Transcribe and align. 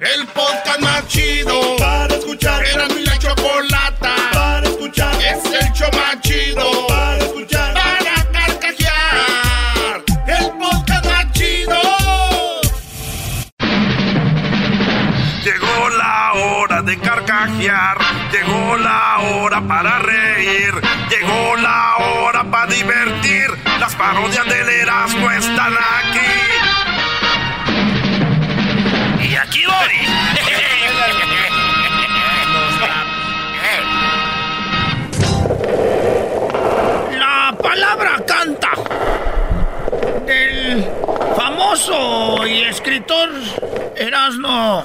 El 0.00 0.26
podcast 0.28 0.80
más 0.80 1.06
chido 1.08 1.76
para 1.76 2.14
escuchar. 2.14 2.64
Era 2.64 2.88
mi 2.88 3.04
la 3.04 3.18
chocolata 3.18 4.14
para 4.32 4.66
escuchar. 4.66 5.14
Es 5.16 5.44
el 5.44 5.72
show 5.74 5.90
más 5.92 6.18
chido 6.22 6.86
para 6.88 7.18
escuchar. 7.18 7.74
Para 7.74 8.24
carcajear. 8.32 10.02
El 10.26 10.50
podcast 10.58 11.04
más 11.04 11.32
chido. 11.32 11.78
Llegó 15.44 15.88
la 15.90 16.32
hora 16.32 16.80
de 16.80 16.98
carcajear, 16.98 17.98
llegó 18.32 18.76
la 18.78 19.18
hora 19.18 19.60
para 19.60 19.98
reír, 19.98 20.72
llegó 21.10 21.56
la 21.56 21.96
hora 21.98 22.44
para 22.50 22.72
divertir. 22.72 23.50
Las 23.78 23.94
parodias 23.96 24.46
del 24.46 24.66
Erasmo 24.66 25.30
están 25.30 25.74
aquí. 25.74 26.19
La 37.18 37.56
palabra 37.62 38.24
canta 38.26 38.70
del 40.26 40.84
famoso 41.36 42.46
y 42.46 42.62
escritor 42.62 43.30
Erasmo 43.96 44.84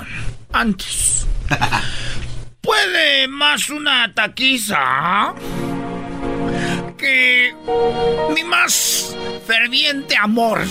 antes. 0.51 1.27
¿Puede 2.61 3.27
más 3.27 3.69
una 3.69 4.11
taquiza 4.13 5.35
mi 8.33 8.43
más 8.43 9.15
ferviente 9.45 10.15
amor? 10.17 10.61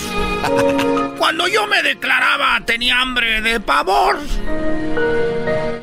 Cuando 1.18 1.48
yo 1.48 1.66
me 1.66 1.82
declaraba 1.82 2.60
tenía 2.64 3.00
hambre 3.00 3.40
de 3.40 3.60
pavor. 3.60 4.18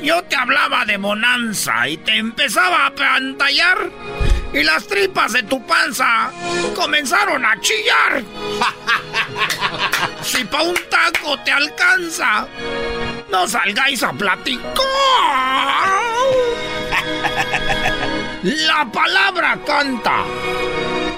Yo 0.02 0.24
te 0.24 0.36
hablaba 0.36 0.86
de 0.86 0.98
bonanza 0.98 1.88
y 1.88 1.98
te 1.98 2.18
empezaba 2.18 2.88
a 2.88 2.96
pantallar 2.96 3.90
y 4.54 4.64
las 4.64 4.86
tripas 4.88 5.34
de 5.34 5.44
tu 5.44 5.66
panza 5.66 6.32
comenzaron 6.76 7.46
a 7.46 7.60
chillar. 7.60 8.24
Si 10.24 10.44
pa' 10.46 10.62
un 10.62 10.76
taco 10.90 11.38
te 11.44 11.52
alcanza, 11.52 12.48
no 13.30 13.48
salgáis 13.48 14.04
a 14.04 14.14
platicar. 14.14 14.72
La 18.44 18.92
palabra 18.92 19.60
canta 19.64 20.24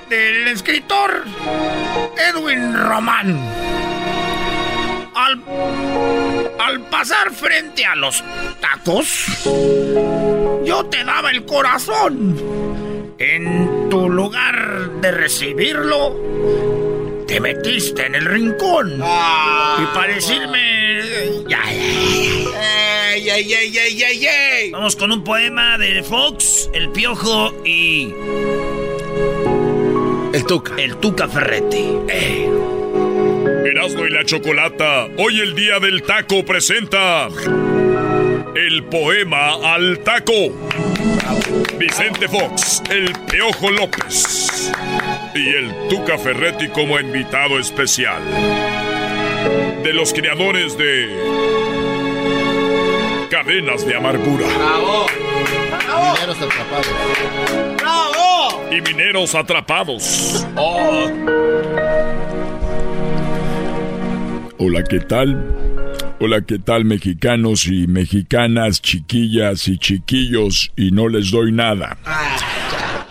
del 0.09 0.49
escritor 0.49 1.23
Edwin 2.17 2.73
Román. 2.75 3.39
Al, 5.15 5.41
al 6.59 6.81
pasar 6.89 7.31
frente 7.31 7.85
a 7.85 7.95
los 7.95 8.21
tacos, 8.59 9.25
yo 10.65 10.85
te 10.87 11.05
daba 11.05 11.31
el 11.31 11.45
corazón. 11.45 12.37
En 13.17 13.87
tu 13.89 14.09
lugar 14.09 14.89
de 14.99 15.11
recibirlo, 15.11 16.19
te 17.33 17.39
metiste 17.39 18.05
en 18.05 18.13
el 18.13 18.25
rincón. 18.25 18.93
Y 18.93 19.85
para 19.95 20.13
decirme. 20.13 20.93
Ya, 21.49 21.63
ey, 21.71 22.47
ey. 24.27 24.71
Vamos 24.71 24.95
con 24.95 25.11
un 25.11 25.23
poema 25.23 25.79
de 25.79 26.03
Fox, 26.03 26.69
El 26.75 26.91
Piojo 26.91 27.51
y. 27.65 28.13
El 30.31 30.45
Tuca. 30.45 30.75
El 30.77 30.95
Tuca 30.97 31.27
Ferretti. 31.27 31.97
Eh. 32.07 32.51
Erasmo 33.65 34.05
y 34.05 34.11
la 34.11 34.23
Chocolata, 34.25 35.07
hoy 35.17 35.39
el 35.39 35.55
día 35.55 35.79
del 35.79 36.03
taco 36.03 36.45
presenta 36.45 37.29
el 38.55 38.83
poema 38.91 39.73
al 39.73 39.99
taco. 40.03 40.51
Vicente 41.79 42.27
Fox, 42.27 42.83
el 42.91 43.11
Peojo 43.27 43.71
López 43.71 44.71
y 45.35 45.49
el 45.49 45.73
Tuca 45.89 46.17
Ferretti 46.17 46.67
como 46.69 46.99
invitado 46.99 47.59
especial. 47.59 48.21
De 49.83 49.93
los 49.93 50.13
creadores 50.13 50.77
de 50.77 51.09
Cadenas 53.29 53.85
de 53.85 53.95
Amargura 53.95 54.47
Mineros 56.23 56.41
atrapados. 56.41 56.87
¡Bravo! 57.77 58.23
y 58.71 58.81
Mineros 58.81 59.35
Atrapados. 59.35 60.47
Oh. 60.55 61.11
Hola, 64.57 64.83
¿qué 64.83 64.99
tal? 64.99 65.43
Hola, 66.19 66.41
¿qué 66.41 66.57
tal 66.57 66.85
mexicanos 66.85 67.67
y 67.67 67.87
mexicanas, 67.87 68.81
chiquillas 68.81 69.67
y 69.67 69.77
chiquillos? 69.77 70.71
Y 70.75 70.91
no 70.91 71.09
les 71.09 71.31
doy 71.31 71.51
nada. 71.51 71.97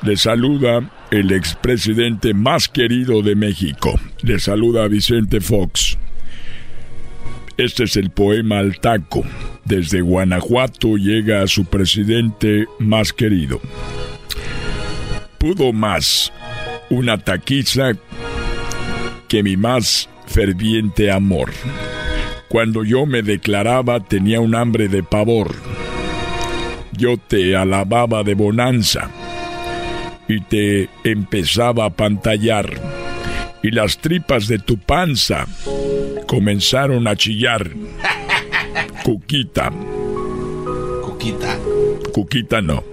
Les 0.02 0.22
saluda 0.22 0.90
el 1.12 1.30
expresidente 1.30 2.34
más 2.34 2.68
querido 2.68 3.22
de 3.22 3.36
México. 3.36 4.00
Les 4.22 4.42
saluda 4.42 4.88
Vicente 4.88 5.40
Fox. 5.40 5.96
Este 7.56 7.84
es 7.84 7.96
el 7.96 8.10
poema 8.10 8.58
al 8.58 8.80
taco. 8.80 9.22
Desde 9.64 10.00
Guanajuato 10.00 10.96
llega 10.96 11.42
a 11.42 11.46
su 11.46 11.66
presidente 11.66 12.66
más 12.80 13.12
querido. 13.12 13.60
Pudo 15.38 15.72
más 15.72 16.32
una 16.90 17.18
taquiza 17.18 17.92
que 19.28 19.44
mi 19.44 19.56
más 19.56 20.08
ferviente 20.26 21.12
amor. 21.12 21.52
Cuando 22.48 22.82
yo 22.82 23.06
me 23.06 23.22
declaraba 23.22 24.00
tenía 24.00 24.40
un 24.40 24.56
hambre 24.56 24.88
de 24.88 25.04
pavor. 25.04 25.54
Yo 26.90 27.18
te 27.18 27.54
alababa 27.54 28.24
de 28.24 28.34
bonanza 28.34 29.08
y 30.32 30.40
te 30.40 30.88
empezaba 31.04 31.84
a 31.84 31.90
pantallar 31.90 32.80
y 33.62 33.70
las 33.70 33.98
tripas 33.98 34.48
de 34.48 34.58
tu 34.58 34.76
panza 34.78 35.46
comenzaron 36.26 37.06
a 37.06 37.16
chillar. 37.16 37.70
Cuquita, 39.04 39.70
Cuquita. 41.02 41.58
Cuquita 42.12 42.60
no, 42.60 42.84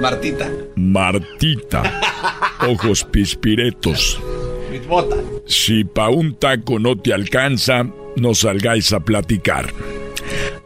Martita. 0.00 0.50
Martita, 0.76 2.00
ojos 2.68 3.04
pispiretos. 3.04 4.20
Si 5.46 5.84
pa' 5.84 6.08
un 6.08 6.34
taco 6.34 6.78
no 6.78 6.96
te 6.96 7.12
alcanza, 7.12 7.86
no 8.16 8.34
salgáis 8.34 8.92
a 8.92 9.00
platicar. 9.00 9.72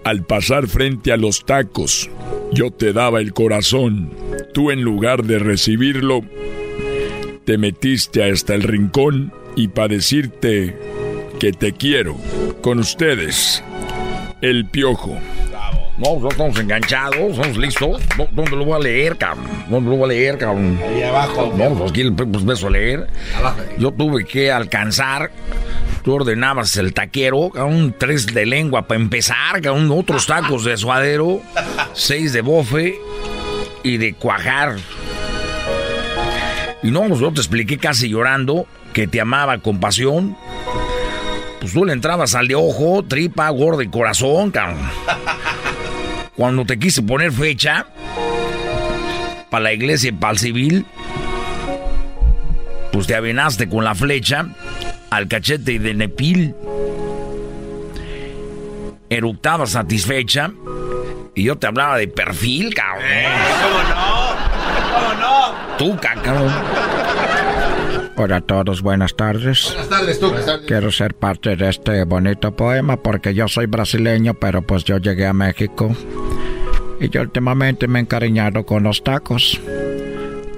Al 0.05 0.25
pasar 0.25 0.67
frente 0.67 1.12
a 1.12 1.17
los 1.17 1.44
tacos, 1.44 2.09
yo 2.53 2.71
te 2.71 2.93
daba 2.93 3.21
el 3.21 3.33
corazón. 3.33 4.11
Tú 4.53 4.71
en 4.71 4.83
lugar 4.83 5.25
de 5.25 5.39
recibirlo, 5.39 6.23
te 7.45 7.59
metiste 7.59 8.25
hasta 8.31 8.55
el 8.55 8.62
rincón 8.62 9.33
y 9.56 9.69
para 9.69 9.89
decirte 9.89 10.77
que 11.39 11.53
te 11.53 11.73
quiero. 11.73 12.17
Con 12.62 12.79
ustedes, 12.81 13.62
el 14.41 14.67
piojo. 14.67 15.19
No, 15.99 16.21
ya 16.23 16.29
estamos 16.29 16.59
enganchados, 16.61 17.17
estamos 17.17 17.56
listos. 17.56 18.00
¿Dó- 18.17 18.29
¿Dónde 18.31 18.53
lo 18.56 18.65
voy 18.65 18.77
a 18.77 18.79
leer, 18.85 19.17
cabrón? 19.17 19.47
¿Dónde 19.69 19.91
lo 19.91 19.97
voy 19.97 20.05
a 20.05 20.09
leer, 20.15 20.39
cabrón? 20.39 20.79
Ahí 20.81 21.03
abajo. 21.03 21.53
No, 21.56 21.75
pues 21.75 21.91
aquí 21.91 22.09
pues, 22.11 22.44
beso 22.44 22.69
a 22.69 22.71
leer. 22.71 23.09
Abajo. 23.37 23.59
Yo 23.79 23.91
tuve 23.93 24.25
que 24.25 24.51
alcanzar 24.51 25.31
Tú 26.05 26.15
ordenabas 26.15 26.77
el 26.77 26.94
taquero, 26.94 27.49
un 27.51 27.93
tres 27.99 28.27
de 28.27 28.47
lengua 28.47 28.87
para 28.87 29.01
empezar, 29.01 29.61
un 29.71 29.91
otros 29.91 30.27
tacos 30.27 30.65
de 30.65 30.77
suadero, 30.77 31.43
seis 31.93 32.33
de 32.33 32.41
bofe 32.41 32.94
y 33.83 33.97
de 33.97 34.15
cuajar. 34.15 34.77
Y 36.83 36.91
no, 36.91 37.09
yo 37.15 37.33
te 37.33 37.41
expliqué 37.41 37.79
casi 37.79 38.09
llorando 38.09 38.67
que 38.93 39.07
te 39.07 39.21
amaba 39.21 39.59
con 39.59 39.81
pasión. 39.81 40.37
Pues 41.61 41.73
tú 41.73 41.85
le 41.85 41.93
entrabas 41.93 42.35
al 42.35 42.49
de 42.49 42.55
ojo, 42.55 43.05
tripa, 43.07 43.49
gordo 43.51 43.83
y 43.83 43.89
corazón. 43.89 44.53
Cuando 46.37 46.65
te 46.65 46.79
quise 46.79 47.03
poner 47.03 47.33
fecha 47.33 47.87
para 49.51 49.65
la 49.65 49.73
iglesia 49.73 50.11
y 50.11 50.13
para 50.13 50.33
el 50.35 50.39
civil, 50.39 50.87
pues 52.93 53.07
te 53.07 53.15
avenaste 53.15 53.69
con 53.69 53.85
la 53.85 53.95
flecha 53.95 54.47
al 55.11 55.27
cachete 55.27 55.79
de 55.79 55.95
Nepil. 55.95 56.55
Eructaba 59.11 59.67
satisfecha 59.67 60.53
y 61.38 61.44
yo 61.44 61.56
te 61.56 61.69
hablaba 61.69 61.96
de 61.99 62.08
perfil, 62.08 62.75
cabrón. 62.75 63.05
¿Cómo 63.62 63.82
no? 63.94 64.35
¿Cómo 64.94 65.14
no? 65.20 65.79
Tú, 65.79 65.96
cabrón. 66.00 66.52
Hola 68.17 68.37
a 68.37 68.40
todos, 68.40 68.82
buenas 68.82 69.14
tardes. 69.14 69.67
Buenas 69.67 69.88
tardes, 69.88 70.19
tú. 70.19 70.35
Quiero 70.67 70.90
ser 70.90 71.14
parte 71.14 71.55
de 71.55 71.69
este 71.69 72.02
bonito 72.02 72.56
poema 72.56 72.96
porque 72.96 73.35
yo 73.35 73.46
soy 73.46 73.67
brasileño, 73.67 74.35
pero 74.35 74.62
pues 74.62 74.82
yo 74.82 74.99
llegué 74.99 75.26
a 75.26 75.32
México. 75.32 75.94
Y 77.00 77.08
yo 77.08 77.20
últimamente 77.20 77.87
me 77.87 78.00
he 78.00 78.02
encariñado 78.02 78.67
con 78.67 78.82
los 78.82 79.05
tacos. 79.05 79.61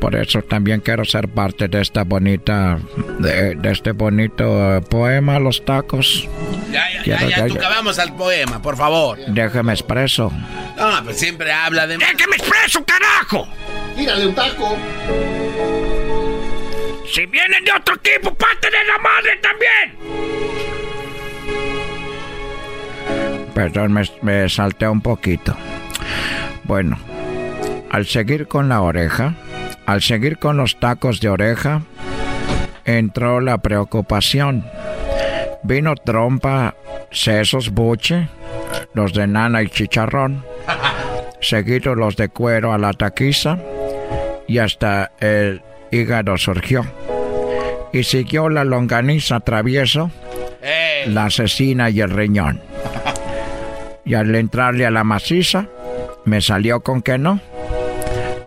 Por 0.00 0.14
eso 0.16 0.40
también 0.42 0.80
quiero 0.80 1.04
ser 1.04 1.28
parte 1.28 1.68
de 1.68 1.82
esta 1.82 2.04
bonita, 2.04 2.78
de, 3.18 3.54
de 3.54 3.70
este 3.70 3.92
bonito 3.92 4.76
eh, 4.76 4.80
poema, 4.80 5.38
Los 5.38 5.62
Tacos. 5.64 6.26
Ya, 6.72 6.90
ya, 6.94 7.02
Quiero- 7.02 7.28
ya, 7.28 7.36
ya, 7.38 7.46
tú 7.46 7.54
acabamos 7.56 7.98
al 7.98 8.14
poema, 8.16 8.62
por 8.62 8.76
favor. 8.78 9.18
Déjeme 9.28 9.72
expreso. 9.74 10.32
No, 10.78 11.04
pues 11.04 11.18
siempre 11.18 11.52
habla 11.52 11.86
de... 11.86 11.96
¡Es 11.96 12.14
que 12.16 12.26
me 12.28 12.36
expreso, 12.36 12.82
carajo! 12.84 13.46
Tírale 13.94 14.26
un 14.26 14.34
taco. 14.34 14.76
Si 17.12 17.26
vienen 17.26 17.62
de 17.64 17.72
otro 17.72 17.96
equipo, 17.96 18.34
parte 18.34 18.68
de 18.70 18.84
la 18.86 18.98
madre 18.98 19.38
también. 19.42 19.98
Perdón, 23.54 23.92
me, 23.92 24.02
me 24.22 24.48
salté 24.48 24.88
un 24.88 25.00
poquito. 25.02 25.54
Bueno, 26.64 26.98
al 27.90 28.06
seguir 28.06 28.46
con 28.48 28.68
la 28.68 28.80
oreja, 28.80 29.34
al 29.90 30.02
seguir 30.02 30.38
con 30.38 30.56
los 30.56 30.78
tacos 30.78 31.20
de 31.20 31.28
oreja, 31.28 31.82
entró 32.84 33.40
la 33.40 33.58
preocupación. 33.58 34.64
Vino 35.64 35.96
trompa, 35.96 36.76
sesos, 37.10 37.70
buche, 37.70 38.28
los 38.94 39.12
de 39.12 39.26
nana 39.26 39.62
y 39.62 39.68
chicharrón, 39.68 40.44
seguidos 41.40 41.96
los 41.96 42.14
de 42.14 42.28
cuero 42.28 42.72
a 42.72 42.78
la 42.78 42.92
taquiza, 42.92 43.58
y 44.46 44.58
hasta 44.58 45.10
el 45.18 45.60
hígado 45.90 46.38
surgió. 46.38 46.84
Y 47.92 48.04
siguió 48.04 48.48
la 48.48 48.62
longaniza 48.62 49.40
travieso, 49.40 50.12
la 51.08 51.24
asesina 51.24 51.90
y 51.90 52.00
el 52.00 52.10
riñón. 52.10 52.60
Y 54.02 54.14
al 54.14 54.34
entrarle 54.34 54.86
a 54.86 54.90
la 54.90 55.04
maciza, 55.04 55.66
me 56.24 56.40
salió 56.40 56.80
con 56.80 57.02
que 57.02 57.18
no. 57.18 57.40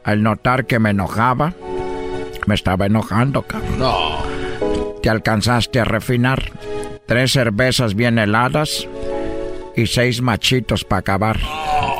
Al 0.03 0.21
notar 0.23 0.65
que 0.65 0.79
me 0.79 0.89
enojaba, 0.91 1.53
me 2.45 2.55
estaba 2.55 2.85
enojando, 2.85 3.44
cabrón. 3.44 3.79
no. 3.79 4.23
Te 5.01 5.09
alcanzaste 5.09 5.81
a 5.81 5.85
refinar. 5.85 6.51
Tres 7.05 7.33
cervezas 7.33 7.94
bien 7.94 8.17
heladas 8.17 8.88
y 9.75 9.88
seis 9.88 10.21
machitos 10.21 10.85
para 10.85 11.01
acabar. 11.01 11.39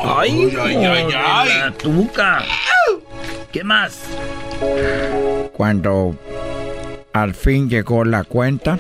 ¡Ay, 0.06 0.54
ay, 0.58 0.76
ay, 0.86 1.08
ay. 1.14 1.50
la 1.60 1.72
tuca! 1.72 2.44
¿Qué 3.52 3.64
más? 3.64 4.00
Cuando 5.52 6.16
al 7.12 7.34
fin 7.36 7.70
llegó 7.70 8.06
la 8.06 8.24
cuenta, 8.24 8.80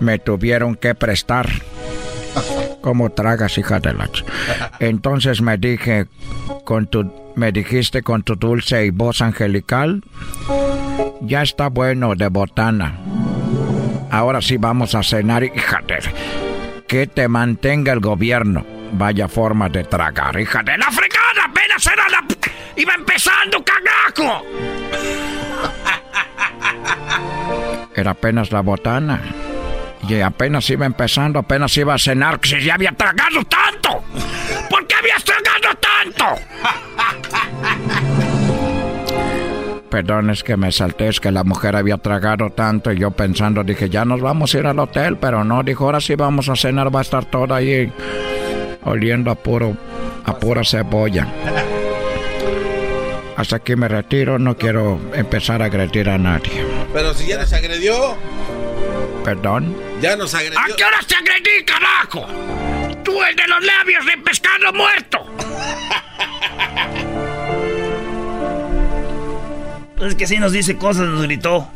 me 0.00 0.18
tuvieron 0.18 0.74
que 0.74 0.94
prestar. 0.94 1.48
¿Cómo 2.80 3.10
tragas, 3.10 3.58
hija 3.58 3.80
de 3.80 3.92
la 3.94 4.08
Entonces 4.80 5.42
me 5.42 5.58
dije, 5.58 6.06
con 6.64 6.86
tu, 6.86 7.12
me 7.36 7.52
dijiste 7.52 8.02
con 8.02 8.22
tu 8.22 8.36
dulce 8.36 8.86
y 8.86 8.90
voz 8.90 9.20
angelical, 9.20 10.02
ya 11.20 11.42
está 11.42 11.68
bueno 11.68 12.14
de 12.14 12.28
botana. 12.28 12.98
Ahora 14.10 14.40
sí 14.40 14.56
vamos 14.56 14.94
a 14.94 15.02
cenar, 15.02 15.44
hija 15.44 15.80
de... 15.86 15.98
Que 16.88 17.06
te 17.06 17.28
mantenga 17.28 17.92
el 17.92 18.00
gobierno. 18.00 18.64
Vaya 18.92 19.28
forma 19.28 19.68
de 19.68 19.84
tragar, 19.84 20.40
hija 20.40 20.64
de 20.64 20.72
¡De 20.72 20.78
la 20.78 20.90
fregada! 20.90 21.44
¡Apenas 21.48 21.86
era 21.86 22.08
la... 22.08 22.24
¡Iba 22.76 22.94
empezando, 22.94 23.62
cagajo! 23.64 24.44
Era 27.94 28.12
apenas 28.12 28.50
la 28.52 28.60
botana. 28.60 29.20
Y 30.10 30.20
apenas 30.22 30.68
iba 30.70 30.86
empezando, 30.86 31.38
apenas 31.38 31.76
iba 31.76 31.94
a 31.94 31.98
cenar. 31.98 32.40
¡Si 32.42 32.60
ya 32.60 32.74
había 32.74 32.90
tragado 32.90 33.44
tanto! 33.44 34.02
¿Por 34.68 34.84
qué 34.88 34.96
habías 34.96 35.22
tragado 35.22 35.78
tanto? 35.78 36.24
Perdón, 39.88 40.30
es 40.30 40.42
que 40.42 40.56
me 40.56 40.72
salté, 40.72 41.08
es 41.08 41.20
que 41.20 41.30
la 41.30 41.44
mujer 41.44 41.76
había 41.76 41.96
tragado 41.96 42.50
tanto 42.50 42.92
y 42.92 42.98
yo 42.98 43.12
pensando, 43.12 43.62
dije, 43.62 43.88
ya 43.88 44.04
nos 44.04 44.20
vamos 44.20 44.52
a 44.54 44.58
ir 44.58 44.66
al 44.66 44.80
hotel, 44.80 45.16
pero 45.16 45.44
no, 45.44 45.62
dijo, 45.62 45.84
ahora 45.84 46.00
sí 46.00 46.16
vamos 46.16 46.48
a 46.48 46.56
cenar, 46.56 46.94
va 46.94 47.00
a 47.00 47.02
estar 47.02 47.24
todo 47.26 47.54
ahí 47.54 47.92
oliendo 48.82 49.30
a 49.30 49.36
puro, 49.36 49.76
a 50.24 50.36
pura 50.38 50.64
cebolla. 50.64 51.28
Hasta 53.36 53.56
aquí 53.56 53.76
me 53.76 53.88
retiro, 53.88 54.38
no 54.38 54.56
quiero 54.56 55.00
empezar 55.14 55.62
a 55.62 55.66
agredir 55.66 56.10
a 56.10 56.18
nadie. 56.18 56.64
Pero 56.92 57.14
si 57.14 57.26
ya 57.26 57.38
nos 57.38 57.52
agredió, 57.52 58.16
Perdón. 59.24 59.76
ya 60.00 60.16
nos 60.16 60.34
agredió. 60.34 60.58
¿A 60.58 60.66
qué 60.76 60.84
hora 60.84 60.98
te 61.06 61.14
agredí, 61.14 61.64
carajo? 61.64 62.26
Tú, 63.04 63.22
el 63.22 63.36
de 63.36 63.46
los 63.48 63.64
labios 63.64 64.06
de 64.06 64.18
pescado 64.18 64.72
muerto. 64.72 65.18
Es 70.00 70.14
que 70.14 70.26
si 70.26 70.38
nos 70.38 70.52
dice 70.52 70.76
cosas, 70.76 71.08
nos 71.08 71.22
gritó. 71.24 71.68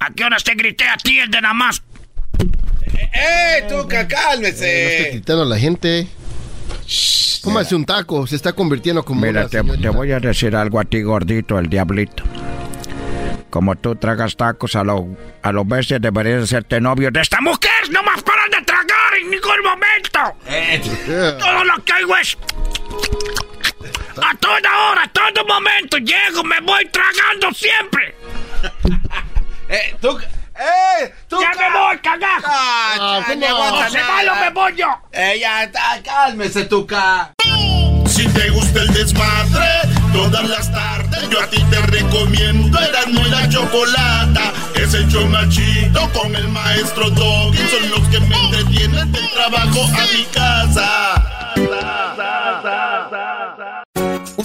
¿A 0.00 0.10
qué 0.10 0.24
horas 0.24 0.44
te 0.44 0.54
grité 0.54 0.84
a 0.86 0.96
ti, 0.98 1.18
el 1.18 1.30
de 1.30 1.40
nada 1.40 1.54
más? 1.54 1.82
¡Eh, 2.94 3.64
Tuca, 3.68 3.96
No 3.96 4.02
esté 4.02 4.14
cálmese! 4.14 5.08
gritando 5.12 5.42
a 5.42 5.46
la 5.46 5.58
gente. 5.58 6.06
Cómase 7.42 7.74
un 7.74 7.84
taco. 7.86 8.26
Se 8.26 8.36
está 8.36 8.52
convirtiendo 8.52 9.02
como 9.02 9.22
Mira, 9.22 9.40
una 9.40 9.48
te, 9.48 9.62
te 9.62 9.88
voy 9.88 10.12
a 10.12 10.20
decir 10.20 10.54
algo 10.54 10.78
a 10.78 10.84
ti, 10.84 11.00
gordito, 11.02 11.58
el 11.58 11.68
diablito. 11.68 12.22
Como 13.52 13.76
tú 13.76 13.94
tragas 13.96 14.34
tacos 14.34 14.74
a 14.76 14.82
lo, 14.82 15.06
a 15.42 15.52
lo 15.52 15.62
bestia, 15.66 15.98
deberías 15.98 16.44
hacerte 16.44 16.80
novio 16.80 17.10
de 17.10 17.20
esta 17.20 17.36
¡Esta 17.36 17.42
mujer 17.42 17.90
no 17.90 18.02
más 18.02 18.22
paran 18.22 18.50
de 18.50 18.62
tragar 18.62 19.14
en 19.20 19.28
ningún 19.30 19.62
momento! 19.62 20.38
Yeah. 21.06 21.36
Todo 21.36 21.62
lo 21.64 21.84
que 21.84 21.92
hago 21.92 22.16
es... 22.16 22.38
A 24.22 24.34
toda 24.38 24.90
hora, 24.90 25.02
a 25.02 25.08
todo 25.08 25.44
momento, 25.46 25.98
llego, 25.98 26.42
me 26.44 26.60
voy 26.60 26.86
tragando 26.86 27.52
siempre. 27.52 28.14
¡Eh, 29.68 29.96
Tuca! 30.00 30.24
¡Eh, 30.58 31.12
Tuca! 31.28 31.50
¡Ya 31.54 31.60
me 31.70 31.78
voy, 31.78 31.98
cagajo! 31.98 32.46
Ah, 32.48 32.94
Ah, 32.98 33.20
ya, 33.20 33.26
¿cómo? 33.26 33.40
no 33.40 33.46
aguanta 33.48 33.86
¡O 33.86 33.90
se 33.90 33.98
va 34.02 34.20
o 34.20 34.22
nada. 34.24 34.40
me 34.40 34.50
voy 34.50 34.76
yo! 34.76 34.86
Eh, 35.12 35.38
ya 35.40 35.70
cálmese, 36.02 36.64
Tuca. 36.64 37.32
Si 38.06 38.26
te 38.28 38.48
gusta 38.50 38.80
el 38.80 38.92
desmadre, 38.94 39.66
todas 40.12 40.48
las 40.48 40.70
tardes 40.70 41.28
yo 41.30 41.40
a 41.40 41.46
ti 41.46 41.62
te 41.70 41.80
recomiendo 41.80 42.78
Eran 42.78 43.14
muy 43.14 43.28
la 43.30 43.48
chocolata. 43.48 44.52
Es 44.74 44.92
el 44.94 45.08
chido 45.48 46.12
con 46.12 46.34
el 46.34 46.48
maestro 46.48 47.08
Doggy. 47.10 47.58
Son 47.68 47.90
los 47.90 48.08
que 48.08 48.20
me 48.20 48.36
entretienen 48.36 49.10
del 49.12 49.30
trabajo 49.30 49.84
a 49.84 50.16
mi 50.16 50.24
casa. 50.26 51.22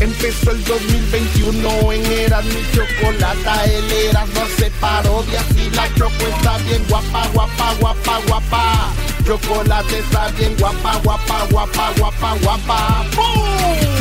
Empezó 0.00 0.50
el 0.50 0.62
2021 0.64 1.92
en 1.92 2.06
Eras 2.12 2.44
mi 2.44 2.62
chocolata, 2.72 3.64
el 3.64 3.92
Erasmo 3.92 4.42
hace 4.42 4.70
parodias 4.72 5.44
y 5.56 5.70
la 5.70 5.88
Choco 5.94 6.26
está 6.36 6.58
bien 6.58 6.84
guapa, 6.88 7.26
guapa, 7.32 7.74
guapa, 7.80 8.20
guapa. 8.28 8.92
Chocolate 9.24 9.98
está 9.98 10.28
bien 10.32 10.54
guapa, 10.58 11.00
guapa, 11.02 11.46
guapa, 11.50 11.92
guapa, 11.98 12.36
guapa. 12.42 13.06
¡Boom! 13.16 13.95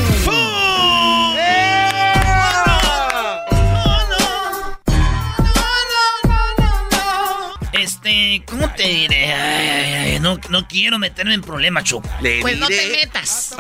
Este, 8.06 8.44
¿cómo 8.46 8.72
te 8.74 8.88
diré? 8.88 9.34
Ay, 9.34 9.68
ay, 9.68 9.94
ay, 9.94 10.20
no, 10.20 10.40
no 10.50 10.68
quiero 10.68 11.00
meterme 11.00 11.34
en 11.34 11.42
problemas, 11.42 11.86
Choco. 11.86 12.08
Pues 12.42 12.60
no 12.60 12.68
te 12.68 12.88
metas. 12.90 13.56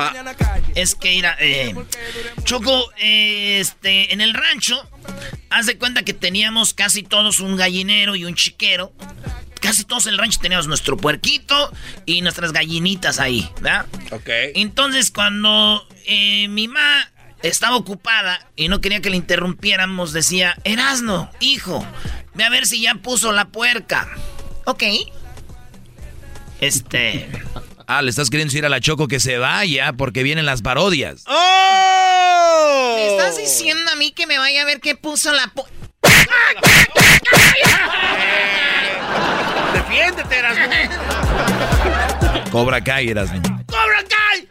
Es 0.75 0.93
que, 0.93 1.09
mira, 1.09 1.35
eh, 1.39 1.73
Choco, 2.43 2.91
eh, 2.99 3.57
este, 3.59 4.13
en 4.13 4.21
el 4.21 4.35
rancho, 4.35 4.87
haz 5.49 5.65
de 5.65 5.79
cuenta 5.79 6.03
que 6.03 6.13
teníamos 6.13 6.75
casi 6.75 7.01
todos 7.01 7.39
un 7.39 7.57
gallinero 7.57 8.15
y 8.15 8.25
un 8.25 8.35
chiquero. 8.35 8.93
Casi 9.61 9.83
todos 9.83 10.05
en 10.05 10.13
el 10.13 10.19
rancho 10.19 10.39
teníamos 10.39 10.67
nuestro 10.67 10.95
puerquito 10.95 11.73
y 12.05 12.21
nuestras 12.21 12.53
gallinitas 12.53 13.19
ahí, 13.19 13.49
¿verdad? 13.61 13.87
Ok. 14.11 14.29
Entonces, 14.53 15.09
cuando 15.09 15.87
eh, 16.05 16.47
mi 16.49 16.67
mamá 16.67 17.11
estaba 17.41 17.75
ocupada 17.75 18.47
y 18.55 18.67
no 18.67 18.79
quería 18.79 19.01
que 19.01 19.09
le 19.09 19.17
interrumpiéramos, 19.17 20.13
decía, 20.13 20.55
Erasno, 20.65 21.31
hijo, 21.39 21.83
ve 22.35 22.43
a 22.43 22.49
ver 22.51 22.67
si 22.67 22.81
ya 22.81 22.93
puso 22.93 23.31
la 23.31 23.45
puerca. 23.45 24.07
Ok. 24.65 24.83
Este... 26.61 27.29
Ah, 27.87 28.01
le 28.01 28.09
estás 28.09 28.31
queriendo 28.31 28.49
decir 28.51 28.65
a 28.65 28.69
la 28.69 28.79
Choco 28.79 29.07
que 29.07 29.19
se 29.19 29.37
vaya 29.37 29.93
porque 29.93 30.23
vienen 30.23 30.47
las 30.47 30.63
parodias. 30.63 31.23
¡Oh! 31.27 32.95
¿Me 32.97 33.05
estás 33.15 33.37
diciendo 33.37 33.91
a 33.91 33.95
mí 33.95 34.09
que 34.11 34.25
me 34.25 34.39
vaya 34.39 34.63
a 34.63 34.65
ver 34.65 34.79
qué 34.79 34.95
puso 34.95 35.31
la... 35.33 35.51
po- 35.53 35.67
Defiéndete, 39.73 40.35
Erasmo. 40.39 40.65
Cobra 42.51 42.81
Kai, 42.83 43.09
Erasmo. 43.09 43.39
¡Cobra 43.67 44.03
Kai! 44.09 44.47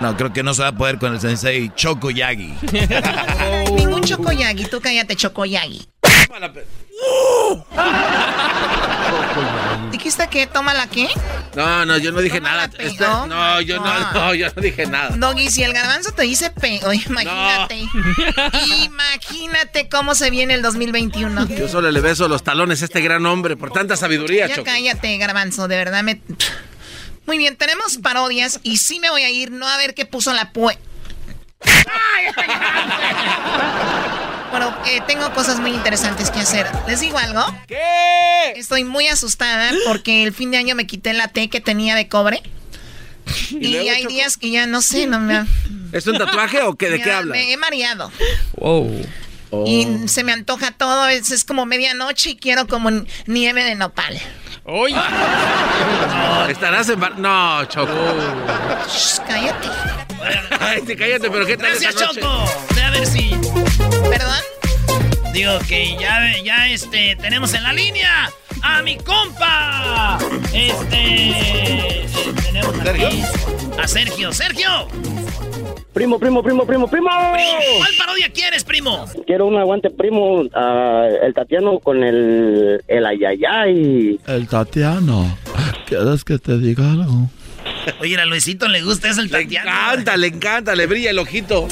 No, 0.00 0.16
creo 0.16 0.32
que 0.32 0.42
no 0.42 0.54
se 0.54 0.62
va 0.62 0.68
a 0.68 0.72
poder 0.76 0.98
con 0.98 1.12
el 1.12 1.20
sensei 1.20 1.70
Choco 1.74 2.10
Yagi. 2.10 2.54
Chocoyagi, 4.16 4.64
tú 4.66 4.80
cállate, 4.80 5.14
chocoyagi. 5.16 5.86
¿Dijiste 9.92 10.28
que 10.28 10.46
toma 10.46 10.74
la 10.74 10.86
qué? 10.88 11.08
No, 11.56 11.84
no, 11.84 11.98
yo 11.98 12.12
no 12.12 12.20
dije 12.20 12.40
nada. 12.40 12.64
Este- 12.78 12.98
no. 12.98 13.26
no, 13.26 13.60
yo 13.60 13.76
no, 13.78 13.86
Ah. 13.86 14.10
no, 14.14 14.34
yo 14.34 14.46
no 14.54 14.62
dije 14.62 14.86
nada. 14.86 15.16
Doggy, 15.16 15.50
si 15.50 15.62
el 15.62 15.72
garbanzo 15.72 16.12
te 16.12 16.22
dice 16.22 16.50
pe... 16.50 16.80
Oye, 16.86 17.02
imagínate. 17.08 17.82
Imagínate 18.84 19.88
cómo 19.88 20.14
se 20.14 20.30
viene 20.30 20.54
el 20.54 20.62
2021. 20.62 21.48
Yo 21.48 21.68
solo 21.68 21.90
le 21.90 22.00
beso 22.00 22.28
los 22.28 22.42
talones 22.42 22.82
a 22.82 22.84
este 22.86 23.00
gran 23.00 23.24
hombre 23.26 23.56
por 23.56 23.72
tanta 23.72 23.96
sabiduría, 23.96 24.46
Ya 24.46 24.56
Choco. 24.56 24.66
cállate, 24.66 25.16
garbanzo, 25.18 25.68
de 25.68 25.76
verdad 25.76 26.02
me... 26.02 26.20
Muy 27.26 27.38
bien, 27.38 27.56
tenemos 27.56 27.98
parodias 27.98 28.58
y 28.62 28.78
sí 28.78 28.98
me 28.98 29.10
voy 29.10 29.22
a 29.22 29.30
ir, 29.30 29.50
no 29.52 29.66
a 29.68 29.76
ver 29.76 29.94
qué 29.94 30.04
puso 30.06 30.32
la 30.32 30.52
pue... 30.52 30.78
Bueno, 34.50 34.76
eh, 34.86 35.00
tengo 35.06 35.32
cosas 35.32 35.60
muy 35.60 35.70
interesantes 35.70 36.30
que 36.30 36.40
hacer. 36.40 36.66
¿Les 36.88 37.00
digo 37.00 37.18
algo? 37.18 37.44
¿Qué? 37.68 38.52
Estoy 38.56 38.84
muy 38.84 39.06
asustada 39.06 39.70
porque 39.86 40.24
el 40.24 40.32
fin 40.32 40.50
de 40.50 40.56
año 40.56 40.74
me 40.74 40.86
quité 40.86 41.12
la 41.12 41.28
T 41.28 41.48
que 41.48 41.60
tenía 41.60 41.94
de 41.94 42.08
cobre. 42.08 42.42
Y, 43.50 43.76
hay 43.76 44.06
días 44.06 44.36
que 44.36 44.50
ya 44.50 44.66
no 44.66 44.82
sé, 44.82 45.06
no 45.06 45.20
me... 45.20 45.46
¿Es 45.92 46.06
un 46.08 46.18
tatuaje 46.18 46.62
o 46.62 46.74
qué? 46.74 46.90
¿De 46.90 46.98
ya 46.98 47.04
qué 47.04 47.12
habla? 47.12 47.32
Me 47.32 47.52
he 47.52 47.56
mareado. 47.56 48.10
Oh. 48.56 48.90
Y 49.66 50.08
se 50.08 50.24
me 50.24 50.32
antoja 50.32 50.72
todo. 50.72 51.06
Es, 51.08 51.30
es 51.30 51.44
como 51.44 51.64
medianoche 51.64 52.30
y 52.30 52.36
quiero 52.36 52.66
como 52.66 52.90
nieve 53.26 53.62
de 53.62 53.76
nopal. 53.76 54.20
Estarás 56.48 56.88
en 56.88 57.00
bar... 57.00 57.18
No, 57.18 57.64
Choco. 57.66 57.92
Shh, 58.88 59.20
cállate. 59.26 59.68
Ay, 60.60 60.82
sí, 60.86 60.96
cállate, 60.96 61.30
pero 61.30 61.46
¿qué 61.46 61.56
tal 61.56 61.70
Gracias, 61.70 61.94
esta 61.94 62.06
noche? 62.06 62.20
Choco. 62.20 62.44
Ve 62.74 62.82
a 62.82 62.90
ver 62.90 63.06
si... 63.06 63.30
¿Perdón? 64.10 65.32
Digo 65.32 65.52
que 65.68 65.96
ya, 65.98 66.36
ya 66.44 66.68
este, 66.68 67.16
tenemos 67.16 67.54
en 67.54 67.62
la 67.62 67.72
línea 67.72 68.30
a 68.62 68.82
mi 68.82 68.96
compa. 68.96 70.18
Este. 70.52 72.04
tenemos 72.42 72.80
aquí 72.80 73.22
a 73.78 73.88
Sergio. 73.88 74.32
¡Sergio! 74.32 74.88
Primo, 75.92 76.18
primo, 76.18 76.42
primo, 76.42 76.64
primo, 76.66 76.86
primo. 76.88 77.08
Primo, 77.08 77.50
¿Cuál 77.78 77.90
parodia 77.98 78.28
quieres, 78.32 78.62
primo? 78.64 79.06
Quiero 79.26 79.46
un 79.46 79.56
aguante, 79.56 79.90
primo. 79.90 80.42
ah, 80.54 81.08
el 81.22 81.34
Tatiano 81.34 81.78
con 81.80 82.04
el, 82.04 82.82
el 82.86 83.06
ayayay. 83.06 84.20
El 84.26 84.48
Tatiano. 84.48 85.36
¿Quieres 85.86 86.24
que 86.24 86.38
te 86.38 86.58
diga 86.58 86.90
algo? 86.92 87.28
Oye, 88.00 88.20
a 88.20 88.24
Luisito 88.26 88.68
le 88.68 88.82
gusta 88.82 89.08
eso 89.10 89.20
el 89.20 89.28
Le 89.30 89.42
Tatiano. 89.44 89.70
encanta, 89.70 90.16
le 90.16 90.26
encanta, 90.28 90.74
le 90.74 90.86
brilla 90.86 91.10
el 91.10 91.18
ojito. 91.18 91.68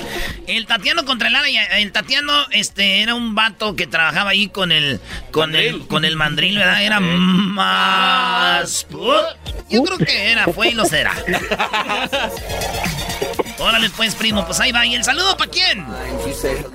El 0.46 0.66
Tatiano 0.66 1.04
contra 1.04 1.28
el 1.28 1.34
Ara- 1.36 1.48
El 1.78 1.92
Tatiano, 1.92 2.32
este, 2.50 3.02
era 3.02 3.14
un 3.14 3.34
vato 3.34 3.76
que 3.76 3.86
trabajaba 3.86 4.30
ahí 4.30 4.48
con 4.48 4.72
el. 4.72 5.00
Con 5.30 5.54
el. 5.54 5.86
Con 5.86 6.04
el 6.04 6.16
mandril, 6.16 6.56
¿verdad? 6.58 6.82
Era 6.82 7.00
más. 7.00 8.86
Yo 9.70 9.82
creo 9.84 9.98
que 9.98 10.32
era, 10.32 10.46
fue 10.46 10.68
y 10.68 10.74
lo 10.74 10.84
será. 10.86 11.12
Órale, 13.60 13.90
pues, 13.96 14.14
primo, 14.14 14.46
pues 14.46 14.60
ahí 14.60 14.70
va. 14.72 14.86
¿Y 14.86 14.94
el 14.94 15.02
saludo 15.04 15.36
para 15.36 15.50
quién? 15.50 15.84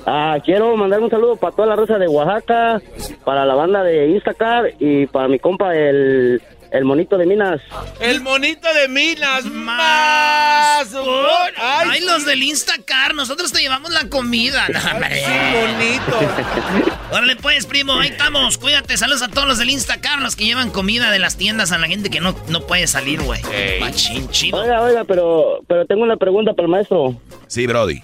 Ah, 0.06 0.38
quiero 0.44 0.76
mandar 0.76 1.00
un 1.00 1.10
saludo 1.10 1.38
para 1.38 1.56
toda 1.56 1.68
la 1.70 1.76
raza 1.78 1.98
de 1.98 2.08
Oaxaca, 2.08 2.82
para 3.24 3.46
la 3.46 3.56
banda 3.56 3.84
de 3.84 4.10
Instacar 4.10 4.74
y 4.80 5.06
para 5.08 5.28
mi 5.30 5.40
compa 5.40 5.74
el, 5.76 6.42
el 6.74 6.86
monito 6.86 7.20
de 7.20 7.28
Minas. 7.28 7.62
El 8.00 8.22
monito 8.22 8.68
de 8.74 8.88
Minas 8.88 9.46
más. 9.46 10.88
Ay, 10.94 11.54
Ay, 11.56 12.02
los 12.02 12.26
del 12.26 12.42
Instacar, 12.42 13.14
nosotros 13.14 13.54
te 13.54 13.62
llevamos 13.62 13.92
la 13.92 14.10
comida. 14.10 14.68
No, 14.70 14.80
hombre. 14.92 15.24
bonito. 15.54 16.92
Órale, 17.12 17.36
pues, 17.36 17.68
primo, 17.68 17.94
ahí 18.00 18.10
estamos. 18.10 18.58
Cuídate, 18.58 18.98
saludos 18.98 19.22
a 19.22 19.28
todos 19.28 19.48
los 19.48 19.60
del 19.60 19.70
Instacar, 19.70 20.20
los 20.20 20.36
que 20.36 20.46
llevan 20.46 20.72
comida 20.72 21.12
de 21.12 21.20
las 21.20 21.38
tiendas 21.38 21.72
a 21.72 21.78
la 21.78 21.86
gente 21.88 22.10
que 22.10 22.20
no, 22.20 22.36
no 22.48 22.66
puede 22.66 22.88
salir, 22.88 23.22
güey. 23.22 23.42
Machín, 23.80 24.28
chido. 24.32 24.58
Oiga, 24.58 24.82
oiga, 24.82 25.04
pero, 25.04 25.60
pero 25.68 25.86
tengo 25.86 26.02
una 26.02 26.18
pregunta 26.18 26.54
para 26.54 26.66
el 26.66 26.72
maestro. 26.72 27.16
Sí, 27.46 27.68
Brody. 27.68 28.02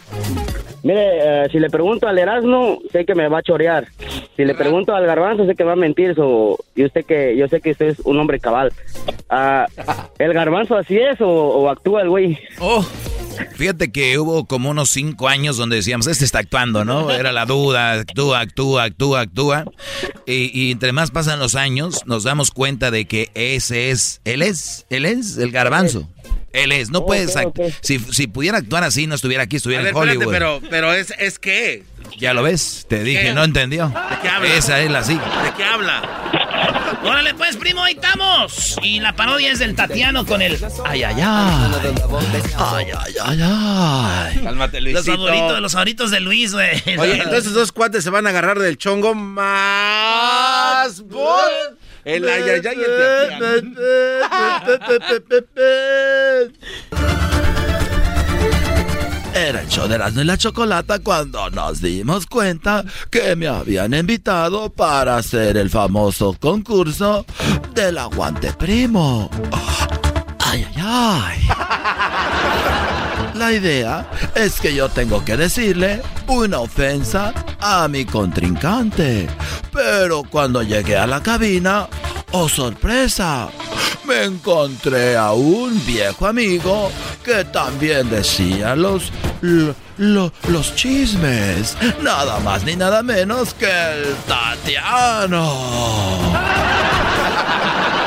Mire, 0.84 1.44
eh, 1.46 1.48
si 1.52 1.60
le 1.60 1.70
pregunto 1.70 2.08
al 2.08 2.18
Erasmo, 2.18 2.80
sé 2.92 3.06
que 3.06 3.16
me 3.16 3.28
va 3.28 3.40
a 3.40 3.44
chorear. 3.44 3.88
Si 4.36 4.46
le 4.46 4.56
pregunto 4.56 4.96
al 4.96 5.06
Garbanzo, 5.06 5.46
sé 5.46 5.56
que 5.56 5.64
va 5.64 5.74
a 5.74 5.76
mentir. 5.76 6.16
So, 6.16 6.58
y 6.76 6.86
usted 6.86 7.06
que, 7.06 7.36
yo 7.36 7.48
sé 7.48 7.62
que 7.62 7.72
usted 7.72 7.88
es 7.88 8.00
un 8.00 8.20
hombre 8.20 8.40
cabal. 8.40 8.72
Ah, 9.30 9.68
¿El 10.18 10.34
Garbanzo 10.34 10.76
así 10.76 10.98
es 10.98 11.20
o, 11.22 11.28
o 11.28 11.70
actúa 11.70 12.02
el 12.02 12.10
güey? 12.10 12.38
Oh. 12.60 12.86
Fíjate 13.56 13.92
que 13.92 14.18
hubo 14.20 14.46
como 14.46 14.70
unos 14.70 14.90
cinco 14.90 15.28
años 15.28 15.58
donde 15.58 15.78
decíamos, 15.78 16.08
este 16.08 16.26
está 16.26 16.40
actuando, 16.40 16.84
¿no? 16.84 17.10
Era 17.12 17.32
la 17.32 17.46
duda, 17.46 17.94
actúa, 17.94 18.42
actúa, 18.42 18.84
actúa, 18.84 19.22
actúa. 19.22 19.66
Y, 20.26 20.52
y 20.54 20.72
entre 20.72 20.92
más 20.92 21.12
pasan 21.12 21.40
los 21.40 21.56
años, 21.56 22.04
nos 22.06 22.24
damos 22.24 22.52
cuenta 22.52 22.92
de 22.92 23.06
que 23.06 23.30
ese 23.36 23.92
es, 23.92 24.22
él 24.26 24.42
es, 24.42 24.86
él 24.90 25.06
es 25.06 25.38
el 25.38 25.52
garbanzo. 25.52 26.08
Él 26.54 26.72
es, 26.72 26.90
no 26.90 27.06
puedes, 27.06 27.36
si, 27.82 28.00
si 28.00 28.28
pudiera 28.28 28.58
actuar 28.58 28.84
así, 28.84 29.06
no 29.08 29.16
estuviera 29.16 29.44
aquí, 29.44 29.56
A 29.56 29.58
estuviera 29.58 29.84
ver, 29.84 29.92
en 29.92 29.98
Hollywood. 29.98 30.34
espérate, 30.34 30.60
pero, 30.62 30.70
pero 30.70 30.94
es, 30.94 31.14
es 31.20 31.38
que. 31.40 31.84
Ya 32.18 32.34
lo 32.34 32.42
ves, 32.44 32.86
te 32.90 33.04
dije, 33.04 33.22
¿Qué? 33.26 33.34
no 33.34 33.44
entendió. 33.44 33.88
¿De 33.90 34.18
qué 34.22 34.30
habla? 34.30 34.56
Esa 34.56 34.80
es 34.80 34.90
la 34.90 35.04
sí. 35.04 35.14
¿De 35.14 35.54
qué 35.56 35.64
habla? 35.64 36.02
Órale, 37.04 37.34
pues, 37.36 37.56
primo, 37.56 37.84
ahí 37.84 37.94
estamos. 37.94 38.76
Y 38.82 39.00
la 39.00 39.16
parodia 39.16 39.52
es 39.52 39.60
del 39.60 39.76
Tatiano 39.76 40.26
con 40.26 40.42
el... 40.42 40.58
Ay, 40.86 41.04
ay, 41.04 41.16
ay. 41.18 41.72
Ay, 42.58 42.88
ay, 42.98 43.14
ay, 43.24 43.40
ay. 43.42 44.40
Cálmate, 44.44 44.82
Los 44.82 44.94
Luisito. 45.06 45.16
favoritos, 45.18 45.62
los 45.62 45.72
favoritos 45.72 46.12
de 46.12 46.20
Luis, 46.20 46.52
güey. 46.54 46.82
Oye, 46.98 47.14
entonces 47.14 47.42
esos 47.44 47.54
dos 47.54 47.72
cuates 47.72 48.04
se 48.04 48.10
van 48.10 48.26
a 48.28 48.32
agarrar 48.32 48.60
del 48.60 48.78
chongo 48.78 49.14
más. 49.16 51.02
bot. 51.04 51.79
Ay, 52.06 52.24
ay, 52.24 52.50
el 52.50 52.62
Era 59.36 59.62
el 59.62 59.68
show 59.68 59.88
de 59.88 59.96
Erasmo 59.96 60.22
y 60.22 60.26
la 60.26 60.38
Chocolata 60.38 61.00
cuando 61.00 61.50
nos 61.50 61.82
dimos 61.82 62.26
cuenta 62.26 62.84
que 63.10 63.36
me 63.36 63.48
habían 63.48 63.94
invitado 63.94 64.70
para 64.70 65.18
hacer 65.18 65.58
el 65.58 65.70
famoso 65.70 66.36
concurso 66.40 67.26
del 67.74 67.98
aguante 67.98 68.52
primo. 68.54 69.30
Ay, 70.40 70.66
ay, 70.76 71.48
ay. 71.50 72.79
La 73.40 73.54
idea 73.54 74.06
es 74.36 74.60
que 74.60 74.76
yo 74.76 74.90
tengo 74.90 75.24
que 75.24 75.38
decirle 75.38 76.02
una 76.28 76.60
ofensa 76.60 77.34
a 77.62 77.88
mi 77.88 78.04
contrincante. 78.04 79.30
Pero 79.72 80.24
cuando 80.30 80.62
llegué 80.62 80.98
a 80.98 81.08
la 81.08 81.24
cabina, 81.24 81.88
oh 82.34 82.50
sorpresa, 82.50 83.48
me 84.06 84.26
encontré 84.26 85.16
a 85.16 85.32
un 85.32 85.84
viejo 85.86 86.28
amigo 86.28 86.92
que 87.24 87.46
también 87.46 88.10
decía 88.10 88.76
los, 88.76 89.10
lo- 89.40 89.74
lo- 89.98 90.34
los 90.50 90.76
chismes. 90.76 91.78
Nada 92.02 92.40
más 92.42 92.66
ni 92.66 92.76
nada 92.76 93.02
menos 93.04 93.54
que 93.54 93.68
el 93.72 94.16
Tatiano. 94.28 95.54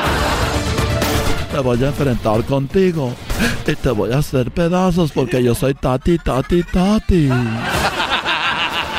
Me 1.53 1.59
voy 1.59 1.83
a 1.83 1.87
enfrentar 1.87 2.43
contigo 2.45 3.13
y 3.67 3.75
te 3.75 3.91
voy 3.91 4.11
a 4.11 4.17
hacer 4.17 4.49
pedazos 4.49 5.11
porque 5.11 5.43
yo 5.43 5.53
soy 5.53 5.75
Tati, 5.75 6.17
Tati, 6.17 6.63
Tati. 6.63 7.29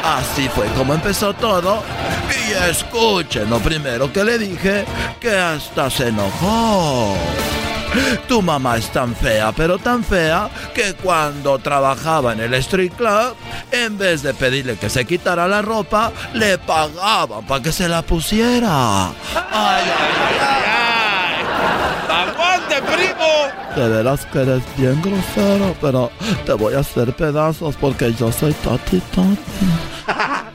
Así 0.04 0.48
fue 0.50 0.66
como 0.76 0.94
empezó 0.94 1.34
todo. 1.34 1.82
Y 2.30 2.52
escuchen 2.70 3.50
lo 3.50 3.58
primero 3.58 4.12
que 4.12 4.22
le 4.22 4.38
dije, 4.38 4.84
que 5.18 5.36
hasta 5.36 5.90
se 5.90 6.08
enojó. 6.08 7.16
Tu 8.28 8.40
mamá 8.40 8.76
es 8.76 8.88
tan 8.90 9.16
fea, 9.16 9.50
pero 9.52 9.78
tan 9.78 10.04
fea, 10.04 10.48
que 10.74 10.94
cuando 10.94 11.58
trabajaba 11.58 12.34
en 12.34 12.40
el 12.40 12.54
street 12.54 12.92
club, 12.92 13.34
en 13.72 13.98
vez 13.98 14.22
de 14.22 14.32
pedirle 14.32 14.76
que 14.76 14.88
se 14.88 15.04
quitara 15.04 15.48
la 15.48 15.62
ropa, 15.62 16.12
le 16.34 16.58
pagaban 16.58 17.44
para 17.46 17.62
que 17.62 17.72
se 17.72 17.88
la 17.88 18.02
pusiera. 18.02 19.08
Ay, 19.08 19.14
ay, 19.52 20.36
ay. 20.40 20.83
¡Aguante, 22.14 22.76
primo! 22.82 23.74
De 23.74 23.88
veras 23.88 24.24
que 24.26 24.42
eres 24.42 24.62
bien 24.76 25.02
grosero, 25.02 25.74
pero 25.80 26.12
te 26.46 26.52
voy 26.52 26.74
a 26.74 26.78
hacer 26.78 27.12
pedazos 27.16 27.74
porque 27.74 28.14
yo 28.14 28.30
soy 28.30 28.52
Tati 28.52 29.00
Tati. 29.00 29.93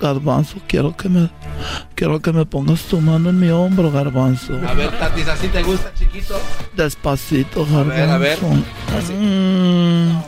Garbanzo, 0.01 0.57
quiero 0.67 0.95
que 0.95 1.09
me 1.09 1.29
quiero 1.95 2.21
que 2.21 2.31
me 2.31 2.45
pongas 2.45 2.83
tu 2.83 3.01
mano 3.01 3.29
en 3.29 3.39
mi 3.39 3.49
hombro, 3.49 3.91
Garbanzo. 3.91 4.53
A 4.67 4.73
ver, 4.73 4.89
Tatis, 4.97 5.27
¿así 5.27 5.47
te 5.49 5.61
gusta, 5.63 5.91
chiquito? 5.93 6.39
Despacito, 6.75 7.63
A 7.63 7.65
Garbanzo. 7.65 7.89
ver, 7.89 8.09
a 8.09 8.17
ver. 8.17 8.39
Mm, 9.13 10.21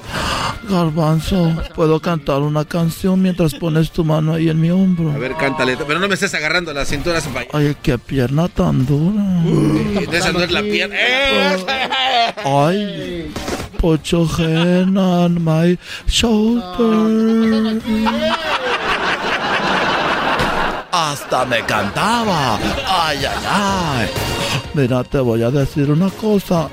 Garbanzo, 0.70 1.54
puedo 1.76 2.00
cantar 2.00 2.42
una 2.42 2.66
canción 2.66 3.22
mientras 3.22 3.54
pones 3.56 3.92
tu 3.92 4.04
mano 4.04 4.34
ahí 4.34 4.50
en 4.50 4.60
mi 4.60 4.70
hombro. 4.72 5.12
A 5.12 5.18
ver, 5.18 5.36
cántale. 5.36 5.78
Pero 5.78 6.00
no 6.00 6.08
me 6.08 6.14
estés 6.16 6.34
agarrando 6.34 6.74
la 6.74 6.86
cintura, 6.86 7.20
vaya. 7.34 7.48
Ay, 7.54 7.76
qué 7.82 7.98
pierna 7.98 8.48
tan 8.50 8.86
dura. 8.86 9.24
Esa 10.12 10.32
no 10.34 10.42
es 10.42 10.52
la 10.52 10.62
pierna. 10.62 10.96
¡Eh! 10.98 12.32
Ay, 12.46 13.32
put 13.80 14.04
your 14.04 14.28
hand 14.38 14.98
on 14.98 15.44
my 15.44 15.78
shoulder. 16.08 17.82
Hasta 20.92 21.46
me 21.46 21.64
cantaba. 21.66 22.58
Ay, 22.88 23.26
ay, 23.26 23.46
ay. 23.50 24.10
Mira, 24.74 25.04
te 25.04 25.20
voy 25.20 25.42
a 25.44 25.50
decir 25.50 25.90
una 25.90 26.10
cosa. 26.10 26.68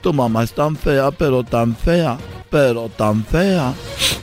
Tu 0.00 0.12
mamá 0.12 0.44
es 0.44 0.52
tan 0.52 0.76
fea, 0.76 1.10
pero 1.10 1.42
tan 1.42 1.74
fea, 1.74 2.16
pero 2.50 2.88
tan 2.88 3.24
fea, 3.24 3.72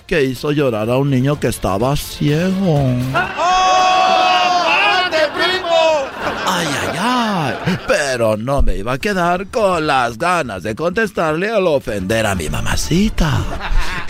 que 0.08 0.24
hizo 0.24 0.52
llorar 0.52 0.90
a 0.90 0.98
un 0.98 1.10
niño 1.10 1.40
que 1.40 1.48
estaba 1.48 1.96
ciego. 1.96 2.80
¡Aguante, 3.14 5.18
primo! 5.36 6.08
Ay, 6.48 6.68
ay, 6.82 6.98
ay. 7.00 7.53
Pero 7.88 8.38
no 8.38 8.62
me 8.62 8.78
iba 8.78 8.94
a 8.94 8.98
quedar 8.98 9.48
con 9.48 9.88
las 9.88 10.18
ganas 10.18 10.64
de 10.64 10.76
contestarle 10.76 11.50
al 11.50 11.68
ofender 11.68 12.26
a 12.26 12.36
mi 12.36 12.50
mamacita. 12.50 13.42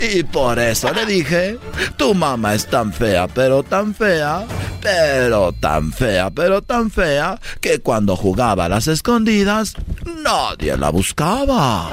Y 0.00 0.22
por 0.24 0.58
eso 0.58 0.92
le 0.92 1.06
dije, 1.06 1.58
tu 1.96 2.14
mamá 2.14 2.54
es 2.54 2.66
tan 2.66 2.92
fea, 2.92 3.28
pero 3.28 3.62
tan 3.62 3.94
fea, 3.94 4.44
pero 4.80 5.52
tan 5.52 5.92
fea, 5.92 6.30
pero 6.30 6.62
tan 6.62 6.90
fea, 6.90 7.38
que 7.60 7.80
cuando 7.80 8.16
jugaba 8.16 8.64
a 8.64 8.68
las 8.68 8.88
escondidas, 8.88 9.74
nadie 10.22 10.76
la 10.76 10.90
buscaba. 10.90 11.88
Ay, 11.88 11.92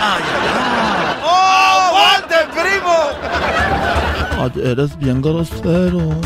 ay, 0.00 0.22
ay. 0.58 1.02
¡Aguante, 1.92 2.36
primo! 2.52 2.96
Eres 4.70 4.98
bien 4.98 5.22
grosero. 5.22 6.20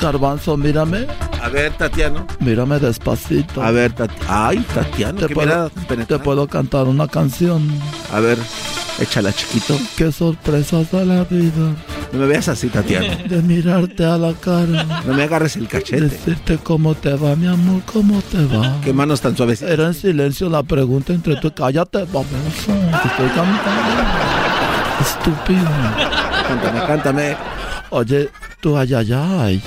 Garbanzo, 0.00 0.56
mírame. 0.56 1.06
A 1.42 1.48
ver, 1.48 1.72
Tatiano. 1.72 2.24
Mírame 2.38 2.78
despacito. 2.78 3.60
A 3.60 3.72
ver, 3.72 3.92
Tatiano. 3.92 4.24
Ay, 4.28 4.64
Tatiano, 4.72 5.18
Te 5.18 5.26
qué 5.26 5.34
puedo, 5.34 5.70
te 6.06 6.18
puedo 6.20 6.46
cantar 6.46 6.86
una 6.86 7.08
canción. 7.08 7.68
A 8.12 8.20
ver, 8.20 8.38
échala, 9.00 9.32
chiquito. 9.32 9.76
Qué 9.96 10.12
sorpresas 10.12 10.92
da 10.92 11.04
la 11.04 11.24
vida 11.24 11.74
No 12.12 12.20
me 12.20 12.26
veas 12.26 12.46
así, 12.46 12.68
Tatiano. 12.68 13.16
de 13.28 13.42
mirarte 13.42 14.04
a 14.04 14.18
la 14.18 14.34
cara. 14.34 15.02
No 15.04 15.14
me 15.14 15.24
agarres 15.24 15.56
el 15.56 15.66
cachete. 15.66 16.02
Decirte 16.02 16.58
cómo 16.58 16.94
te 16.94 17.12
va, 17.14 17.34
mi 17.34 17.48
amor, 17.48 17.82
cómo 17.92 18.22
te 18.22 18.44
va. 18.46 18.80
Qué 18.84 18.92
manos 18.92 19.20
tan 19.20 19.36
suaves. 19.36 19.62
Era 19.62 19.88
en 19.88 19.94
silencio 19.94 20.48
la 20.48 20.62
pregunta 20.62 21.12
entre 21.12 21.34
tú. 21.40 21.52
Cállate, 21.52 22.04
baboso. 22.04 22.72
Te 23.02 23.08
estoy 23.08 23.28
cantando. 23.34 24.02
Estúpido. 25.00 25.68
Cántame, 26.46 26.86
cántame. 26.86 27.36
Oye, 27.90 28.30
tú, 28.60 28.76
ay, 28.76 28.94
ay, 28.94 29.12
ay. 29.12 29.62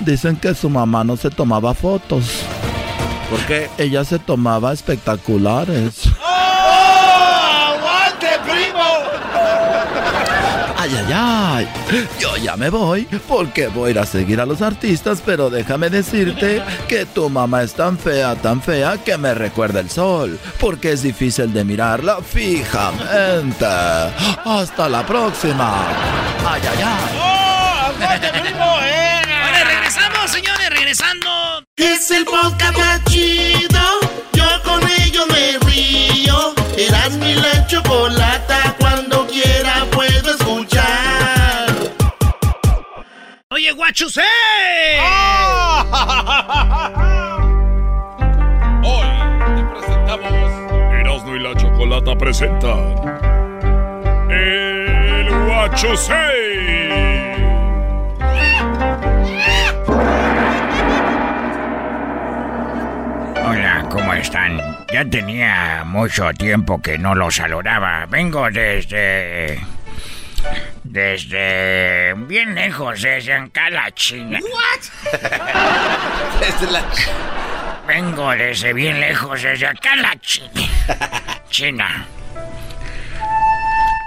Dicen 0.00 0.36
que 0.36 0.54
su 0.54 0.68
mamá 0.68 1.04
no 1.04 1.16
se 1.16 1.30
tomaba 1.30 1.74
fotos. 1.74 2.24
¿Por 3.30 3.40
qué? 3.46 3.70
Ella 3.78 4.04
se 4.04 4.18
tomaba 4.18 4.72
espectaculares. 4.72 6.02
¡Aguante, 7.66 8.28
primo! 8.44 8.84
Ay, 10.76 10.90
ay, 10.98 11.12
ay. 11.14 11.68
Yo 12.20 12.36
ya 12.36 12.56
me 12.56 12.68
voy 12.68 13.08
porque 13.26 13.68
voy 13.68 13.88
a 13.88 13.90
ir 13.92 13.98
a 13.98 14.06
seguir 14.06 14.40
a 14.40 14.46
los 14.46 14.60
artistas, 14.60 15.22
pero 15.24 15.48
déjame 15.48 15.88
decirte 15.88 16.62
que 16.86 17.06
tu 17.06 17.30
mamá 17.30 17.62
es 17.62 17.72
tan 17.72 17.96
fea, 17.96 18.34
tan 18.36 18.60
fea 18.60 18.98
que 18.98 19.16
me 19.16 19.32
recuerda 19.34 19.80
el 19.80 19.88
sol, 19.88 20.38
porque 20.60 20.92
es 20.92 21.02
difícil 21.02 21.52
de 21.54 21.64
mirarla 21.64 22.18
fijamente. 22.20 23.66
Hasta 24.44 24.88
la 24.90 25.06
próxima. 25.06 25.88
Ay, 26.46 26.62
ay, 26.70 26.82
ay. 26.84 27.18
¡Oh! 27.18 27.34
primo! 28.42 28.80
¡Eh! 28.82 29.03
Regresamos, 30.24 30.30
señores, 30.30 30.70
regresando. 30.70 31.28
Es 31.76 32.10
el 32.10 32.24
podcast 32.24 32.78
más 32.78 33.04
chido. 33.04 34.00
Yo 34.32 34.44
con 34.62 34.80
ello 35.02 35.26
me 35.26 35.58
río. 35.68 36.54
Eras 36.78 37.12
mi 37.16 37.34
la 37.34 37.66
chocolata. 37.66 38.74
Cuando 38.78 39.26
quiera 39.26 39.84
puedo 39.92 40.30
escuchar. 40.30 41.74
Oye, 43.50 43.72
guachus, 43.72 44.16
¡eh! 44.16 44.22
Hoy 48.82 49.06
te 49.56 49.62
presentamos 49.74 50.32
Erasmo 51.00 51.36
y 51.36 51.38
la 51.40 51.54
Chocolata 51.54 52.16
presentan 52.16 52.94
El 54.30 55.28
Guacho 55.46 55.96
¿cómo 63.94 64.12
están? 64.12 64.60
Ya 64.92 65.04
tenía 65.04 65.84
mucho 65.86 66.32
tiempo 66.32 66.82
que 66.82 66.98
no 66.98 67.14
los 67.14 67.36
saludaba. 67.36 68.06
Vengo 68.06 68.50
desde... 68.50 69.60
Desde... 70.82 72.12
Bien 72.14 72.56
lejos, 72.56 73.00
desde 73.00 73.34
acá 73.34 73.70
la 73.70 73.92
China. 73.92 74.40
Desde 76.40 76.72
la... 76.72 76.82
Vengo 77.86 78.30
desde 78.30 78.72
bien 78.72 78.98
lejos, 78.98 79.42
desde 79.42 79.66
acá 79.66 79.94
la 79.96 80.18
China. 80.20 80.50
China. 81.50 82.06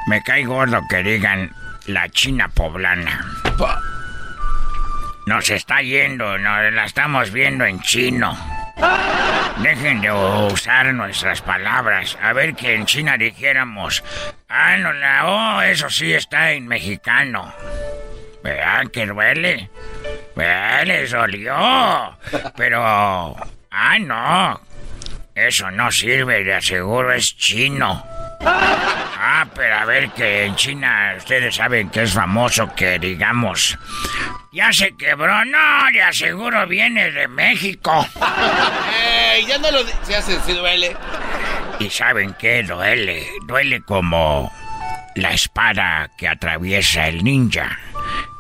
Me 0.08 0.22
cae 0.24 0.46
gordo 0.46 0.82
que 0.90 1.04
digan 1.04 1.52
la 1.86 2.10
China 2.10 2.50
poblana. 2.54 3.24
Nos 5.28 5.50
está 5.50 5.82
yendo, 5.82 6.38
nos 6.38 6.74
la 6.74 6.86
estamos 6.86 7.32
viendo 7.32 7.66
en 7.66 7.80
chino. 7.82 8.57
Dejen 9.62 10.02
de 10.02 10.12
usar 10.12 10.94
nuestras 10.94 11.42
palabras. 11.42 12.18
A 12.22 12.34
ver 12.34 12.56
que 12.56 12.76
en 12.76 12.86
China 12.86 13.18
dijéramos, 13.18 14.04
ah, 14.48 14.78
no, 14.78 14.94
la 14.94 15.26
O, 15.28 15.62
eso 15.62 15.90
sí 15.90 16.14
está 16.14 16.52
en 16.52 16.68
mexicano. 16.68 17.54
¿Verdad 18.44 18.92
que 18.92 19.06
duele? 19.06 19.70
¿Verdad? 20.36 20.86
Les 20.86 21.12
dolió. 21.12 22.18
Pero, 22.56 22.84
ah, 22.84 24.00
no. 24.00 24.62
Eso 25.34 25.70
no 25.72 25.92
sirve, 25.92 26.44
de 26.44 26.54
aseguro 26.56 27.14
es 27.14 27.36
chino. 27.38 28.04
Ah, 28.42 29.46
pero 29.54 29.76
a 29.76 29.86
ver 29.86 30.10
que 30.12 30.46
en 30.46 30.56
China 30.56 31.16
ustedes 31.18 31.56
saben 31.56 31.90
que 31.90 32.04
es 32.04 32.14
famoso 32.14 32.74
que 32.76 32.98
digamos, 32.98 33.78
ya 34.58 34.74
se 34.74 34.92
quebró, 34.96 35.46
no, 35.46 35.92
de 35.94 36.02
aseguro 36.02 36.66
viene 36.66 37.12
de 37.12 37.28
México. 37.28 38.08
¡Ey! 39.36 39.46
Ya 39.46 39.60
no 39.60 39.70
lo... 39.70 39.86
Se 40.02 40.16
hace, 40.16 40.40
sí 40.42 40.54
duele. 40.54 40.98
¿Y 41.78 41.92
saben 41.92 42.36
qué 42.40 42.64
duele? 42.64 43.28
Duele 43.46 43.84
como 43.84 44.52
la 45.14 45.32
espada 45.32 46.10
que 46.18 46.28
atraviesa 46.28 47.08
el 47.08 47.24
ninja, 47.24 47.78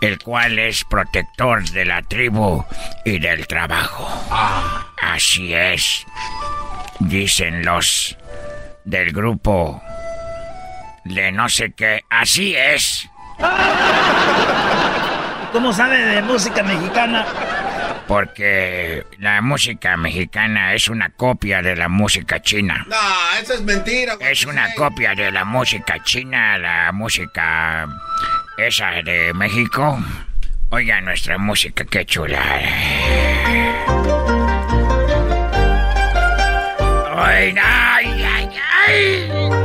el 0.02 0.18
cual 0.18 0.58
es 0.58 0.84
protector 0.86 1.70
de 1.70 1.86
la 1.86 2.02
tribu 2.02 2.66
y 3.06 3.20
del 3.20 3.46
trabajo. 3.46 4.10
Así 5.00 5.54
es, 5.54 6.04
dicen 7.00 7.64
los 7.64 8.18
del 8.86 9.12
grupo 9.12 9.84
de 11.06 11.32
no 11.32 11.48
sé 11.48 11.74
qué. 11.74 12.04
Así 12.10 12.56
es. 12.56 13.08
¿Cómo 15.52 15.74
sabe 15.74 15.98
de 15.98 16.22
música 16.22 16.62
mexicana? 16.64 17.26
Porque 18.08 19.06
la 19.20 19.42
música 19.42 19.98
mexicana 19.98 20.74
es 20.74 20.88
una 20.88 21.10
copia 21.10 21.62
de 21.62 21.76
la 21.76 21.90
música 21.90 22.42
china. 22.42 22.86
No, 22.88 22.96
eso 23.42 23.54
es 23.54 23.62
mentira. 23.62 24.16
güey. 24.16 24.32
Es 24.32 24.46
una 24.46 24.74
copia 24.76 25.14
de 25.16 25.32
la 25.32 25.44
música 25.46 26.02
china, 26.04 26.58
la 26.58 26.92
música 26.94 27.88
esa 28.58 28.92
de 29.04 29.34
México. 29.34 30.00
Oiga 30.70 31.02
nuestra 31.02 31.38
música, 31.38 31.86
qué 31.86 32.06
chula. 32.06 32.42
Ay, 37.20 37.56
ay, 37.58 38.24
ay, 38.24 38.50
ay. 38.88 39.57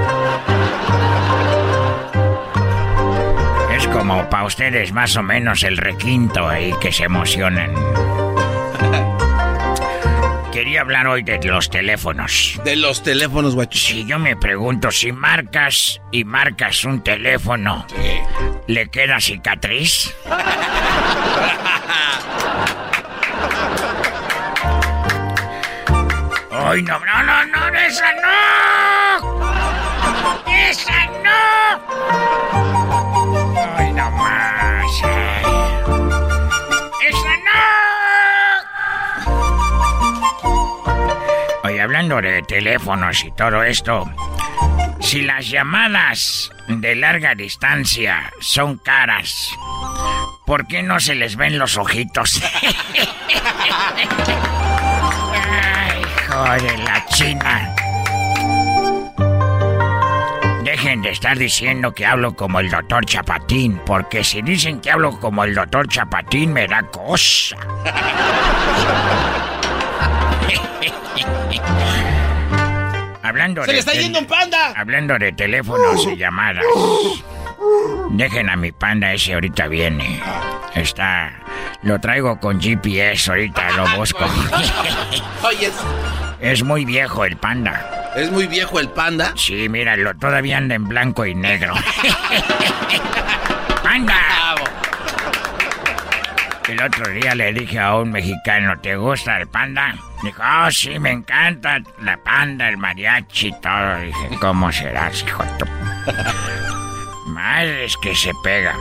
Como 3.93 4.29
para 4.31 4.45
ustedes 4.45 4.93
más 4.93 5.17
o 5.17 5.23
menos 5.23 5.63
el 5.63 5.77
requinto 5.77 6.49
ahí 6.49 6.73
que 6.81 6.91
se 6.91 7.05
emocionan. 7.05 7.73
Quería 10.51 10.81
hablar 10.81 11.07
hoy 11.07 11.23
de 11.23 11.39
los 11.45 11.71
teléfonos. 11.71 12.61
De 12.65 12.77
los 12.77 13.03
teléfonos, 13.03 13.55
guacho. 13.55 13.79
Si 13.79 14.05
yo 14.05 14.19
me 14.19 14.37
pregunto 14.37 14.91
si 14.91 15.13
marcas 15.13 16.01
y 16.11 16.25
marcas 16.25 16.85
un 16.85 17.03
teléfono, 17.03 17.87
¿le 18.67 18.89
queda 18.89 19.21
cicatriz? 19.21 20.15
¡Ay, 26.51 26.83
no, 26.83 26.99
no, 26.99 27.23
no, 27.25 27.47
no, 27.47 27.79
esa 27.79 28.13
no! 28.13 29.33
¡Esa 30.47 31.07
no! 31.25 32.82
Hablando 41.83 42.21
de 42.21 42.43
teléfonos 42.43 43.25
y 43.25 43.33
todo 43.33 43.63
esto, 43.63 44.11
si 45.01 45.23
las 45.23 45.49
llamadas 45.51 46.51
de 46.69 46.95
larga 46.95 47.35
distancia 47.35 48.33
son 48.41 48.79
caras, 48.79 49.49
¿por 50.47 50.67
qué 50.67 50.83
no 50.83 51.01
se 51.01 51.15
les 51.15 51.37
ven 51.37 51.59
los 51.59 51.77
ojitos? 51.77 52.41
Ay, 55.65 56.03
joder, 56.29 56.79
la 56.81 57.05
china. 57.07 57.75
Dejen 60.63 61.03
de 61.03 61.11
estar 61.11 61.37
diciendo 61.37 61.93
que 61.93 62.07
hablo 62.07 62.35
como 62.35 62.61
el 62.61 62.71
doctor 62.71 63.05
Chapatín, 63.05 63.81
porque 63.85 64.23
si 64.23 64.41
dicen 64.41 64.81
que 64.81 64.91
hablo 64.91 65.19
como 65.19 65.45
el 65.45 65.55
doctor 65.55 65.89
Chapatín 65.89 66.53
me 66.53 66.67
da 66.67 66.83
cosa. 66.85 67.57
Hablando 73.23 73.63
¡Se 73.63 73.69
de 73.69 73.73
le 73.75 73.79
está 73.79 73.93
yendo 73.93 74.19
un 74.19 74.27
panda! 74.27 74.73
Hablando 74.77 75.19
de 75.19 75.33
teléfonos 75.33 76.07
y 76.07 76.17
llamadas. 76.17 76.65
Dejen 78.11 78.51
a 78.51 78.57
mi 78.57 78.73
panda 78.73 79.13
ese 79.13 79.35
ahorita 79.35 79.69
viene. 79.69 80.21
Está. 80.75 81.33
Lo 81.83 82.01
traigo 82.01 82.39
con 82.41 82.61
GPS, 82.61 83.31
ahorita 83.31 83.71
lo 83.77 83.89
busco. 83.97 84.25
Oye, 85.45 85.67
es, 85.67 85.75
Es 86.41 86.63
muy 86.63 86.85
viejo 86.85 87.25
el 87.25 87.37
panda. 87.37 88.13
es 88.17 88.31
muy 88.31 88.47
viejo 88.47 88.81
el 88.81 88.89
panda. 88.91 89.33
Sí, 89.37 89.69
míralo, 89.69 90.15
todavía 90.17 90.59
anda 90.59 90.75
en 90.75 90.89
blanco 90.89 91.25
y 91.25 91.35
negro. 91.35 91.75
¡Panda! 93.83 94.15
El 96.73 96.81
otro 96.83 97.13
día 97.13 97.35
le 97.35 97.53
dije 97.53 97.79
a 97.79 97.97
un 97.97 98.13
mexicano, 98.13 98.79
¿te 98.81 98.97
gusta 98.97 99.37
el 99.37 99.47
panda? 99.47 99.95
Dijo, 100.23 100.43
oh, 100.43 100.71
sí, 100.71 100.99
me 100.99 101.11
encanta 101.11 101.83
la 102.01 102.17
panda, 102.17 102.67
el 102.67 102.79
mariachi 102.79 103.49
y 103.49 103.61
todo. 103.61 103.99
Dije, 103.99 104.39
¿cómo 104.41 104.73
serás, 104.73 105.23
hijo 105.23 105.45
de 105.45 105.51
tu-?" 105.59 105.67
Madre, 107.29 107.85
es 107.85 107.95
que 107.99 108.15
se 108.15 108.31
pega. 108.43 108.75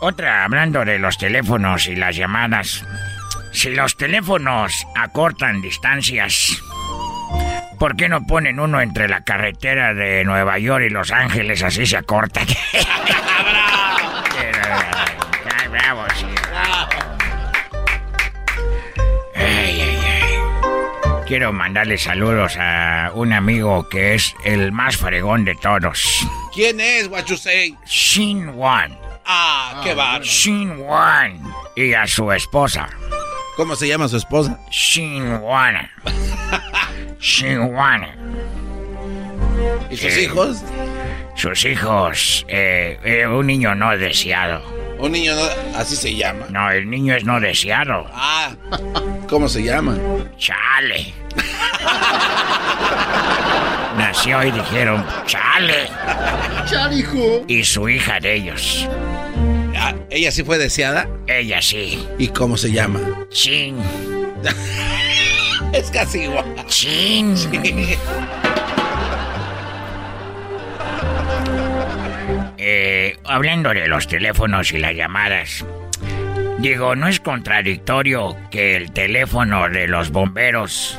Otra, 0.00 0.44
hablando 0.44 0.86
de 0.86 0.98
los 0.98 1.18
teléfonos 1.18 1.86
y 1.86 1.96
las 1.96 2.16
llamadas. 2.16 2.82
Si 3.52 3.74
los 3.74 3.98
teléfonos 3.98 4.86
acortan 4.96 5.60
distancias, 5.60 6.62
¿por 7.78 7.94
qué 7.96 8.08
no 8.08 8.24
ponen 8.26 8.58
uno 8.58 8.80
entre 8.80 9.06
la 9.06 9.22
carretera 9.22 9.92
de 9.92 10.24
Nueva 10.24 10.58
York 10.58 10.84
y 10.86 10.90
Los 10.90 11.12
Ángeles? 11.12 11.62
Así 11.62 11.84
se 11.84 11.98
acortan. 11.98 12.46
Ay, 15.52 15.68
bravo, 15.70 16.06
sí. 16.14 16.35
Quiero 21.26 21.52
mandarle 21.52 21.98
saludos 21.98 22.56
a 22.58 23.10
un 23.14 23.32
amigo 23.32 23.88
que 23.88 24.14
es 24.14 24.34
el 24.44 24.72
más 24.72 24.96
fregón 24.96 25.44
de 25.44 25.54
todos. 25.56 26.26
¿Quién 26.54 26.80
es, 26.80 27.08
what 27.08 27.24
you 27.26 27.36
say? 27.36 27.74
Shin 27.86 28.48
Wan. 28.50 28.96
Ah, 29.24 29.80
qué 29.84 29.94
bárbaro. 29.94 30.24
Shin 30.24 30.78
Wan. 30.78 31.40
Y 31.74 31.92
a 31.94 32.06
su 32.06 32.30
esposa. 32.32 32.88
¿Cómo 33.56 33.74
se 33.74 33.88
llama 33.88 34.08
su 34.08 34.16
esposa? 34.18 34.58
Shin 34.70 35.32
Wan. 35.42 35.90
Shin 37.20 37.58
Wan. 37.74 38.06
¿Y 39.90 39.96
sus 39.96 40.12
Eh, 40.12 40.22
hijos? 40.22 40.62
Sus 41.34 41.64
hijos, 41.66 42.46
eh, 42.48 42.98
eh, 43.04 43.26
un 43.26 43.46
niño 43.46 43.74
no 43.74 43.96
deseado. 43.96 44.62
Un 44.98 45.12
niño, 45.12 45.34
no- 45.34 45.78
así 45.78 45.94
se 45.96 46.14
llama. 46.14 46.46
No, 46.50 46.70
el 46.70 46.88
niño 46.88 47.14
es 47.14 47.24
no 47.24 47.38
deseado. 47.40 48.06
Ah, 48.12 48.50
¿cómo 49.28 49.48
se 49.48 49.62
llama? 49.62 49.96
Chale. 50.38 51.12
Nació 53.98 54.42
y 54.44 54.50
dijeron, 54.50 55.04
chale. 55.26 55.88
Hijo. 56.92 57.42
Y 57.48 57.64
su 57.64 57.88
hija 57.88 58.20
de 58.20 58.34
ellos. 58.34 58.88
Ah, 59.76 59.94
¿Ella 60.10 60.30
sí 60.30 60.42
fue 60.44 60.58
deseada? 60.58 61.08
Ella 61.26 61.60
sí. 61.62 62.06
¿Y 62.18 62.28
cómo 62.28 62.56
se 62.56 62.72
llama? 62.72 63.00
Chin. 63.30 63.76
es 65.72 65.90
casi 65.90 66.22
igual. 66.22 66.44
Chin. 66.66 67.34
Eh, 72.68 73.16
hablando 73.22 73.72
de 73.72 73.86
los 73.86 74.08
teléfonos 74.08 74.72
y 74.72 74.78
las 74.78 74.92
llamadas, 74.92 75.64
digo, 76.58 76.96
¿no 76.96 77.06
es 77.06 77.20
contradictorio 77.20 78.36
que 78.50 78.74
el 78.74 78.90
teléfono 78.90 79.68
de 79.68 79.86
los 79.86 80.10
bomberos... 80.10 80.98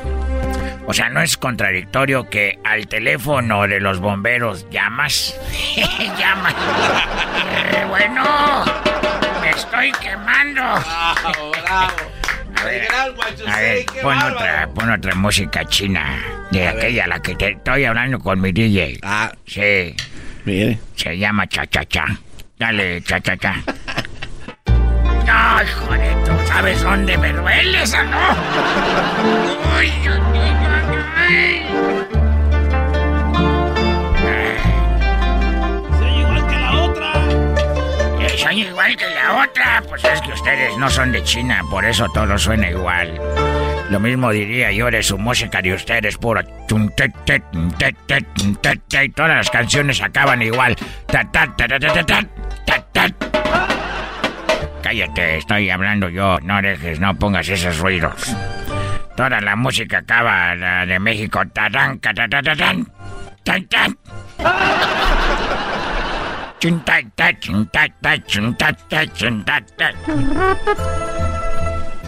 O 0.86 0.94
sea, 0.94 1.10
¿no 1.10 1.20
es 1.20 1.36
contradictorio 1.36 2.30
que 2.30 2.58
al 2.64 2.86
teléfono 2.86 3.68
de 3.68 3.80
los 3.80 4.00
bomberos 4.00 4.66
llamas? 4.70 5.38
llamas. 6.18 6.54
Eh, 6.54 7.84
bueno, 7.86 8.24
me 9.42 9.50
estoy 9.50 9.92
quemando. 10.00 10.62
A 12.56 12.64
ver, 12.64 12.88
a 13.46 13.60
ver, 13.60 13.86
pon 14.02 14.18
otra, 14.20 14.68
pon 14.74 14.90
otra 14.90 15.14
música 15.14 15.64
china. 15.66 16.18
De 16.50 16.66
aquella, 16.66 17.06
la 17.06 17.22
que 17.22 17.36
te 17.36 17.50
estoy 17.50 17.84
hablando 17.84 18.18
con 18.18 18.40
mi 18.40 18.50
DJ. 18.50 18.98
Ah. 19.02 19.30
Sí. 19.46 19.94
Mire. 20.48 20.78
Se 20.96 21.18
llama 21.18 21.46
Cha 21.46 21.66
Cha 21.66 21.84
Cha. 21.84 22.06
Dale, 22.58 23.02
Cha 23.02 23.20
Cha 23.20 23.36
Cha. 23.36 23.54
No, 25.28 25.62
hijo 25.62 25.92
de 25.92 26.08
tú 26.24 26.32
sabes 26.46 26.82
dónde 26.82 27.18
me 27.18 27.30
duele 27.34 27.82
esa, 27.82 28.02
¿no? 28.04 28.16
Uy, 29.76 29.92
uy, 30.08 30.08
uy, 30.08 30.50
uy, 31.28 31.62
Soy 35.98 36.20
igual 36.20 36.46
que 36.48 36.56
la 36.56 36.82
otra. 36.82 37.12
uy. 38.16 38.24
Eh, 38.24 38.38
Soy 38.38 38.62
igual 38.62 38.96
que 38.96 39.06
la 39.10 39.44
otra. 39.44 39.82
Pues 39.86 40.02
es 40.04 40.20
que 40.22 40.32
ustedes 40.32 40.78
no 40.78 40.88
son 40.88 41.12
de 41.12 41.22
China, 41.24 41.62
por 41.70 41.84
eso 41.84 42.06
todo 42.14 42.38
suena 42.38 42.70
igual. 42.70 43.20
Lo 43.90 43.98
mismo 44.00 44.30
diría 44.30 44.70
yo 44.70 44.90
de 44.90 45.02
su 45.02 45.16
música 45.16 45.62
de 45.62 45.72
ustedes, 45.72 46.18
puro 46.18 46.42
y 49.02 49.08
todas 49.10 49.36
las 49.36 49.50
canciones 49.50 50.02
acaban 50.02 50.42
igual. 50.42 50.76
Cállate, 54.82 55.38
estoy 55.38 55.70
hablando 55.70 56.08
yo, 56.08 56.38
no 56.42 56.60
dejes, 56.60 57.00
no 57.00 57.14
pongas 57.18 57.48
esos 57.48 57.78
ruidos. 57.78 58.36
Toda 59.16 59.40
la 59.40 59.56
música 59.56 59.98
acaba 59.98 60.54
la 60.54 60.86
de 60.86 60.98
México. 60.98 61.42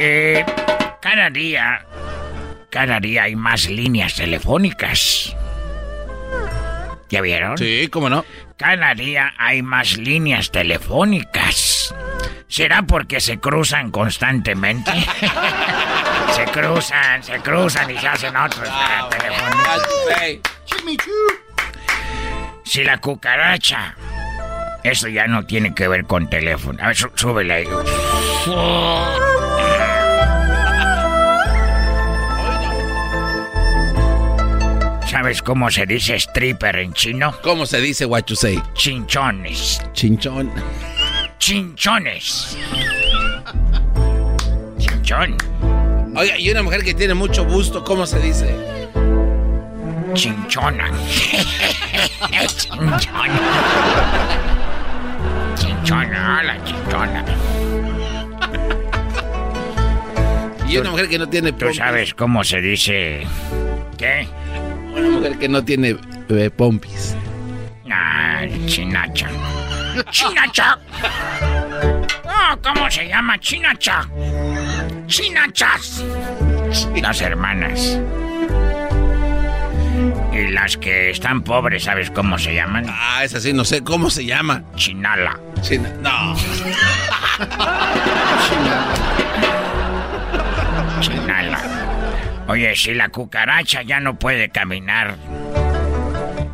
eh, 0.00 0.44
cada 1.00 1.30
día, 1.30 1.84
cada 2.70 2.98
día 3.00 3.24
hay 3.24 3.36
más 3.36 3.68
líneas 3.68 4.14
telefónicas. 4.14 5.36
¿Ya 7.08 7.20
vieron? 7.20 7.58
Sí, 7.58 7.88
cómo 7.90 8.08
no. 8.08 8.24
Cada 8.56 8.94
día 8.94 9.32
hay 9.36 9.62
más 9.62 9.96
líneas 9.98 10.50
telefónicas. 10.50 11.94
¿Será 12.48 12.82
porque 12.82 13.20
se 13.20 13.38
cruzan 13.38 13.90
constantemente? 13.90 14.90
se 16.34 16.44
cruzan, 16.44 17.22
se 17.22 17.38
cruzan 17.40 17.90
y 17.90 17.98
se 17.98 18.08
hacen 18.08 18.36
otros 18.36 18.68
Ah, 18.70 19.08
telefónicos. 19.10 20.48
Si 22.64 22.84
la 22.84 22.98
cucaracha. 22.98 23.96
Eso 24.84 25.08
ya 25.08 25.26
no 25.26 25.44
tiene 25.44 25.74
que 25.74 25.88
ver 25.88 26.04
con 26.04 26.30
teléfono. 26.30 26.78
A 26.82 26.86
ver, 26.88 26.96
sú- 26.96 27.10
súbele 27.14 27.52
ahí. 27.54 27.66
¿Sabes 35.20 35.42
cómo 35.42 35.70
se 35.70 35.84
dice 35.84 36.14
stripper 36.14 36.76
en 36.76 36.94
chino? 36.94 37.34
¿Cómo 37.42 37.66
se 37.66 37.78
dice 37.78 38.06
what 38.06 38.24
you 38.24 38.34
say? 38.34 38.58
Chinchones. 38.72 39.82
Chinchón. 39.92 40.50
Chinchones. 41.38 42.56
Chinchón. 44.78 45.36
Oiga, 46.16 46.38
y 46.38 46.50
una 46.50 46.62
mujer 46.62 46.82
que 46.82 46.94
tiene 46.94 47.12
mucho 47.12 47.44
gusto, 47.44 47.84
¿cómo 47.84 48.06
se 48.06 48.18
dice? 48.18 48.56
Chinchona. 50.14 50.90
Chinchona. 52.56 52.98
Chinchona, 55.54 56.42
la 56.44 56.64
chinchona. 56.64 57.24
Y 60.66 60.78
una 60.78 60.90
mujer 60.92 61.10
que 61.10 61.18
no 61.18 61.28
tiene 61.28 61.52
¿Tú 61.52 61.74
sabes 61.74 62.14
cómo 62.14 62.42
se 62.42 62.62
dice? 62.62 63.26
¿Qué? 63.98 64.26
Una 65.00 65.10
mujer 65.10 65.38
que 65.38 65.48
no 65.48 65.64
tiene 65.64 65.96
eh, 66.28 66.50
pompis. 66.50 67.16
Ah, 67.90 68.42
chinacha. 68.66 69.28
¡Chinacha! 70.10 70.78
Oh, 72.24 72.56
¿cómo 72.62 72.90
se 72.90 73.08
llama? 73.08 73.38
Chinacha. 73.38 74.06
Chinachas. 75.06 76.04
Las 77.00 77.20
hermanas. 77.20 77.98
Y 80.32 80.48
las 80.48 80.76
que 80.76 81.10
están 81.10 81.42
pobres, 81.42 81.84
¿sabes 81.84 82.10
cómo 82.10 82.38
se 82.38 82.54
llaman? 82.54 82.86
Ah, 82.88 83.24
es 83.24 83.34
así, 83.34 83.52
no 83.52 83.64
sé 83.64 83.82
cómo 83.82 84.10
se 84.10 84.24
llama. 84.24 84.62
Chinala. 84.76 85.38
China. 85.62 85.90
No. 86.00 86.36
Chinala. 91.00 91.69
Oye, 92.50 92.74
si 92.74 92.94
la 92.94 93.10
cucaracha 93.10 93.82
ya 93.82 94.00
no 94.00 94.18
puede 94.18 94.48
caminar. 94.48 95.14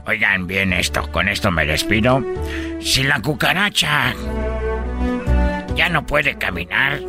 Oigan 0.06 0.46
bien 0.46 0.74
esto, 0.74 1.10
con 1.10 1.26
esto 1.26 1.50
me 1.50 1.64
despido. 1.64 2.22
Si 2.82 3.02
la 3.02 3.22
cucaracha 3.22 4.12
ya 5.74 5.88
no 5.88 6.04
puede 6.04 6.36
caminar, 6.36 7.00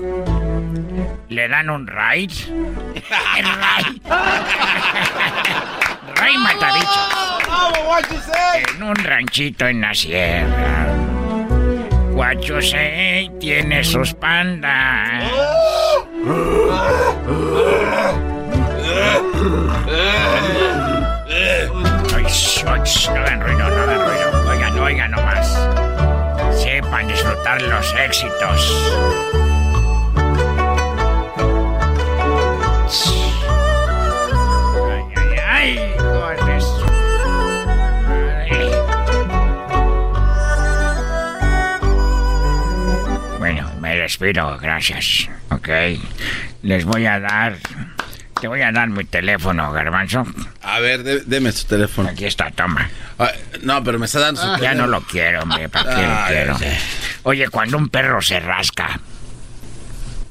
le 1.28 1.50
dan 1.50 1.70
un. 1.70 1.86
El 1.90 1.98
ride. 1.98 2.34
Rey 6.16 6.38
Matabichos. 6.38 7.10
En 8.74 8.84
un 8.84 8.96
ranchito 8.96 9.68
en 9.68 9.82
la 9.82 9.94
sierra. 9.94 10.94
Guachusei 12.14 13.30
tiene 13.38 13.84
sus 13.84 14.14
pandas. 14.14 15.30
No 23.08 23.16
hagan 23.16 23.42
ruido, 23.42 23.70
no 23.70 23.82
hagan 23.84 24.00
ruido. 24.00 24.50
Oigan, 24.50 24.80
oigan 24.80 25.12
nomás. 25.12 25.48
Sepan 26.62 27.08
disfrutar 27.08 27.62
los 27.62 27.94
éxitos. 27.96 28.74
Ay, 34.80 35.04
ay, 35.16 35.40
ay. 35.48 35.80
Bueno, 43.40 43.72
me 43.80 43.96
despido, 43.98 44.58
gracias. 44.58 45.30
Ok. 45.52 45.70
Les 46.64 46.84
voy 46.86 47.06
a 47.06 47.20
dar 47.20 47.58
te 48.42 48.48
voy 48.48 48.62
a 48.62 48.72
dar 48.72 48.88
mi 48.90 49.04
teléfono, 49.04 49.72
Garbanzo. 49.72 50.24
A 50.62 50.80
ver, 50.80 51.02
dé- 51.04 51.24
deme 51.26 51.52
su 51.52 51.66
teléfono. 51.66 52.10
Aquí 52.10 52.26
está, 52.26 52.52
toma. 52.52 52.88
Ah, 53.18 53.32
no, 53.64 53.84
pero 53.84 53.98
me 53.98 54.06
está 54.06 54.20
dando 54.20 54.40
su 54.42 54.48
Ya 54.48 54.56
teléfono. 54.58 54.82
no 54.84 54.88
lo 54.88 55.02
quiero, 55.02 55.42
hombre. 55.42 55.70
¿Para 55.70 55.96
qué 55.96 56.02
lo 56.04 56.14
Ah, 56.14 56.26
quiero? 56.28 56.54
ya 56.54 56.60
sé. 56.60 56.78
Oye, 57.24 57.50
cuando 57.50 57.78
un 57.78 57.90
perro 57.90 58.22
se 58.22 58.40
rasca. 58.40 59.00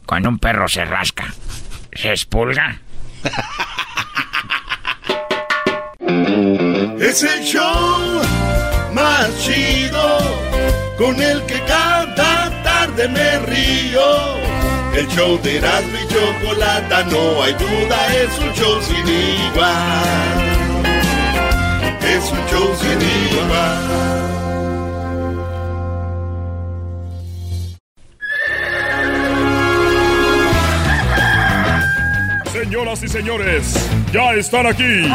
Cuando 0.07 0.29
un 0.29 0.39
perro 0.39 0.69
se 0.69 0.85
rasca. 0.85 1.35
¿Se 1.93 2.11
expulga? 2.11 2.79
Es 7.01 7.23
el 7.23 7.43
show 7.45 8.23
más 8.93 9.29
chido 9.43 10.19
con 10.99 11.21
el 11.21 11.43
que 11.47 11.61
cada 11.67 12.63
tarde 12.63 13.09
me 13.09 13.39
río. 13.41 14.56
El 14.97 15.07
show 15.09 15.39
de 15.43 15.59
Erasmo 15.59 15.99
y 16.03 16.07
Chocolata, 16.09 17.05
no 17.05 17.43
hay 17.43 17.53
duda, 17.53 18.15
es 18.15 18.39
un 18.39 18.51
show 18.55 18.81
sin 18.81 19.07
igual. 19.07 20.43
Es 22.01 22.33
un 22.33 22.39
show 22.47 22.75
sin 22.81 23.03
igual. 23.37 24.17
Señoras 32.53 33.03
y 33.03 33.09
señores, 33.09 33.91
ya 34.15 34.33
están 34.33 34.67
aquí 34.67 35.11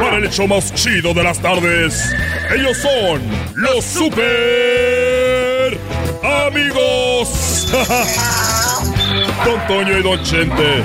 para 0.00 0.16
el 0.16 0.24
hecho 0.24 0.46
más 0.46 0.72
chido 0.72 1.12
de 1.12 1.24
las 1.24 1.38
tardes. 1.40 2.10
Ellos 2.56 2.78
son 2.78 3.20
los 3.54 3.84
super 3.84 5.78
amigos. 6.46 7.68
Don 9.44 9.66
Toño 9.66 9.98
y 9.98 10.02
Don 10.02 10.22
Chente. 10.22 10.82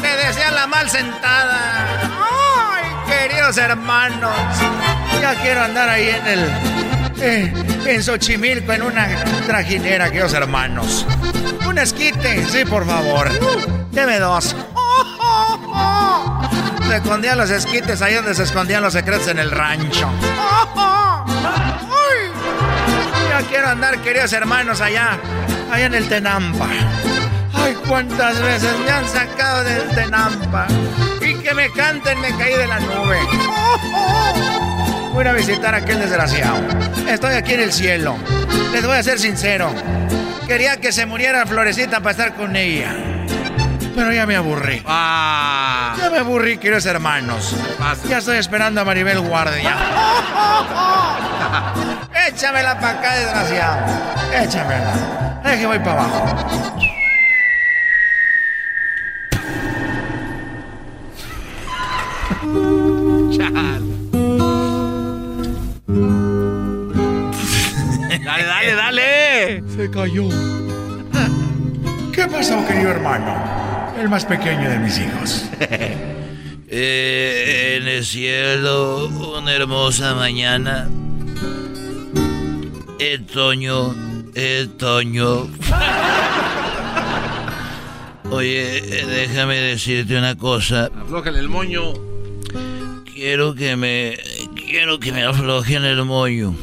Te 0.00 0.16
decía 0.26 0.50
la 0.52 0.66
mal 0.66 0.88
sentada. 0.90 2.00
Ay, 2.72 2.84
queridos 3.08 3.56
hermanos. 3.56 4.34
Ya 5.20 5.34
quiero 5.42 5.62
andar 5.62 5.88
ahí 5.88 6.08
en 6.08 6.26
el. 6.26 6.50
eh, 7.20 7.52
en 7.86 8.02
Xochimilco, 8.02 8.72
en 8.72 8.82
una 8.82 9.08
trajinera, 9.46 10.06
queridos 10.10 10.34
hermanos. 10.34 11.06
Un 11.66 11.78
esquite, 11.78 12.44
sí, 12.48 12.64
por 12.64 12.86
favor. 12.86 13.30
Deme 13.92 14.18
dos. 14.18 14.54
Se 16.88 16.96
escondían 16.96 17.36
los 17.36 17.50
esquites 17.50 18.00
ahí 18.00 18.14
donde 18.14 18.34
se 18.34 18.44
escondían 18.44 18.82
los 18.82 18.92
secretos 18.92 19.28
en 19.28 19.38
el 19.38 19.50
rancho. 19.50 20.08
Ay, 20.76 22.30
ya 23.28 23.48
quiero 23.48 23.68
andar, 23.68 23.98
queridos 23.98 24.32
hermanos, 24.32 24.80
allá. 24.80 25.18
Allá 25.70 25.86
en 25.86 25.94
el 25.94 26.08
Tenampa. 26.08 26.68
Ay, 27.52 27.76
cuántas 27.88 28.40
veces 28.40 28.72
me 28.84 28.90
han 28.90 29.08
sacado 29.08 29.64
del 29.64 29.88
Tenampa. 29.88 30.66
Y 31.20 31.34
que 31.34 31.54
me 31.54 31.70
canten, 31.72 32.20
me 32.20 32.36
caí 32.36 32.54
de 32.54 32.66
la 32.66 32.78
nube. 32.78 33.18
Voy 35.12 35.26
a 35.26 35.32
visitar 35.32 35.74
a 35.74 35.78
aquel 35.78 35.98
desgraciado. 35.98 36.58
Estoy 37.08 37.34
aquí 37.34 37.54
en 37.54 37.60
el 37.60 37.72
cielo. 37.72 38.16
Les 38.72 38.86
voy 38.86 38.96
a 38.96 39.02
ser 39.02 39.18
sincero. 39.18 39.74
Quería 40.46 40.76
que 40.76 40.92
se 40.92 41.04
muriera 41.04 41.46
Florecita 41.46 41.98
para 41.98 42.10
estar 42.12 42.34
con 42.34 42.54
ella. 42.54 43.15
Pero 43.96 44.12
ya 44.12 44.26
me 44.26 44.36
aburrí. 44.36 44.82
Ya 44.86 46.10
me 46.12 46.18
aburrí, 46.18 46.58
queridos 46.58 46.84
hermanos. 46.84 47.56
Ya 48.06 48.18
estoy 48.18 48.36
esperando 48.36 48.82
a 48.82 48.84
Maribel 48.84 49.20
Guardia. 49.20 49.74
Échamela 52.28 52.78
para 52.78 52.98
acá, 52.98 53.14
desgraciado. 53.14 53.86
Échamela. 54.34 55.40
Es 55.46 55.56
que 55.58 55.66
voy 55.66 55.78
para 55.78 55.92
abajo. 55.92 56.76
Dale, 68.24 68.44
dale, 68.44 68.74
dale. 68.74 69.62
Se 69.74 69.90
cayó. 69.90 70.28
¿Qué 72.12 72.26
pasó, 72.26 72.66
querido 72.66 72.90
hermano? 72.90 73.65
El 73.98 74.08
más 74.08 74.24
pequeño 74.24 74.68
de 74.70 74.78
mis 74.78 74.98
hijos. 74.98 75.44
Eh, 76.68 77.78
en 77.80 77.86
el 77.86 78.04
cielo, 78.04 79.06
una 79.38 79.52
hermosa 79.54 80.14
mañana. 80.16 80.88
El 82.98 83.24
Toño, 83.24 83.94
el 84.34 84.70
Toño. 84.70 85.48
Oye, 88.30 89.06
déjame 89.06 89.56
decirte 89.58 90.18
una 90.18 90.36
cosa. 90.36 90.90
Aflójale 91.00 91.38
el 91.38 91.48
moño. 91.48 91.94
Quiero 93.04 93.54
que 93.54 93.76
me. 93.76 94.18
Quiero 94.56 94.98
que 94.98 95.12
me 95.12 95.22
aflojen 95.22 95.84
el 95.84 96.04
moño. 96.04 96.54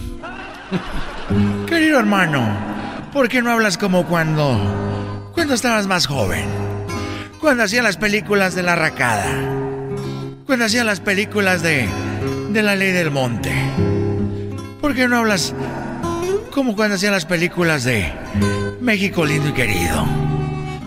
Querido 1.66 1.98
hermano, 1.98 2.46
¿por 3.14 3.30
qué 3.30 3.42
no 3.42 3.52
hablas 3.52 3.78
como 3.78 4.06
cuando. 4.06 5.32
cuando 5.34 5.54
estabas 5.54 5.88
más 5.88 6.08
joven? 6.08 6.73
Cuando 7.44 7.64
hacían 7.64 7.84
las 7.84 7.98
películas 7.98 8.56
de 8.56 8.64
la 8.64 8.74
racada. 8.78 9.28
Cuando 10.46 10.64
hacían 10.64 10.86
las 10.86 11.02
películas 11.02 11.62
de. 11.62 11.90
de 12.52 12.64
la 12.64 12.78
ley 12.78 12.94
del 12.94 13.12
monte. 13.12 13.52
¿Por 14.80 14.96
qué 14.96 15.10
no 15.10 15.18
hablas 15.18 15.54
como 16.52 16.74
cuando 16.74 16.96
hacían 16.96 17.12
las 17.12 17.26
películas 17.26 17.84
de 17.84 18.10
México 18.80 19.26
lindo 19.26 19.50
y 19.50 19.52
querido? 19.52 20.08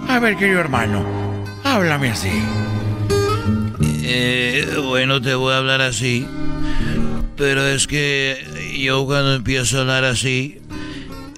A 0.09 0.19
ver, 0.19 0.39
querido 0.39 0.59
hermano, 0.59 1.05
háblame 1.63 2.13
así. 2.13 2.33
Eh, 4.03 4.67
bueno, 4.83 5.21
te 5.21 5.35
voy 5.35 5.53
a 5.53 5.59
hablar 5.59 5.83
así. 5.83 6.27
Pero 7.37 7.67
es 7.67 7.87
que 7.87 8.79
yo 8.83 9.05
cuando 9.05 9.35
empiezo 9.35 9.77
a 9.77 9.81
hablar 9.83 10.05
así, 10.05 10.63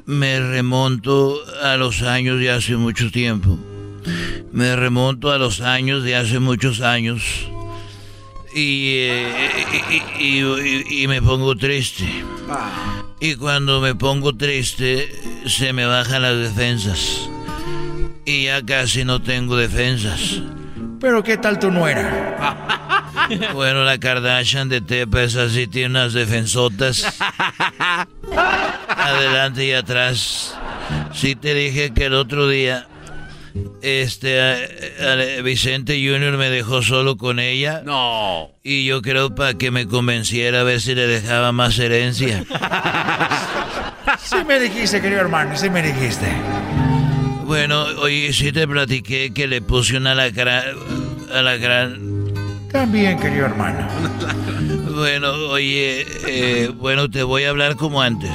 me 0.07 0.39
remonto 0.39 1.41
a 1.65 1.77
los 1.77 2.03
años 2.03 2.39
de 2.39 2.53
hace 2.53 2.77
mucho 2.77 3.11
tiempo. 3.11 3.59
Me 4.53 4.75
remonto 4.77 5.31
a 5.33 5.39
los 5.39 5.61
años 5.61 6.03
de 6.05 6.17
hace 6.17 6.39
muchos 6.39 6.81
años. 6.81 7.23
Y, 8.55 8.95
eh, 8.97 9.33
y- 10.19 10.25
y- 10.25 10.85
y- 10.99 11.03
y 11.03 11.09
me 11.09 11.21
pongo 11.23 11.55
triste. 11.57 12.05
Y 13.21 13.35
cuando 13.35 13.81
me 13.81 13.95
pongo 13.95 14.35
triste, 14.37 15.11
se 15.47 15.73
me 15.73 15.85
bajan 15.87 16.23
las 16.23 16.37
defensas. 16.37 17.29
Y 18.25 18.45
ya 18.45 18.65
casi 18.65 19.05
no 19.05 19.21
tengo 19.23 19.57
defensas. 19.57 20.41
Pero 21.01 21.23
¿qué 21.23 21.37
tal 21.37 21.59
tu 21.59 21.71
nuera? 21.71 22.65
Bueno, 23.53 23.85
la 23.85 23.99
Kardashian 23.99 24.71
de 24.71 24.81
Tepa 24.81 25.23
es 25.23 25.37
así, 25.37 25.67
tiene 25.67 25.91
unas 25.91 26.15
defensotas. 26.15 27.05
Adelante 28.89 29.67
y 29.67 29.73
atrás. 29.73 30.55
Sí 31.13 31.35
te 31.35 31.53
dije 31.53 31.93
que 31.93 32.07
el 32.07 32.15
otro 32.15 32.49
día, 32.49 32.87
este, 33.83 34.41
a- 34.41 34.55
a- 35.13 35.43
Vicente 35.43 35.95
Junior 35.95 36.37
me 36.37 36.51
dejó 36.51 36.83
solo 36.83 37.17
con 37.17 37.39
ella. 37.41 37.83
No. 37.85 38.51
Y 38.63 38.85
yo 38.87 39.03
creo 39.03 39.35
para 39.35 39.55
que 39.55 39.71
me 39.71 39.87
convenciera 39.87 40.61
a 40.61 40.65
ver 40.65 40.81
si 40.81 40.95
le 40.95 41.07
dejaba 41.07 41.53
más 41.53 41.79
herencia. 41.79 42.45
Sí 44.21 44.37
me 44.47 44.59
dijiste, 44.59 45.01
querido 45.01 45.21
hermano, 45.21 45.57
sí 45.57 45.69
me 45.71 45.83
dijiste. 45.83 46.27
Bueno, 47.45 47.83
oye, 48.03 48.33
sí 48.33 48.53
te 48.53 48.67
platiqué 48.67 49.33
que 49.33 49.47
le 49.47 49.61
puse 49.63 49.97
una 49.97 50.13
alacrán, 50.13 50.65
alacrán 51.33 52.33
También, 52.73 53.19
querido 53.19 53.47
hermano. 53.47 53.87
Bueno, 54.99 55.31
oye, 55.51 56.05
eh, 56.27 56.71
bueno, 56.75 57.09
te 57.09 57.23
voy 57.23 57.45
a 57.45 57.51
hablar 57.51 57.77
como 57.77 58.03
antes. 58.03 58.33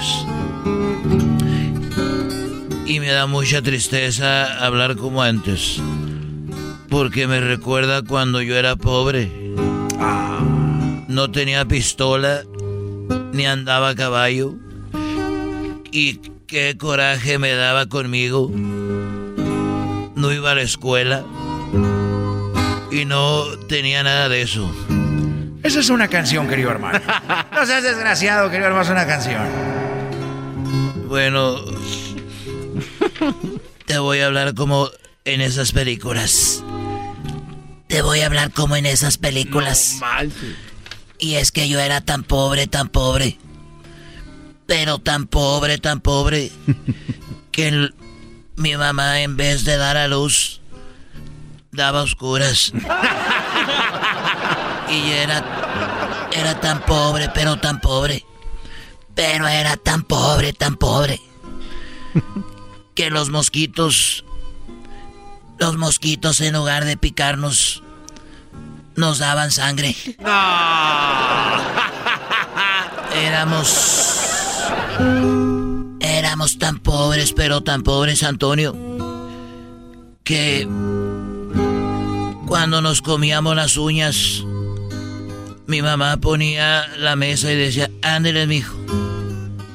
Y 2.86 3.00
me 3.00 3.12
da 3.12 3.28
mucha 3.28 3.62
tristeza 3.62 4.66
hablar 4.66 4.98
como 4.98 5.22
antes. 5.22 5.82
Porque 6.90 7.28
me 7.28 7.40
recuerda 7.40 8.02
cuando 8.02 8.42
yo 8.42 8.56
era 8.58 8.76
pobre. 8.76 9.32
No 11.08 11.32
tenía 11.32 11.66
pistola, 11.66 12.44
ni 13.32 13.46
andaba 13.46 13.90
a 13.90 13.96
caballo. 13.96 14.56
Y 15.92 16.20
qué 16.46 16.78
coraje 16.78 17.40
me 17.40 17.52
daba 17.52 17.88
conmigo. 17.88 18.52
No 20.16 20.32
iba 20.32 20.52
a 20.52 20.56
la 20.56 20.62
escuela. 20.62 21.24
Y 22.92 23.06
no 23.06 23.46
tenía 23.68 24.04
nada 24.04 24.30
de 24.30 24.42
eso. 24.42 24.70
Esa 25.64 25.80
es 25.80 25.90
una 25.90 26.10
canción, 26.10 26.48
querido 26.48 26.70
hermano. 26.70 27.00
No 27.54 27.66
seas 27.66 27.84
desgraciado, 27.84 28.50
querido 28.50 28.68
hermano, 28.68 28.84
es 28.84 28.90
una 28.90 29.08
canción. 29.08 29.42
Bueno, 31.08 31.56
te 33.86 33.98
voy 34.00 34.20
a 34.20 34.28
hablar 34.28 34.54
como 34.56 34.90
en 35.26 35.42
esas 35.42 35.72
películas. 35.72 36.64
Te 37.88 38.02
voy 38.02 38.22
a 38.22 38.26
hablar 38.26 38.52
como 38.52 38.76
en 38.76 38.86
esas 38.86 39.18
películas. 39.18 40.00
Y 41.20 41.36
es 41.36 41.52
que 41.52 41.70
yo 41.70 41.80
era 41.80 42.02
tan 42.02 42.24
pobre, 42.24 42.68
tan 42.68 42.90
pobre. 42.90 43.38
Pero 44.66 45.00
tan 45.00 45.28
pobre, 45.28 45.78
tan 45.78 46.00
pobre. 46.02 46.52
que 47.52 47.68
el- 47.68 47.96
mi 48.56 48.76
mamá 48.78 49.22
en 49.22 49.36
vez 49.38 49.64
de 49.64 49.78
dar 49.78 49.98
a 49.98 50.08
luz, 50.08 50.62
daba 51.72 52.02
a 52.02 52.04
oscuras. 52.04 52.72
y 54.90 55.12
era, 55.12 56.30
era 56.36 56.60
tan 56.60 56.82
pobre, 56.82 57.30
pero 57.34 57.60
tan 57.60 57.80
pobre. 57.80 58.26
Pero 59.16 59.48
era 59.48 59.78
tan 59.78 60.04
pobre, 60.04 60.54
tan 60.54 60.76
pobre. 60.78 61.20
que 62.96 63.10
los 63.10 63.30
mosquitos, 63.30 64.26
los 65.60 65.78
mosquitos 65.78 66.42
en 66.42 66.54
lugar 66.54 66.86
de 66.86 66.98
picarnos, 66.98 67.84
nos 68.96 69.20
daban 69.20 69.52
sangre. 69.52 69.96
Éramos... 73.16 74.20
Éramos 76.00 76.58
tan 76.60 76.80
pobres, 76.80 77.34
pero 77.34 77.62
tan 77.62 77.82
pobres, 77.82 78.24
Antonio, 78.24 78.76
que 80.24 80.68
cuando 82.46 82.82
nos 82.82 83.02
comíamos 83.02 83.56
las 83.56 83.78
uñas, 83.78 84.44
mi 85.66 85.82
mamá 85.82 86.18
ponía 86.18 86.88
la 86.98 87.16
mesa 87.16 87.52
y 87.52 87.56
decía, 87.56 87.90
ándele, 88.02 88.46
mijo, 88.48 88.76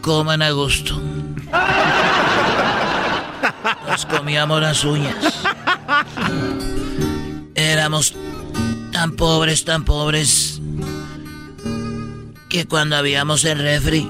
coman 0.00 0.42
a 0.42 0.50
gusto. 0.50 1.00
Nos 3.98 4.06
comíamos 4.06 4.60
las 4.60 4.84
uñas. 4.84 5.16
Éramos 7.56 8.14
tan 8.92 9.16
pobres, 9.16 9.64
tan 9.64 9.84
pobres, 9.84 10.60
que 12.48 12.68
cuando 12.68 12.94
habíamos 12.94 13.44
el 13.44 13.58
refri, 13.58 14.08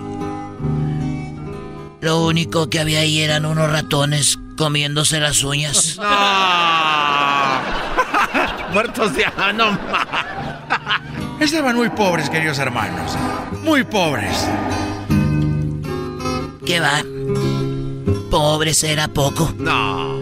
lo 2.03 2.22
único 2.22 2.68
que 2.68 2.80
había 2.80 2.99
ahí 2.99 3.22
eran 3.22 3.47
unos 3.47 3.72
ratones 3.72 4.39
comiéndose 4.59 5.20
las 5.20 5.43
uñas. 5.43 5.99
Muertos 8.74 9.14
de 9.14 9.24
no. 9.55 9.78
Estaban 11.41 11.76
muy 11.76 11.89
pobres, 11.89 12.28
queridos 12.28 12.59
hermanos. 12.59 13.16
Muy 13.62 13.84
pobres. 13.84 14.36
¿Qué 16.66 16.78
va? 16.78 17.03
Pobres 18.39 18.84
era 18.84 19.09
poco. 19.09 19.53
No. 19.59 20.16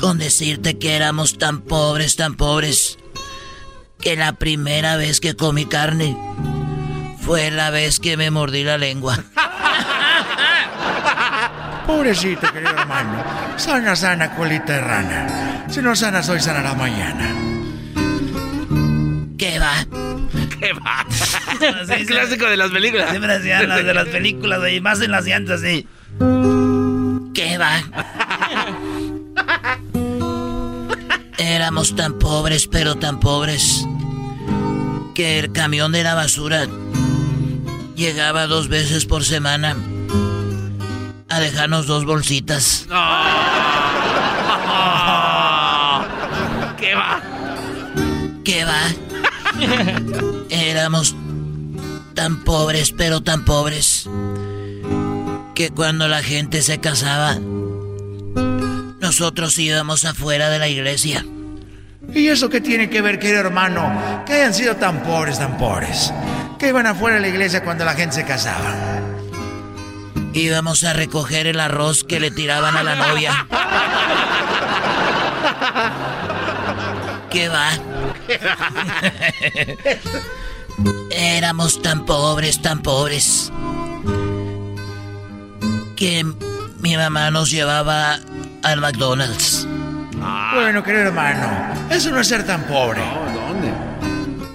Con 0.00 0.18
decirte 0.18 0.76
que 0.76 0.96
éramos 0.96 1.38
tan 1.38 1.60
pobres, 1.60 2.16
tan 2.16 2.34
pobres, 2.34 2.98
que 4.00 4.16
la 4.16 4.32
primera 4.32 4.96
vez 4.96 5.20
que 5.20 5.36
comí 5.36 5.64
carne 5.64 6.16
fue 7.20 7.52
la 7.52 7.70
vez 7.70 8.00
que 8.00 8.16
me 8.16 8.32
mordí 8.32 8.64
la 8.64 8.76
lengua. 8.76 9.22
Pobrecito, 11.86 12.52
querido 12.52 12.72
hermano. 12.72 13.22
Sana, 13.56 13.94
sana, 13.94 14.34
colita 14.34 14.72
de 14.72 14.80
rana. 14.80 15.64
Si 15.70 15.80
no 15.80 15.94
sanas 15.94 16.28
hoy, 16.28 16.40
sanará 16.40 16.74
mañana. 16.74 17.36
¿Qué 19.38 19.60
va? 19.60 19.86
¿Qué 20.58 20.72
va? 20.72 21.06
El 21.94 22.04
clásico 22.04 22.46
de 22.46 22.56
las 22.56 22.72
películas. 22.72 23.10
Siempre 23.10 23.32
hacían 23.32 23.68
las 23.68 23.84
de 23.84 23.94
las 23.94 24.08
películas, 24.08 24.60
y 24.72 24.80
más 24.80 25.00
en 25.00 25.12
las 25.12 25.24
llantas, 25.24 25.60
sí. 25.60 25.86
¿Qué 27.38 27.56
va? 27.56 27.84
Éramos 31.38 31.94
tan 31.94 32.18
pobres, 32.18 32.66
pero 32.66 32.96
tan 32.96 33.20
pobres, 33.20 33.86
que 35.14 35.38
el 35.38 35.52
camión 35.52 35.92
de 35.92 36.02
la 36.02 36.14
basura 36.14 36.66
llegaba 37.94 38.48
dos 38.48 38.66
veces 38.66 39.04
por 39.04 39.22
semana 39.22 39.76
a 41.28 41.38
dejarnos 41.38 41.86
dos 41.86 42.04
bolsitas. 42.06 42.88
¿Qué 46.76 46.94
va? 46.96 47.20
¿Qué 48.44 48.64
va? 48.64 48.80
Éramos 50.50 51.14
tan 52.14 52.42
pobres, 52.42 52.90
pero 52.90 53.22
tan 53.22 53.44
pobres, 53.44 54.10
que 55.58 55.70
cuando 55.72 56.06
la 56.06 56.22
gente 56.22 56.62
se 56.62 56.78
casaba, 56.78 57.36
nosotros 59.00 59.58
íbamos 59.58 60.04
afuera 60.04 60.50
de 60.50 60.60
la 60.60 60.68
iglesia. 60.68 61.26
¿Y 62.14 62.28
eso 62.28 62.48
qué 62.48 62.60
tiene 62.60 62.88
que 62.88 63.02
ver, 63.02 63.18
querido 63.18 63.40
hermano? 63.40 64.22
Que 64.24 64.34
hayan 64.34 64.54
sido 64.54 64.76
tan 64.76 65.02
pobres, 65.02 65.40
tan 65.40 65.58
pobres. 65.58 66.14
Que 66.60 66.68
iban 66.68 66.86
afuera 66.86 67.16
de 67.16 67.22
la 67.22 67.28
iglesia 67.28 67.64
cuando 67.64 67.84
la 67.84 67.94
gente 67.94 68.14
se 68.14 68.24
casaba. 68.24 68.72
Íbamos 70.32 70.84
a 70.84 70.92
recoger 70.92 71.48
el 71.48 71.58
arroz 71.58 72.04
que 72.04 72.20
le 72.20 72.30
tiraban 72.30 72.76
a 72.76 72.84
la 72.84 72.94
novia. 72.94 73.48
¿Qué 77.30 77.48
va? 77.48 77.70
Éramos 81.10 81.82
tan 81.82 82.06
pobres, 82.06 82.62
tan 82.62 82.80
pobres, 82.80 83.50
que 85.98 86.24
mi 86.78 86.96
mamá 86.96 87.30
nos 87.32 87.50
llevaba 87.50 88.20
al 88.62 88.80
McDonald's. 88.80 89.66
Bueno, 90.54 90.84
querido 90.84 91.06
hermano, 91.06 91.48
eso 91.90 92.12
no 92.12 92.20
es 92.20 92.28
ser 92.28 92.46
tan 92.46 92.62
pobre. 92.64 93.00
¿Dónde? 93.34 93.72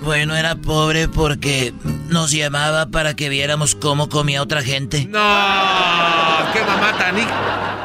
Bueno, 0.02 0.38
era 0.38 0.56
pobre 0.56 1.10
porque 1.10 1.74
nos 2.08 2.32
llamaba 2.32 2.86
para 2.86 3.14
que 3.16 3.28
viéramos 3.28 3.76
cómo 3.76 4.08
comía 4.08 4.42
otra 4.42 4.62
gente. 4.62 5.06
No, 5.06 5.20
qué 6.54 6.62
mamá 6.66 6.98
tan. 6.98 7.16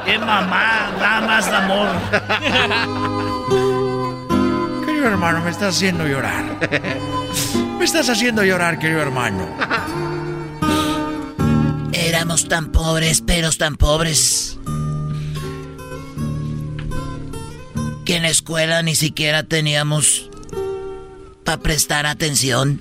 ¡Qué 0.04 0.18
mamá! 0.20 0.92
Da 1.00 1.20
más 1.20 1.48
amor. 1.48 1.88
Querido 4.86 5.08
hermano, 5.08 5.40
me 5.42 5.50
estás 5.50 5.74
haciendo 5.74 6.06
llorar. 6.06 6.44
Me 7.78 7.84
estás 7.84 8.08
haciendo 8.08 8.44
llorar, 8.44 8.78
querido 8.78 9.02
hermano. 9.02 9.48
Éramos 12.00 12.46
tan 12.46 12.70
pobres, 12.70 13.22
pero 13.26 13.50
tan 13.50 13.76
pobres. 13.76 14.56
Que 18.04 18.16
en 18.16 18.22
la 18.22 18.28
escuela 18.30 18.82
ni 18.82 18.94
siquiera 18.94 19.42
teníamos 19.42 20.30
para 21.44 21.58
prestar 21.58 22.06
atención. 22.06 22.80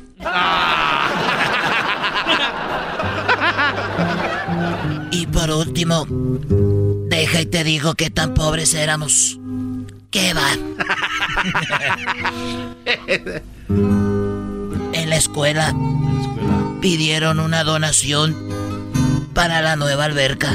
Y 5.12 5.26
por 5.28 5.50
último, 5.50 6.06
deja 7.10 7.42
y 7.42 7.48
te 7.48 7.64
digo 7.64 7.96
que 7.96 8.12
tan 8.12 8.36
pobres 8.36 8.76
éramos. 8.76 9.40
¿Qué 10.12 10.34
va? 10.34 10.52
en 14.94 15.10
la 15.10 15.18
escuela 15.18 15.74
pidieron 16.82 17.40
una 17.40 17.64
donación 17.64 18.47
para 19.38 19.62
la 19.62 19.76
nueva 19.76 20.06
alberca. 20.06 20.50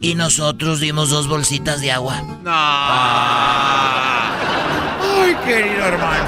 Y 0.00 0.14
nosotros 0.16 0.80
dimos 0.80 1.08
dos 1.08 1.28
bolsitas 1.28 1.80
de 1.80 1.92
agua. 1.92 2.22
Ay, 5.00 5.34
querido 5.46 5.86
hermano. 5.86 6.26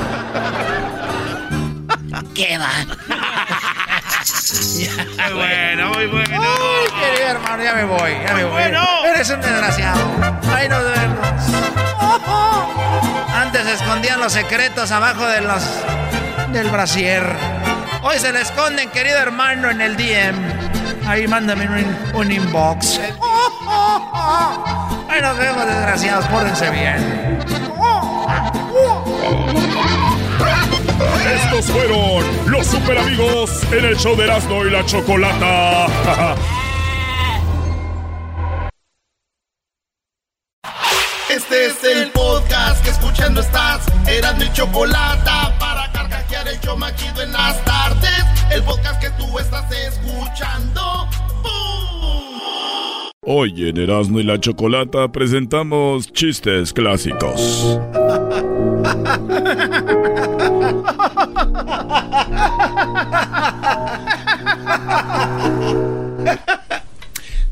¿Qué 2.35 2.57
va? 2.57 2.71
Muy 5.29 5.35
bueno, 5.35 5.91
muy 5.91 6.07
bueno. 6.07 6.43
Ay, 6.43 6.89
querido 6.99 7.29
hermano, 7.33 7.63
ya 7.65 7.75
me 7.75 7.85
voy, 7.85 8.13
ya 8.27 8.33
me 8.33 8.45
voy. 8.45 8.53
bueno. 8.53 8.83
Eres 9.05 9.29
un 9.29 9.43
desgraciado. 9.43 10.01
Ay, 10.57 10.71
nos 10.71 10.85
vemos. 10.85 11.19
Antes 13.35 13.63
se 13.65 13.75
escondían 13.75 14.21
los 14.21 14.33
secretos 14.33 14.91
abajo 14.91 15.27
de 15.27 15.43
los 15.43 15.63
Del 16.51 16.71
brasier. 16.71 17.64
Hoy 18.07 18.19
se 18.19 18.31
le 18.35 18.43
esconden, 18.43 18.91
querido 18.91 19.17
hermano, 19.17 19.71
en 19.71 19.81
el 19.81 19.97
DM. 19.97 20.37
Ahí 21.07 21.27
mándame 21.27 21.67
un, 21.67 21.97
un 22.15 22.31
inbox. 22.31 23.01
Ay, 25.09 25.23
nos 25.23 25.39
vemos, 25.39 25.67
desgraciados. 25.67 26.27
Pórtense 26.27 26.71
bien. 26.71 27.39
Estos 31.35 31.65
fueron 31.71 32.51
los 32.51 32.67
super 32.67 32.99
amigos 32.99 33.63
en 33.73 33.87
el 33.87 33.97
show 33.97 34.15
de 34.15 34.25
Erasmo 34.25 34.67
y 34.67 34.71
la 34.71 34.85
Chocolata. 34.85 35.87
Este 41.31 41.67
es 41.67 41.83
el 41.83 42.11
podcast 42.13 42.85
que 42.85 42.91
escuchando 42.91 43.41
estás. 43.41 43.81
Eran 44.07 44.39
mi 44.39 44.53
chocolate 44.53 45.44
escuchando. 49.87 51.09
¡Bum! 51.43 53.11
Hoy 53.23 53.69
en 53.69 53.79
Erasmo 53.79 54.21
y 54.21 54.23
la 54.23 54.39
Chocolata 54.39 55.11
presentamos 55.11 56.13
chistes 56.13 56.73
clásicos. 56.73 57.41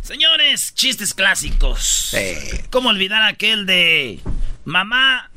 Señores, 0.03 0.75
chistes 0.75 1.15
clásicos. 1.15 2.15
¿Cómo 2.71 2.91
olvidar 2.91 3.23
aquel 3.23 3.67
de 3.67 4.21
mamá? 4.65 5.31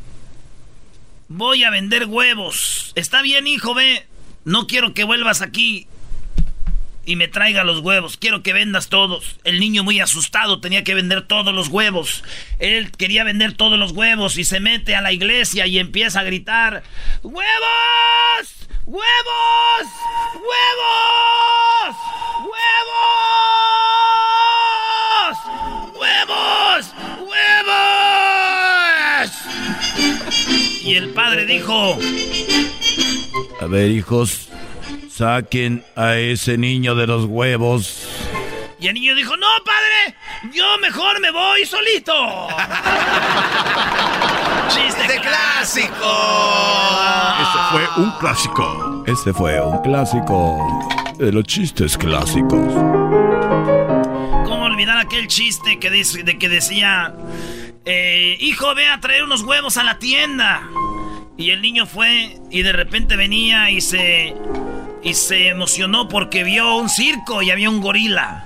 Voy 1.28 1.64
a 1.64 1.70
vender 1.70 2.06
huevos. 2.06 2.92
Está 2.96 3.22
bien, 3.22 3.48
hijo, 3.48 3.74
ve. 3.74 4.06
No 4.44 4.68
quiero 4.68 4.94
que 4.94 5.06
vuelvas 5.06 5.42
aquí 5.42 5.88
y 7.06 7.16
me 7.16 7.28
traiga 7.28 7.64
los 7.64 7.80
huevos. 7.80 8.18
Quiero 8.18 8.44
que 8.44 8.54
vendas 8.54 8.90
todos. 8.90 9.38
El 9.44 9.60
niño 9.60 9.84
muy 9.84 10.00
asustado 10.00 10.60
tenía 10.60 10.84
que 10.84 10.96
vender 10.96 11.22
todos 11.22 11.54
los 11.54 11.68
huevos. 11.68 12.24
Él 12.60 12.92
quería 12.92 13.24
vender 13.24 13.54
todos 13.54 13.78
los 13.78 13.92
huevos 13.92 14.38
y 14.38 14.44
se 14.44 14.60
mete 14.60 14.96
a 14.96 15.02
la 15.02 15.12
iglesia 15.12 15.68
y 15.68 15.80
empieza 15.80 16.20
a 16.20 16.24
gritar, 16.24 16.84
¡Huevos! 17.24 17.46
¡Huevos! 18.86 19.06
¡Huevos! 20.36 21.96
¡Huevos! 22.42 23.26
¡Huevos! 26.00 26.94
¡Huevos! 27.28 27.66
Y 30.84 30.96
el 30.96 31.10
padre 31.10 31.46
dijo, 31.46 31.98
A 33.60 33.66
ver, 33.66 33.90
hijos, 33.90 34.50
saquen 35.16 35.86
a 35.96 36.16
ese 36.18 36.58
niño 36.58 36.94
de 36.94 37.08
los 37.08 37.24
huevos. 37.24 38.06
y 38.82 38.88
el 38.88 38.96
niño 38.96 39.16
dijo, 39.16 39.38
no, 39.38 39.48
padre, 39.64 40.18
yo 40.54 40.78
mejor 40.80 41.22
me 41.22 41.32
voy 41.32 41.66
solito. 41.66 42.12
¡Chiste 44.68 45.22
clásico! 45.22 46.12
Este 47.40 47.60
fue 47.72 47.88
un 48.04 48.12
clásico. 48.20 49.04
Este 49.08 49.32
fue 49.32 49.62
un 49.62 49.82
clásico 49.84 50.86
de 51.18 51.32
los 51.32 51.46
chistes 51.46 51.98
clásicos. 51.98 52.74
¿Cómo 54.44 54.66
olvidar 54.66 54.98
aquel 54.98 55.30
chiste 55.30 55.80
que, 55.80 55.90
dice, 55.92 56.24
de 56.24 56.38
que 56.38 56.50
decía, 56.50 57.16
eh, 57.86 58.36
hijo, 58.42 58.76
ve 58.76 58.90
a 58.90 59.00
traer 59.00 59.24
unos 59.24 59.44
huevos 59.44 59.78
a 59.78 59.86
la 59.86 59.98
tienda? 59.98 60.68
Y 61.38 61.52
el 61.52 61.62
niño 61.62 61.86
fue 61.86 62.38
y 62.52 62.64
de 62.64 62.74
repente 62.74 63.16
venía 63.16 63.70
y 63.70 63.80
se, 63.82 64.34
y 65.06 65.14
se 65.14 65.50
emocionó 65.50 66.10
porque 66.10 66.44
vio 66.44 66.78
un 66.78 66.90
circo 66.90 67.44
y 67.44 67.52
había 67.52 67.70
un 67.70 67.80
gorila. 67.80 68.44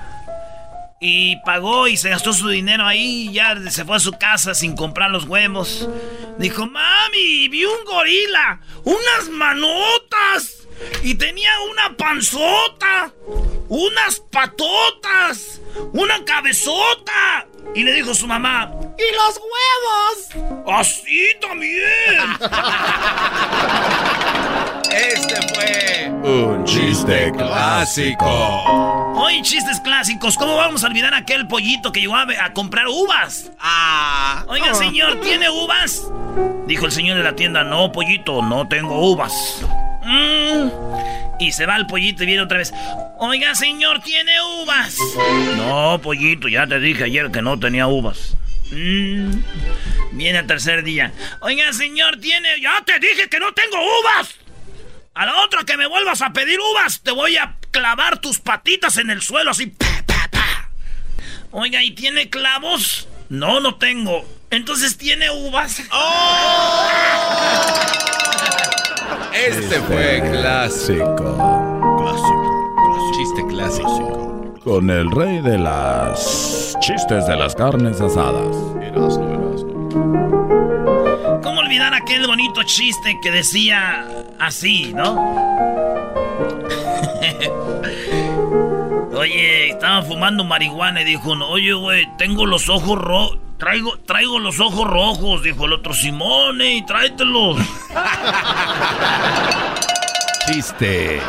Y 0.99 1.37
pagó 1.45 1.87
y 1.87 1.95
se 1.95 2.09
gastó 2.09 2.33
su 2.33 2.49
dinero 2.49 2.85
ahí 2.85 3.29
y 3.29 3.33
ya 3.33 3.55
se 3.71 3.85
fue 3.85 3.95
a 3.95 4.01
su 4.01 4.11
casa 4.11 4.53
sin 4.53 4.75
comprar 4.75 5.09
los 5.09 5.23
huevos. 5.23 5.87
Dijo, 6.37 6.67
mami, 6.67 7.47
vi 7.47 7.63
un 7.63 7.85
gorila, 7.85 8.59
unas 8.83 9.29
manotas 9.31 10.67
y 11.01 11.15
tenía 11.15 11.49
una 11.71 11.95
panzota, 11.95 13.13
unas 13.69 14.19
patotas, 14.29 15.61
una 15.93 16.25
cabezota. 16.25 17.47
Y 17.75 17.83
le 17.83 17.93
dijo 17.93 18.13
su 18.13 18.25
mamá, 18.27 18.71
¿y 18.97 19.15
los 19.15 19.39
huevos? 20.35 20.63
Así 20.67 21.31
también. 21.39 21.79
Este 24.91 25.35
fue 25.53 26.09
un 26.23 26.63
chiste 26.65 27.31
clásico. 27.37 28.25
Hoy 29.15 29.41
chistes 29.43 29.79
clásicos. 29.81 30.35
¿Cómo 30.35 30.55
vamos 30.55 30.83
a 30.83 30.87
olvidar 30.87 31.13
aquel 31.13 31.47
pollito 31.47 31.91
que 31.91 32.01
llegó 32.01 32.15
a, 32.15 32.25
a 32.41 32.53
comprar 32.53 32.87
uvas? 32.87 33.51
Ah. 33.59 34.43
Oiga, 34.47 34.73
señor, 34.73 35.21
¿tiene 35.21 35.49
uvas? 35.49 36.01
Dijo 36.65 36.85
el 36.85 36.91
señor 36.91 37.17
de 37.17 37.23
la 37.23 37.35
tienda, 37.35 37.63
no, 37.63 37.91
pollito, 37.91 38.41
no 38.41 38.67
tengo 38.67 39.11
uvas. 39.11 39.33
Mm. 40.09 40.71
Y 41.39 41.51
se 41.51 41.65
va 41.65 41.77
el 41.77 41.85
pollito 41.87 42.23
y 42.23 42.25
viene 42.25 42.41
otra 42.41 42.57
vez. 42.57 42.73
Oiga, 43.19 43.55
señor, 43.55 44.01
¿tiene 44.01 44.33
uvas? 44.61 44.97
No, 45.55 45.99
pollito, 46.01 46.47
ya 46.47 46.67
te 46.67 46.79
dije 46.79 47.05
ayer 47.05 47.31
que 47.31 47.41
no 47.41 47.59
tenía 47.59 47.87
uvas. 47.87 48.35
Mm. 48.71 49.31
Viene 50.13 50.39
el 50.39 50.47
tercer 50.47 50.83
día. 50.83 51.13
Oiga, 51.41 51.71
señor, 51.73 52.19
¿tiene...? 52.19 52.59
Ya 52.61 52.83
te 52.85 52.99
dije 52.99 53.29
que 53.29 53.39
no 53.39 53.53
tengo 53.53 53.77
uvas. 53.77 54.35
A 55.13 55.25
la 55.25 55.41
otra 55.41 55.63
que 55.63 55.77
me 55.77 55.87
vuelvas 55.87 56.21
a 56.21 56.33
pedir 56.33 56.59
uvas, 56.59 57.01
te 57.01 57.11
voy 57.11 57.37
a 57.37 57.55
clavar 57.71 58.19
tus 58.19 58.39
patitas 58.39 58.97
en 58.97 59.09
el 59.09 59.21
suelo 59.21 59.51
así. 59.51 59.67
pa. 59.67 60.69
Oiga, 61.51 61.83
¿y 61.83 61.91
tiene 61.91 62.29
clavos? 62.29 63.07
No, 63.29 63.59
no 63.59 63.75
tengo. 63.75 64.25
Entonces 64.51 64.97
tiene 64.97 65.29
uvas. 65.29 65.81
Este 69.47 69.79
fue 69.79 70.21
clásico. 70.31 71.37
Clásico. 71.97 73.13
Chiste 73.13 73.47
clásico. 73.47 74.59
Con 74.65 74.89
el 74.89 75.09
rey 75.11 75.39
de 75.39 75.57
las 75.57 76.75
chistes 76.81 77.25
de 77.25 77.37
las 77.37 77.55
carnes 77.55 78.01
asadas. 78.01 78.55
¿Cómo 81.41 81.59
olvidar 81.61 81.93
aquel 81.93 82.27
bonito 82.27 82.63
chiste 82.63 83.17
que 83.21 83.31
decía 83.31 84.05
así, 84.39 84.93
no? 84.93 85.15
Oye, 89.19 89.71
estaban 89.71 90.05
fumando 90.05 90.45
marihuana 90.45 91.01
y 91.01 91.03
dijo 91.03 91.31
uno, 91.31 91.49
oye, 91.49 91.73
güey, 91.73 92.07
tengo 92.17 92.45
los 92.45 92.69
ojos 92.69 92.97
rojos. 92.97 93.37
Traigo, 93.57 93.99
traigo 93.99 94.39
los 94.39 94.61
ojos 94.61 94.87
rojos, 94.87 95.43
dijo 95.43 95.65
el 95.65 95.73
otro, 95.73 95.93
Simone, 95.93 96.75
y 96.75 96.85
tráetelos. 96.85 97.57
Chiste 100.47 101.19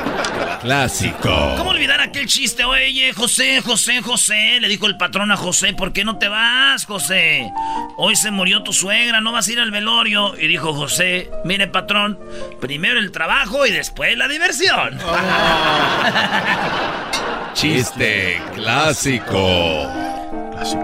clásico. 0.60 1.54
¿Cómo 1.56 1.70
olvidar 1.70 2.00
aquel 2.00 2.26
chiste? 2.26 2.64
Oye, 2.64 3.12
José, 3.12 3.60
José, 3.62 4.02
José, 4.02 4.60
le 4.60 4.68
dijo 4.68 4.86
el 4.86 4.96
patrón 4.96 5.32
a 5.32 5.36
José, 5.36 5.72
¿por 5.72 5.92
qué 5.92 6.04
no 6.04 6.18
te 6.18 6.28
vas, 6.28 6.84
José? 6.84 7.50
Hoy 7.96 8.14
se 8.14 8.30
murió 8.30 8.62
tu 8.62 8.72
suegra, 8.72 9.20
no 9.20 9.32
vas 9.32 9.48
a 9.48 9.52
ir 9.52 9.60
al 9.60 9.70
velorio. 9.70 10.34
Y 10.38 10.46
dijo 10.46 10.74
José, 10.74 11.30
mire, 11.44 11.66
patrón, 11.66 12.18
primero 12.60 13.00
el 13.00 13.10
trabajo 13.10 13.66
y 13.66 13.72
después 13.72 14.16
la 14.16 14.28
diversión. 14.28 14.98
Chiste 17.54 18.40
clásico. 18.54 19.88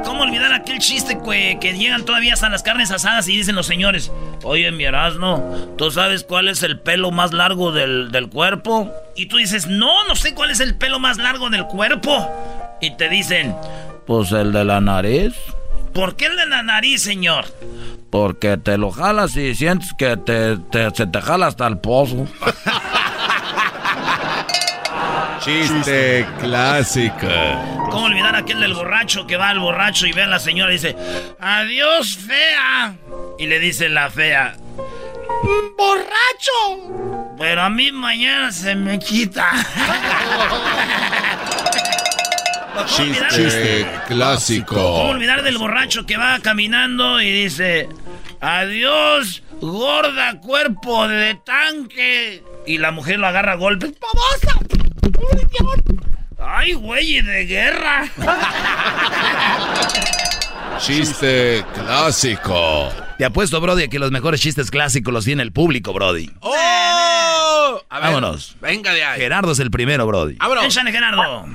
¿Cómo 0.04 0.22
olvidar 0.22 0.52
aquel 0.54 0.78
chiste 0.78 1.18
que, 1.22 1.58
que 1.60 1.74
llegan 1.76 2.04
todavía 2.04 2.32
hasta 2.34 2.48
las 2.48 2.62
carnes 2.62 2.90
asadas 2.90 3.28
y 3.28 3.36
dicen 3.36 3.54
los 3.54 3.66
señores, 3.66 4.10
oye, 4.42 4.70
mi 4.72 4.84
Erasmo, 4.84 5.74
¿tú 5.76 5.90
sabes 5.90 6.24
cuál 6.24 6.48
es 6.48 6.62
el 6.62 6.80
pelo 6.80 7.10
más 7.10 7.32
largo 7.32 7.72
del, 7.72 8.10
del 8.10 8.28
cuerpo? 8.30 8.90
Y 9.16 9.26
tú 9.26 9.36
dices, 9.36 9.66
no, 9.66 10.04
no 10.08 10.16
sé 10.16 10.34
cuál 10.34 10.50
es 10.50 10.60
el 10.60 10.76
pelo 10.76 10.98
más 10.98 11.18
largo 11.18 11.50
del 11.50 11.66
cuerpo. 11.66 12.26
Y 12.80 12.96
te 12.96 13.08
dicen, 13.08 13.54
Pues 14.06 14.32
el 14.32 14.52
de 14.52 14.64
la 14.64 14.80
nariz. 14.80 15.34
¿por 15.92 16.14
qué 16.16 16.26
el 16.26 16.36
de 16.36 16.46
la 16.46 16.62
nariz, 16.62 17.02
señor? 17.02 17.46
Porque 18.10 18.56
te 18.58 18.76
lo 18.78 18.90
jalas 18.90 19.34
y 19.36 19.54
sientes 19.54 19.92
que 19.94 20.16
te, 20.18 20.56
te- 20.70 20.90
se 20.94 21.06
te 21.06 21.20
jala 21.22 21.46
hasta 21.46 21.66
el 21.66 21.78
pozo. 21.78 22.26
Chiste 25.46 26.26
clásico. 26.40 27.28
¿Cómo 27.92 28.06
olvidar 28.06 28.34
aquel 28.34 28.58
del 28.58 28.74
borracho 28.74 29.28
que 29.28 29.36
va 29.36 29.50
al 29.50 29.60
borracho 29.60 30.04
y 30.08 30.12
ve 30.12 30.24
a 30.24 30.26
la 30.26 30.40
señora 30.40 30.72
y 30.72 30.74
dice, 30.74 30.96
adiós, 31.38 32.18
fea? 32.18 32.96
Y 33.38 33.46
le 33.46 33.60
dice 33.60 33.88
la 33.88 34.10
fea, 34.10 34.56
¡borracho! 35.78 37.36
Pero 37.38 37.62
a 37.62 37.70
mí 37.70 37.92
mañana 37.92 38.50
se 38.50 38.74
me 38.74 38.98
quita. 38.98 39.52
Chiste 42.86 43.86
¿Cómo 43.86 44.04
clásico. 44.08 44.94
olvidar 45.10 45.44
del 45.44 45.58
borracho 45.58 46.06
que 46.06 46.16
va 46.16 46.40
caminando 46.40 47.20
y 47.20 47.30
dice, 47.30 47.88
adiós, 48.40 49.44
gorda 49.60 50.40
cuerpo 50.40 51.06
de 51.06 51.36
tanque? 51.36 52.42
Y 52.66 52.78
la 52.78 52.90
mujer 52.90 53.20
lo 53.20 53.28
agarra 53.28 53.52
a 53.52 53.56
golpes. 53.56 53.92
¡Babosa! 54.00 54.58
¡Ay, 56.38 56.74
güey, 56.74 57.20
de 57.22 57.46
guerra! 57.46 58.04
Chiste 60.78 61.64
clásico. 61.74 62.88
Te 63.18 63.24
apuesto, 63.24 63.60
Brody, 63.60 63.84
a 63.84 63.88
que 63.88 63.98
los 63.98 64.10
mejores 64.10 64.40
chistes 64.40 64.70
clásicos 64.70 65.12
los 65.12 65.24
tiene 65.24 65.42
el 65.42 65.52
público, 65.52 65.92
Brody. 65.92 66.30
¡Oh! 66.40 67.80
A 67.88 68.00
ver, 68.00 68.08
Vámonos. 68.08 68.56
Venga 68.60 68.92
de 68.92 69.02
ahí. 69.02 69.20
Gerardo 69.20 69.52
es 69.52 69.60
el 69.60 69.70
primero, 69.70 70.06
Brody. 70.06 70.36
Vámonos. 70.36 70.66
Échale, 70.66 70.92
Gerardo. 70.92 71.46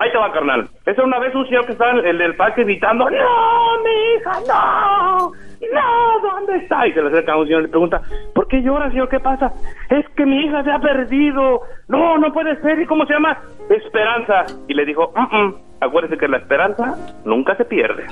Ahí 0.00 0.12
te 0.12 0.18
va, 0.18 0.32
carnal. 0.32 0.68
Esa 0.86 1.02
una 1.02 1.18
vez 1.18 1.34
un 1.34 1.44
señor 1.46 1.66
que 1.66 1.72
estaba 1.72 1.90
en 1.92 2.06
el 2.06 2.18
del 2.18 2.36
parque 2.36 2.62
gritando, 2.62 3.04
¡No, 3.04 3.82
mi 3.82 4.20
hija, 4.20 4.40
no! 4.46 5.32
¡No, 5.60 6.20
¿dónde 6.30 6.56
está? 6.58 6.86
Y 6.86 6.92
se 6.92 7.02
le 7.02 7.08
acerca 7.08 7.32
a 7.32 7.36
un 7.38 7.46
señor 7.46 7.60
y 7.60 7.64
le 7.64 7.68
pregunta, 7.70 8.00
¿por 8.34 8.46
qué 8.48 8.62
llora, 8.62 8.88
señor? 8.90 9.08
¿Qué 9.08 9.20
pasa? 9.20 9.52
Es 9.90 10.06
que 10.16 10.24
mi 10.24 10.44
hija 10.44 10.62
se 10.64 10.70
ha 10.70 10.78
perdido. 10.78 11.60
No, 11.88 12.16
no 12.18 12.32
puede 12.32 12.60
ser. 12.62 12.80
¿Y 12.80 12.86
cómo 12.86 13.04
se 13.06 13.14
llama? 13.14 13.38
Esperanza. 13.70 14.44
Y 14.68 14.74
le 14.74 14.84
dijo, 14.84 15.12
"Mm, 15.16 15.36
mm, 15.36 15.54
acuérdese 15.80 16.16
que 16.18 16.28
la 16.28 16.38
esperanza 16.38 16.96
nunca 17.24 17.56
se 17.56 17.64
pierde. 17.64 18.06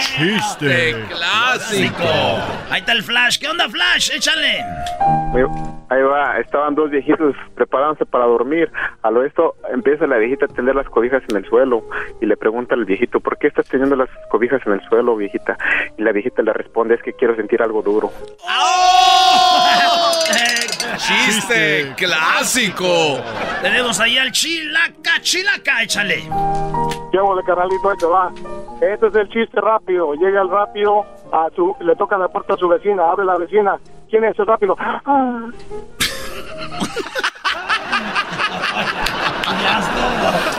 Chiste 0.00 0.94
clásico. 1.08 2.04
Ahí 2.70 2.80
está 2.80 2.92
el 2.92 3.02
Flash. 3.02 3.38
¿Qué 3.38 3.48
onda, 3.48 3.68
Flash? 3.68 4.10
Échale. 4.16 4.64
Ahí 5.88 6.02
va, 6.02 6.38
estaban 6.38 6.74
dos 6.74 6.90
viejitos 6.90 7.34
preparándose 7.54 8.06
para 8.06 8.24
dormir. 8.24 8.70
A 9.02 9.10
lo 9.10 9.24
esto 9.24 9.54
empieza 9.72 10.06
la 10.06 10.16
viejita 10.16 10.46
a 10.46 10.48
tender 10.48 10.74
las 10.74 10.88
cobijas 10.88 11.22
en 11.28 11.36
el 11.36 11.44
suelo 11.46 11.82
y 12.20 12.26
le 12.26 12.36
pregunta 12.36 12.74
al 12.74 12.84
viejito, 12.86 13.20
¿por 13.20 13.36
qué 13.38 13.48
estás 13.48 13.68
teniendo 13.68 13.96
las 13.96 14.08
cobijas 14.30 14.60
en 14.66 14.72
el 14.72 14.80
suelo, 14.88 15.01
viejita? 15.16 15.56
Y 15.96 16.02
la 16.02 16.12
viejita 16.12 16.42
le 16.42 16.52
responde, 16.52 16.94
es 16.94 17.02
que 17.02 17.12
quiero 17.12 17.36
sentir 17.36 17.62
algo 17.62 17.82
duro. 17.82 18.10
Chiste 20.96 21.92
clásico. 21.96 23.18
Tenemos 23.60 23.98
ahí 24.00 24.18
al 24.18 24.30
Chilaca, 24.30 25.20
Chilaca, 25.20 25.82
échale. 25.82 26.22
Llevo 27.12 27.36
de 27.36 27.42
carnalito, 27.44 27.90
ahí 27.90 27.96
te 27.96 28.06
va. 28.06 28.32
Este 28.80 29.06
es 29.06 29.14
el 29.14 29.28
chiste 29.28 29.60
rápido. 29.60 30.14
Llega 30.14 30.42
el 30.42 30.48
rápido, 30.48 31.04
a 31.32 31.48
su, 31.54 31.76
le 31.80 31.94
toca 31.96 32.16
la 32.18 32.28
puerta 32.28 32.54
a 32.54 32.56
su 32.56 32.68
vecina, 32.68 33.10
abre 33.10 33.24
la 33.24 33.36
vecina. 33.36 33.78
¿Quién 34.08 34.24
es 34.24 34.38
el 34.38 34.46
rápido? 34.46 34.76
Ah. 34.78 35.50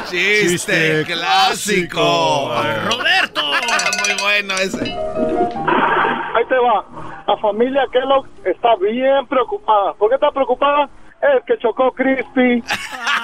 Chiste 0.10 1.06
clásico. 1.06 2.52
Roberto. 2.90 3.42
Muy 4.06 4.22
bueno 4.22 4.54
ese. 4.56 4.84
Ahí 4.84 6.46
te 6.48 6.56
va. 6.56 6.86
La 7.28 7.38
familia 7.38 7.86
Kellogg 7.92 8.28
está 8.44 8.76
bien 8.76 9.26
preocupada. 9.28 9.94
¿Por 9.94 10.10
qué 10.10 10.16
está 10.16 10.32
preocupada? 10.32 10.90
Es 11.24 11.44
que 11.46 11.58
chocó 11.58 11.92
Crispy. 11.94 12.62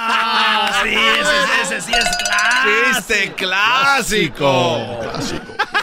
Ah, 0.01 0.71
sí, 0.83 0.89
ese, 0.89 1.75
ese 1.75 1.81
sí 1.81 1.91
es 1.91 2.17
clásico. 2.17 2.93
Chiste 2.93 3.33
clásico. 3.33 4.97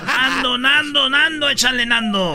Nando, 0.07 0.59
Nando, 0.59 1.09
Nando, 1.11 1.49
échale 1.51 1.85
Nando. 1.85 2.33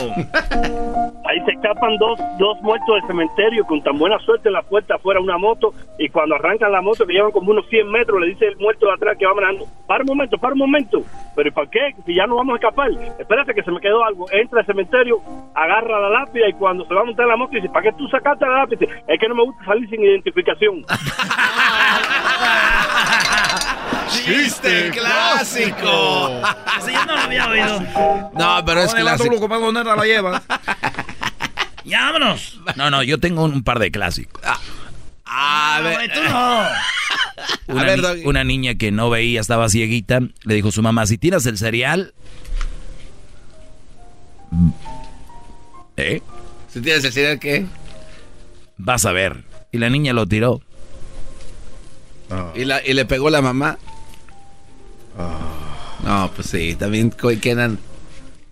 Ahí 1.26 1.40
se 1.46 1.52
escapan 1.52 1.98
dos, 1.98 2.20
dos 2.38 2.62
muertos 2.62 2.96
del 2.96 3.08
cementerio 3.08 3.66
con 3.66 3.82
tan 3.82 3.98
buena 3.98 4.20
suerte 4.20 4.50
en 4.50 4.54
la 4.54 4.62
puerta 4.62 4.96
afuera 4.96 5.20
una 5.20 5.38
moto 5.38 5.74
y 5.98 6.10
cuando 6.10 6.36
arrancan 6.36 6.72
la 6.72 6.82
moto 6.82 7.06
que 7.06 7.14
llevan 7.14 7.32
como 7.32 7.52
unos 7.52 7.68
100 7.70 7.90
metros 7.90 8.20
le 8.20 8.28
dice 8.28 8.48
el 8.48 8.58
muerto 8.58 8.88
de 8.88 8.94
atrás 8.94 9.18
que 9.18 9.26
va 9.26 9.34
manejando, 9.34 9.66
para 9.88 10.02
un 10.04 10.08
momento, 10.08 10.38
para 10.38 10.54
un 10.54 10.60
momento, 10.60 11.02
pero 11.36 11.50
¿y 11.50 11.52
para 11.52 11.70
qué? 11.70 11.96
Si 12.06 12.16
ya 12.16 12.28
no 12.28 12.36
vamos 12.36 12.54
a 12.54 12.56
escapar, 12.58 12.90
espérate 13.18 13.54
que 13.54 13.64
se 13.64 13.72
me 13.72 13.80
quedó 13.80 14.04
algo, 14.04 14.26
entra 14.32 14.60
al 14.60 14.66
cementerio, 14.66 15.20
agarra 15.54 16.02
la 16.02 16.10
lápida 16.10 16.50
y 16.50 16.54
cuando 16.54 16.86
se 16.86 16.94
va 16.94 17.02
a 17.02 17.06
montar 17.06 17.24
en 17.24 17.30
la 17.30 17.38
moto 17.38 17.54
dice, 17.54 17.70
¿para 17.70 17.84
qué 17.84 17.98
tú 17.98 18.08
sacaste 18.10 18.46
la 18.46 18.60
lápida? 18.60 18.88
Es 19.08 19.20
que 19.20 19.28
no 19.28 19.36
me 19.36 19.44
gusta 19.44 19.64
salir 19.74 19.90
sin 19.90 20.04
identificación. 20.04 20.86
Chiste 24.10 24.92
clásico. 24.92 26.42
Ese 26.80 26.94
yo 26.94 27.06
no 27.06 27.16
lo 27.16 27.22
había 27.22 27.48
oído. 27.48 27.80
No, 28.38 28.64
pero 28.66 28.82
es 28.84 28.94
clásico. 28.94 29.48
¿Dónde 29.48 29.84
la 29.84 30.06
llevas? 30.06 30.42
Ya, 31.84 32.12
vámonos. 32.12 32.60
No, 32.76 32.92
no, 32.92 33.02
yo 33.02 33.20
tengo 33.20 33.44
un 33.44 33.64
par 33.64 33.80
de 33.80 33.90
clásicos. 33.90 34.40
A 35.26 35.80
No, 35.82 35.90
ver. 35.90 36.14
tú 36.14 36.20
no. 36.24 36.62
Una, 37.74 37.82
A 37.82 37.86
ver, 37.86 38.18
ni- 38.18 38.24
una 38.26 38.44
niña 38.44 38.76
que 38.76 38.92
no 38.92 39.10
veía, 39.10 39.42
estaba 39.42 39.68
cieguita, 39.68 40.20
le 40.44 40.54
dijo 40.56 40.68
a 40.68 40.72
su 40.72 40.84
mamá, 40.84 41.08
si 41.08 41.18
tiras 41.18 41.44
el 41.48 41.58
cereal... 41.58 42.14
¿Eh? 45.98 46.22
Si 46.72 46.82
tienes 46.82 47.04
el 47.04 47.12
cereal, 47.14 47.40
¿qué? 47.40 47.66
Vas 48.78 49.06
a 49.06 49.12
ver. 49.12 49.44
Y 49.72 49.78
la 49.78 49.90
niña 49.90 50.14
lo 50.14 50.26
tiró. 50.28 50.62
¿Y, 52.56 52.66
la, 52.66 52.86
y 52.86 52.94
le 52.94 53.06
pegó 53.06 53.30
la 53.30 53.42
mamá. 53.42 53.78
No, 56.04 56.32
pues 56.36 56.48
sí, 56.48 56.76
también 56.76 57.14
quedan. 57.42 57.80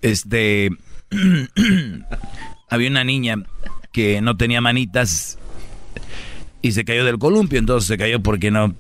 Este... 0.02 0.70
Había 2.70 2.90
una 2.90 3.04
niña 3.04 3.38
que 3.92 4.22
no 4.22 4.38
tenía 4.38 4.62
manitas 4.62 5.40
y 6.62 6.74
se 6.74 6.86
cayó 6.86 7.04
del 7.04 7.18
columpio, 7.18 7.58
entonces 7.58 7.88
se 7.88 7.98
cayó 7.98 8.22
porque 8.22 8.52
no... 8.52 8.76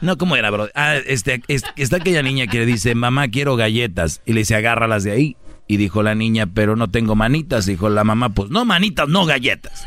No, 0.00 0.16
¿cómo 0.16 0.36
era, 0.36 0.50
bro? 0.50 0.68
Ah, 0.76 0.94
este, 1.06 1.42
es- 1.48 1.64
está 1.76 1.96
aquella 1.96 2.22
niña 2.22 2.46
que 2.46 2.58
le 2.60 2.66
dice, 2.66 2.94
mamá, 2.94 3.28
quiero 3.28 3.56
galletas. 3.56 4.20
Y 4.26 4.32
le 4.34 4.40
dice, 4.40 4.54
agárralas 4.54 5.02
de 5.02 5.10
ahí. 5.12 5.36
Y 5.66 5.76
dijo 5.78 6.02
la 6.02 6.14
niña, 6.14 6.46
pero 6.46 6.76
no 6.76 6.90
tengo 6.90 7.16
manitas. 7.16 7.66
Dijo 7.66 7.88
la 7.88 8.04
mamá, 8.04 8.28
pues 8.28 8.50
no 8.50 8.64
manitas, 8.64 9.08
no 9.08 9.24
galletas. 9.26 9.84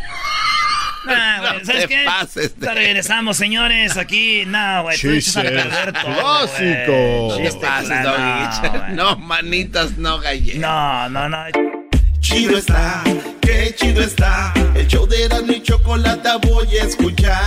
Ah, 1.08 1.38
güey, 1.52 1.66
¿Sabes 1.66 1.82
te 1.84 1.88
qué? 1.88 2.04
pases 2.06 2.60
de- 2.60 2.66
Ya 2.66 2.74
Regresamos, 2.74 3.38
señores, 3.38 3.98
aquí. 3.98 4.44
No, 4.48 4.84
güey, 4.84 4.98
tú 5.00 5.10
echas 5.12 5.38
a 5.38 5.42
Chiste 5.42 5.56
perder 5.58 5.94
todo, 5.94 6.14
clásico. 6.16 7.28
güey. 7.28 7.44
No 7.44 7.50
te 7.52 7.52
pases, 7.66 8.02
no. 8.02 8.88
No, 8.96 9.18
manitas, 9.18 9.98
no 9.98 10.20
galletas. 10.20 10.60
No, 10.62 11.10
no, 11.10 11.30
no. 11.30 11.38
Chido 12.20 12.58
está, 12.58 13.04
qué 13.42 13.76
chido 13.78 14.02
está. 14.02 14.52
El 14.74 14.88
show 14.88 15.06
de 15.08 15.26
Erasmo 15.26 15.52
y 15.52 15.62
Chocolata 15.62 16.38
voy 16.38 16.68
a 16.78 16.84
escuchar. 16.84 17.44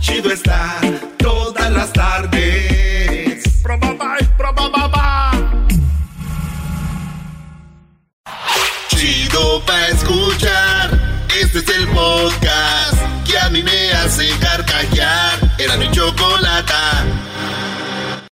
Chido 0.00 0.32
está, 0.32 0.78
todas 1.18 1.70
las 1.70 1.92
tardes. 1.92 3.44
Probaba, 3.62 4.16
probaba. 4.36 5.30
Chido 8.88 9.62
pa' 9.66 9.86
escuchar. 9.88 10.81
Este 11.54 11.70
es 11.70 11.78
el 11.80 11.88
podcast 11.88 13.26
que 13.26 13.36
a 13.38 13.50
mí 13.50 13.62
me 13.62 13.92
hace 13.92 14.26
carcajear. 14.40 15.38
Era 15.58 15.76
mi 15.76 15.90
chocolata. 15.90 17.04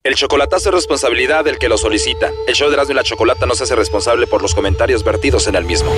El 0.05 0.14
chocolatazo 0.14 0.69
es 0.69 0.75
responsabilidad 0.77 1.45
del 1.45 1.59
que 1.59 1.69
lo 1.69 1.77
solicita. 1.79 2.31
El 2.47 2.55
show 2.55 2.69
de 2.69 2.75
Erasmo 2.75 2.93
y 2.93 2.95
la 2.95 3.03
Chocolata 3.03 3.45
no 3.45 3.57
se 3.57 3.64
hace 3.64 3.75
responsable 3.75 4.29
por 4.29 4.41
los 4.41 4.55
comentarios 4.55 5.03
vertidos 5.03 5.49
en 5.49 5.57
el 5.57 5.64
mismo. 5.64 5.93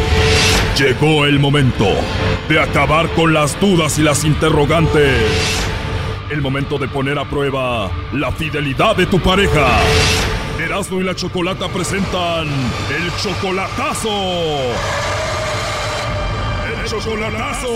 Llegó 0.78 1.26
el 1.26 1.38
momento 1.38 1.88
de 2.48 2.58
acabar 2.58 3.10
con 3.10 3.34
las 3.34 3.60
dudas 3.60 3.98
y 3.98 4.02
las 4.02 4.24
interrogantes. 4.24 5.20
El 6.30 6.40
momento 6.40 6.78
de 6.78 6.88
poner 6.88 7.18
a 7.18 7.28
prueba 7.28 7.90
la 8.14 8.32
fidelidad 8.32 8.96
de 8.96 9.04
tu 9.04 9.20
pareja. 9.20 9.78
Erasmo 10.58 11.02
y 11.02 11.04
la 11.04 11.14
Chocolata 11.14 11.68
presentan 11.68 12.48
el 12.48 13.12
chocolatazo. 13.22 15.19
Chocolatazo. 16.90 17.68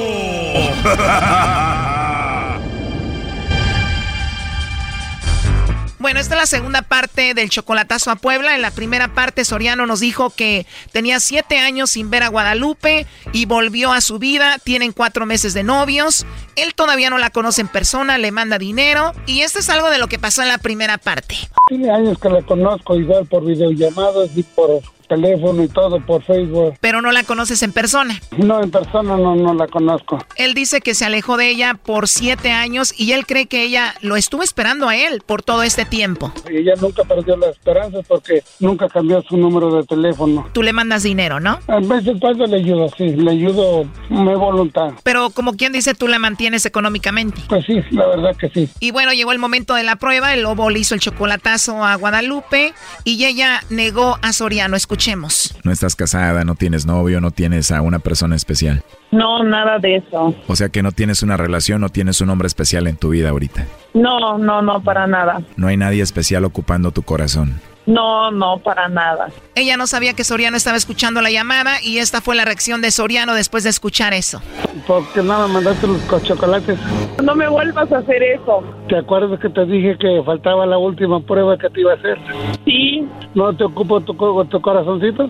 Bueno, 6.01 6.19
esta 6.19 6.35
es 6.35 6.41
la 6.41 6.47
segunda 6.47 6.83
parte 6.83 7.33
del 7.33 7.49
chocolatazo 7.49 8.11
a 8.11 8.17
Puebla. 8.17 8.57
En 8.57 8.61
la 8.61 8.73
primera 8.73 9.15
parte, 9.15 9.45
Soriano 9.45 9.87
nos 9.87 10.01
dijo 10.01 10.31
que 10.31 10.67
tenía 10.91 11.21
siete 11.21 11.59
años 11.59 11.93
sin 11.93 12.11
ver 12.11 12.25
a 12.25 12.29
Guadalupe 12.29 13.07
y 13.33 13.47
volvió 13.47 13.93
a 13.93 14.01
su 14.01 14.19
vida. 14.19 14.59
Tienen 14.63 14.93
cuatro 14.93 15.27
meses 15.27 15.55
de 15.55 15.63
novios. 15.63 16.27
Él 16.57 16.75
todavía 16.75 17.09
no 17.09 17.19
la 17.19 17.31
conoce 17.31 17.61
en 17.61 17.69
persona, 17.69 18.19
le 18.19 18.33
manda 18.33 18.59
dinero. 18.59 19.13
Y 19.27 19.43
esto 19.43 19.61
es 19.61 19.71
algo 19.71 19.91
de 19.91 19.99
lo 19.99 20.09
que 20.09 20.19
pasó 20.19 20.43
en 20.43 20.49
la 20.49 20.59
primera 20.59 20.99
parte. 20.99 21.37
Tiene 21.69 21.91
años 21.91 22.19
que 22.19 22.29
la 22.29 22.43
conozco 22.43 22.97
igual 22.97 23.27
por 23.27 23.45
videollamadas 23.47 24.31
y 24.37 24.43
por 24.43 24.83
teléfono 25.07 25.63
y 25.63 25.69
todo, 25.69 26.01
por 26.01 26.23
Facebook. 26.23 26.75
Pero 26.81 27.01
no 27.03 27.13
la 27.13 27.23
conoces 27.25 27.63
en 27.63 27.73
persona. 27.73 28.21
No, 28.37 28.63
en 28.63 28.71
persona 28.71 29.17
no, 29.17 29.35
no 29.35 29.55
la 29.55 29.67
conozco. 29.67 30.19
Él 30.37 30.55
dice 30.55 30.81
que 30.81 30.95
se 30.95 31.05
alejó 31.05 31.37
de 31.37 31.49
ella 31.49 31.75
por 31.75 32.09
siete 32.09 32.51
años 32.51 32.95
y 32.97 33.13
él 33.13 33.27
cree 33.27 33.47
que 33.47 33.63
ella 33.63 33.95
lo 34.01 34.17
estuvo 34.17 34.43
esperando 34.43 34.89
a 34.89 34.97
él 34.97 35.23
por 35.25 35.43
todo 35.43 35.63
este 35.63 35.85
tiempo. 35.85 36.33
Y 36.51 36.59
ella 36.59 36.75
nunca 36.81 37.05
perdió 37.05 37.37
la 37.37 37.49
esperanza 37.49 37.99
porque 38.07 38.43
nunca 38.61 38.89
cambió 38.89 39.23
su 39.23 39.37
número 39.37 39.75
de 39.75 39.85
teléfono. 39.85 40.49
Tú 40.53 40.63
le 40.63 40.73
mandas 40.73 41.03
dinero, 41.03 41.41
¿no? 41.41 41.59
A 41.69 41.81
veces 41.81 42.17
cuando 42.21 42.47
le 42.47 42.57
ayudo, 42.57 42.89
sí, 42.97 43.11
le 43.11 43.31
ayudo 43.31 43.85
mi 44.09 44.35
voluntad. 44.35 44.93
Pero 45.03 45.31
como 45.31 45.55
quien 45.55 45.73
dice, 45.73 45.95
tú 45.95 46.09
la 46.09 46.19
mantienes 46.19 46.67
económicamente. 46.67 47.43
Pues 47.49 47.65
sí, 47.67 47.81
la 47.91 48.07
verdad 48.07 48.37
que 48.37 48.49
sí. 48.49 48.69
Y 48.81 48.91
bueno, 48.91 49.13
llegó 49.13 49.33
el 49.33 49.39
momento 49.39 49.75
de 49.75 49.83
la 49.83 49.97
prueba. 49.97 50.35
El 50.35 50.43
lobo 50.43 50.71
le 50.71 50.81
hizo 50.81 50.95
el 50.95 51.01
chocolatazo 51.01 51.85
a 51.85 51.95
Guadalupe 51.97 52.75
y 53.05 53.25
ella 53.25 53.63
negó 53.71 54.19
a 54.23 54.33
Soriano. 54.33 54.77
Escuchemos. 54.95 55.53
No 55.65 55.73
estás 55.73 55.97
casada, 55.97 56.45
no 56.45 56.55
tienes 56.55 56.87
novio, 56.87 57.21
no 57.21 57.33
tienes 57.33 57.73
a 57.73 57.83
una 57.83 57.99
persona 57.99 58.37
especial. 58.37 58.85
No, 59.11 59.43
nada 59.43 59.81
de 59.81 59.97
eso. 59.97 60.33
O 60.47 60.55
sea 60.55 60.69
que 60.69 60.85
no 60.85 60.93
tienes 60.93 61.25
una 61.25 61.37
relación, 61.37 61.81
no 61.81 61.89
tienes 61.89 62.21
un 62.21 62.31
hombre 62.31 62.47
especial 62.47 62.87
en 62.87 62.97
tu 62.97 63.09
vida 63.09 63.31
ahorita. 63.31 63.67
No, 63.93 64.39
no, 64.39 64.63
no, 64.63 64.81
para 64.85 65.09
nada. 65.09 65.43
No 65.57 65.67
hay 65.67 65.77
nadie 65.77 66.01
especial 66.01 66.45
ocupando 66.45 66.93
tu 66.93 67.03
corazón. 67.03 67.61
No, 67.87 68.31
no, 68.31 68.59
para 68.59 68.89
nada. 68.89 69.29
Ella 69.55 69.77
no 69.77 69.87
sabía 69.87 70.15
que 70.15 70.25
Soriano 70.25 70.57
estaba 70.57 70.77
escuchando 70.77 71.21
la 71.21 71.31
llamada 71.31 71.83
y 71.83 71.99
esta 71.99 72.21
fue 72.23 72.35
la 72.35 72.45
reacción 72.47 72.81
de 72.81 72.91
Soriano 72.91 73.35
después 73.35 73.63
de 73.65 73.71
escuchar 73.71 74.15
eso. 74.15 74.41
Porque 74.87 75.23
nada, 75.23 75.47
mandaste 75.49 75.87
los 75.87 76.01
co- 76.03 76.21
chocolates. 76.21 76.79
No 77.23 77.35
me 77.35 77.47
vuelvas 77.49 77.93
a 77.93 77.99
hacer 77.99 78.23
eso. 78.23 78.63
¿Te 78.89 78.97
acuerdas 78.99 79.39
que 79.39 79.51
te 79.51 79.67
dije 79.67 79.97
que 79.99 80.23
faltaba 80.25 80.65
la 80.67 80.79
última 80.79 81.21
prueba 81.21 81.59
que 81.59 81.69
te 81.71 81.81
iba 81.83 81.93
a 81.93 81.97
hacer? 81.97 82.19
Sí. 82.65 83.07
¿No 83.35 83.55
te 83.55 83.65
ocupo 83.65 84.01
tu, 84.01 84.15
tu 84.47 84.61
corazoncito? 84.61 85.25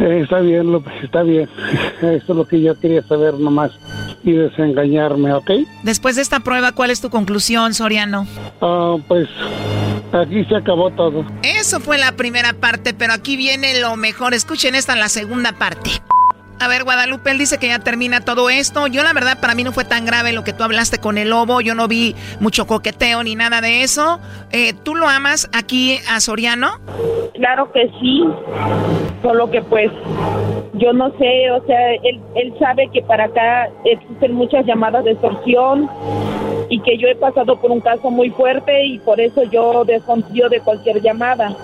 Eh, 0.00 0.20
está 0.24 0.40
bien, 0.40 0.70
López, 0.72 0.92
está 1.02 1.22
bien. 1.22 1.48
Eso 2.02 2.08
es 2.16 2.28
lo 2.28 2.44
que 2.46 2.60
yo 2.60 2.78
quería 2.78 3.02
saber 3.02 3.34
nomás. 3.34 3.70
y 4.24 4.32
desengañarme, 4.32 5.32
¿ok? 5.32 5.50
Después 5.84 6.16
de 6.16 6.22
esta 6.22 6.40
prueba, 6.40 6.72
¿cuál 6.72 6.90
es 6.90 7.00
tu 7.00 7.08
conclusión, 7.08 7.72
Soriano? 7.74 8.26
Ah, 8.60 8.96
pues 9.06 9.28
aquí 10.12 10.44
se 10.44 10.56
acabó 10.56 10.90
todo. 10.90 11.24
Eso 11.42 11.77
fue 11.80 11.98
la 11.98 12.12
primera 12.12 12.52
parte, 12.52 12.94
pero 12.94 13.12
aquí 13.12 13.36
viene 13.36 13.80
lo 13.80 13.96
mejor. 13.96 14.34
Escuchen 14.34 14.74
esta, 14.74 14.96
la 14.96 15.08
segunda 15.08 15.52
parte. 15.52 15.90
A 16.60 16.66
ver, 16.66 16.82
Guadalupe, 16.82 17.30
él 17.30 17.38
dice 17.38 17.58
que 17.58 17.68
ya 17.68 17.78
termina 17.78 18.20
todo 18.20 18.50
esto. 18.50 18.88
Yo 18.88 19.04
la 19.04 19.12
verdad 19.12 19.38
para 19.40 19.54
mí 19.54 19.62
no 19.62 19.72
fue 19.72 19.84
tan 19.84 20.04
grave 20.04 20.32
lo 20.32 20.42
que 20.42 20.52
tú 20.52 20.64
hablaste 20.64 20.98
con 20.98 21.16
el 21.16 21.30
lobo. 21.30 21.60
Yo 21.60 21.74
no 21.74 21.86
vi 21.86 22.16
mucho 22.40 22.66
coqueteo 22.66 23.22
ni 23.22 23.36
nada 23.36 23.60
de 23.60 23.82
eso. 23.82 24.18
Eh, 24.50 24.72
¿Tú 24.82 24.96
lo 24.96 25.08
amas 25.08 25.48
aquí 25.52 25.98
a 26.10 26.20
Soriano? 26.20 26.80
Claro 27.34 27.70
que 27.70 27.88
sí, 28.00 28.24
solo 29.22 29.50
que 29.50 29.62
pues 29.62 29.92
yo 30.74 30.92
no 30.92 31.10
sé, 31.18 31.50
o 31.52 31.64
sea, 31.66 31.92
él, 32.02 32.20
él 32.34 32.54
sabe 32.58 32.88
que 32.92 33.02
para 33.02 33.24
acá 33.26 33.68
existen 33.84 34.34
muchas 34.34 34.66
llamadas 34.66 35.04
de 35.04 35.12
extorsión 35.12 35.88
y 36.68 36.80
que 36.80 36.98
yo 36.98 37.08
he 37.08 37.14
pasado 37.14 37.56
por 37.56 37.70
un 37.70 37.80
caso 37.80 38.10
muy 38.10 38.30
fuerte 38.30 38.84
y 38.84 38.98
por 38.98 39.20
eso 39.20 39.44
yo 39.44 39.84
desconfío 39.84 40.48
de 40.48 40.60
cualquier 40.60 41.00
llamada. 41.00 41.56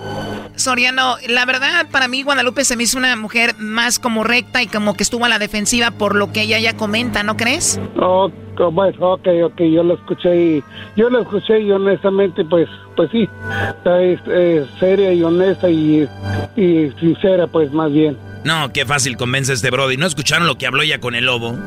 Soriano, 0.55 1.15
la 1.27 1.45
verdad 1.45 1.87
para 1.91 2.07
mí 2.07 2.23
Guadalupe 2.23 2.63
se 2.63 2.75
me 2.75 2.83
hizo 2.83 2.97
una 2.97 3.15
mujer 3.15 3.55
más 3.57 3.99
como 3.99 4.23
recta 4.23 4.61
y 4.61 4.67
como 4.67 4.93
que 4.93 5.03
estuvo 5.03 5.25
a 5.25 5.29
la 5.29 5.39
defensiva 5.39 5.91
por 5.91 6.15
lo 6.15 6.31
que 6.31 6.41
ella 6.41 6.59
ya 6.59 6.75
comenta, 6.75 7.23
¿no 7.23 7.37
crees? 7.37 7.79
Oh, 7.99 8.31
bueno, 8.71 9.13
ok, 9.13 9.27
ok, 9.45 9.61
yo 9.61 9.83
lo 9.83 9.95
escuché 9.95 10.35
y 10.35 10.63
yo 10.95 11.09
lo 11.09 11.21
escuché 11.21 11.59
y 11.59 11.71
honestamente, 11.71 12.43
pues, 12.45 12.67
pues 12.95 13.09
sí, 13.11 13.27
es 13.85 14.69
seria 14.79 15.13
y 15.13 15.23
honesta 15.23 15.69
y, 15.69 16.07
y 16.55 16.91
sincera, 16.99 17.47
pues 17.47 17.71
más 17.71 17.91
bien. 17.91 18.17
No, 18.45 18.71
qué 18.71 18.85
fácil 18.85 19.17
convence 19.17 19.51
a 19.51 19.55
este 19.55 19.71
Brody. 19.71 19.97
¿No 19.97 20.05
escucharon 20.05 20.45
lo 20.45 20.55
que 20.55 20.67
habló 20.67 20.83
ella 20.83 20.99
con 20.99 21.15
el 21.15 21.25
lobo? 21.25 21.57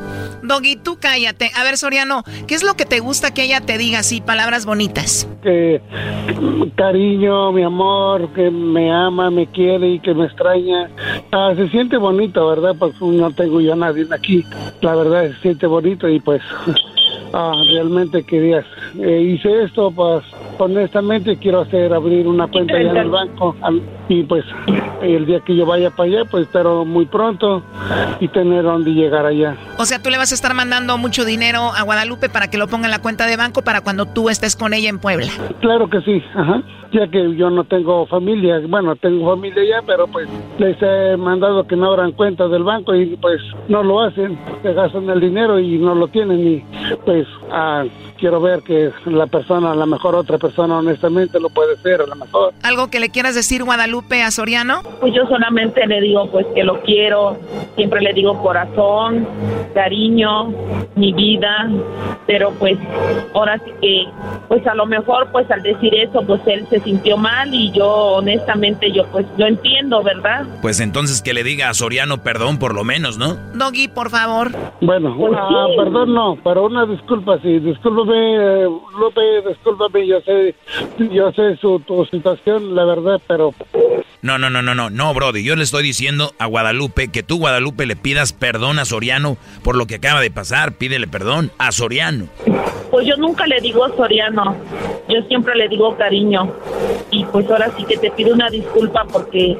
Doggy, 0.43 0.77
tú 0.77 0.97
cállate. 0.97 1.51
A 1.55 1.63
ver, 1.63 1.77
Soriano, 1.77 2.23
¿qué 2.47 2.55
es 2.55 2.63
lo 2.63 2.75
que 2.75 2.85
te 2.85 3.01
gusta 3.01 3.33
que 3.33 3.43
ella 3.43 3.59
te 3.59 3.77
diga 3.77 3.99
así, 3.99 4.21
palabras 4.21 4.65
bonitas? 4.65 5.27
Que 5.43 5.81
cariño, 6.77 7.51
mi 7.51 7.63
amor, 7.63 8.31
que 8.33 8.49
me 8.49 8.89
ama, 8.93 9.29
me 9.29 9.45
quiere 9.47 9.89
y 9.89 9.99
que 9.99 10.13
me 10.13 10.25
extraña. 10.25 10.89
Ah, 11.33 11.51
se 11.53 11.67
siente 11.67 11.97
bonito, 11.97 12.47
¿verdad? 12.47 12.73
Pues 12.79 12.93
no 13.01 13.29
tengo 13.31 13.59
yo 13.59 13.73
a 13.73 13.75
nadie 13.75 14.07
aquí. 14.09 14.45
La 14.79 14.95
verdad 14.95 15.29
se 15.33 15.41
siente 15.41 15.67
bonito 15.67 16.07
y 16.07 16.21
pues 16.21 16.41
ah, 17.33 17.53
realmente 17.71 18.23
quería. 18.23 18.63
eh, 18.99 19.21
hice 19.21 19.63
esto, 19.63 19.91
pues 19.91 20.23
honestamente 20.57 21.37
quiero 21.37 21.61
hacer 21.61 21.93
abrir 21.93 22.27
una 22.27 22.47
cuenta 22.47 22.75
allá 22.75 22.91
en 22.91 22.97
el 22.97 23.09
banco 23.09 23.55
al- 23.61 23.81
y 24.09 24.23
pues 24.23 24.43
el 25.01 25.25
día 25.25 25.39
que 25.41 25.55
yo 25.55 25.65
vaya 25.65 25.89
para 25.91 26.09
allá, 26.09 26.25
pues 26.29 26.47
pero 26.51 26.83
muy 26.83 27.05
pronto 27.05 27.63
y 28.19 28.27
tener 28.27 28.63
dónde 28.63 28.91
llegar 28.91 29.25
allá. 29.25 29.55
O 29.77 29.85
sea, 29.85 30.01
tú 30.01 30.09
le 30.09 30.17
vas 30.17 30.31
a 30.31 30.35
estar 30.35 30.53
mandando 30.53 30.97
mucho 30.97 31.23
dinero 31.25 31.71
a 31.75 31.83
Guadalupe 31.83 32.27
para 32.29 32.49
que 32.49 32.57
lo 32.57 32.67
ponga 32.67 32.85
en 32.85 32.91
la 32.91 32.99
cuenta 32.99 33.25
de 33.27 33.37
banco 33.37 33.61
para 33.61 33.81
cuando 33.81 34.05
tú 34.05 34.29
estés 34.29 34.55
con 34.55 34.73
ella 34.73 34.89
en 34.89 34.99
Puebla. 34.99 35.27
Claro 35.61 35.87
que 35.89 36.01
sí, 36.01 36.21
ajá. 36.35 36.61
Ya 36.91 37.07
que 37.07 37.35
yo 37.35 37.49
no 37.49 37.63
tengo 37.65 38.07
familia, 38.07 38.59
bueno, 38.67 38.95
tengo 38.95 39.29
familia 39.31 39.63
ya, 39.63 39.81
pero 39.85 40.07
pues 40.07 40.27
les 40.57 40.75
he 40.81 41.17
mandado 41.17 41.67
que 41.67 41.75
no 41.75 41.91
abran 41.91 42.13
cuentas 42.13 42.49
del 42.49 42.63
banco 42.63 42.95
y 42.95 43.15
pues 43.17 43.39
no 43.67 43.83
lo 43.83 44.01
hacen, 44.01 44.39
se 44.63 44.73
gastan 44.73 45.07
el 45.09 45.19
dinero 45.19 45.59
y 45.59 45.77
no 45.77 45.93
lo 45.93 46.07
tienen 46.07 46.39
y 46.39 46.63
pues 47.05 47.27
ah, 47.51 47.83
quiero 48.19 48.41
ver 48.41 48.61
que 48.61 48.91
la 49.05 49.27
persona, 49.27 49.71
a 49.71 49.75
lo 49.75 49.85
mejor 49.85 50.15
otra 50.15 50.37
persona 50.37 50.77
honestamente 50.77 51.39
lo 51.39 51.49
puede 51.49 51.77
ser, 51.77 52.01
a 52.01 52.05
lo 52.05 52.15
mejor. 52.15 52.53
¿Algo 52.63 52.89
que 52.89 52.99
le 52.99 53.09
quieras 53.09 53.35
decir, 53.35 53.63
Guadalupe, 53.63 54.21
a 54.21 54.31
Soriano? 54.31 54.81
Pues 54.99 55.13
yo 55.13 55.25
solamente 55.27 55.85
le 55.87 56.01
digo 56.01 56.29
pues 56.31 56.45
que 56.53 56.63
lo 56.63 56.81
quiero, 56.81 57.37
siempre 57.75 58.01
le 58.01 58.13
digo 58.13 58.41
corazón, 58.41 59.27
cariño, 59.73 60.53
mi 60.95 61.13
vida, 61.13 61.69
pero 62.27 62.51
pues 62.59 62.77
ahora 63.33 63.59
sí 63.59 63.71
que 63.81 64.05
pues 64.47 64.65
a 64.67 64.75
lo 64.75 64.85
mejor 64.85 65.31
pues 65.31 65.49
al 65.51 65.61
decir 65.61 65.93
eso 65.95 66.21
pues 66.23 66.41
él 66.47 66.65
se 66.69 66.78
sintió 66.81 67.17
mal 67.17 67.53
y 67.53 67.71
yo 67.71 67.87
honestamente 67.87 68.91
yo 68.91 69.05
pues 69.11 69.25
lo 69.37 69.47
entiendo, 69.47 70.03
¿verdad? 70.03 70.45
Pues 70.61 70.79
entonces 70.79 71.21
que 71.21 71.33
le 71.33 71.43
diga 71.43 71.69
a 71.69 71.73
Soriano 71.73 72.23
perdón 72.23 72.59
por 72.59 72.73
lo 72.73 72.83
menos, 72.83 73.17
¿no? 73.17 73.35
Doggy, 73.53 73.87
por 73.87 74.09
favor. 74.09 74.51
Bueno, 74.81 75.15
ah, 75.35 75.67
perdón, 75.77 76.13
no, 76.13 76.37
pero 76.43 76.65
una 76.65 76.85
disculpa, 76.85 77.39
sí, 77.41 77.59
discúlpame, 77.59 78.35
eh, 78.35 78.67
Lupe, 78.99 79.21
discúlpame, 79.47 80.07
yo 80.07 80.21
sé, 80.21 80.55
yo 81.11 81.31
sé 81.31 81.57
su, 81.57 81.79
tu 81.79 82.05
situación, 82.05 82.75
la 82.75 82.85
verdad, 82.85 83.21
pero 83.27 83.53
No, 84.21 84.37
no, 84.37 84.49
no, 84.49 84.61
no, 84.61 84.75
no, 84.75 84.89
no, 84.89 85.13
Brody. 85.13 85.43
Yo 85.43 85.55
le 85.55 85.63
estoy 85.63 85.81
diciendo 85.81 86.33
a 86.39 86.45
Guadalupe 86.45 87.07
que 87.07 87.23
tú, 87.23 87.37
Guadalupe, 87.37 87.85
le 87.85 87.95
pidas 87.95 88.33
perdón 88.33 88.77
a 88.77 88.83
Soriano 88.83 89.37
por 89.63 89.77
lo 89.77 89.87
que 89.87 89.95
acaba 89.95 90.19
de 90.19 90.29
pasar. 90.29 90.73
Pídele 90.73 91.07
perdón 91.07 91.51
a 91.57 91.71
Soriano. 91.71 92.27
Pues 92.91 93.07
yo 93.07 93.15
nunca 93.15 93.47
le 93.47 93.61
digo 93.61 93.87
Soriano, 93.95 94.57
yo 95.07 95.21
siempre 95.27 95.55
le 95.55 95.69
digo 95.69 95.95
cariño. 95.95 96.51
Y 97.11 97.23
pues 97.25 97.49
ahora 97.49 97.71
sí 97.77 97.85
que 97.85 97.97
te 97.97 98.11
pido 98.11 98.33
una 98.33 98.49
disculpa 98.49 99.05
porque 99.05 99.57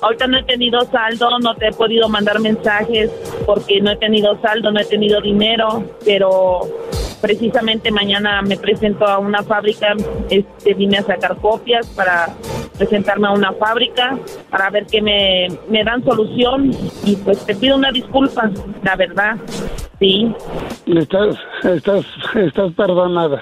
ahorita 0.00 0.26
no 0.26 0.38
he 0.38 0.44
tenido 0.44 0.80
saldo, 0.90 1.38
no 1.40 1.54
te 1.56 1.68
he 1.68 1.72
podido 1.72 2.08
mandar 2.08 2.40
mensajes 2.40 3.10
porque 3.44 3.80
no 3.80 3.90
he 3.90 3.96
tenido 3.96 4.40
saldo, 4.40 4.70
no 4.70 4.80
he 4.80 4.84
tenido 4.84 5.20
dinero, 5.20 5.84
pero 6.04 6.60
precisamente 7.20 7.90
mañana 7.90 8.42
me 8.42 8.56
presento 8.56 9.06
a 9.06 9.18
una 9.18 9.42
fábrica, 9.42 9.94
este 10.30 10.74
vine 10.74 10.98
a 10.98 11.02
sacar 11.02 11.36
copias 11.36 11.86
para 11.88 12.34
presentarme 12.76 13.28
a 13.28 13.32
una 13.32 13.52
fábrica 13.52 14.18
para 14.50 14.70
ver 14.70 14.86
que 14.86 15.00
me, 15.00 15.48
me 15.68 15.84
dan 15.84 16.04
solución 16.04 16.70
y 17.04 17.16
pues 17.16 17.44
te 17.46 17.54
pido 17.54 17.76
una 17.76 17.90
disculpa, 17.90 18.50
la 18.82 18.96
verdad. 18.96 19.36
Sí. 19.98 20.30
estás, 20.86 21.36
estás, 21.64 22.04
estás 22.34 22.72
perdonada. 22.74 23.40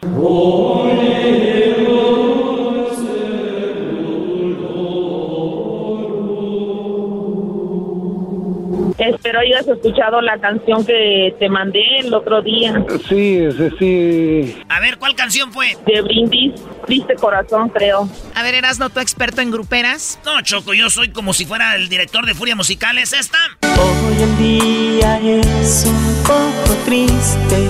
Espero 8.99 9.41
hayas 9.41 9.67
escuchado 9.67 10.21
la 10.21 10.39
canción 10.39 10.87
que 10.87 11.35
te 11.39 11.49
mandé 11.49 11.83
el 11.99 12.15
otro 12.15 12.43
día. 12.43 12.85
Sí, 13.09 13.49
sí, 13.57 13.69
sí. 13.79 14.63
A 14.69 14.81
ver, 14.81 14.99
¿cuál 14.99 15.17
canción 15.17 15.53
fue? 15.53 15.77
De 15.85 16.01
Brindis, 16.03 16.53
Triste 16.87 17.15
Corazón, 17.17 17.71
creo. 17.71 18.09
A 18.35 18.43
ver, 18.43 18.55
Erasno, 18.55 18.91
¿tú 18.91 19.01
experto 19.01 19.41
en 19.41 19.51
gruperas? 19.51 20.21
No, 20.25 20.41
Choco, 20.43 20.75
yo 20.75 20.91
soy 20.91 21.09
como 21.09 21.33
si 21.33 21.45
fuera 21.45 21.75
el 21.75 21.89
director 21.89 22.25
de 22.25 22.35
Furia 22.35 22.55
Musical. 22.55 22.99
¿Es 22.99 23.13
esta? 23.13 23.39
Hoy 23.63 24.23
en 24.23 24.39
día 24.39 25.19
es 25.21 25.85
un 25.87 26.23
poco 26.23 26.77
triste. 26.85 27.69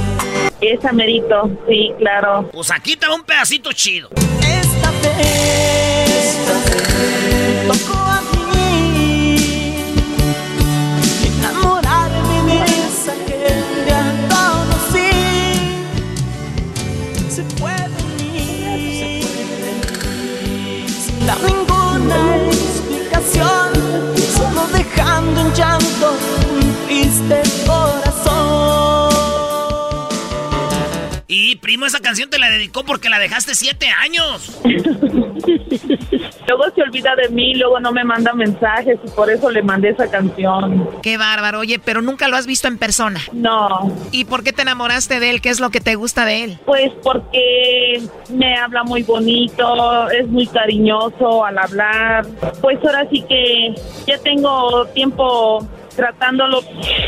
Esa 0.61 0.93
merito, 0.93 1.51
sí, 1.69 1.93
claro. 1.99 2.51
Pues 2.53 2.71
aquí 2.71 2.97
te 2.97 3.07
va 3.07 3.15
un 3.15 3.25
pedacito 3.25 3.73
chido. 3.73 4.11
Esta 4.41 4.91
vez 5.03 6.94
primo, 31.65 31.87
esa 31.87 32.01
canción 32.01 32.29
te 32.29 32.39
la 32.39 32.51
dedicó 32.51 32.85
porque 32.85 33.09
la 33.09 33.19
dejaste 33.19 33.55
siete 33.55 33.87
años. 33.89 34.61
Luego 36.47 36.65
se 36.75 36.83
olvida 36.83 37.17
de 37.17 37.31
mí, 37.31 37.55
luego 37.55 37.81
no 37.81 37.91
me 37.91 38.05
manda 38.05 38.35
mensajes 38.35 38.99
y 39.03 39.09
por 39.11 39.31
eso 39.31 39.51
le 39.51 39.63
mandé 39.63 39.89
esa 39.89 40.11
canción. 40.11 40.91
Qué 41.03 41.17
bárbaro, 41.17 41.61
oye, 41.61 41.79
pero 41.79 42.03
nunca 42.03 42.29
lo 42.29 42.37
has 42.37 42.47
visto 42.47 42.69
en 42.69 42.77
persona. 42.77 43.19
No. 43.33 43.91
¿Y 44.13 44.27
por 44.27 44.45
qué 44.45 44.53
te 44.53 44.61
enamoraste 44.61 45.21
de 45.21 45.31
él? 45.31 45.41
¿Qué 45.41 45.49
es 45.49 45.59
lo 45.59 45.71
que 45.71 45.81
te 45.81 45.95
gusta 45.95 46.27
de 46.27 46.45
él? 46.45 46.59
Pues 46.67 46.93
porque 47.03 48.03
me 48.29 48.59
habla 48.59 48.85
muy 48.85 49.03
bonito, 49.03 50.11
es 50.11 50.29
muy 50.29 50.47
cariñoso 50.47 51.47
al 51.47 51.57
hablar. 51.57 52.27
Pues 52.61 52.79
ahora 52.85 53.09
sí 53.11 53.25
que 53.27 53.75
ya 54.07 54.19
tengo 54.19 54.85
tiempo 54.89 55.67
tratándolo 55.95 56.61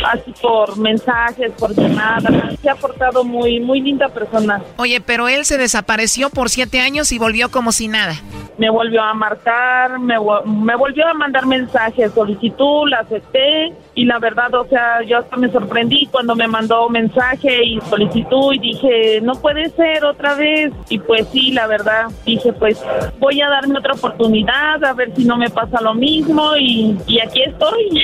así 0.07 0.33
por 0.41 0.77
mensajes, 0.79 1.53
por 1.53 1.75
llamadas. 1.75 2.59
Se 2.61 2.71
ha 2.71 2.75
portado 2.75 3.25
muy, 3.25 3.61
muy 3.61 3.81
linda 3.81 4.09
persona. 4.09 4.63
Oye, 4.77 5.01
pero 5.01 5.29
él 5.29 5.45
se 5.45 5.59
desapareció 5.59 6.31
por 6.31 6.51
siete 6.51 6.81
años 6.81 7.13
y 7.13 7.19
volvió 7.19 7.51
como 7.51 7.73
si 7.73 7.89
nada. 7.89 8.15
Me 8.59 8.71
volvió 8.71 9.03
a 9.03 9.13
marcar, 9.13 9.99
me, 9.99 10.15
me 10.47 10.77
volvió 10.77 11.07
a 11.07 11.13
mandar 11.13 11.45
mensajes, 11.47 12.13
solicitud, 12.13 12.89
la 12.89 13.01
acepté 13.01 13.75
y 13.95 14.05
la 14.07 14.19
verdad, 14.19 14.55
o 14.55 14.67
sea, 14.67 15.03
yo 15.03 15.19
hasta 15.19 15.37
me 15.37 15.51
sorprendí 15.51 16.07
cuando 16.11 16.35
me 16.35 16.47
mandó 16.47 16.89
mensaje 16.89 17.65
y 17.65 17.81
solicitud 17.83 18.55
y 18.55 18.59
dije, 18.59 19.21
no 19.23 19.35
puede 19.35 19.69
ser 19.71 20.05
otra 20.05 20.35
vez. 20.35 20.73
Y 20.89 20.99
pues 20.99 21.27
sí, 21.33 21.53
la 21.53 21.67
verdad, 21.67 22.07
dije, 22.25 22.53
pues 22.55 22.83
voy 23.19 23.41
a 23.43 23.49
darme 23.49 23.79
otra 23.79 23.93
oportunidad, 23.95 24.83
a 24.85 24.93
ver 24.95 25.15
si 25.15 25.25
no 25.25 25.37
me 25.37 25.51
pasa 25.51 25.81
lo 25.81 25.95
mismo 25.95 26.57
y, 26.57 26.97
y 27.07 27.21
aquí 27.21 27.43
estoy. 27.43 28.03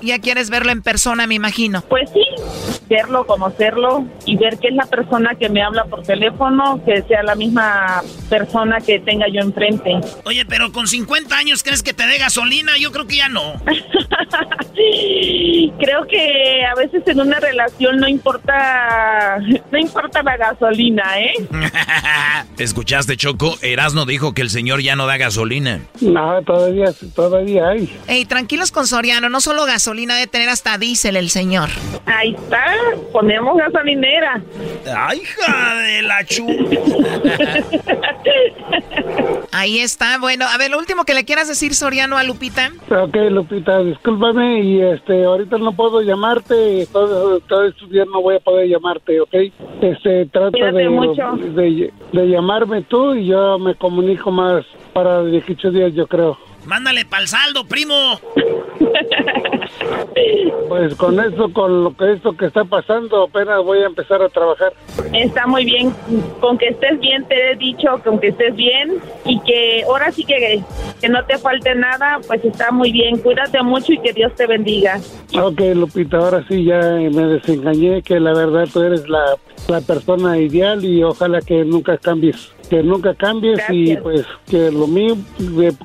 ¿Y 0.00 0.12
quieres 0.18 0.50
verlo 0.50 0.72
en 0.72 0.82
persona, 0.82 1.26
me 1.26 1.34
imagino. 1.34 1.82
Pues 1.88 2.10
sí, 2.10 2.24
verlo, 2.88 3.26
conocerlo 3.26 4.06
y 4.24 4.36
ver 4.36 4.58
que 4.58 4.68
es 4.68 4.74
la 4.74 4.86
persona 4.86 5.34
que 5.38 5.48
me 5.48 5.62
habla 5.62 5.84
por 5.84 6.02
teléfono, 6.02 6.80
que 6.84 7.02
sea 7.02 7.22
la 7.22 7.34
misma 7.34 8.02
persona 8.28 8.78
que 8.80 9.00
tenga 9.00 9.26
yo 9.32 9.40
enfrente. 9.40 10.00
Oye, 10.24 10.44
pero 10.46 10.72
con 10.72 10.86
50 10.86 11.36
años, 11.36 11.62
¿crees 11.62 11.82
que 11.82 11.94
te 11.94 12.06
dé 12.06 12.18
gasolina? 12.18 12.72
Yo 12.78 12.92
creo 12.92 13.06
que 13.06 13.16
ya 13.16 13.28
no. 13.28 13.54
Creo 15.78 16.06
que 16.06 16.64
a 16.64 16.74
veces 16.74 17.02
en 17.06 17.20
una 17.20 17.40
relación 17.40 17.98
no 17.98 18.08
importa, 18.08 19.38
no 19.70 19.78
importa 19.78 20.22
la 20.22 20.36
gasolina, 20.36 21.18
¿eh? 21.18 21.32
¿Escuchaste, 22.58 23.16
Choco? 23.16 23.56
Erasno 23.62 24.04
dijo 24.06 24.34
que 24.34 24.42
el 24.42 24.50
señor 24.50 24.82
ya 24.82 24.96
no 24.96 25.06
da 25.06 25.16
gasolina. 25.16 25.80
No, 26.00 26.42
todavía, 26.42 26.92
todavía 27.14 27.68
hay. 27.68 27.90
Ey, 28.06 28.24
tranquilos 28.26 28.70
con 28.70 28.86
Soriano, 28.86 29.28
no 29.28 29.40
solo 29.40 29.64
gasolina, 29.64 30.05
de 30.14 30.26
tener 30.26 30.48
hasta 30.48 30.78
diésel 30.78 31.16
el 31.16 31.30
señor. 31.30 31.68
Ahí 32.06 32.34
está, 32.34 32.64
ponemos 33.12 33.56
gasolinera. 33.56 34.40
¡Ay, 34.96 35.20
hija 35.22 35.74
de 35.74 36.02
la 36.02 36.24
chu! 36.24 36.46
Ahí 39.52 39.78
está, 39.80 40.18
bueno, 40.18 40.46
a 40.46 40.58
ver, 40.58 40.70
lo 40.70 40.78
último 40.78 41.04
que 41.04 41.14
le 41.14 41.24
quieras 41.24 41.48
decir, 41.48 41.74
Soriano, 41.74 42.18
a 42.18 42.22
Lupita. 42.22 42.70
Ok, 42.90 43.16
Lupita, 43.30 43.78
discúlpame 43.80 44.60
y 44.60 44.80
este, 44.82 45.24
ahorita 45.24 45.58
no 45.58 45.72
puedo 45.72 46.02
llamarte, 46.02 46.86
todo, 46.92 47.40
todo 47.40 47.64
estos 47.64 47.90
días 47.90 48.06
no 48.12 48.20
voy 48.22 48.36
a 48.36 48.40
poder 48.40 48.68
llamarte, 48.68 49.20
¿ok? 49.20 49.34
Este, 49.80 50.26
trata 50.26 50.72
de, 50.72 50.88
mucho. 50.88 51.32
de, 51.32 51.92
de 52.12 52.28
llamarme 52.28 52.82
tú 52.82 53.14
y 53.14 53.26
yo 53.26 53.58
me 53.58 53.74
comunico 53.74 54.30
más 54.30 54.64
para 54.92 55.24
18 55.24 55.70
días, 55.70 55.92
yo 55.94 56.06
creo. 56.06 56.38
Mándale 56.66 57.04
pa'l 57.04 57.28
saldo, 57.28 57.64
primo. 57.66 57.94
Pues 60.68 60.94
con 60.96 61.18
eso, 61.20 61.52
con 61.52 61.84
lo 61.84 61.96
que 61.96 62.12
esto 62.12 62.36
que 62.36 62.46
está 62.46 62.64
pasando, 62.64 63.24
apenas 63.24 63.62
voy 63.64 63.78
a 63.78 63.86
empezar 63.86 64.20
a 64.22 64.28
trabajar. 64.28 64.72
Está 65.12 65.46
muy 65.46 65.64
bien, 65.64 65.94
con 66.40 66.58
que 66.58 66.68
estés 66.68 66.98
bien, 67.00 67.24
te 67.26 67.52
he 67.52 67.56
dicho, 67.56 67.88
con 68.04 68.18
que 68.18 68.28
estés 68.28 68.54
bien 68.56 68.98
y 69.24 69.40
que 69.40 69.84
ahora 69.84 70.10
sí 70.10 70.24
que, 70.24 70.62
que 71.00 71.08
no 71.08 71.24
te 71.24 71.38
falte 71.38 71.74
nada, 71.74 72.18
pues 72.26 72.44
está 72.44 72.70
muy 72.72 72.90
bien. 72.92 73.18
Cuídate 73.18 73.62
mucho 73.62 73.92
y 73.92 73.98
que 73.98 74.12
Dios 74.12 74.34
te 74.34 74.46
bendiga. 74.46 74.98
Ok, 75.40 75.60
Lupita, 75.74 76.18
ahora 76.18 76.44
sí 76.48 76.64
ya 76.64 76.80
me 76.80 77.26
desengañé, 77.26 78.02
que 78.02 78.18
la 78.18 78.32
verdad 78.32 78.66
tú 78.72 78.82
eres 78.82 79.08
la, 79.08 79.36
la 79.68 79.80
persona 79.80 80.38
ideal 80.38 80.84
y 80.84 81.02
ojalá 81.02 81.40
que 81.40 81.64
nunca 81.64 81.96
cambies, 81.98 82.52
que 82.68 82.82
nunca 82.82 83.14
cambies 83.14 83.60
y 83.70 83.96
pues 83.96 84.24
que 84.48 84.70
lo 84.70 84.86
mío, 84.86 85.16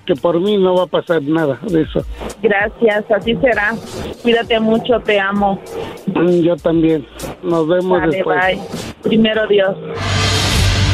que 0.05 0.15
por 0.15 0.39
mí 0.39 0.57
no 0.57 0.75
va 0.75 0.83
a 0.83 0.87
pasar 0.87 1.21
nada 1.23 1.59
de 1.67 1.81
eso. 1.83 2.01
Gracias, 2.41 3.05
así 3.11 3.35
será. 3.35 3.73
Cuídate 4.21 4.59
mucho, 4.59 4.99
te 4.99 5.19
amo. 5.19 5.59
Mm, 6.07 6.41
Yo 6.41 6.55
también. 6.57 7.05
Nos 7.43 7.67
vemos 7.67 7.99
Vale, 7.99 8.15
después. 8.17 8.39
bye. 8.39 8.59
Primero 9.03 9.47
Dios. 9.47 9.75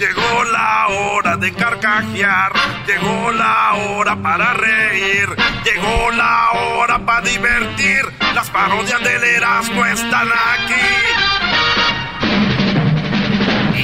Llegó 0.00 0.44
la 0.44 0.86
hora 0.88 1.36
de 1.36 1.52
carcajear, 1.52 2.52
llegó 2.86 3.32
la 3.32 3.74
hora 3.74 4.16
para 4.16 4.54
reír, 4.54 5.28
llegó 5.62 6.10
la 6.12 6.52
hora 6.52 6.98
para 7.04 7.20
divertir. 7.20 8.06
Las 8.34 8.48
parodias 8.48 9.04
del 9.04 9.22
Erasmo 9.22 9.84
están 9.84 10.26
aquí. 10.32 10.80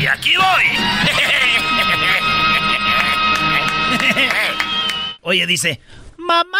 Y 0.01 0.07
aquí 0.07 0.33
voy. 0.39 0.65
Oye, 5.21 5.47
dice, 5.47 5.83
¡Mamá! 6.17 6.59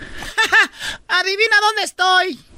Adivina 1.06 1.60
dónde 1.60 1.84
estoy. 1.84 2.49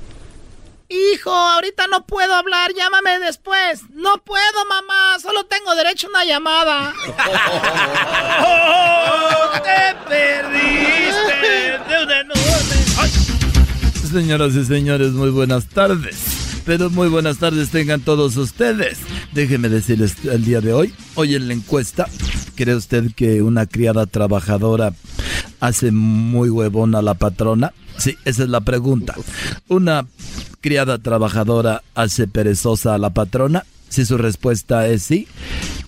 Hijo, 0.92 1.30
ahorita 1.30 1.86
no 1.86 2.04
puedo 2.04 2.34
hablar, 2.34 2.72
llámame 2.76 3.18
después. 3.20 3.80
No 3.94 4.18
puedo, 4.18 4.66
mamá, 4.68 5.18
solo 5.22 5.44
tengo 5.44 5.74
derecho 5.74 6.08
a 6.08 6.10
una 6.10 6.24
llamada. 6.26 6.92
¡Oh, 8.44 9.52
te 9.62 9.94
perdiste 10.06 11.78
de 11.88 12.02
un 12.02 12.10
enorme... 12.10 12.42
Señoras 14.12 14.54
y 14.54 14.66
señores, 14.66 15.12
muy 15.12 15.30
buenas 15.30 15.66
tardes. 15.66 16.60
Pero 16.66 16.90
muy 16.90 17.08
buenas 17.08 17.38
tardes 17.38 17.70
tengan 17.70 18.02
todos 18.02 18.36
ustedes. 18.36 18.98
Déjenme 19.32 19.70
decirles 19.70 20.16
el 20.26 20.44
día 20.44 20.60
de 20.60 20.74
hoy, 20.74 20.94
hoy 21.14 21.34
en 21.34 21.48
la 21.48 21.54
encuesta, 21.54 22.06
¿cree 22.54 22.74
usted 22.74 23.12
que 23.16 23.40
una 23.40 23.64
criada 23.64 24.04
trabajadora 24.04 24.92
hace 25.60 25.90
muy 25.90 26.50
huevona 26.50 26.98
a 26.98 27.02
la 27.02 27.14
patrona? 27.14 27.72
Sí, 27.98 28.16
esa 28.24 28.42
es 28.42 28.48
la 28.48 28.60
pregunta. 28.60 29.14
¿Una 29.68 30.06
criada 30.60 30.98
trabajadora 30.98 31.82
hace 31.94 32.26
perezosa 32.26 32.94
a 32.94 32.98
la 32.98 33.10
patrona? 33.10 33.64
Si 33.88 34.06
su 34.06 34.16
respuesta 34.16 34.86
es 34.88 35.02
sí, 35.02 35.28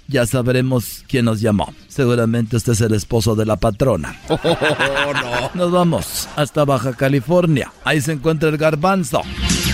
ya 0.09 0.27
sabremos 0.27 1.05
quién 1.09 1.25
nos 1.25 1.41
llamó. 1.41 1.73
Seguramente 1.89 2.57
usted 2.57 2.73
es 2.73 2.81
el 2.83 2.95
esposo 2.95 3.35
de 3.35 3.47
la 3.47 3.57
patrona. 3.57 4.17
Nos 5.55 5.71
vamos 5.71 6.29
hasta 6.37 6.65
Baja 6.65 6.93
California. 6.93 7.73
Ahí 7.85 8.01
se 8.01 8.13
encuentra 8.13 8.49
el 8.49 8.59
garbanzo. 8.59 9.23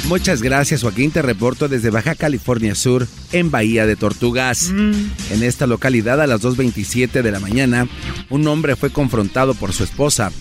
Muchas 0.07 0.43
gracias, 0.43 0.83
Joaquín. 0.83 1.11
Te 1.11 1.23
reporto 1.23 1.69
desde 1.69 1.91
Baja 1.91 2.15
California 2.15 2.75
Sur, 2.75 3.07
en 3.33 3.51
Bahía 3.51 3.87
de 3.87 3.97
Tortugas. 3.97 4.71
En 4.71 5.43
esta 5.43 5.67
localidad, 5.67 6.21
a 6.21 6.27
las 6.27 6.43
2.27 6.43 7.23
de 7.23 7.31
la 7.31 7.39
mañana, 7.39 7.87
un 8.29 8.47
hombre 8.49 8.77
fue 8.77 8.91
confrontado 8.91 9.55
por 9.55 9.73
su 9.73 9.85
esposa, 9.85 10.33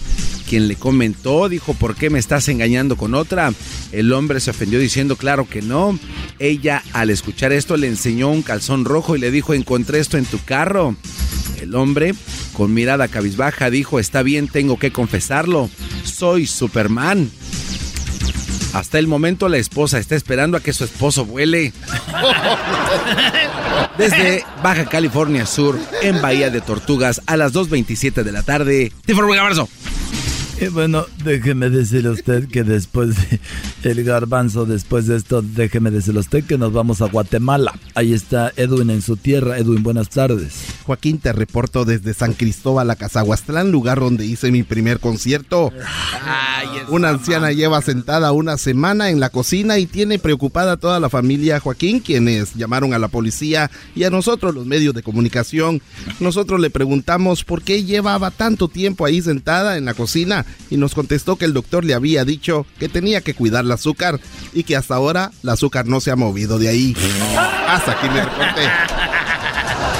quien 0.49 0.67
le 0.67 0.75
comentó, 0.75 1.47
dijo, 1.47 1.75
¿por 1.75 1.95
qué 1.95 2.09
me 2.09 2.17
estás 2.17 2.47
engañando 2.47 2.97
con 2.97 3.13
otra? 3.13 3.53
El 3.91 4.11
hombre 4.13 4.39
se 4.39 4.49
ofendió 4.49 4.79
diciendo, 4.79 5.15
claro 5.15 5.47
que 5.47 5.61
no. 5.61 5.99
Ella, 6.39 6.81
al 6.93 7.11
escuchar 7.11 7.51
esto, 7.51 7.77
le 7.77 7.87
enseñó 7.87 8.29
un 8.29 8.41
calzón 8.41 8.85
rojo 8.85 9.15
y 9.15 9.19
le 9.19 9.29
dijo, 9.29 9.53
encontré 9.53 9.99
esto 9.99 10.17
en 10.17 10.25
tu 10.25 10.39
carro. 10.43 10.95
El 11.61 11.75
hombre, 11.75 12.15
con 12.53 12.73
mirada 12.73 13.07
cabizbaja, 13.07 13.69
dijo, 13.69 13.99
está 13.99 14.23
bien, 14.23 14.47
tengo 14.47 14.79
que 14.79 14.91
confesarlo. 14.91 15.69
Soy 16.03 16.47
Superman. 16.47 17.29
Hasta 18.73 18.99
el 18.99 19.07
momento 19.07 19.49
la 19.49 19.57
esposa 19.57 19.97
está 19.97 20.15
esperando 20.15 20.57
a 20.57 20.59
que 20.61 20.73
su 20.73 20.83
esposo 20.83 21.25
vuele. 21.25 21.73
Desde 23.97 24.45
Baja 24.63 24.85
California 24.85 25.45
Sur, 25.45 25.77
en 26.01 26.21
Bahía 26.21 26.49
de 26.49 26.61
Tortugas, 26.61 27.21
a 27.25 27.35
las 27.35 27.53
2.27 27.53 28.23
de 28.23 28.31
la 28.31 28.43
tarde. 28.43 28.91
¡Te 29.05 29.13
informo, 29.13 29.33
Garbanzo! 29.33 29.67
Y 30.61 30.67
bueno, 30.67 31.05
déjeme 31.23 31.69
decirle 31.69 32.09
a 32.09 32.11
usted 32.11 32.49
que 32.49 32.65
después 32.65 33.15
de 33.15 33.39
el 33.83 34.03
garbanzo, 34.03 34.65
después 34.65 35.07
de 35.07 35.15
esto, 35.15 35.41
déjeme 35.41 35.89
decirle 35.89 36.19
a 36.19 36.21
usted 36.21 36.43
que 36.43 36.57
nos 36.57 36.73
vamos 36.73 37.01
a 37.01 37.07
Guatemala. 37.07 37.79
Ahí 37.95 38.13
está 38.13 38.51
Edwin 38.57 38.89
en 38.89 39.01
su 39.01 39.15
tierra. 39.15 39.57
Edwin, 39.57 39.83
buenas 39.83 40.09
tardes. 40.09 40.65
Joaquín, 40.85 41.19
te 41.19 41.31
reporto 41.31 41.85
desde 41.85 42.13
San 42.13 42.33
Cristóbal 42.33 42.89
a 42.89 42.97
Cazahuastlán, 42.97 43.71
lugar 43.71 44.01
donde 44.01 44.25
hice 44.25 44.51
mi 44.51 44.63
primer 44.63 44.99
concierto. 44.99 45.71
Una 46.89 47.09
anciana 47.09 47.53
lleva 47.53 47.81
sentada 47.81 48.33
una 48.33 48.57
semana 48.57 49.09
en 49.09 49.21
la 49.21 49.29
cocina 49.29 49.79
y 49.79 49.85
tiene 49.85 50.19
preocupada 50.19 50.73
a 50.73 50.77
toda 50.77 50.99
la 50.99 51.09
familia 51.09 51.61
Joaquín, 51.61 52.01
quienes 52.01 52.55
llamaron 52.55 52.93
a 52.93 52.99
la 52.99 53.07
policía 53.07 53.71
y 53.95 54.03
a 54.03 54.09
nosotros 54.09 54.53
los 54.53 54.65
medios 54.65 54.93
de 54.93 55.03
comunicación. 55.03 55.81
Nosotros 56.19 56.59
le 56.59 56.69
preguntamos 56.69 57.45
por 57.45 57.61
qué 57.61 57.85
llevaba 57.85 58.29
tanto 58.31 58.67
tiempo 58.67 59.05
ahí 59.05 59.21
sentada 59.21 59.77
en 59.77 59.85
la 59.85 59.93
cocina 59.93 60.45
y 60.69 60.77
nos 60.77 60.93
contestó 60.93 61.35
que 61.35 61.45
el 61.45 61.53
doctor 61.53 61.83
le 61.85 61.93
había 61.93 62.25
dicho 62.25 62.65
que 62.79 62.89
tenía 62.89 63.21
que 63.21 63.33
cuidar 63.33 63.65
el 63.65 63.71
azúcar 63.71 64.19
y 64.53 64.63
que 64.63 64.75
hasta 64.75 64.95
ahora 64.95 65.31
el 65.43 65.49
azúcar 65.49 65.87
no 65.87 65.99
se 65.99 66.11
ha 66.11 66.15
movido 66.15 66.59
de 66.59 66.69
ahí. 66.69 66.95
Hasta 67.67 67.91
aquí 67.91 68.07
me 68.09 68.23
reporté. 68.23 68.61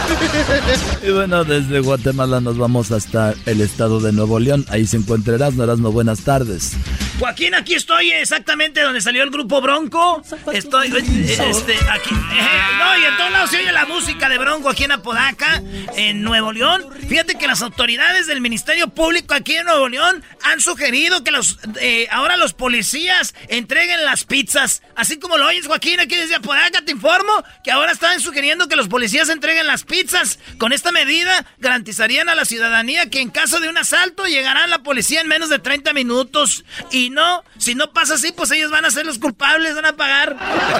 Y 1.08 1.12
bueno, 1.12 1.43
desde 1.43 1.80
Guatemala 1.80 2.41
nos 2.41 2.58
vamos 2.58 2.91
hasta 2.91 3.34
el 3.45 3.62
estado 3.62 4.00
de 4.00 4.12
Nuevo 4.12 4.39
León. 4.39 4.66
Ahí 4.70 4.86
se 4.86 4.97
encuentra 4.97 5.36
Erasmo. 5.36 5.64
Erasmo, 5.64 5.91
buenas 5.91 6.22
tardes. 6.22 6.74
Joaquín, 7.20 7.53
aquí 7.53 7.74
estoy 7.74 8.11
exactamente 8.13 8.82
donde 8.82 9.01
salió 9.01 9.24
el 9.24 9.30
grupo 9.30 9.59
Bronco. 9.59 10.24
Estoy 10.53 10.88
eh, 10.88 11.38
este, 11.49 11.74
aquí. 11.89 12.11
eh, 12.11 12.47
no, 12.78 12.97
y 12.97 13.03
en 13.03 13.17
todos 13.17 13.32
lados 13.32 13.49
se 13.49 13.57
oye 13.57 13.72
la 13.74 13.86
música 13.86 14.30
de 14.30 14.38
Bronco 14.38 14.70
aquí 14.70 14.86
en 14.86 14.93
Apodaca, 14.93 15.61
en 15.97 16.24
Nuevo 16.24 16.53
León. 16.53 16.86
Fíjate 17.09 17.36
que 17.36 17.45
las 17.45 17.61
autoridades 17.61 18.28
del 18.28 18.39
Ministerio 18.39 18.88
Público 18.88 19.34
aquí 19.34 19.57
en 19.57 19.65
Nuevo 19.65 19.89
León 19.89 20.24
han 20.43 20.61
sugerido 20.61 21.22
que 21.26 21.32
los 21.32 21.59
eh, 21.82 22.07
ahora 22.09 22.38
los 22.38 22.53
policías 22.53 23.36
entreguen 23.49 24.05
las 24.05 24.24
pizzas. 24.24 24.82
Así 24.95 25.20
como 25.20 25.38
lo 25.38 25.47
oyes, 25.47 25.67
Joaquín, 25.67 25.99
aquí 25.99 26.15
desde 26.15 26.36
Apodaca 26.36 26.84
te 26.86 26.93
informo 26.93 27.43
que 27.65 27.72
ahora 27.72 27.91
están 27.91 28.22
sugiriendo 28.22 28.70
que 28.70 28.78
los 28.78 28.88
policías 28.88 29.28
entreguen 29.28 29.67
las 29.67 29.84
pizzas. 29.84 30.39
Con 30.57 30.72
esta 30.72 30.93
medida 30.93 31.45
garantizarían 31.57 32.30
a 32.30 32.36
la 32.36 32.45
ciudadanía 32.45 33.09
que 33.09 33.20
en 33.20 33.30
caso 33.30 33.59
de 33.59 33.67
un 33.67 33.78
asalto 33.78 34.26
llegará 34.26 34.67
la 34.67 34.80
policía 34.80 35.20
en 35.20 35.28
menos 35.28 35.49
de 35.49 35.59
30 35.59 35.91
minutos. 35.91 36.63
Y 36.91 37.09
no, 37.10 37.43
si 37.57 37.76
no 37.76 37.91
pasa 37.91 38.16
así, 38.16 38.32
pues 38.32 38.51
ellos 38.51 38.72
van 38.72 38.86
a 38.86 38.91
ser 38.91 39.05
los 39.05 39.20
culpables, 39.20 39.76
van 39.76 39.86
a 39.86 39.95
pagar. 39.95 40.36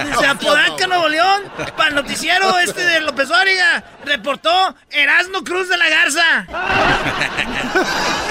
Desde 0.06 0.26
Apodaca, 0.28 0.86
Nuevo 0.86 1.08
León, 1.08 1.42
para 1.76 1.90
el 1.90 1.94
noticiero 1.94 2.58
este 2.58 2.84
de 2.84 3.00
López 3.00 3.30
Óriga, 3.30 3.84
reportó 4.04 4.50
Erasmo 4.90 5.42
Cruz 5.44 5.68
de 5.68 5.76
la 5.76 5.88
Garza. 5.88 6.46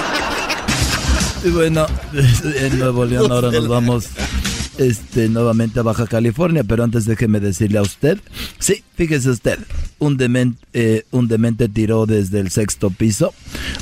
Y 1.42 1.48
bueno, 1.48 1.86
en 2.12 2.78
Nuevo 2.78 3.06
León 3.06 3.32
ahora 3.32 3.50
nos 3.50 3.66
vamos 3.66 4.10
este, 4.78 5.28
nuevamente 5.28 5.80
a 5.80 5.82
Baja 5.82 6.06
California, 6.06 6.64
pero 6.64 6.84
antes 6.84 7.04
déjeme 7.04 7.40
decirle 7.40 7.78
a 7.78 7.82
usted, 7.82 8.18
sí, 8.58 8.82
fíjese 8.94 9.30
usted, 9.30 9.58
un 9.98 10.16
demente, 10.16 10.64
eh, 10.72 11.04
un 11.10 11.28
demente 11.28 11.68
tiró 11.68 12.06
desde 12.06 12.40
el 12.40 12.50
sexto 12.50 12.90
piso 12.90 13.34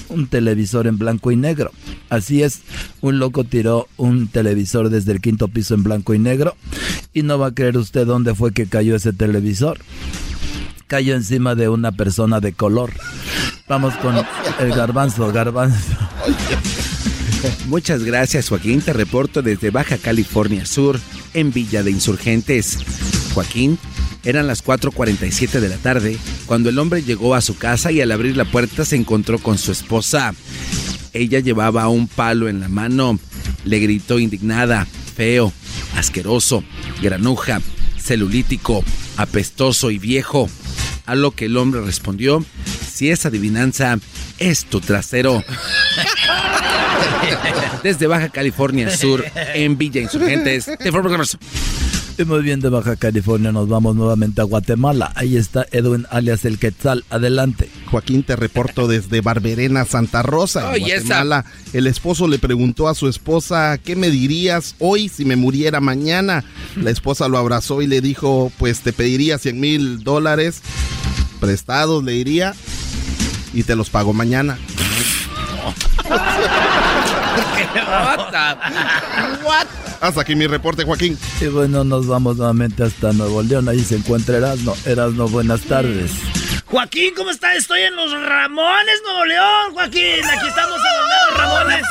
un 0.08 0.26
televisor 0.26 0.86
en 0.86 0.98
blanco 0.98 1.30
y 1.30 1.36
negro. 1.36 1.72
Así 2.08 2.42
es, 2.42 2.60
un 3.00 3.18
loco 3.18 3.44
tiró 3.44 3.88
un 3.96 4.28
televisor 4.28 4.90
desde 4.90 5.12
el 5.12 5.20
quinto 5.20 5.48
piso 5.48 5.74
en 5.74 5.82
blanco 5.82 6.14
y 6.14 6.18
negro 6.18 6.56
y 7.12 7.22
no 7.22 7.38
va 7.38 7.48
a 7.48 7.54
creer 7.54 7.76
usted 7.76 8.06
dónde 8.06 8.34
fue 8.34 8.52
que 8.52 8.66
cayó 8.66 8.96
ese 8.96 9.12
televisor. 9.12 9.78
Cayó 10.86 11.14
encima 11.14 11.54
de 11.54 11.68
una 11.68 11.92
persona 11.92 12.40
de 12.40 12.54
color. 12.54 12.92
Vamos 13.68 13.94
con 13.96 14.14
el 14.58 14.70
garbanzo, 14.70 15.30
garbanzo. 15.30 15.76
Muchas 17.66 18.04
gracias, 18.04 18.48
Joaquín. 18.48 18.80
Te 18.80 18.92
reporto 18.92 19.42
desde 19.42 19.70
Baja 19.70 19.98
California 19.98 20.66
Sur, 20.66 20.98
en 21.34 21.52
Villa 21.52 21.82
de 21.82 21.90
Insurgentes. 21.90 22.78
Joaquín, 23.34 23.78
eran 24.24 24.46
las 24.46 24.64
4:47 24.64 25.60
de 25.60 25.68
la 25.68 25.76
tarde 25.76 26.18
cuando 26.46 26.68
el 26.68 26.78
hombre 26.78 27.02
llegó 27.02 27.34
a 27.34 27.40
su 27.40 27.56
casa 27.56 27.92
y 27.92 28.00
al 28.00 28.12
abrir 28.12 28.36
la 28.36 28.44
puerta 28.44 28.84
se 28.84 28.96
encontró 28.96 29.38
con 29.38 29.58
su 29.58 29.72
esposa. 29.72 30.34
Ella 31.12 31.40
llevaba 31.40 31.88
un 31.88 32.08
palo 32.08 32.48
en 32.48 32.60
la 32.60 32.68
mano. 32.68 33.18
Le 33.64 33.78
gritó 33.78 34.18
indignada, 34.18 34.86
feo, 35.16 35.52
asqueroso, 35.96 36.64
granuja, 37.02 37.60
celulítico, 37.98 38.84
apestoso 39.16 39.90
y 39.90 39.98
viejo. 39.98 40.48
A 41.06 41.14
lo 41.14 41.30
que 41.30 41.46
el 41.46 41.56
hombre 41.56 41.80
respondió, 41.80 42.44
si 42.92 43.10
es 43.10 43.24
adivinanza, 43.24 43.98
es 44.38 44.64
tu 44.66 44.80
trasero. 44.80 45.42
Desde 47.82 48.06
Baja 48.06 48.28
California 48.28 48.94
Sur, 48.96 49.24
en 49.54 49.78
Villa 49.78 50.00
Insurgentes, 50.00 50.66
te 50.78 50.88
informo 50.88 51.10
con 51.10 51.20
eso. 51.20 51.38
Y 52.18 52.24
muy 52.24 52.42
bien, 52.42 52.58
de 52.58 52.68
Baja 52.68 52.96
California 52.96 53.52
nos 53.52 53.68
vamos 53.68 53.94
nuevamente 53.94 54.40
a 54.40 54.44
Guatemala. 54.44 55.12
Ahí 55.14 55.36
está 55.36 55.66
Edwin 55.70 56.04
alias 56.10 56.44
El 56.44 56.58
Quetzal. 56.58 57.04
Adelante. 57.10 57.70
Joaquín, 57.92 58.24
te 58.24 58.34
reporto 58.34 58.88
desde 58.88 59.20
Barberena, 59.20 59.84
Santa 59.84 60.22
Rosa, 60.22 60.72
en. 60.72 60.80
Guatemala. 61.04 61.44
El 61.72 61.86
esposo 61.86 62.26
le 62.26 62.40
preguntó 62.40 62.88
a 62.88 62.96
su 62.96 63.06
esposa, 63.06 63.78
¿qué 63.78 63.94
me 63.94 64.10
dirías 64.10 64.74
hoy 64.80 65.08
si 65.08 65.24
me 65.24 65.36
muriera 65.36 65.78
mañana? 65.78 66.42
La 66.74 66.90
esposa 66.90 67.28
lo 67.28 67.38
abrazó 67.38 67.82
y 67.82 67.86
le 67.86 68.00
dijo, 68.00 68.50
pues 68.58 68.80
te 68.80 68.92
pediría 68.92 69.38
100 69.38 69.60
mil 69.60 70.02
dólares 70.02 70.62
prestados, 71.38 72.02
le 72.02 72.12
diría, 72.12 72.52
y 73.54 73.62
te 73.62 73.76
los 73.76 73.90
pago 73.90 74.12
mañana. 74.12 74.58
Hasta 80.00 80.20
aquí 80.20 80.36
mi 80.36 80.46
reporte, 80.46 80.84
Joaquín. 80.84 81.18
Y 81.40 81.46
bueno, 81.46 81.84
nos 81.84 82.06
vamos 82.06 82.36
nuevamente 82.36 82.84
hasta 82.84 83.12
Nuevo 83.12 83.42
León. 83.42 83.68
Ahí 83.68 83.80
se 83.80 83.96
encuentra 83.96 84.36
Erasno. 84.36 84.74
Erasno, 84.84 85.28
buenas 85.28 85.62
tardes. 85.62 86.12
Joaquín, 86.66 87.14
¿cómo 87.16 87.30
estás? 87.30 87.56
Estoy 87.56 87.82
en 87.82 87.96
los 87.96 88.12
Ramones, 88.12 89.00
Nuevo 89.04 89.24
León, 89.24 89.72
Joaquín. 89.72 90.24
Aquí 90.24 90.46
estamos 90.46 90.78
en 90.78 91.34
los 91.34 91.38
Ramones. 91.38 91.82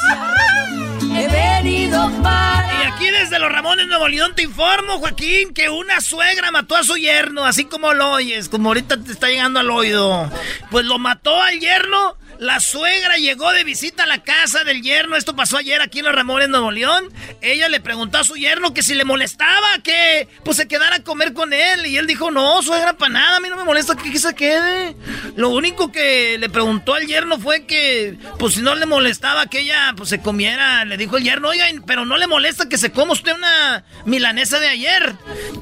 He 1.20 1.28
venido 1.28 2.12
para. 2.22 2.84
Y 2.84 2.88
aquí 2.88 3.10
desde 3.10 3.40
los 3.40 3.52
Ramones, 3.52 3.88
Nuevo 3.88 4.08
León, 4.08 4.34
te 4.36 4.44
informo, 4.44 5.00
Joaquín, 5.00 5.54
que 5.54 5.70
una 5.70 6.00
suegra 6.00 6.52
mató 6.52 6.76
a 6.76 6.84
su 6.84 6.96
yerno, 6.96 7.44
así 7.44 7.66
como 7.66 7.94
lo 7.94 8.12
oyes, 8.12 8.50
como 8.50 8.70
ahorita 8.70 8.98
te 8.98 9.12
está 9.12 9.28
llegando 9.28 9.60
al 9.60 9.72
oído. 9.72 10.30
Pues 10.70 10.86
lo 10.86 11.00
mató 11.00 11.42
al 11.42 11.60
yerno. 11.60 12.16
La 12.40 12.60
suegra 12.60 13.18
llegó 13.18 13.52
de 13.52 13.64
visita 13.64 14.04
a 14.04 14.08
la 14.08 14.22
casa 14.24 14.64
del 14.64 14.82
yerno. 14.84 15.16
Esto 15.16 15.36
pasó 15.36 15.58
ayer 15.58 15.82
aquí 15.82 16.00
en 16.00 16.06
los 16.06 16.16
Ramones, 16.16 16.50
Nuevo 16.50 16.72
León. 16.72 17.10
Ella 17.42 17.68
le 17.68 17.80
preguntó 17.80 18.20
a 18.20 18.24
su 18.24 18.36
yerno 18.36 18.74
que 18.74 18.84
si 18.84 18.94
le 18.94 19.06
molestaba 19.06 19.80
que 19.84 20.28
pues 20.44 20.58
se 20.58 20.68
quedara 20.68 20.98
a 20.98 21.04
comer 21.04 21.34
con 21.34 21.52
él. 21.52 21.88
Y 21.88 21.98
él 21.98 22.06
dijo, 22.06 22.30
no, 22.30 22.62
suegra, 22.62 22.94
para 22.94 23.14
nada, 23.14 23.38
a 23.38 23.40
mí 23.40 23.50
no 23.50 23.56
me 23.56 23.64
molesta 23.64 23.96
que 23.96 24.20
se 24.20 24.36
quede. 24.36 24.96
Lo 25.36 25.50
único 25.50 25.92
que 25.92 26.38
le 26.38 26.50
preguntó 26.50 26.94
al 26.94 27.08
yerno 27.08 27.40
fue 27.40 27.66
que, 27.66 28.18
pues 28.38 28.56
si 28.56 28.62
no 28.62 28.76
le 28.76 28.86
molestaba 28.86 29.48
que 29.48 29.62
ella 29.62 29.94
pues 29.96 30.10
se 30.10 30.22
comiera. 30.22 30.86
Le 30.86 30.98
dijo 30.98 31.18
el 31.18 31.24
yerno, 31.24 31.50
oiga, 31.50 31.66
pero 31.88 32.06
no 32.06 32.18
le 32.18 32.28
molesta 32.28 32.70
que 32.70 32.78
se 32.78 32.92
coma 32.92 33.14
usted 33.14 33.34
una 33.34 33.84
milanesa 34.06 34.60
de 34.60 34.68
ayer. 34.68 35.16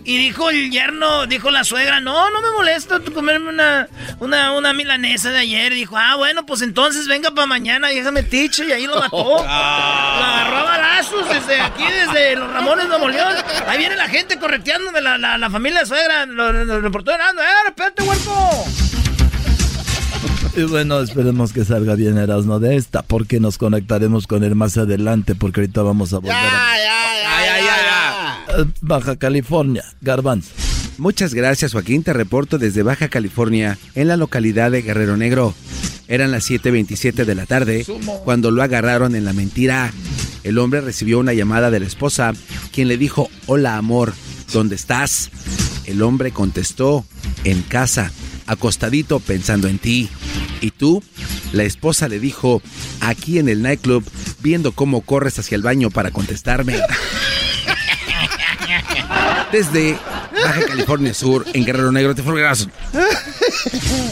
Y 0.04 0.18
dijo 0.18 0.50
el 0.50 0.72
yerno, 0.72 1.26
dijo 1.26 1.52
la 1.52 1.64
suegra, 1.64 2.02
no, 2.02 2.30
no 2.32 2.42
me 2.42 2.52
molesta 2.52 3.00
comerme 3.14 3.50
una, 3.50 3.88
una, 4.20 4.52
una 4.52 4.74
milanesa 4.74 5.32
de 5.32 5.40
ayer. 5.40 5.72
Y 5.72 5.78
dijo, 5.78 5.98
ah, 5.98 6.16
bueno, 6.16 6.46
pues 6.46 6.65
entonces 6.66 7.08
venga 7.08 7.32
para 7.32 7.48
mañana 7.48 7.92
y 7.94 7.96
déjame 7.98 8.24
tiche. 8.24 8.66
Y 8.68 8.72
ahí 8.74 8.86
lo 8.86 9.00
mató. 9.00 9.18
Lo 9.46 9.50
agarró 9.50 10.58
a 10.58 10.64
balazos 10.64 11.30
desde 11.30 11.62
aquí, 11.62 11.84
desde 11.84 12.36
los 12.36 12.52
Ramones 12.52 12.88
Nuevo 12.88 13.08
León. 13.08 13.36
Ahí 13.68 13.78
viene 13.78 13.96
la 13.96 14.08
gente 14.10 14.38
correteándome, 14.38 15.00
la, 15.02 15.18
la, 15.18 15.38
la 15.38 15.50
familia 15.50 15.82
de 15.82 15.86
suegra. 15.86 16.26
Lo, 16.26 16.52
lo, 16.52 16.66
lo 16.66 16.82
reportó 16.82 17.12
Herando. 17.12 17.42
¡Eh, 17.42 17.46
espérate, 17.68 18.04
huerco! 18.04 18.66
Y 20.58 20.64
bueno, 20.64 21.00
esperemos 21.02 21.52
que 21.52 21.66
salga 21.66 21.96
bien 21.96 22.18
Erasno 22.18 22.60
de 22.60 22.78
esta, 22.78 23.02
porque 23.02 23.42
nos 23.42 23.58
conectaremos 23.58 24.26
con 24.26 24.44
él 24.44 24.56
más 24.56 24.78
adelante, 24.78 25.36
porque 25.36 25.60
ahorita 25.62 25.82
vamos 25.82 26.14
a 26.14 26.20
volver 26.20 26.34
a... 26.34 26.78
Eh, 28.58 28.66
Baja 28.80 29.18
California, 29.18 29.84
Garbanzo. 30.00 30.52
Muchas 30.98 31.34
gracias, 31.34 31.74
Joaquín. 31.74 32.04
Te 32.04 32.14
reporto 32.14 32.58
desde 32.58 32.84
Baja 32.84 33.10
California, 33.10 33.78
en 33.96 34.08
la 34.08 34.18
localidad 34.18 34.72
de 34.72 34.82
Guerrero 34.82 35.18
Negro. 35.18 35.54
Eran 36.08 36.32
las 36.32 36.50
7:27 36.50 37.26
de 37.26 37.36
la 37.36 37.46
tarde 37.46 37.86
cuando 38.24 38.52
lo 38.52 38.64
agarraron 38.64 39.16
en 39.16 39.26
la 39.26 39.34
mentira. 39.34 39.92
El 40.44 40.60
hombre 40.60 40.82
recibió 40.82 41.20
una 41.20 41.34
llamada 41.34 41.72
de 41.72 41.80
la 41.80 41.88
esposa, 41.88 42.34
quien 42.72 42.88
le 42.88 42.98
dijo: 42.98 43.30
Hola, 43.48 43.78
amor, 43.78 44.14
¿dónde 44.54 44.76
estás? 44.76 45.32
El 45.86 46.02
hombre 46.02 46.32
contestó: 46.32 47.06
En 47.44 47.62
casa, 47.64 48.12
acostadito 48.48 49.20
pensando 49.20 49.68
en 49.68 49.80
ti. 49.80 50.10
¿Y 50.62 50.72
tú? 50.72 51.04
La 51.52 51.64
esposa 51.64 52.08
le 52.08 52.20
dijo: 52.20 52.62
Aquí 53.02 53.40
en 53.40 53.50
el 53.50 53.62
nightclub, 53.62 54.04
viendo 54.42 54.72
cómo 54.72 55.02
corres 55.02 55.40
hacia 55.40 55.56
el 55.56 55.64
baño 55.64 55.90
para 55.90 56.12
contestarme. 56.12 56.80
Desde 59.52 59.98
Baja 60.44 60.66
California 60.68 61.14
Sur, 61.14 61.46
en 61.54 61.66
Guerrero 61.66 61.92
Negro, 61.92 62.16
te 62.16 62.24
fue 62.24 62.42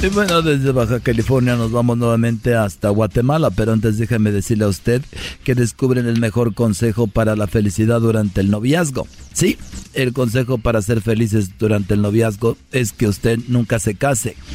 Y 0.02 0.08
bueno, 0.08 0.42
desde 0.42 0.72
Baja 0.72 1.00
California 1.00 1.56
nos 1.56 1.72
vamos 1.72 1.98
nuevamente 1.98 2.56
hasta 2.56 2.90
Guatemala, 2.90 3.50
pero 3.50 3.74
antes 3.74 3.98
déjame 3.98 4.32
decirle 4.32 4.66
a 4.66 4.70
usted 4.70 5.02
que 5.44 5.56
descubren 5.56 6.08
el 6.08 6.20
mejor 6.20 6.54
consejo 6.54 7.08
para 7.08 7.36
la 7.36 7.48
felicidad 7.48 8.00
durante 8.02 8.42
el 8.42 8.52
noviazgo. 8.52 9.08
Sí, 9.34 9.58
el 9.94 10.14
consejo 10.14 10.58
para 10.58 10.82
ser 10.82 11.02
felices 11.02 11.58
durante 11.58 11.94
el 11.96 12.02
noviazgo 12.02 12.58
es 12.72 12.92
que 12.92 13.08
usted 13.08 13.40
nunca 13.48 13.80
se 13.80 13.96
case. 13.96 14.36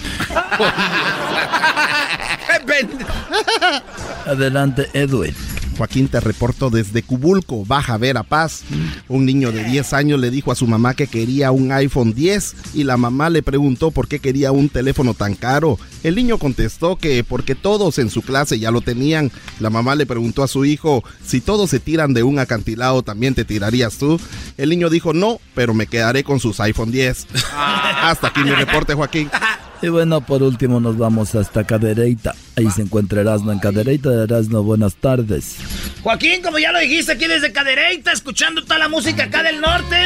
Adelante, 4.27 4.89
Edwin. 4.93 5.35
Joaquín, 5.79 6.09
te 6.09 6.19
reporto 6.19 6.71
desde 6.71 7.05
Cubulco, 7.05 7.65
Baja 7.65 7.97
Verapaz. 7.99 8.63
Un 9.07 9.25
niño 9.25 9.53
de 9.53 9.63
10 9.63 9.93
años 9.93 10.19
le 10.19 10.33
dijo 10.33 10.51
a 10.51 10.57
su 10.57 10.67
mamá 10.67 10.95
que 10.95 11.07
quería 11.07 11.53
un 11.53 11.71
iPhone 11.71 12.13
10 12.13 12.75
y 12.75 12.83
la 12.83 12.97
mamá 12.97 13.31
le 13.31 13.45
preguntó 13.45 13.93
por 13.93 14.09
qué 14.09 14.19
quería 14.19 14.51
un 14.51 14.69
teléfono 14.69 15.15
tan 15.15 15.37
caro. 15.37 15.79
El 16.03 16.17
niño 16.17 16.39
contestó 16.39 16.97
que 16.97 17.23
porque 17.23 17.55
todos 17.55 17.99
en 18.01 18.11
su 18.11 18.23
clase 18.23 18.59
ya 18.59 18.73
lo 18.73 18.81
tenían. 18.81 19.31
La 19.61 19.71
mamá 19.71 19.95
le 19.95 20.05
preguntó 20.05 20.43
a 20.43 20.49
su 20.49 20.65
hijo, 20.65 21.05
si 21.25 21.41
todos 21.41 21.71
se 21.71 21.79
tiran 21.79 22.13
de 22.13 22.25
un 22.25 22.41
acantilado, 22.41 23.03
¿también 23.03 23.35
te 23.35 23.45
tirarías 23.45 23.99
tú? 23.99 24.21
El 24.57 24.71
niño 24.71 24.91
dijo, 24.91 25.13
no, 25.13 25.39
pero 25.55 25.75
me 25.75 25.87
quedaré 25.87 26.25
con 26.25 26.41
sus 26.41 26.59
iPhone 26.59 26.91
10. 26.91 27.29
Hasta 27.55 28.27
aquí 28.27 28.43
mi 28.43 28.51
reporte, 28.51 28.95
Joaquín. 28.95 29.31
Y 29.81 29.89
bueno, 29.89 30.21
por 30.21 30.43
último 30.43 30.81
nos 30.81 30.99
vamos 30.99 31.35
hasta 31.37 31.65
Cadereyta. 31.65 32.35
Ahí 32.57 32.69
se 32.71 32.83
encuentra 32.83 33.21
Erasmo 33.21 33.53
en 33.53 33.61
Cadereyta. 33.61 34.25
Erasmo, 34.25 34.65
buenas 34.65 34.97
tardes. 34.97 35.57
Joaquín, 36.03 36.43
como 36.43 36.59
ya 36.59 36.73
lo 36.73 36.81
dijiste 36.81 37.13
aquí 37.13 37.27
desde 37.27 37.53
Cadereyta, 37.53 38.11
escuchando 38.11 38.65
toda 38.65 38.79
la 38.79 38.89
música 38.89 39.25
acá 39.25 39.45
del 39.45 39.61
norte. 39.61 39.97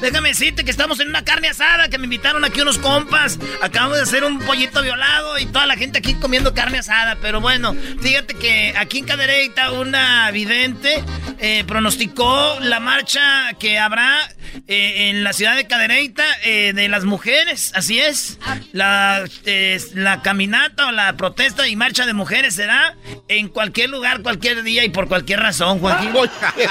Déjame 0.00 0.30
decirte 0.30 0.64
que 0.64 0.72
estamos 0.72 0.98
en 0.98 1.08
una 1.08 1.24
carne 1.24 1.48
asada, 1.48 1.88
que 1.88 1.98
me 1.98 2.04
invitaron 2.04 2.44
aquí 2.44 2.60
unos 2.60 2.78
compas. 2.78 3.38
Acabamos 3.62 3.98
de 3.98 4.02
hacer 4.02 4.24
un 4.24 4.40
pollito 4.40 4.82
violado 4.82 5.38
y 5.38 5.46
toda 5.46 5.66
la 5.66 5.76
gente 5.76 5.98
aquí 5.98 6.14
comiendo 6.14 6.54
carne 6.54 6.78
asada. 6.78 7.18
Pero 7.22 7.40
bueno, 7.40 7.76
fíjate 8.00 8.34
que 8.34 8.74
aquí 8.76 8.98
en 8.98 9.04
Cadereyta 9.04 9.70
una 9.70 10.28
vidente 10.32 11.04
eh, 11.38 11.62
pronosticó 11.68 12.58
la 12.60 12.80
marcha 12.80 13.52
que 13.60 13.78
habrá 13.78 14.28
eh, 14.66 15.10
en 15.10 15.22
la 15.22 15.32
ciudad 15.32 15.54
de 15.54 15.66
Cadereyta 15.66 16.24
eh, 16.44 16.72
de 16.74 16.88
las 16.88 17.04
mujeres. 17.04 17.72
Así 17.76 18.00
es. 18.00 18.38
La, 18.72 19.11
eh, 19.44 19.80
la 19.94 20.22
caminata 20.22 20.86
o 20.86 20.92
la 20.92 21.12
protesta 21.16 21.66
y 21.68 21.76
marcha 21.76 22.06
de 22.06 22.12
mujeres 22.12 22.54
será 22.54 22.96
en 23.28 23.48
cualquier 23.48 23.90
lugar, 23.90 24.22
cualquier 24.22 24.62
día 24.62 24.84
y 24.84 24.88
por 24.88 25.08
cualquier 25.08 25.40
razón, 25.40 25.80
Joaquín. 25.80 26.10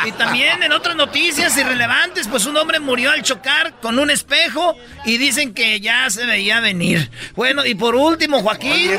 y 0.05 0.11
también 0.13 0.63
en 0.63 0.71
otras 0.71 0.95
noticias 0.95 1.57
irrelevantes, 1.57 2.27
pues 2.27 2.45
un 2.45 2.57
hombre 2.57 2.79
murió 2.79 3.11
al 3.11 3.23
chocar 3.23 3.79
con 3.81 3.99
un 3.99 4.09
espejo 4.09 4.75
y 5.05 5.17
dicen 5.17 5.53
que 5.53 5.79
ya 5.79 6.09
se 6.09 6.25
veía 6.25 6.59
venir. 6.59 7.09
Bueno, 7.35 7.65
y 7.65 7.75
por 7.75 7.95
último, 7.95 8.41
Joaquín, 8.41 8.91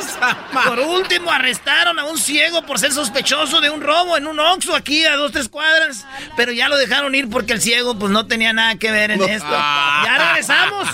por 0.66 0.78
último 0.80 1.30
arrestaron 1.30 1.98
a 1.98 2.04
un 2.04 2.18
ciego 2.18 2.62
por 2.62 2.78
ser 2.78 2.92
sospechoso 2.92 3.60
de 3.60 3.70
un 3.70 3.80
robo 3.80 4.16
en 4.16 4.26
un 4.26 4.38
Oxxo 4.38 4.74
aquí 4.74 5.04
a 5.04 5.16
dos, 5.16 5.32
tres 5.32 5.48
cuadras, 5.48 6.06
pero 6.36 6.52
ya 6.52 6.68
lo 6.68 6.76
dejaron 6.76 7.14
ir 7.14 7.28
porque 7.28 7.52
el 7.52 7.60
ciego 7.60 7.98
pues 7.98 8.10
no 8.10 8.26
tenía 8.26 8.52
nada 8.52 8.76
que 8.76 8.90
ver 8.90 9.10
en 9.10 9.22
esto. 9.22 9.50
Ya 9.50 10.28
regresamos 10.28 10.88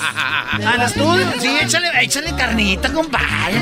al 0.67 0.83
estudio. 0.83 1.33
Sí, 1.41 1.49
échale, 1.61 1.91
échale 2.03 2.33
carnita, 2.39 2.93
compadre. 2.93 3.59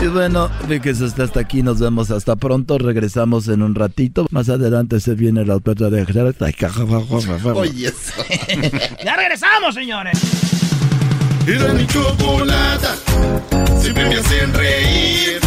Y 0.00 0.06
bueno, 0.06 0.50
fíjese 0.66 1.04
usted 1.04 1.22
hasta 1.22 1.40
aquí, 1.40 1.62
nos 1.62 1.78
vemos 1.78 2.10
hasta 2.10 2.34
pronto, 2.34 2.78
regresamos 2.78 3.46
en 3.46 3.62
un 3.62 3.76
ratito. 3.76 4.26
Más 4.30 4.48
adelante 4.48 4.98
se 4.98 5.14
viene 5.14 5.44
la 5.44 5.56
otra 5.56 5.74
de 5.74 6.04
Oye, 7.54 7.86
eso. 7.86 8.12
ya 9.04 9.16
regresamos, 9.16 9.74
señores. 9.74 10.18
Era 11.46 11.72
mi 11.74 11.86
chocolata, 11.86 12.96
siempre 13.80 14.08
me 14.08 14.16
hacen 14.16 14.52
reír. 14.54 15.40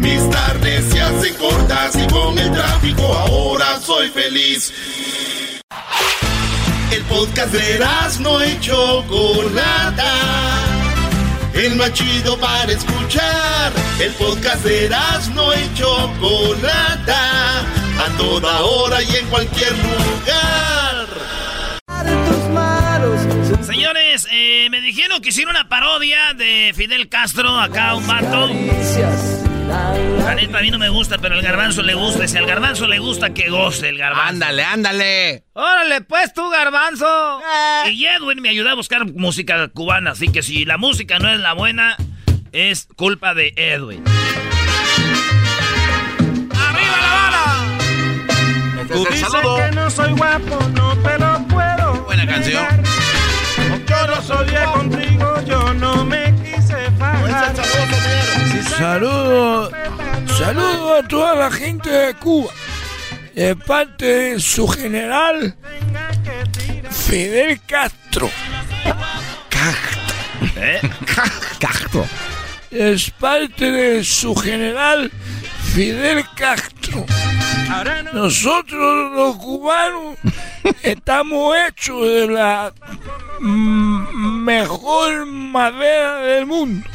Mis 0.00 0.30
tardes 0.30 0.84
se 0.92 1.00
hacen 1.00 1.34
cortas 1.34 1.96
y 1.96 2.06
con 2.12 2.38
el 2.38 2.52
tráfico 2.52 3.02
ahora 3.02 3.80
soy 3.80 4.08
feliz. 4.08 4.72
El 6.92 7.02
podcast 7.02 7.52
de 7.52 7.84
no 8.20 8.44
y 8.44 8.60
Chocolata. 8.60 10.12
El 11.54 11.76
más 11.76 11.92
chido 11.92 12.38
para 12.38 12.72
escuchar. 12.72 13.72
El 14.00 14.12
podcast 14.12 14.64
de 14.64 14.88
no 15.34 15.54
y 15.54 15.74
Chocolata. 15.74 17.60
A 17.60 18.08
toda 18.18 18.60
hora 18.62 19.02
y 19.02 19.16
en 19.16 19.26
cualquier 19.26 19.72
lugar. 19.72 21.06
Señores, 23.62 24.26
eh, 24.30 24.68
me 24.70 24.80
dijeron 24.80 25.20
que 25.20 25.30
hicieron 25.30 25.56
una 25.56 25.68
parodia 25.68 26.34
de 26.34 26.72
Fidel 26.74 27.08
Castro, 27.08 27.58
acá 27.58 27.94
un 27.94 28.06
vato. 28.06 28.48
La 29.68 30.34
neta 30.34 30.58
a 30.58 30.62
mí 30.62 30.70
no 30.70 30.78
me 30.78 30.88
gusta, 30.88 31.18
pero 31.18 31.34
al 31.34 31.42
garbanzo 31.42 31.82
le 31.82 31.94
gusta. 31.94 32.24
Y 32.24 32.28
si 32.28 32.36
al 32.36 32.46
garbanzo 32.46 32.86
le 32.86 32.98
gusta, 32.98 33.30
que 33.34 33.50
goce 33.50 33.88
el 33.88 33.98
garbanzo. 33.98 34.28
Ándale, 34.28 34.64
ándale. 34.64 35.44
Órale, 35.52 36.00
pues 36.02 36.32
tú, 36.32 36.48
garbanzo. 36.50 37.40
Y 37.90 38.06
Edwin 38.06 38.40
me 38.40 38.48
ayudó 38.48 38.70
a 38.70 38.74
buscar 38.74 39.04
música 39.06 39.68
cubana, 39.68 40.12
así 40.12 40.28
que 40.28 40.42
si 40.42 40.64
la 40.64 40.78
música 40.78 41.18
no 41.18 41.30
es 41.30 41.40
la 41.40 41.52
buena, 41.52 41.96
es 42.52 42.88
culpa 42.96 43.34
de 43.34 43.52
Edwin. 43.56 44.04
¡Arriba 46.56 46.96
la 47.00 47.12
bala! 47.12 48.86
Tú 48.88 49.06
dices 49.10 49.28
que 49.28 49.74
no 49.74 49.90
soy 49.90 50.12
guapo, 50.12 50.58
no 50.74 50.96
te 50.98 51.18
lo 51.18 51.46
puedo. 51.48 52.04
Buena 52.04 52.26
canción. 52.26 52.66
Yo 53.88 54.06
no 54.06 54.22
soy 54.22 54.46
de 54.50 54.64
contigo, 54.64 55.40
yo 55.46 55.74
no 55.74 56.04
me. 56.04 56.23
Saludos, 58.78 59.72
saludos 60.36 61.04
a 61.04 61.08
toda 61.08 61.34
la 61.36 61.50
gente 61.50 61.88
de 61.88 62.14
Cuba. 62.14 62.50
De 63.32 63.54
parte 63.54 64.04
de 64.04 64.40
su 64.40 64.66
general 64.66 65.54
Fidel 66.90 67.60
Castro. 67.66 68.30
Castro. 69.48 70.02
¿Eh? 70.56 70.80
Castro. 71.60 72.06
Es 72.70 73.10
parte 73.10 73.70
de 73.70 74.02
su 74.02 74.34
general 74.34 75.10
Fidel 75.72 76.24
Castro. 76.34 77.06
Nosotros 78.12 79.12
los 79.12 79.36
cubanos 79.36 80.16
estamos 80.82 81.56
hechos 81.56 82.02
de 82.08 82.26
la 82.28 82.72
mejor 83.40 85.26
madera 85.26 86.16
del 86.18 86.46
mundo. 86.46 86.88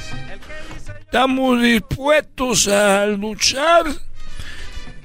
Estamos 1.11 1.59
dispuestos 1.63 2.67
a 2.67 3.07
luchar 3.07 3.85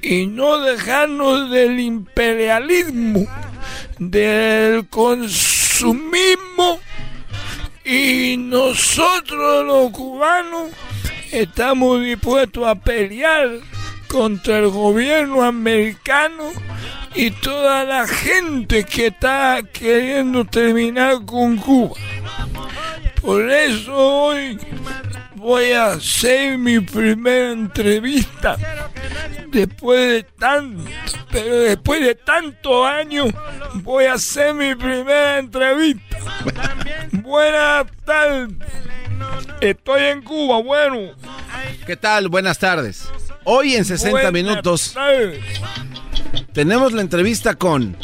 y 0.02 0.26
no 0.26 0.58
dejarnos 0.58 1.50
del 1.50 1.80
imperialismo, 1.80 3.26
del 3.98 4.86
consumismo 4.88 6.78
y 7.86 8.36
nosotros 8.36 9.64
los 9.64 9.92
cubanos 9.92 10.72
estamos 11.32 12.02
dispuestos 12.02 12.66
a 12.66 12.74
pelear 12.74 13.60
contra 14.06 14.58
el 14.58 14.68
gobierno 14.68 15.42
americano 15.42 16.52
y 17.14 17.30
toda 17.30 17.82
la 17.84 18.06
gente 18.06 18.84
que 18.84 19.06
está 19.06 19.62
queriendo 19.72 20.44
terminar 20.44 21.24
con 21.24 21.56
Cuba. 21.56 21.96
Por 23.22 23.50
eso 23.50 23.96
hoy 23.96 24.58
voy 25.44 25.72
a 25.72 25.92
hacer 25.92 26.56
mi 26.56 26.80
primera 26.80 27.52
entrevista 27.52 28.56
después 29.48 30.08
de 30.08 30.22
tanto, 30.22 30.90
pero 31.30 31.56
después 31.58 32.00
de 32.00 32.14
tantos 32.14 32.86
años 32.86 33.28
voy 33.74 34.06
a 34.06 34.14
hacer 34.14 34.54
mi 34.54 34.74
primera 34.74 35.38
entrevista. 35.38 36.16
Buenas 37.12 37.84
tardes. 38.06 38.56
Estoy 39.60 40.02
en 40.04 40.22
Cuba, 40.22 40.62
bueno. 40.62 41.12
¿Qué 41.84 41.96
tal? 41.98 42.28
Buenas 42.30 42.58
tardes. 42.58 43.06
Hoy 43.44 43.74
en 43.74 43.84
60 43.84 44.10
Buenas 44.12 44.32
minutos 44.32 44.92
tardes. 44.94 45.44
tenemos 46.54 46.94
la 46.94 47.02
entrevista 47.02 47.54
con 47.56 47.94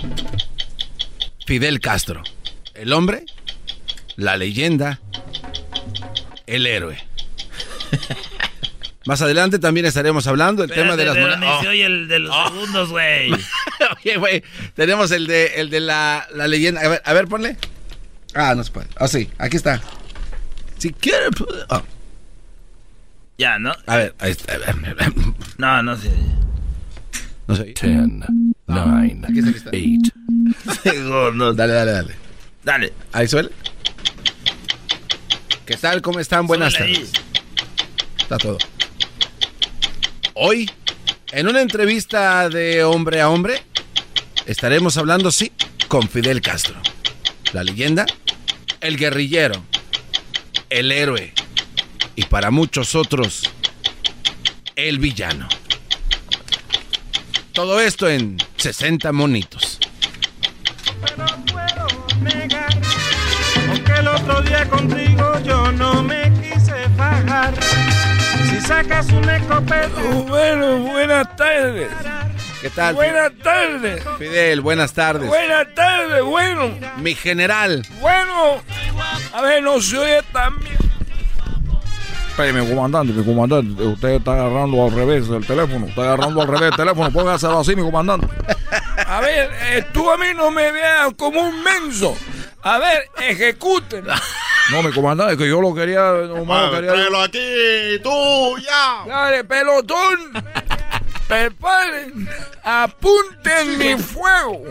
Fidel 1.46 1.80
Castro. 1.80 2.22
El 2.74 2.92
hombre, 2.92 3.24
la 4.16 4.36
leyenda, 4.36 5.00
el 6.46 6.66
héroe. 6.66 7.09
Más 9.06 9.22
adelante 9.22 9.58
también 9.58 9.86
estaremos 9.86 10.26
hablando 10.26 10.62
del 10.66 10.70
tema 10.76 10.94
de 10.94 11.06
las 11.06 11.16
Espérate, 11.16 11.40
monedas. 11.40 11.66
oye 11.66 11.86
el 11.86 12.06
de 12.08 12.18
los 12.18 12.36
segundos, 12.48 12.90
güey. 12.90 13.30
Oye, 14.04 14.16
güey, 14.18 14.44
tenemos 14.74 15.10
el 15.10 15.26
de, 15.26 15.46
el 15.56 15.70
de 15.70 15.80
la, 15.80 16.28
la 16.34 16.46
leyenda. 16.46 16.82
A 16.82 16.88
ver, 16.88 17.02
a 17.04 17.12
ver, 17.14 17.26
ponle. 17.26 17.56
Ah, 18.34 18.54
no 18.54 18.62
se 18.62 18.70
puede. 18.70 18.88
Ah, 18.96 19.08
sí, 19.08 19.30
aquí 19.38 19.56
está. 19.56 19.80
Si 20.78 20.92
quiere. 20.92 21.28
pu- 21.30 21.46
ah. 21.70 21.82
Ya, 23.38 23.58
¿no? 23.58 23.72
A 23.86 23.96
ver, 23.96 24.14
ahí 24.18 24.32
está. 24.32 24.52
No, 25.56 25.82
no 25.82 25.96
sé. 25.96 26.10
No 27.46 27.56
sé. 27.56 27.64
Ten, 27.80 28.22
nine, 28.66 29.26
Aquí 29.26 29.38
está, 29.38 29.50
aquí 29.50 29.56
está. 29.56 29.70
eight. 29.72 31.00
no, 31.34 31.52
dale, 31.54 31.72
dale, 31.72 31.92
dale. 31.92 32.14
Dale. 32.62 32.92
Ahí 33.12 33.26
suele. 33.26 33.48
¿Qué 35.64 35.76
tal? 35.78 36.02
¿Cómo 36.02 36.20
están? 36.20 36.46
Buenas 36.46 36.74
ahí. 36.80 36.92
tardes. 36.94 37.12
Todo. 38.38 38.58
Hoy, 40.34 40.70
en 41.32 41.48
una 41.48 41.60
entrevista 41.60 42.48
de 42.48 42.84
hombre 42.84 43.20
a 43.20 43.28
hombre, 43.28 43.62
estaremos 44.46 44.96
hablando, 44.96 45.32
sí, 45.32 45.52
con 45.88 46.08
Fidel 46.08 46.40
Castro. 46.40 46.76
La 47.52 47.64
leyenda, 47.64 48.06
el 48.80 48.96
guerrillero, 48.96 49.62
el 50.70 50.92
héroe 50.92 51.34
y 52.14 52.22
para 52.24 52.50
muchos 52.50 52.94
otros, 52.94 53.42
el 54.76 54.98
villano. 55.00 55.48
Todo 57.52 57.80
esto 57.80 58.08
en 58.08 58.38
60 58.56 59.10
monitos. 59.12 59.78
Aunque 63.68 63.92
el 63.92 64.08
otro 64.08 64.40
día 64.42 64.68
contigo 64.68 65.40
yo 65.44 65.72
no 65.72 66.02
me 66.02 66.29
sacas 68.70 69.10
un 69.10 69.28
escopeta. 69.28 70.00
Bueno, 70.28 70.78
buenas 70.78 71.36
tardes. 71.36 71.88
¿Qué 72.60 72.70
tal? 72.70 72.94
Buenas 72.94 73.32
tardes. 73.42 74.04
Fidel, 74.16 74.60
buenas 74.60 74.92
tardes. 74.92 75.26
Buenas 75.26 75.74
tardes, 75.74 76.22
bueno. 76.22 76.70
Mi 76.98 77.16
general. 77.16 77.84
Bueno, 78.00 78.62
A 79.32 79.42
ver, 79.42 79.60
no 79.64 79.80
se 79.80 79.98
oye 79.98 80.22
también. 80.32 80.76
Espérame, 82.28 82.68
comandante, 82.68 83.12
mi 83.12 83.24
comandante, 83.24 83.82
usted 83.82 84.08
está 84.10 84.34
agarrando 84.34 84.84
al 84.84 84.92
revés 84.92 85.28
el 85.28 85.44
teléfono, 85.44 85.86
está 85.86 86.02
agarrando 86.02 86.40
al 86.40 86.46
revés 86.48 86.70
el 86.70 86.76
teléfono, 86.76 87.10
póngaselo 87.10 87.58
así, 87.58 87.74
mi 87.74 87.82
comandante. 87.82 88.28
A 89.04 89.20
ver, 89.20 89.50
eh, 89.62 89.84
tú 89.92 90.08
a 90.08 90.16
mí 90.16 90.26
no 90.36 90.52
me 90.52 90.70
veas 90.70 91.12
como 91.16 91.40
un 91.40 91.62
menso. 91.64 92.16
A 92.62 92.78
ver, 92.78 93.10
ejecuten. 93.20 94.04
No, 94.70 94.84
mi 94.84 94.92
comandante, 94.92 95.36
que 95.36 95.48
yo 95.48 95.60
lo 95.60 95.74
quería, 95.74 96.12
lo 96.12 96.70
quería. 96.70 96.92
Tráelo 96.92 97.22
aquí, 97.22 97.98
tú, 98.02 98.56
ya. 98.58 99.04
Dale, 99.04 99.42
pelotón. 99.42 100.32
Preparen, 101.26 102.28
apunten 102.62 103.78
mi 103.78 103.96
fuego. 103.96 104.64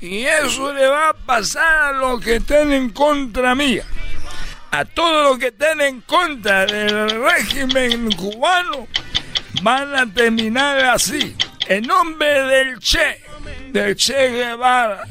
Y 0.00 0.24
eso 0.24 0.72
le 0.72 0.86
va 0.86 1.08
a 1.08 1.14
pasar 1.14 1.86
a 1.86 1.92
los 1.92 2.20
que 2.20 2.36
estén 2.36 2.72
en 2.72 2.90
contra 2.90 3.54
mía. 3.54 3.84
A 4.70 4.84
todos 4.84 5.30
los 5.30 5.38
que 5.38 5.46
estén 5.46 5.80
en 5.80 6.02
contra 6.02 6.66
del 6.66 7.20
régimen 7.22 8.12
cubano 8.12 8.86
van 9.62 9.94
a 9.94 10.06
terminar 10.06 10.78
así. 10.84 11.36
En 11.66 11.84
nombre 11.84 12.42
del 12.44 12.78
Che, 12.78 13.22
del 13.72 13.96
Che 13.96 14.30
Guevara 14.30 15.04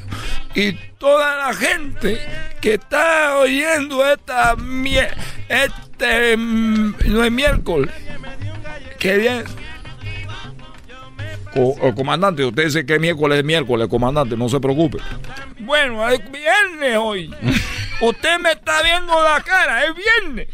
y 0.55 0.73
toda 0.97 1.35
la 1.47 1.53
gente 1.53 2.19
que 2.61 2.75
está 2.75 3.37
oyendo 3.39 4.05
esta 4.05 4.55
este 5.49 6.37
mm, 6.37 6.95
no 7.07 7.23
es 7.23 7.31
miércoles. 7.31 7.91
Qué 8.99 9.17
bien. 9.17 9.43
Co- 11.53 11.75
eh, 11.81 11.93
comandante, 11.95 12.43
usted 12.45 12.65
dice 12.65 12.85
que 12.85 12.97
miércoles 12.99 13.37
es 13.39 13.43
miércoles, 13.45 13.87
comandante, 13.87 14.35
no 14.35 14.49
se 14.49 14.59
preocupe. 14.59 14.97
Bueno, 15.59 16.07
es 16.09 16.19
viernes 16.31 16.97
hoy. 16.97 17.33
Usted 18.01 18.39
me 18.39 18.51
está 18.51 18.81
viendo 18.81 19.13
la 19.23 19.39
cara, 19.41 19.85
es 19.85 19.91
viernes. 19.95 20.47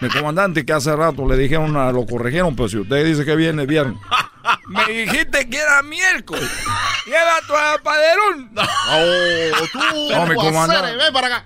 Mi 0.00 0.08
comandante, 0.08 0.64
que 0.64 0.72
hace 0.72 0.96
rato 0.96 1.28
le 1.28 1.36
dijeron, 1.36 1.76
a- 1.76 1.92
lo 1.92 2.06
corrigieron, 2.06 2.56
pero 2.56 2.68
si 2.68 2.78
usted 2.78 3.04
dice 3.04 3.24
que 3.24 3.32
es 3.32 3.36
viernes, 3.36 3.66
viernes. 3.66 3.96
Me 4.66 4.84
dijiste 4.86 5.48
que 5.48 5.58
era 5.58 5.82
miércoles. 5.82 6.50
Lleva 7.06 7.40
tu 7.46 7.56
apaderón. 7.56 8.50
No, 8.52 8.62
tú, 9.72 9.78
No, 10.10 10.26
mi 10.26 10.34
tú, 10.34 10.40
comandante. 10.40 10.96
Ven 10.96 11.12
para 11.12 11.26
acá. 11.26 11.44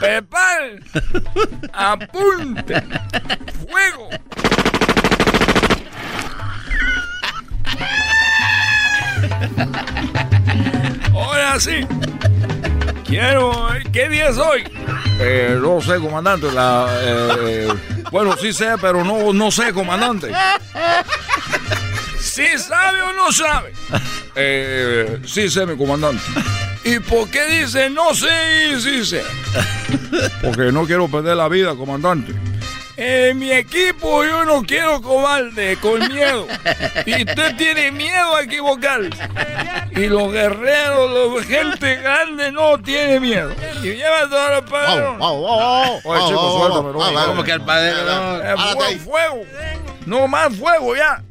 Preparen. 0.00 0.84
Apunte. 1.72 2.82
Fuego. 3.68 4.08
Ahora 11.14 11.60
sí. 11.60 11.86
Quiero. 13.04 13.68
¿Qué 13.92 14.08
día 14.08 14.28
es 14.28 14.38
hoy? 14.38 14.64
Eh, 15.20 15.58
no 15.60 15.80
sé, 15.80 15.98
comandante. 15.98 16.50
La, 16.50 16.86
eh, 17.00 17.68
bueno, 18.10 18.36
sí 18.38 18.52
sé, 18.52 18.74
pero 18.80 19.04
no, 19.04 19.32
no 19.32 19.50
sé, 19.50 19.72
comandante. 19.72 20.32
¿Sí 22.22 22.46
sabe 22.56 23.02
o 23.02 23.12
no 23.12 23.32
sabe? 23.32 23.72
Eh, 24.36 25.20
sí 25.26 25.50
sé, 25.50 25.66
mi 25.66 25.76
comandante. 25.76 26.22
¿Y 26.84 26.98
por 27.00 27.28
qué 27.28 27.44
dice 27.46 27.90
no 27.90 28.14
sé 28.14 28.70
y 28.70 28.80
sí 28.80 29.04
sé? 29.04 29.22
Porque 30.42 30.72
no 30.72 30.86
quiero 30.86 31.08
perder 31.08 31.36
la 31.36 31.48
vida, 31.48 31.74
comandante. 31.74 32.32
En 32.96 33.38
mi 33.38 33.50
equipo 33.50 34.24
yo 34.24 34.44
no 34.44 34.62
quiero 34.62 35.02
cobarde, 35.02 35.76
con 35.78 35.98
miedo. 36.12 36.46
Y 37.04 37.24
usted 37.24 37.56
tiene 37.56 37.90
miedo 37.90 38.36
a 38.36 38.42
equivocarse. 38.42 39.10
Y 39.90 40.06
los 40.06 40.30
guerreros, 40.30 41.34
la 41.34 41.42
gente 41.44 41.96
grande 41.96 42.52
no 42.52 42.78
tiene 42.80 43.18
miedo. 43.18 43.52
Y 43.82 43.94
lleva 43.94 44.28
todo 44.30 44.58
el 44.58 44.64
padrón. 44.64 45.16
Oye, 45.20 46.26
chicos, 46.28 46.52
suéltame, 46.58 46.92
no. 46.92 47.26
Como 47.26 47.44
que 47.44 47.52
al 47.52 47.64
padre 47.64 47.92
no. 48.06 48.58
Fuego, 48.58 49.04
fuego. 49.04 49.44
No 50.06 50.28
más 50.28 50.54
fuego 50.56 50.94
ya. 50.96 51.22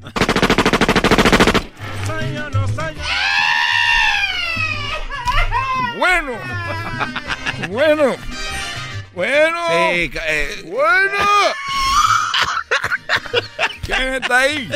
Bueno. 5.98 6.32
Bueno. 7.70 8.16
Bueno. 9.14 9.58
Sí, 9.70 10.12
eh, 10.28 10.64
Bueno. 10.66 11.26
¿Quién 13.86 14.14
está 14.16 14.40
ahí? 14.40 14.70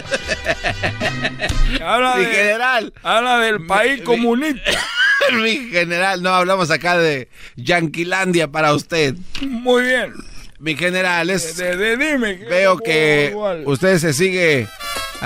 Habla, 1.84 2.16
Mi 2.18 2.26
de- 2.26 2.32
general. 2.34 2.94
habla 3.04 3.40
del 3.40 3.66
país 3.66 4.02
comunista. 4.04 4.72
Mi 5.34 5.70
general, 5.70 6.22
no 6.22 6.30
hablamos 6.36 6.70
acá 6.70 6.98
de 6.98 7.30
Yanquilandia 7.56 8.48
para 8.50 8.74
usted. 8.74 9.16
Muy 9.42 9.84
bien. 9.84 10.14
Mi 10.60 10.76
general, 10.76 11.30
es, 11.30 11.58
De- 11.58 11.76
de- 11.78 11.98
dime. 11.98 12.38
¿qué 12.40 12.46
veo 12.46 12.78
que 12.78 13.28
igual? 13.32 13.64
usted 13.66 13.98
se 14.00 14.14
sigue 14.14 14.68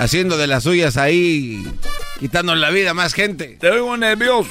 haciendo 0.00 0.38
de 0.38 0.46
las 0.46 0.62
suyas 0.64 0.96
ahí, 0.96 1.62
quitando 2.18 2.54
la 2.54 2.70
vida 2.70 2.92
a 2.92 2.94
más 2.94 3.12
gente. 3.12 3.58
Te 3.60 3.70
oigo 3.70 3.96
nervioso. 3.98 4.50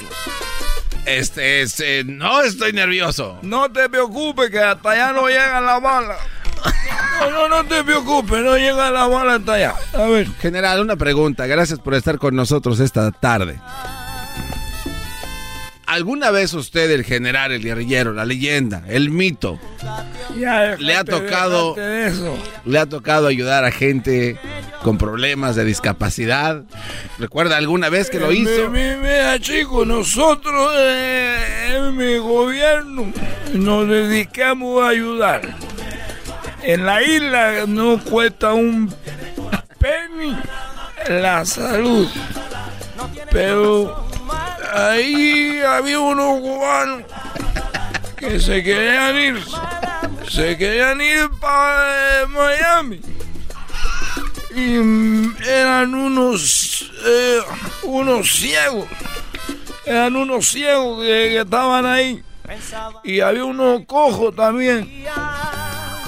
Este, 1.06 1.62
este, 1.62 2.04
no 2.04 2.42
estoy 2.42 2.72
nervioso. 2.72 3.38
No 3.42 3.70
te 3.70 3.88
preocupes 3.88 4.50
que 4.50 4.60
hasta 4.60 4.90
allá 4.90 5.12
no 5.12 5.26
llega 5.26 5.60
la 5.60 5.80
bala. 5.80 6.16
No, 7.20 7.30
no, 7.30 7.48
no 7.48 7.64
te 7.64 7.82
preocupes, 7.82 8.42
no 8.42 8.56
llega 8.56 8.90
la 8.90 9.06
bala 9.08 9.34
hasta 9.34 9.54
allá. 9.54 9.74
A 9.92 10.04
ver. 10.04 10.28
General, 10.40 10.80
una 10.80 10.96
pregunta. 10.96 11.46
Gracias 11.46 11.80
por 11.80 11.94
estar 11.94 12.18
con 12.18 12.36
nosotros 12.36 12.78
esta 12.78 13.10
tarde. 13.10 13.60
¿Alguna 15.90 16.30
vez 16.30 16.54
usted, 16.54 16.88
el 16.92 17.04
general, 17.04 17.50
el 17.50 17.62
guerrillero, 17.62 18.12
la 18.12 18.24
leyenda, 18.24 18.84
el 18.88 19.10
mito, 19.10 19.58
Ya, 20.38 20.76
le 20.78 20.94
ha 20.94 21.02
tocado, 21.04 21.76
eso. 21.76 22.38
le 22.64 22.78
ha 22.78 22.86
tocado 22.86 23.26
ayudar 23.26 23.64
a 23.64 23.72
gente 23.72 24.38
con 24.84 24.98
problemas 24.98 25.56
de 25.56 25.64
discapacidad? 25.64 26.62
¿Recuerda 27.18 27.56
alguna 27.56 27.88
vez 27.88 28.08
que 28.08 28.20
lo 28.20 28.30
Eh, 28.30 28.36
hizo? 28.36 28.70
mi- 28.70 28.78
mi- 28.80 28.96
Mira, 29.02 29.38
chicos, 29.40 29.84
nosotros 29.84 30.72
eh, 30.78 31.74
en 31.76 31.96
mi 31.96 32.18
gobierno 32.18 33.12
nos 33.54 33.88
dedicamos 33.88 34.84
a 34.84 34.88
ayudar. 34.90 35.42
En 36.62 36.86
la 36.86 37.02
isla 37.02 37.64
no 37.66 37.98
cuesta 37.98 38.52
un 38.52 38.94
penny 39.80 40.36
la 41.08 41.44
salud. 41.44 42.06
Pero 43.30 44.04
ahí 44.72 45.60
había 45.60 46.00
unos 46.00 46.40
cubanos 46.40 47.02
que 48.16 48.40
se 48.40 48.62
querían 48.62 49.16
ir. 49.16 49.44
Se 50.28 50.56
querían 50.56 51.00
ir 51.00 51.28
para 51.40 52.26
Miami. 52.28 53.00
Y 54.54 54.78
mm, 54.78 55.36
eran 55.42 55.94
unos, 55.94 56.90
eh, 57.04 57.40
unos 57.84 58.32
ciegos. 58.32 58.86
Eran 59.86 60.16
unos 60.16 60.48
ciegos 60.48 61.00
que, 61.00 61.06
que 61.06 61.40
estaban 61.40 61.86
ahí. 61.86 62.22
Y 63.04 63.20
había 63.20 63.44
unos 63.44 63.82
cojos 63.86 64.34
también. 64.34 65.04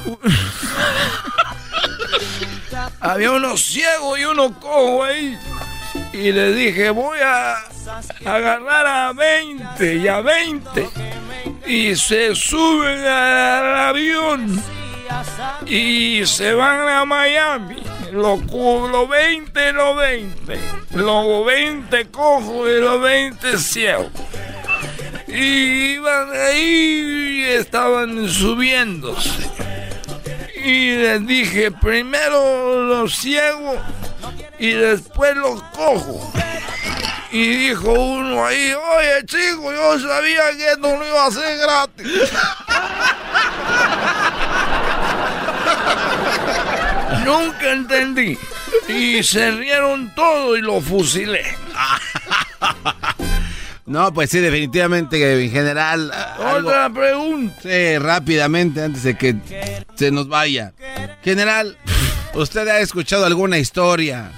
había 3.01 3.31
unos 3.31 3.63
ciegos 3.63 4.19
y 4.19 4.25
unos 4.25 4.53
cojos 4.59 5.09
ahí. 5.09 5.39
Y 6.13 6.31
le 6.31 6.53
dije, 6.53 6.91
voy 6.91 7.19
a 7.21 7.57
agarrar 8.25 8.87
a 8.87 9.13
20 9.13 9.97
y 9.97 10.09
a 10.09 10.21
20. 10.21 10.89
Y 11.67 11.97
se 11.97 12.35
suben 12.35 13.01
al 13.07 13.77
avión 13.89 14.63
y 15.67 16.25
se 16.27 16.55
van 16.55 16.89
a 16.89 17.05
Miami. 17.05 17.83
Los, 18.13 18.41
los 18.45 19.09
20, 19.09 19.73
los 19.73 19.97
20. 19.97 20.61
Los 20.95 21.47
20 21.47 22.07
cojos 22.11 22.69
y 22.69 22.81
los 22.81 23.01
20 23.01 23.59
ciegos. 23.59 24.09
Y 25.27 25.95
iban 25.95 26.29
ahí 26.31 27.41
y 27.41 27.45
estaban 27.45 28.29
subiéndose. 28.29 29.31
Y 30.63 30.97
les 30.97 31.27
dije, 31.27 31.71
primero 31.71 32.83
los 32.85 33.17
ciegos 33.17 33.79
y 34.59 34.71
después 34.73 35.35
los 35.37 35.63
cojos. 35.75 36.29
Y 37.31 37.47
dijo 37.69 37.93
uno 37.93 38.45
ahí, 38.45 38.73
oye 38.75 39.25
chico, 39.27 39.73
yo 39.73 39.99
sabía 39.99 40.43
que 40.57 40.73
esto 40.73 40.97
no 40.97 41.07
iba 41.07 41.27
a 41.27 41.31
ser 41.31 41.59
gratis. 41.59 42.07
Nunca 47.25 47.73
entendí. 47.73 48.39
Y 48.89 49.23
se 49.23 49.51
rieron 49.53 50.13
todos 50.15 50.59
y 50.59 50.63
lo 50.63 50.81
fusilé. 50.81 51.45
No, 53.85 54.15
pues 54.15 54.31
sí, 54.31 54.39
definitivamente, 54.39 55.45
en 55.45 55.51
general. 55.51 56.13
algo- 56.39 56.69
Otra 56.69 56.89
pregunta. 56.89 57.55
Sí, 57.63 57.99
rápidamente, 57.99 58.81
antes 58.83 59.03
de 59.03 59.19
que 59.19 59.37
se 59.97 60.11
nos 60.13 60.29
vaya. 60.29 60.73
General, 61.23 61.77
¿usted 62.35 62.69
ha 62.69 62.81
escuchado 62.81 63.27
alguna 63.27 63.59
historia 63.59 64.33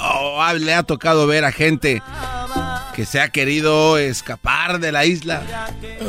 o 0.00 0.52
le 0.54 0.74
ha 0.74 0.82
tocado 0.82 1.26
ver 1.26 1.44
a 1.44 1.52
gente 1.52 2.02
que 2.94 3.04
se 3.04 3.20
ha 3.20 3.28
querido 3.28 3.98
escapar 3.98 4.78
de 4.78 4.92
la 4.92 5.04
isla 5.04 5.42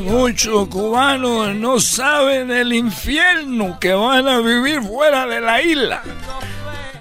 Muchos 0.02 0.68
cubanos 0.68 1.56
no 1.56 1.80
saben 1.80 2.52
el 2.52 2.74
infierno 2.74 3.80
que 3.80 3.94
van 3.94 4.28
a 4.28 4.40
vivir 4.40 4.82
fuera 4.82 5.26
de 5.26 5.42
la 5.42 5.62
isla. 5.62 6.04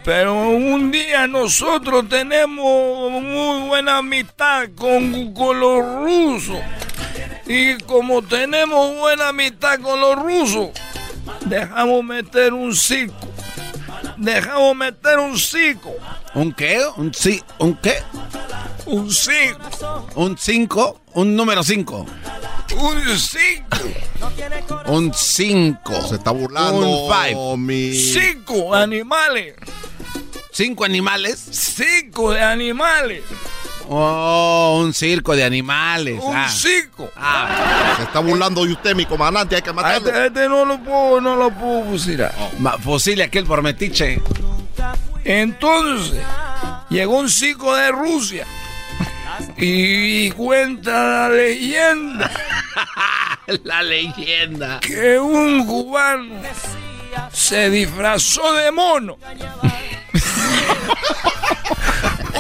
Pero 0.05 0.35
un 0.35 0.91
día 0.91 1.27
nosotros 1.27 2.09
tenemos 2.09 3.11
muy 3.23 3.69
buena 3.69 3.99
amistad 3.99 4.69
con, 4.77 5.33
con 5.35 5.59
los 5.59 5.83
rusos. 6.03 6.59
Y 7.47 7.77
como 7.79 8.23
tenemos 8.23 8.97
buena 8.97 9.29
amistad 9.29 9.81
con 9.81 10.01
los 10.01 10.17
rusos, 10.17 10.71
dejamos 11.47 12.05
meter 12.05 12.53
un 12.53 12.75
circo. 12.75 13.34
Dejamos 14.17 14.77
meter 14.77 15.19
un 15.19 15.39
circo. 15.39 15.93
¿Un 16.35 16.53
qué? 16.53 16.81
¿Un, 16.97 17.13
sí, 17.15 17.43
¿Un 17.59 17.77
qué? 17.77 17.97
Un 18.87 19.11
cinco. 19.11 20.07
¿Un 20.15 20.37
cinco? 20.39 21.01
¿Un 21.15 21.35
número 21.37 21.63
cinco? 21.63 22.07
Un 22.77 23.19
cinco. 23.19 23.79
Un 24.87 25.13
cinco. 25.15 26.01
Se 26.09 26.17
está 26.17 26.31
burlando. 26.31 26.79
Un 27.07 27.13
five. 27.13 27.57
mi- 27.57 27.95
Cinco 27.95 28.75
animales. 28.75 29.55
¿Cinco 30.53 30.85
animales? 30.85 31.39
Cinco 31.51 32.31
de 32.33 32.41
animales. 32.43 33.23
Oh, 33.89 34.81
un 34.83 34.95
circo 34.95 35.37
de 35.37 35.45
animales. 35.45 36.19
Un 36.23 36.37
ah. 36.37 36.49
circo. 36.49 37.11
Se 37.97 38.03
está 38.03 38.21
burlando 38.21 38.65
de 38.65 38.73
usted, 38.73 38.95
mi 38.95 39.07
comandante. 39.07 39.57
Hay 39.57 39.63
que 39.63 39.73
matarlo. 39.73 40.09
Este, 40.09 40.27
este 40.27 40.49
no 40.49 40.65
lo 40.65 40.79
puedo, 40.83 41.21
no 41.21 41.37
lo 41.37 41.51
puedo 41.51 41.85
fusilar. 41.85 42.35
Ma- 42.59 42.79
Fusile 42.79 43.25
aquel 43.25 43.45
por 43.45 43.63
metiche. 43.63 44.21
Entonces, 45.25 46.21
llegó 46.91 47.19
un 47.19 47.29
circo 47.29 47.75
de 47.75 47.91
Rusia. 47.93 48.47
Y 49.57 50.31
cuenta 50.33 50.93
la 50.93 51.29
leyenda 51.29 52.31
La 53.65 53.83
leyenda. 53.83 54.79
que 54.81 55.19
un 55.19 55.67
cubano 55.67 56.37
se 57.33 57.69
disfrazó 57.69 58.53
de 58.55 58.71
mono. 58.71 59.19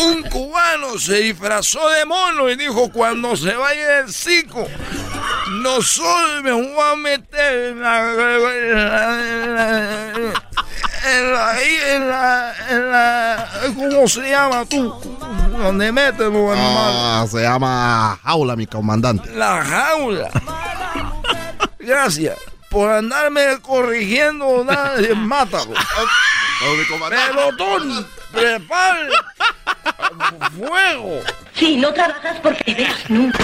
Un 0.01 0.23
cubano 0.25 0.99
se 0.99 1.17
disfrazó 1.19 1.89
de 1.91 2.05
mono 2.05 2.51
y 2.51 2.57
dijo, 2.57 2.91
cuando 2.91 3.37
se 3.37 3.55
vaya 3.55 4.01
el 4.01 4.13
circo, 4.13 4.67
nosotros 5.63 6.43
me 6.43 6.53
voy 6.53 6.75
a 6.93 6.97
meter 6.97 7.55
en 7.73 7.81
la... 7.81 8.01
en 11.07 12.09
la- 12.09 12.55
en 12.71 12.91
la- 12.91 13.49
en 13.65 13.75
¿Cómo 13.75 14.09
se 14.09 14.31
llama 14.31 14.65
tú? 14.65 14.93
Donde 15.57 15.93
meten 15.93 16.33
los 16.33 16.53
animales. 16.57 16.97
Ah, 16.99 17.27
se 17.31 17.43
llama 17.43 18.19
jaula, 18.25 18.57
mi 18.57 18.67
comandante. 18.67 19.31
La 19.35 19.63
jaula. 19.65 20.31
Gracias 21.79 22.37
por 22.71 22.91
andarme 22.91 23.59
corrigiendo. 23.63 24.65
nada, 24.65 24.97
Mátalo. 25.15 25.75
Pelotón, 27.11 28.07
prepare. 28.35 29.09
Fuego. 30.57 31.21
Sí, 31.55 31.77
no 31.77 31.93
trabajas 31.93 32.39
porque 32.43 32.71
ideas 32.71 33.09
nunca. 33.09 33.39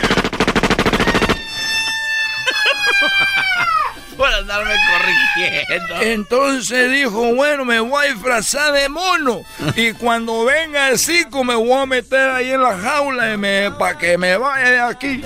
Por 4.17 4.35
andarme 4.35 4.75
corrigiendo. 4.93 6.03
Entonces 6.03 6.93
dijo, 6.93 7.35
bueno, 7.35 7.65
me 7.65 7.81
voy 7.81 8.05
a 8.05 8.13
disfrazar 8.13 8.73
de 8.73 8.89
mono. 8.89 9.43
Y 9.77 9.93
cuando 9.95 10.45
venga 10.45 10.91
el 10.91 10.99
circo 10.99 11.43
me 11.43 11.55
voy 11.55 11.73
a 11.73 11.87
meter 11.87 12.31
ahí 12.31 12.51
en 12.51 12.63
la 12.63 12.77
jaula 12.77 13.79
para 13.79 13.97
que 13.97 14.19
me 14.19 14.37
vaya 14.37 14.71
de 14.71 14.81
aquí. 14.81 15.23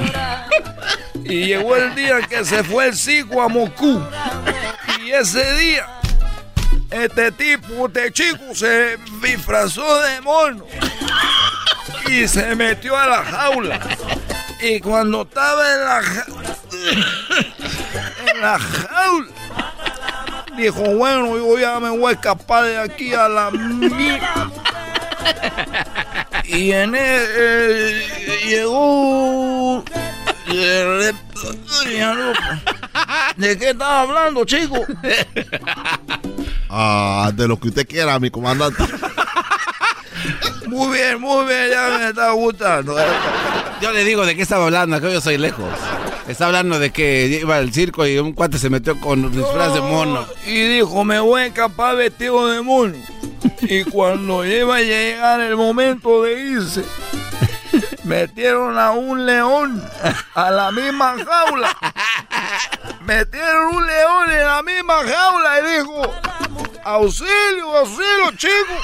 Y 1.24 1.46
llegó 1.46 1.74
el 1.74 1.94
día 1.94 2.20
que 2.22 2.44
se 2.44 2.62
fue 2.62 2.86
el 2.86 2.96
circo 2.96 3.42
a 3.42 3.48
Moscú. 3.48 4.00
Y 5.04 5.10
ese 5.10 5.54
día, 5.56 5.86
este 6.94 7.32
tipo, 7.32 7.86
este 7.86 8.12
chico 8.12 8.54
se 8.54 8.96
disfrazó 9.20 10.00
de 10.02 10.20
mono. 10.20 10.64
Y 12.08 12.28
se 12.28 12.54
metió 12.54 12.96
a 12.96 13.06
la 13.06 13.24
jaula. 13.24 13.80
Y 14.60 14.78
cuando 14.80 15.22
estaba 15.22 15.74
en 15.74 15.84
la 15.84 16.02
jaula, 16.02 16.56
en 18.26 18.40
la 18.40 18.58
jaula, 18.58 19.28
dijo, 20.56 20.82
bueno, 20.94 21.36
yo 21.36 21.58
ya 21.58 21.80
me 21.80 21.90
voy 21.90 22.10
a 22.10 22.14
escapar 22.14 22.64
de 22.64 22.78
aquí 22.78 23.12
a 23.12 23.28
la 23.28 23.50
mierda. 23.50 24.50
Y 26.44 26.72
en 26.72 26.94
el, 26.94 27.22
eh, 27.36 28.40
llegó... 28.44 29.84
¿De 33.36 33.58
qué 33.58 33.70
estaba 33.70 34.02
hablando, 34.02 34.44
chico? 34.44 34.76
Ah, 36.76 37.30
de 37.32 37.46
lo 37.46 37.56
que 37.60 37.68
usted 37.68 37.86
quiera, 37.86 38.18
mi 38.18 38.30
comandante. 38.30 38.82
Muy 40.66 40.98
bien, 40.98 41.20
muy 41.20 41.46
bien, 41.46 41.70
ya 41.70 41.98
me 41.98 42.08
está 42.08 42.32
gustando. 42.32 42.96
Yo 43.80 43.92
le 43.92 44.02
digo 44.02 44.26
de 44.26 44.34
qué 44.34 44.42
estaba 44.42 44.64
hablando, 44.64 45.00
que 45.00 45.12
yo 45.12 45.20
soy 45.20 45.38
lejos. 45.38 45.66
Está 46.26 46.46
hablando 46.46 46.80
de 46.80 46.90
que 46.90 47.26
iba 47.26 47.58
al 47.58 47.72
circo 47.72 48.04
y 48.04 48.18
un 48.18 48.32
cuate 48.32 48.58
se 48.58 48.70
metió 48.70 48.98
con 48.98 49.30
disfraz 49.30 49.72
de 49.72 49.82
mono. 49.82 50.26
Y 50.46 50.62
dijo, 50.64 51.04
me 51.04 51.20
voy 51.20 51.42
a 51.42 51.46
escapar 51.46 51.94
vestido 51.94 52.48
de 52.48 52.60
mono. 52.60 52.96
Y 53.62 53.84
cuando 53.84 54.44
iba 54.44 54.74
a 54.74 54.80
llegar 54.80 55.40
el 55.42 55.56
momento 55.56 56.24
de 56.24 56.40
irse, 56.40 56.84
metieron 58.02 58.76
a 58.80 58.90
un 58.90 59.26
león 59.26 59.80
a 60.34 60.50
la 60.50 60.72
misma 60.72 61.14
jaula. 61.24 61.76
Metieron 63.04 63.76
un 63.76 63.86
león 63.86 64.32
en 64.32 64.44
la 64.44 64.62
misma 64.64 64.94
jaula 64.94 65.60
y 65.60 65.78
dijo, 65.78 66.14
auxilio, 66.84 67.76
auxilio, 67.76 68.30
chico. 68.36 68.74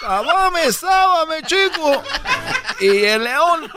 Sábame, 0.00 0.72
sábame, 0.72 1.42
chico. 1.42 2.02
Y 2.80 3.04
el 3.04 3.24
león. 3.24 3.72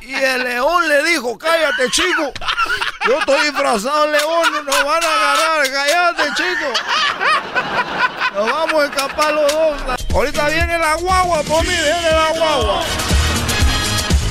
Y 0.00 0.14
el 0.14 0.42
león 0.44 0.88
le 0.88 1.04
dijo, 1.04 1.38
cállate, 1.38 1.90
chico. 1.90 2.32
Yo 3.06 3.18
estoy 3.18 3.44
disfrazado 3.44 4.06
león, 4.08 4.64
nos 4.64 4.84
van 4.84 5.04
a 5.04 5.32
agarrar. 5.32 5.70
Cállate, 5.72 6.22
chico. 6.34 6.72
Nos 8.34 8.52
vamos 8.52 8.82
a 8.82 8.84
escapar 8.86 9.32
los 9.32 9.52
dos. 9.52 10.06
Ahorita 10.12 10.48
viene 10.48 10.78
la 10.78 10.94
guagua, 10.94 11.42
por 11.42 11.62
mí, 11.64 11.74
viene 11.74 12.10
la 12.10 12.30
guagua. 12.36 12.82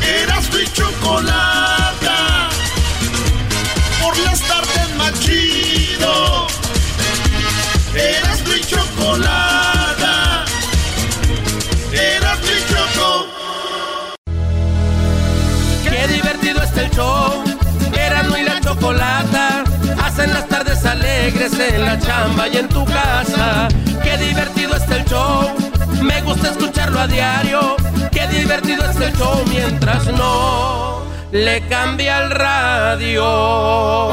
Eras 0.04 0.50
mi 0.52 0.66
chocolata. 0.74 2.50
Por 4.02 4.18
las 4.20 4.42
tardes 4.42 4.69
Eras 7.96 8.42
mi 8.48 8.62
chocolata. 8.62 10.46
Eras 11.92 12.40
mi 12.42 12.58
choco. 12.70 13.28
Qué 15.84 16.08
divertido 16.08 16.64
está 16.64 16.82
el 16.84 16.92
show. 16.92 17.44
Erasmo 17.94 18.38
y 18.38 18.44
la 18.44 18.62
chocolata. 18.62 19.64
Hacen 20.04 20.34
las 20.34 20.48
tardes 20.48 20.86
alegres 20.86 21.54
en 21.60 21.86
la 21.86 22.00
chamba 22.00 22.48
y 22.48 22.58
en 22.58 22.70
tu 22.70 22.86
casa. 22.86 23.68
Qué 24.04 24.18
divertido 24.18 24.76
está 24.76 24.98
el 24.98 25.06
show. 25.06 25.52
Me 26.02 26.22
gusta 26.22 26.52
escucharlo 26.52 27.00
a 27.00 27.08
diario. 27.08 27.76
Qué 28.12 28.28
divertido 28.28 28.86
está 28.86 29.08
el 29.08 29.16
show 29.18 29.44
mientras 29.50 30.06
no 30.08 31.04
le 31.32 31.62
cambia 31.68 32.24
el 32.24 32.32
radio. 32.32 34.10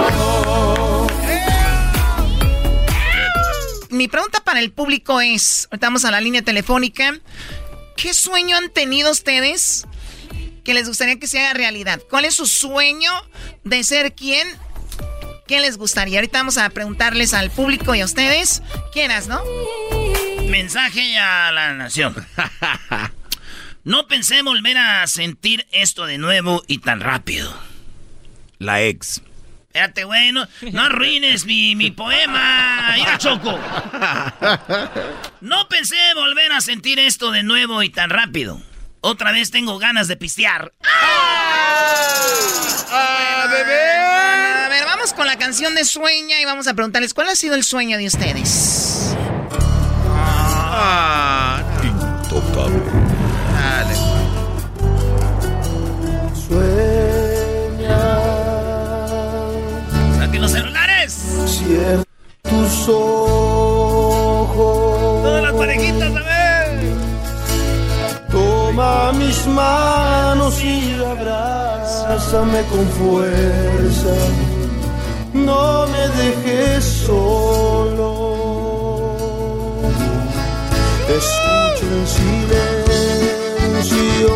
Mi 3.96 4.08
pregunta 4.08 4.44
para 4.44 4.60
el 4.60 4.72
público 4.72 5.22
es, 5.22 5.68
ahorita 5.70 5.86
vamos 5.86 6.04
a 6.04 6.10
la 6.10 6.20
línea 6.20 6.42
telefónica, 6.42 7.18
¿qué 7.96 8.12
sueño 8.12 8.54
han 8.54 8.68
tenido 8.68 9.10
ustedes 9.10 9.86
que 10.64 10.74
les 10.74 10.86
gustaría 10.86 11.18
que 11.18 11.26
se 11.26 11.40
haga 11.40 11.54
realidad? 11.54 12.02
¿Cuál 12.10 12.26
es 12.26 12.34
su 12.34 12.46
sueño 12.46 13.10
de 13.64 13.82
ser 13.84 14.14
quién? 14.14 14.46
¿Qué 15.48 15.60
les 15.60 15.78
gustaría? 15.78 16.18
Ahorita 16.18 16.36
vamos 16.40 16.58
a 16.58 16.68
preguntarles 16.68 17.32
al 17.32 17.50
público 17.50 17.94
y 17.94 18.02
a 18.02 18.04
ustedes. 18.04 18.62
¿Quieras, 18.92 19.28
no? 19.28 19.40
Mensaje 20.46 21.16
a 21.16 21.50
la 21.52 21.72
nación. 21.72 22.14
No 23.84 24.08
pensé 24.08 24.42
volver 24.42 24.76
a 24.78 25.06
sentir 25.06 25.64
esto 25.70 26.06
de 26.06 26.18
nuevo 26.18 26.64
y 26.66 26.78
tan 26.78 26.98
rápido. 26.98 27.56
La 28.58 28.82
ex. 28.82 29.22
Espérate, 29.76 30.04
güey, 30.04 30.32
no, 30.32 30.48
no 30.72 30.82
arruines 30.84 31.44
mi, 31.44 31.76
mi 31.76 31.90
poema. 31.90 32.94
Mira, 32.94 33.18
Choco. 33.18 33.58
No 35.42 35.68
pensé 35.68 35.96
volver 36.14 36.50
a 36.52 36.62
sentir 36.62 36.98
esto 36.98 37.30
de 37.30 37.42
nuevo 37.42 37.82
y 37.82 37.90
tan 37.90 38.08
rápido. 38.08 38.58
Otra 39.02 39.32
vez 39.32 39.50
tengo 39.50 39.78
ganas 39.78 40.08
de 40.08 40.16
pistear. 40.16 40.72
A 42.90 44.68
ver, 44.70 44.86
vamos 44.86 45.12
con 45.12 45.26
la 45.26 45.36
canción 45.36 45.74
de 45.74 45.84
Sueña 45.84 46.40
y 46.40 46.46
vamos 46.46 46.66
a 46.68 46.72
preguntarles 46.72 47.12
cuál 47.12 47.28
ha 47.28 47.36
sido 47.36 47.54
el 47.54 47.62
sueño 47.62 47.98
de 47.98 48.06
ustedes. 48.06 49.14
Intocable. 50.48 51.45
tus 62.42 62.88
ojos. 62.88 64.56
Todas 65.22 65.42
las 65.42 65.52
parejitas, 65.52 66.10
a 66.10 66.20
ver. 66.20 66.94
Toma 68.30 69.12
mis 69.12 69.46
manos 69.46 70.62
y 70.62 70.94
abrázame 70.94 72.62
con 72.70 72.86
fuerza. 73.00 74.14
No 75.32 75.86
me 75.86 76.08
dejes 76.20 76.84
solo. 76.84 78.36
Escucha 81.08 81.86
en 81.98 82.06
silencio. 83.78 84.32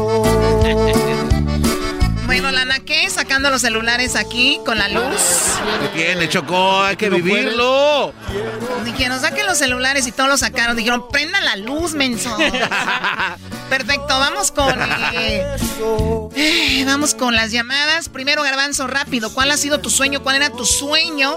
Bueno, 2.30 2.52
Lana, 2.52 2.78
¿qué? 2.78 3.10
Sacando 3.10 3.50
los 3.50 3.60
celulares 3.60 4.14
aquí 4.14 4.60
con 4.64 4.78
la 4.78 4.88
luz. 4.88 5.20
¿Qué 5.82 5.88
tiene, 6.04 6.28
Chocó? 6.28 6.80
Hay 6.80 6.94
que 6.94 7.10
vivirlo. 7.10 8.14
Dijeron, 8.84 9.18
saquen 9.20 9.46
los 9.46 9.58
celulares 9.58 10.06
y 10.06 10.12
todos 10.12 10.30
los 10.30 10.38
sacaron. 10.38 10.76
Dijeron, 10.76 11.08
prenda 11.10 11.40
la 11.40 11.56
luz, 11.56 11.92
menso. 11.94 12.30
Perfecto, 13.68 14.06
vamos 14.06 14.52
con. 14.52 14.80
eh, 15.14 15.44
eh, 16.36 16.84
vamos 16.86 17.16
con 17.16 17.34
las 17.34 17.50
llamadas. 17.50 18.08
Primero, 18.08 18.44
Garbanzo, 18.44 18.86
rápido. 18.86 19.34
¿Cuál 19.34 19.50
ha 19.50 19.56
sido 19.56 19.80
tu 19.80 19.90
sueño? 19.90 20.22
¿Cuál 20.22 20.36
era 20.36 20.50
tu 20.50 20.64
sueño? 20.64 21.36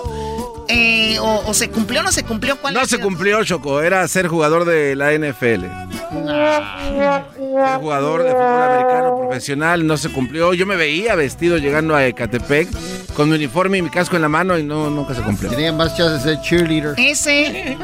Eh, 0.68 1.18
o, 1.20 1.44
o 1.48 1.54
se 1.54 1.70
cumplió 1.70 2.00
o 2.02 2.04
no 2.04 2.12
se 2.12 2.24
cumplió? 2.24 2.58
¿Cuál 2.58 2.74
No 2.74 2.86
se 2.86 3.00
cumplió, 3.00 3.44
Choco. 3.44 3.82
Era 3.82 4.08
ser 4.08 4.28
jugador 4.28 4.66
de 4.66 4.96
la 4.96 5.12
NFL. 5.14 5.66
Ser 6.12 7.76
jugador 7.80 8.24
de 8.24 8.30
fútbol 8.32 8.64
americano 8.64 9.18
profesional. 9.20 9.86
No 9.88 9.98
se 9.98 10.10
cumplió. 10.10 10.54
Yo 10.54 10.66
me 10.66 10.76
veía 10.76 11.16
vestido 11.16 11.58
llegando 11.58 11.96
a 11.96 12.06
Ecatepec 12.06 12.70
con 13.14 13.30
mi 13.30 13.36
uniforme 13.36 13.78
y 13.78 13.82
mi 13.82 13.90
casco 13.90 14.16
en 14.16 14.24
la 14.24 14.30
mano 14.30 14.58
y 14.58 14.64
no, 14.64 14.90
nunca 14.90 15.14
se 15.14 15.22
cumplió. 15.22 15.50
Tenía 15.52 15.72
más 15.72 15.96
chances 15.96 16.24
de 16.24 16.36
ser 16.36 16.42
cheerleader. 16.44 16.96
¿Ese 16.98 17.78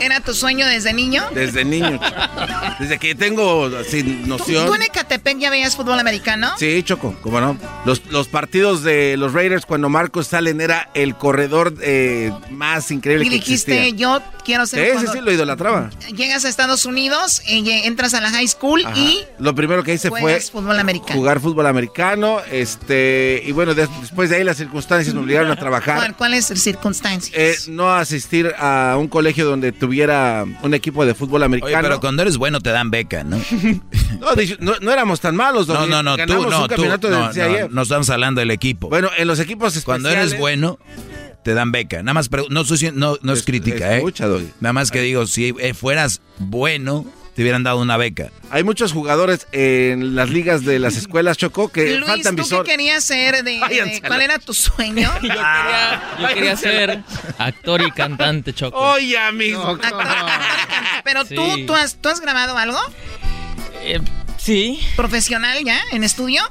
era 0.00 0.20
tu 0.20 0.32
sueño 0.34 0.66
desde 0.66 0.92
niño? 0.92 1.24
Desde 1.34 1.64
niño. 1.64 1.98
Desde 2.78 2.98
que 2.98 3.14
tengo 3.14 3.68
sin 3.84 4.22
¿Tú, 4.22 4.28
noción. 4.28 4.66
tú 4.66 4.74
en 4.74 4.82
Ecatepec 4.82 5.38
ya 5.38 5.50
veías 5.50 5.74
fútbol 5.76 5.98
americano? 5.98 6.52
Sí, 6.58 6.82
Choco, 6.82 7.14
cómo 7.22 7.40
no. 7.40 7.56
Los, 7.84 8.04
los 8.06 8.28
partidos 8.28 8.82
de 8.82 9.16
los 9.16 9.32
Raiders 9.32 9.66
cuando 9.66 9.88
Marcos 9.88 10.28
Salen 10.28 10.60
era 10.60 10.88
el 10.94 11.16
corredor 11.16 11.74
eh, 11.80 12.25
más 12.50 12.90
increíble 12.90 13.26
Y 13.26 13.28
que 13.30 13.34
dijiste, 13.36 13.72
existía. 13.88 13.96
yo 13.98 14.22
quiero 14.44 14.66
ser 14.66 14.80
Sí, 14.80 14.86
sí, 14.86 14.92
cuando- 14.94 15.12
sí, 15.12 15.20
lo 15.20 15.32
idolatraba. 15.32 15.90
Llegas 16.14 16.44
a 16.44 16.48
Estados 16.48 16.84
Unidos, 16.84 17.42
entras 17.46 18.14
a 18.14 18.20
la 18.20 18.30
high 18.30 18.46
school 18.48 18.84
Ajá. 18.84 18.96
y 18.98 19.20
Lo 19.38 19.54
primero 19.54 19.82
que 19.82 19.94
hice 19.94 20.08
fue 20.08 20.40
fútbol 20.40 20.78
americano. 20.78 21.14
jugar 21.18 21.40
fútbol 21.40 21.66
americano, 21.66 22.40
este, 22.50 23.42
y 23.44 23.52
bueno, 23.52 23.74
des- 23.74 23.88
después 24.00 24.30
de 24.30 24.36
ahí 24.36 24.44
las 24.44 24.56
circunstancias 24.56 25.14
me 25.14 25.20
obligaron 25.20 25.50
a 25.50 25.56
trabajar. 25.56 25.96
¿Cuál, 25.96 26.16
cuál 26.16 26.34
es 26.34 26.50
el 26.50 26.58
circunstancia? 26.58 27.32
Eh, 27.36 27.56
no 27.68 27.92
asistir 27.94 28.52
a 28.58 28.96
un 28.98 29.08
colegio 29.08 29.44
donde 29.44 29.72
tuviera 29.72 30.44
un 30.62 30.74
equipo 30.74 31.04
de 31.06 31.14
fútbol 31.14 31.42
americano. 31.42 31.76
Oye, 31.76 31.82
pero 31.82 32.00
cuando 32.00 32.22
eres 32.22 32.36
bueno 32.36 32.60
te 32.60 32.70
dan 32.70 32.90
beca, 32.90 33.24
¿no? 33.24 33.36
no, 34.20 34.28
no, 34.60 34.72
no 34.80 34.92
éramos 34.92 35.20
tan 35.20 35.36
malos. 35.36 35.68
No, 35.68 35.86
no, 35.86 36.02
no, 36.02 36.16
tú, 36.16 36.26
no, 36.26 36.62
tú, 36.62 36.68
campeonato 36.68 37.10
no, 37.10 37.32
no, 37.32 37.68
no 37.70 37.82
estamos 37.82 38.10
hablando 38.10 38.40
del 38.40 38.50
equipo. 38.50 38.88
Bueno, 38.88 39.10
en 39.16 39.26
los 39.28 39.40
equipos 39.40 39.76
Cuando 39.84 40.08
eres 40.08 40.38
bueno, 40.38 40.78
te 41.46 41.54
dan 41.54 41.70
beca. 41.70 42.02
Nada 42.02 42.12
más, 42.14 42.28
no, 42.50 42.64
soy- 42.64 42.90
no, 42.92 43.16
no 43.22 43.32
es 43.32 43.44
crítica, 43.44 43.94
escucha, 43.96 44.24
¿eh? 44.24 44.28
Doggy. 44.28 44.50
Nada 44.58 44.72
más 44.72 44.90
que 44.90 45.00
digo, 45.00 45.28
si 45.28 45.54
eh, 45.60 45.74
fueras 45.74 46.20
bueno, 46.38 47.06
te 47.36 47.42
hubieran 47.42 47.62
dado 47.62 47.78
una 47.80 47.96
beca. 47.96 48.32
Hay 48.50 48.64
muchos 48.64 48.92
jugadores 48.92 49.46
en 49.52 50.16
las 50.16 50.28
ligas 50.30 50.64
de 50.64 50.80
las 50.80 50.96
escuelas 50.96 51.36
Chocó 51.38 51.68
que 51.68 51.94
Luis, 51.98 52.04
faltan 52.10 52.34
¿tú 52.34 52.42
qué 52.42 52.48
visor. 52.48 52.66
querías 52.66 53.04
ser? 53.04 53.44
De, 53.44 53.52
de- 53.60 54.02
¿Cuál 54.04 54.22
era 54.22 54.40
tu 54.40 54.54
sueño? 54.54 55.08
Yo 55.22 55.28
quería, 55.28 56.02
yo 56.20 56.28
quería 56.34 56.56
ser 56.56 57.02
actor 57.38 57.82
y 57.82 57.92
cantante, 57.92 58.52
Choco. 58.52 58.76
Oye, 58.76 59.16
amigo. 59.16 59.78
Pero 61.04 61.24
tú, 61.26 61.52
Sí. 61.54 61.64
tú, 61.64 61.74
has, 61.76 61.94
¿tú 61.94 62.08
has 62.08 62.20
grabado 62.20 62.58
algo? 62.58 62.78
Eh, 63.84 64.00
sí. 64.36 64.80
¿Profesional 64.96 65.62
ya? 65.64 65.78
¿En 65.92 66.02
estudio? 66.02 66.42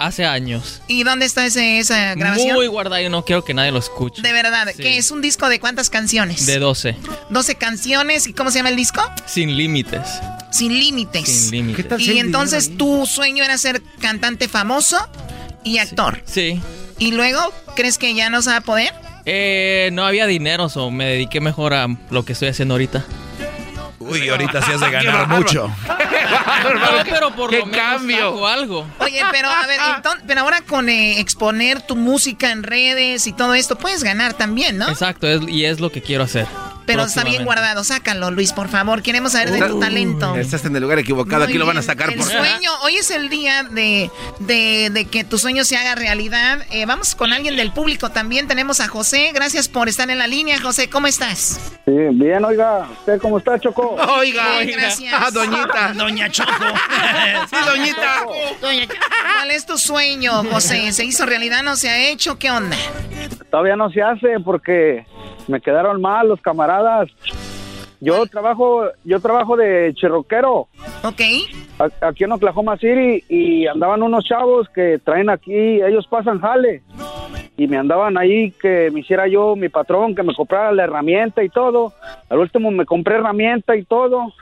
Hace 0.00 0.24
años. 0.24 0.80
¿Y 0.88 1.04
dónde 1.04 1.26
está 1.26 1.44
ese, 1.44 1.78
esa 1.78 2.14
grabación? 2.14 2.54
Muy 2.56 2.68
guardado 2.68 3.02
y 3.02 3.10
no 3.10 3.22
quiero 3.22 3.44
que 3.44 3.52
nadie 3.52 3.70
lo 3.70 3.78
escuche. 3.80 4.22
De 4.22 4.32
verdad, 4.32 4.66
Sí. 4.74 4.82
que 4.82 4.96
es 4.96 5.10
un 5.10 5.20
disco 5.20 5.50
de 5.50 5.60
cuántas 5.60 5.90
canciones? 5.90 6.46
De 6.46 6.58
12. 6.58 6.96
12 7.28 7.54
canciones. 7.56 8.26
¿Y 8.26 8.32
cómo 8.32 8.50
se 8.50 8.60
llama 8.60 8.70
el 8.70 8.76
disco? 8.76 9.02
Sin 9.26 9.54
límites. 9.58 10.00
Sin 10.50 10.72
límites. 10.72 11.28
Sin 11.28 11.50
límites. 11.50 11.76
¿Qué 11.76 11.88
tal 11.90 12.00
si 12.00 12.12
Y 12.12 12.18
entonces 12.18 12.78
tu 12.78 13.04
sueño 13.04 13.44
era 13.44 13.58
ser 13.58 13.82
cantante 14.00 14.48
famoso 14.48 14.96
y 15.64 15.76
actor. 15.76 16.22
Sí. 16.24 16.58
¿Y 16.98 17.12
luego 17.12 17.52
crees 17.76 17.98
que 17.98 18.14
ya 18.14 18.30
no 18.30 18.40
se 18.40 18.48
va 18.50 18.56
a 18.56 18.60
poder? 18.62 18.94
Eh, 19.26 19.90
no 19.92 20.06
había 20.06 20.26
dinero, 20.26 20.68
o 20.74 20.90
me 20.90 21.04
dediqué 21.04 21.42
mejor 21.42 21.74
a 21.74 21.86
lo 22.08 22.24
que 22.24 22.32
estoy 22.32 22.48
haciendo 22.48 22.72
ahorita. 22.72 23.04
Uy, 24.00 24.28
ahorita 24.30 24.62
sí 24.62 24.72
has 24.72 24.80
de 24.80 24.86
Qué 24.86 24.92
ganar 24.92 25.28
mucho. 25.28 25.70
No, 26.62 27.04
pero 27.08 27.30
por 27.34 27.52
lo 27.52 27.66
menos 27.66 28.02
hago 28.22 28.46
algo. 28.46 28.86
Oye, 28.98 29.22
pero 29.32 29.48
a 29.48 29.66
ver, 29.66 29.80
enton- 29.80 30.20
pero 30.26 30.40
ahora 30.42 30.60
con 30.62 30.88
eh, 30.88 31.18
exponer 31.20 31.82
tu 31.82 31.96
música 31.96 32.50
en 32.50 32.62
redes 32.62 33.26
y 33.26 33.32
todo 33.32 33.54
esto, 33.54 33.76
puedes 33.76 34.02
ganar 34.04 34.34
también, 34.34 34.78
¿no? 34.78 34.88
Exacto, 34.88 35.26
es- 35.26 35.42
y 35.48 35.64
es 35.64 35.80
lo 35.80 35.90
que 35.90 36.02
quiero 36.02 36.24
hacer. 36.24 36.46
Pero 36.90 37.04
está 37.04 37.24
bien 37.24 37.44
guardado, 37.44 37.84
sácalo, 37.84 38.30
Luis, 38.30 38.52
por 38.52 38.68
favor. 38.68 39.02
Queremos 39.02 39.32
saber 39.32 39.50
de 39.50 39.60
tu 39.68 39.78
talento. 39.80 40.34
Estás 40.36 40.64
en 40.64 40.74
el 40.76 40.82
lugar 40.82 40.98
equivocado, 40.98 41.42
Muy 41.42 41.48
aquí 41.50 41.58
lo 41.58 41.66
van 41.66 41.78
a 41.78 41.82
sacar 41.82 42.10
El 42.10 42.16
por 42.16 42.26
sueño, 42.26 42.70
hoy 42.82 42.96
es 42.96 43.10
el 43.10 43.28
día 43.28 43.62
de, 43.62 44.10
de- 44.40 44.90
de 44.92 45.04
que 45.06 45.24
tu 45.24 45.38
sueño 45.38 45.64
se 45.64 45.76
haga 45.76 45.94
realidad. 45.94 46.58
Eh, 46.70 46.86
vamos 46.86 47.14
con 47.14 47.32
alguien 47.32 47.56
del 47.56 47.72
público 47.72 48.10
también. 48.10 48.48
Tenemos 48.48 48.80
a 48.80 48.88
José. 48.88 49.30
Gracias 49.34 49.68
por 49.68 49.88
estar 49.88 50.10
en 50.10 50.18
la 50.18 50.26
línea, 50.26 50.60
José. 50.60 50.88
¿Cómo 50.90 51.06
estás? 51.06 51.60
Sí, 51.84 51.92
bien, 52.12 52.44
oiga. 52.44 52.88
¿Usted 52.90 53.20
cómo 53.20 53.38
está, 53.38 53.58
Choco? 53.58 53.96
Oiga, 54.18 54.60
Bien, 54.60 54.78
gracias. 54.78 55.14
Ah, 55.16 55.30
doñita. 55.30 55.92
Doña 55.96 56.28
Choco. 56.30 56.50
sí, 57.50 57.56
doñita. 57.66 58.24
¿Cuál 59.36 59.50
es 59.50 59.66
tu 59.66 59.78
sueño, 59.78 60.44
José? 60.50 60.92
¿Se 60.92 61.04
hizo 61.04 61.26
realidad? 61.26 61.62
¿No 61.62 61.76
se 61.76 61.88
ha 61.90 61.98
hecho? 62.10 62.38
¿Qué 62.38 62.50
onda? 62.50 62.76
Todavía 63.50 63.76
no 63.76 63.90
se 63.90 64.02
hace 64.02 64.38
porque 64.44 65.04
me 65.48 65.60
quedaron 65.60 66.00
mal 66.00 66.28
los 66.28 66.40
camaradas. 66.40 66.79
Yo 68.02 68.24
trabajo, 68.26 68.84
yo 69.04 69.20
trabajo 69.20 69.56
de 69.56 69.92
cherroquero. 69.94 70.68
Ok. 71.04 71.20
A- 71.78 72.06
Aquí 72.08 72.24
en 72.24 72.32
Oklahoma 72.32 72.76
City 72.78 73.22
y 73.28 73.66
andaban 73.66 74.02
unos 74.02 74.24
chavos 74.24 74.68
que 74.74 74.98
traen 75.04 75.28
aquí, 75.28 75.52
ellos 75.82 76.06
pasan 76.08 76.40
jale. 76.40 76.82
Y 77.58 77.66
me 77.66 77.76
andaban 77.76 78.16
ahí 78.16 78.52
que 78.52 78.90
me 78.90 79.00
hiciera 79.00 79.28
yo, 79.28 79.54
mi 79.54 79.68
patrón, 79.68 80.14
que 80.14 80.22
me 80.22 80.34
comprara 80.34 80.72
la 80.72 80.84
herramienta 80.84 81.44
y 81.44 81.50
todo. 81.50 81.92
Al 82.30 82.38
último 82.38 82.70
me 82.70 82.86
compré 82.86 83.16
herramienta 83.16 83.76
y 83.76 83.84
todo. 83.84 84.32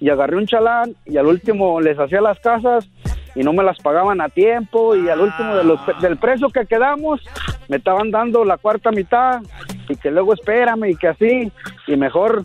Y 0.00 0.08
agarré 0.08 0.36
un 0.36 0.46
chalán 0.46 0.94
y 1.04 1.18
al 1.18 1.26
último 1.26 1.80
les 1.82 1.98
hacía 1.98 2.20
las 2.22 2.38
casas 2.40 2.88
y 3.36 3.42
no 3.44 3.52
me 3.52 3.62
las 3.62 3.78
pagaban 3.78 4.20
a 4.20 4.28
tiempo. 4.28 4.96
Y 4.96 5.08
al 5.08 5.20
último 5.20 5.54
de 5.54 5.62
los, 5.62 5.78
del 6.00 6.16
precio 6.16 6.48
que 6.48 6.66
quedamos 6.66 7.20
me 7.68 7.76
estaban 7.76 8.10
dando 8.10 8.44
la 8.44 8.56
cuarta 8.56 8.90
mitad 8.90 9.42
y 9.88 9.94
que 9.96 10.10
luego 10.10 10.34
espérame 10.34 10.86
y 10.90 10.96
que 10.96 11.08
así. 11.08 11.52
Y 11.86 11.96
mejor 11.96 12.44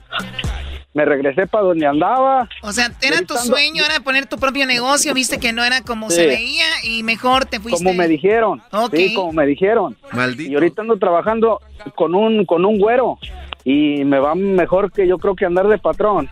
me 0.93 1.05
regresé 1.05 1.47
para 1.47 1.63
donde 1.63 1.88
andaba. 1.88 2.49
O 2.61 2.72
sea, 2.73 2.91
era 3.01 3.22
tu 3.22 3.35
sueño, 3.38 3.84
era 3.85 4.01
poner 4.03 4.26
tu 4.26 4.38
propio 4.38 4.65
negocio, 4.65 5.13
viste 5.13 5.39
que 5.39 5.53
no 5.53 5.63
era 5.63 5.81
como 5.81 6.09
Sí. 6.09 6.18
se 6.18 6.27
veía 6.27 6.65
y 6.84 7.03
mejor 7.03 7.45
te 7.45 7.59
fuiste. 7.61 7.81
Como 7.84 7.97
me 7.97 8.07
dijeron. 8.09 8.61
Ok. 8.72 8.93
Sí, 8.95 9.13
como 9.13 9.31
me 9.31 9.45
dijeron. 9.45 9.95
Maldito. 10.11 10.51
Y 10.51 10.55
ahorita 10.55 10.81
ando 10.81 10.97
trabajando 10.97 11.61
con 11.95 12.13
un, 12.13 12.45
con 12.45 12.65
un 12.65 12.77
güero. 12.77 13.18
Y 13.63 14.03
me 14.05 14.19
va 14.19 14.34
mejor 14.35 14.91
que 14.91 15.07
yo 15.07 15.18
creo 15.19 15.35
que 15.35 15.45
andar 15.45 15.68
de 15.68 15.77
patrón. 15.77 16.27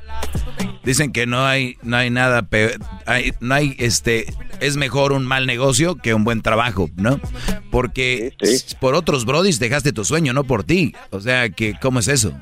Dicen 0.84 1.11
que 1.11 1.26
no 1.26 1.45
hay, 1.45 1.77
no 1.84 1.97
hay 1.97 2.10
nada 2.10 2.43
peor, 2.43 2.73
hay, 3.06 3.34
no 3.39 3.56
hay, 3.56 3.76
este, 3.80 4.34
es 4.60 4.77
mejor 4.77 5.11
un 5.11 5.26
mal 5.26 5.45
negocio 5.45 5.95
que 5.95 6.14
un 6.14 6.23
buen 6.23 6.41
trabajo, 6.41 6.89
¿no? 6.95 7.19
Porque 7.69 8.34
por 8.80 8.95
otros 8.95 9.26
brodis 9.26 9.60
dejaste 9.60 9.91
tu 9.91 10.06
sueño, 10.06 10.34
no 10.34 10.43
por 10.43 10.64
ti. 10.64 10.95
O 11.11 11.19
sea, 11.19 11.49
que 11.49 11.76
¿cómo 11.81 11.99
es 11.99 12.07
eso? 12.07 12.34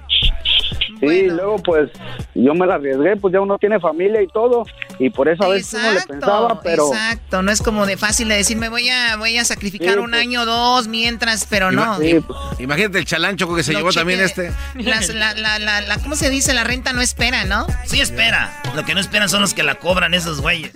Sí, 0.99 1.23
luego 1.27 1.57
pues 1.59 1.89
yo 2.35 2.53
me 2.53 2.65
la 2.65 2.75
arriesgué, 2.75 3.15
pues 3.17 3.33
ya 3.33 3.41
uno 3.41 3.57
tiene 3.57 3.79
familia 3.79 4.21
y 4.21 4.27
todo. 4.27 4.65
Y 4.99 5.09
por 5.11 5.27
eso 5.29 5.43
a 5.43 5.49
veces 5.49 5.73
uno 5.75 5.91
le 5.93 6.01
pensaba, 6.01 6.61
pero... 6.61 6.87
Exacto, 6.87 7.41
no 7.43 7.51
es 7.51 7.61
como 7.61 7.85
de 7.85 7.97
fácil 7.97 8.29
de 8.29 8.35
decir, 8.35 8.57
me 8.57 8.69
voy 8.69 8.89
a, 8.89 9.15
voy 9.17 9.37
a 9.37 9.45
sacrificar 9.45 9.93
Sí, 9.93 9.99
un 9.99 10.09
pues. 10.09 10.21
año 10.21 10.41
o 10.41 10.45
dos 10.45 10.87
mientras, 10.87 11.45
pero 11.45 11.71
no. 11.71 11.99
Ima- 12.01 12.23
Imagínate 12.59 12.97
el 12.97 13.05
chalán 13.05 13.37
choco 13.37 13.55
que 13.55 13.63
se 13.63 13.73
llevó 13.73 13.91
también 13.91 14.19
este. 14.21 14.51
Las- 14.75 15.09
la, 15.09 15.33
la, 15.35 15.59
la, 15.59 15.81
la- 15.81 15.97
¿Cómo 15.99 16.15
se 16.15 16.29
dice? 16.31 16.53
La 16.53 16.63
renta 16.63 16.93
no 16.93 17.01
espera, 17.01 17.45
¿no? 17.45 17.67
Sí 17.85 18.01
espera. 18.01 18.61
Lo 18.75 18.83
que 18.85 18.93
no 18.95 18.99
esperan 18.99 19.29
son 19.29 19.41
los 19.41 19.53
que 19.53 19.61
la 19.63 19.75
cobran 19.75 20.13
esos 20.15 20.41
güeyes. 20.41 20.71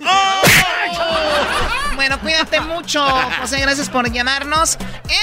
Bueno, 2.02 2.18
cuídate 2.20 2.60
mucho, 2.60 3.00
José. 3.40 3.60
Gracias 3.60 3.88
por 3.88 4.10
llamarnos. 4.10 4.76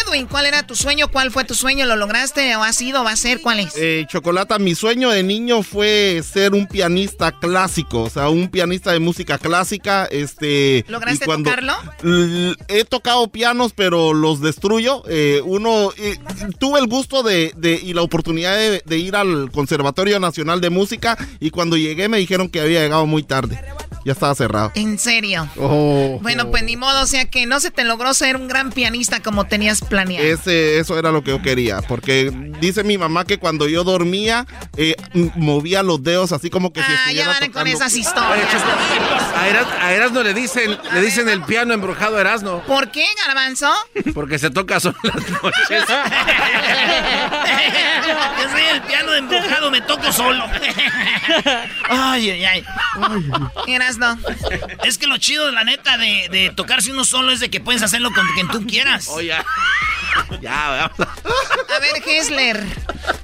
Edwin, 0.08 0.28
¿cuál 0.28 0.46
era 0.46 0.64
tu 0.66 0.76
sueño? 0.78 1.10
¿Cuál 1.10 1.30
fue 1.30 1.44
tu 1.44 1.54
sueño? 1.54 1.86
¿Lo 1.86 1.98
lograste 1.98 2.56
o 2.56 2.64
ha 2.64 2.72
sido? 2.72 3.04
¿Va 3.04 3.12
a 3.12 3.16
ser? 3.18 3.42
¿Cuál 3.42 3.60
es? 3.60 3.74
Eh, 3.76 4.06
Chocolata, 4.08 4.60
mi 4.60 4.76
sueño 4.76 5.10
de 5.10 5.22
niño 5.22 5.62
fue 5.62 6.24
ser 6.24 6.54
un 6.54 6.68
pianista 6.68 7.34
clásico, 7.34 8.04
o 8.04 8.10
sea, 8.10 8.30
un 8.30 8.48
pianista 8.48 8.94
de 8.94 9.00
música 9.00 9.38
clásica. 9.38 10.06
Este, 10.10 10.86
¿Lograste 10.88 11.26
cuando- 11.26 11.50
tocarlo? 11.50 11.74
He 12.70 12.86
tocado 12.86 13.28
pianos, 13.28 13.74
pero 13.76 14.14
los 14.14 14.40
destruyo. 14.40 15.04
Eh, 15.10 15.42
uno, 15.44 15.92
eh, 15.98 16.18
tuve 16.60 16.80
el 16.80 16.88
gusto 16.88 17.24
de, 17.24 17.52
de- 17.58 17.74
y 17.84 17.92
la 17.94 18.04
oportunidad 18.04 18.56
de, 18.56 18.82
de 18.86 18.98
ir 18.98 19.18
al 19.18 19.52
Conservatorio 19.52 20.18
Nacional 20.22 20.62
de 20.62 20.70
Música 20.70 21.18
y 21.42 21.50
cuando 21.50 21.76
llegué 21.76 22.08
me 22.08 22.20
dijeron 22.20 22.48
que 22.48 22.62
había 22.62 22.80
llegado 22.84 23.06
muy 23.06 23.24
tarde. 23.24 23.62
Ya 24.06 24.14
estaba 24.14 24.34
cerrado. 24.36 24.72
¿En 24.76 24.98
serio? 24.98 25.48
Oh. 25.58 26.20
Bueno, 26.22 26.50
pues 26.52 26.64
ni 26.64 26.78
modo, 26.78 27.02
o 27.02 27.06
sea 27.06 27.26
que 27.26 27.46
no 27.46 27.60
se 27.60 27.70
te 27.72 27.84
logró 27.84 28.14
ser 28.14 28.38
un 28.38 28.48
gran 28.48 28.72
pianista 28.72 29.20
como 29.22 29.46
tenías 29.46 29.82
planeado. 29.82 30.26
Ese, 30.26 30.80
eso 30.80 30.98
era 30.98 31.12
lo 31.12 31.24
que 31.24 31.32
yo 31.32 31.42
quería, 31.42 31.82
porque 31.88 32.32
dice 32.62 32.84
mi 32.84 32.98
mamá 32.98 33.26
que 33.26 33.38
cuando 33.40 33.68
yo 33.68 33.84
dormía 33.84 34.46
eh, 34.78 34.96
movía 35.36 35.84
los 35.84 36.02
dedos 36.04 36.32
así 36.32 36.50
como 36.50 36.72
que 36.72 36.80
si 36.82 36.86
Ah, 36.90 36.96
ya 36.96 37.02
estuviera 37.32 37.40
van 37.40 37.52
con 37.52 37.68
esas 37.68 37.94
historias. 37.96 38.48
A, 39.36 39.48
Eras- 39.48 39.68
a 39.82 39.94
Erasno 39.94 40.24
le 40.24 40.34
dicen, 40.34 40.78
le 40.94 41.02
dicen 41.02 41.28
el 41.30 41.44
piano 41.44 41.74
embrujado 41.74 42.18
a 42.18 42.22
Erasno. 42.22 42.62
¿Por 42.66 42.92
qué, 42.92 43.06
Garbanzo? 43.26 43.72
Porque 44.14 44.40
se 44.40 44.50
toca 44.50 44.80
solo 44.80 44.96
las 45.04 45.30
noches. 45.30 45.84
Yo 48.42 48.50
soy 48.50 48.62
el 48.74 48.82
piano 48.84 49.14
embrujado, 49.14 49.72
me 49.72 49.82
toco 49.82 50.12
solo. 50.12 50.46
Ay, 51.90 52.30
ay, 52.32 52.46
ay. 52.46 52.64
Eras 53.68 53.89
no. 53.98 54.18
Es 54.84 54.98
que 54.98 55.08
lo 55.08 55.18
chido, 55.18 55.52
la 55.52 55.64
neta, 55.64 55.98
de, 55.98 56.28
de 56.30 56.52
tocarse 56.56 56.92
uno 56.92 57.04
solo 57.06 57.32
es 57.32 57.40
de 57.40 57.50
que 57.50 57.60
puedes 57.60 57.82
hacerlo 57.82 58.12
con 58.12 58.26
quien 58.34 58.48
tú 58.48 58.66
quieras. 58.66 59.08
Oh, 59.10 59.22
ya. 59.22 59.46
Ya, 60.42 60.92
vamos. 60.98 61.10
A 61.76 61.80
ver, 61.80 62.02
Hessler. 62.08 62.64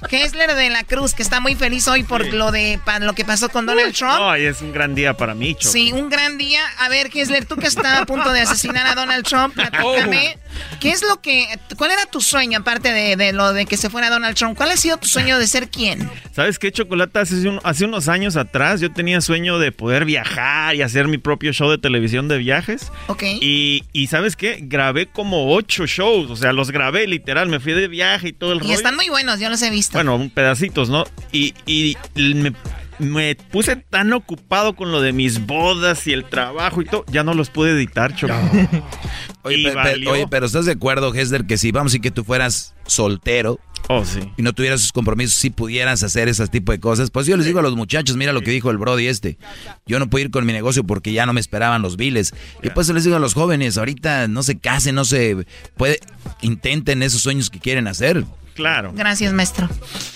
Hessler 0.09 0.55
de 0.55 0.69
la 0.69 0.83
Cruz, 0.83 1.13
que 1.13 1.23
está 1.23 1.39
muy 1.39 1.55
feliz 1.55 1.87
hoy 1.87 2.03
por 2.03 2.25
lo 2.33 2.51
de 2.51 2.79
pa- 2.83 2.99
lo 2.99 3.13
que 3.13 3.25
pasó 3.25 3.49
con 3.49 3.65
Donald 3.65 3.93
Trump. 3.95 4.13
No, 4.19 4.37
y 4.37 4.45
es 4.45 4.61
un 4.61 4.71
gran 4.71 4.95
día 4.95 5.15
para 5.15 5.33
mí, 5.33 5.55
Choco. 5.55 5.71
Sí, 5.71 5.91
un 5.93 6.09
gran 6.09 6.37
día. 6.37 6.61
A 6.79 6.89
ver, 6.89 7.09
Hessler, 7.13 7.45
tú 7.45 7.55
que 7.57 7.67
estás 7.67 8.01
a 8.01 8.05
punto 8.05 8.31
de 8.31 8.41
asesinar 8.41 8.85
a 8.87 8.95
Donald 8.95 9.25
Trump, 9.25 9.53
platícame. 9.55 10.37
¿Qué 10.79 10.91
es 10.91 11.01
lo 11.01 11.21
que, 11.21 11.47
cuál 11.77 11.91
era 11.91 12.05
tu 12.05 12.21
sueño, 12.21 12.59
aparte 12.59 12.93
de, 12.93 13.15
de 13.17 13.33
lo 13.33 13.51
de 13.53 13.65
que 13.65 13.75
se 13.77 13.89
fuera 13.89 14.09
Donald 14.09 14.35
Trump? 14.37 14.55
¿Cuál 14.55 14.71
ha 14.71 14.77
sido 14.77 14.97
tu 14.97 15.07
sueño 15.07 15.37
de 15.37 15.47
ser 15.47 15.69
quién? 15.69 16.09
¿Sabes 16.33 16.59
qué, 16.59 16.71
Chocolata? 16.71 17.21
Hace, 17.21 17.47
un- 17.49 17.59
hace 17.63 17.85
unos 17.85 18.07
años 18.07 18.35
atrás 18.37 18.79
yo 18.81 18.91
tenía 18.91 19.19
sueño 19.21 19.59
de 19.59 19.71
poder 19.71 20.05
viajar 20.05 20.75
y 20.75 20.81
hacer 20.81 21.07
mi 21.07 21.17
propio 21.17 21.51
show 21.51 21.69
de 21.69 21.77
televisión 21.77 22.27
de 22.27 22.37
viajes. 22.37 22.91
Ok. 23.07 23.23
Y, 23.41 23.83
y 23.91 24.07
¿sabes 24.07 24.35
qué? 24.35 24.59
Grabé 24.61 25.07
como 25.07 25.53
ocho 25.53 25.85
shows, 25.87 26.29
o 26.31 26.35
sea, 26.35 26.53
los 26.53 26.71
grabé 26.75 27.07
literal, 27.07 27.47
me 27.49 27.59
fui 27.59 27.73
de 27.73 27.87
viaje 27.87 28.27
y 28.27 28.33
todo 28.33 28.51
el 28.51 28.57
Y 28.57 28.61
rollo. 28.61 28.73
están 28.73 28.95
muy 28.95 29.09
buenos, 29.09 29.39
yo 29.39 29.49
los 29.49 29.61
he 29.61 29.69
visto. 29.69 29.97
Bueno, 29.97 30.15
un 30.17 30.29
pedacitos, 30.29 30.89
¿no? 30.89 31.05
Y, 31.31 31.53
y 31.65 31.95
me, 32.15 32.53
me 32.99 33.35
puse 33.35 33.75
tan 33.77 34.11
ocupado 34.13 34.75
con 34.75 34.91
lo 34.91 35.01
de 35.01 35.13
mis 35.13 35.45
bodas 35.45 36.05
y 36.07 36.13
el 36.13 36.25
trabajo 36.25 36.81
y 36.81 36.85
todo, 36.85 37.05
ya 37.11 37.23
no 37.23 37.33
los 37.33 37.49
pude 37.49 37.71
editar, 37.71 38.13
Choco. 38.15 38.33
Oye, 39.43 39.57
Y 39.57 39.63
pe- 39.63 39.69
pe- 39.71 39.75
valió. 39.75 40.11
oye, 40.11 40.27
pero 40.29 40.45
¿estás 40.47 40.65
de 40.65 40.71
acuerdo, 40.73 41.13
Hesler, 41.13 41.45
que 41.45 41.57
si 41.57 41.71
vamos 41.71 41.93
y 41.95 41.99
que 41.99 42.11
tú 42.11 42.23
fueras 42.23 42.73
soltero 42.87 43.59
oh, 43.89 44.05
sí. 44.05 44.19
y 44.37 44.41
no 44.41 44.53
tuvieras 44.53 44.81
sus 44.81 44.91
compromisos, 44.91 45.35
si 45.35 45.49
pudieras 45.49 46.03
hacer 46.03 46.27
ese 46.27 46.47
tipo 46.47 46.71
de 46.71 46.79
cosas? 46.79 47.11
Pues 47.11 47.27
yo 47.27 47.37
les 47.37 47.45
digo 47.45 47.59
a 47.59 47.61
los 47.61 47.75
muchachos, 47.75 48.17
mira 48.17 48.33
lo 48.33 48.41
que 48.41 48.51
dijo 48.51 48.71
el 48.71 48.77
Brody 48.77 49.07
este. 49.07 49.37
Yo 49.85 49.99
no 49.99 50.09
puedo 50.09 50.25
ir 50.25 50.31
con 50.31 50.45
mi 50.45 50.53
negocio 50.53 50.83
porque 50.83 51.13
ya 51.13 51.25
no 51.25 51.33
me 51.33 51.39
esperaban 51.39 51.81
los 51.81 51.97
biles. 51.97 52.33
Y 52.63 52.69
pues 52.69 52.89
les 52.89 53.03
digo 53.03 53.15
a 53.15 53.19
los 53.19 53.33
jóvenes, 53.33 53.77
ahorita 53.77 54.27
no 54.27 54.43
se 54.43 54.57
casen, 54.57 54.95
no 54.95 55.05
se 55.05 55.45
puede, 55.77 55.99
intenten 56.41 57.03
esos 57.03 57.21
sueños 57.21 57.49
que 57.49 57.59
quieren 57.59 57.87
hacer. 57.87 58.25
Claro. 58.55 58.93
Gracias, 58.95 59.33
maestro. 59.33 59.67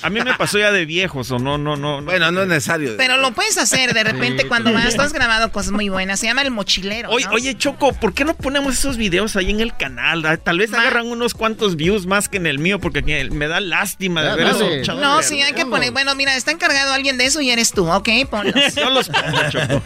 A 0.02 0.10
mí 0.10 0.22
me 0.22 0.34
pasó 0.34 0.58
ya 0.58 0.72
de 0.72 0.86
viejos, 0.86 1.30
o 1.30 1.40
no, 1.40 1.58
no, 1.58 1.76
no. 1.76 2.02
Bueno, 2.02 2.32
no 2.32 2.44
es 2.44 2.48
necesario. 2.48 2.96
Pero 2.98 3.18
lo 3.18 3.34
puedes 3.34 3.58
hacer 3.58 3.94
de 3.94 4.02
repente 4.04 4.48
cuando 4.48 4.72
vas. 4.72 4.96
Tú 4.96 5.02
has 5.02 5.12
grabado 5.12 5.52
cosas 5.52 5.74
muy 5.74 5.90
buenas. 5.90 6.22
Se 6.22 6.26
llama 6.28 6.42
El 6.44 6.52
Mochilero. 6.52 7.10
Oye, 7.10 7.26
¿no? 7.26 7.32
oye, 7.34 7.58
Choco, 7.58 7.92
¿por 7.92 8.14
qué 8.14 8.24
no 8.24 8.36
ponemos 8.38 8.74
esos 8.76 8.96
videos 8.96 9.36
ahí 9.36 9.50
en 9.50 9.60
el 9.60 9.76
canal? 9.76 10.26
Ah, 10.26 10.38
Tal 10.38 10.58
vez 10.58 10.72
agarran 10.74 11.08
unos 11.08 11.34
cuantos 11.34 11.76
views 11.76 12.06
más 12.06 12.30
que 12.30 12.38
en 12.38 12.48
el 12.48 12.60
mío, 12.60 12.80
porque 12.80 13.02
me 13.32 13.48
da 13.50 13.60
lástima 13.60 14.22
de 14.24 14.30
Ya, 14.30 14.36
ver 14.36 14.46
dale. 14.54 14.74
esos 14.76 14.86
chavos 14.88 15.02
No, 15.02 15.18
de- 15.18 15.24
sí, 15.24 15.42
hay 15.42 15.52
que 15.54 15.66
poner. 15.66 15.92
Bueno, 15.92 16.16
mira, 16.16 16.34
está 16.38 16.52
encargado 16.52 16.94
alguien 16.94 17.18
de 17.18 17.26
eso 17.26 17.42
y 17.42 17.50
eres 17.52 17.72
tú, 17.74 17.92
¿ok? 17.92 18.08
Ponlos. 18.30 18.56
No 18.78 18.90
los 18.92 19.10
pongo, 19.10 19.38
Choco. 19.50 19.84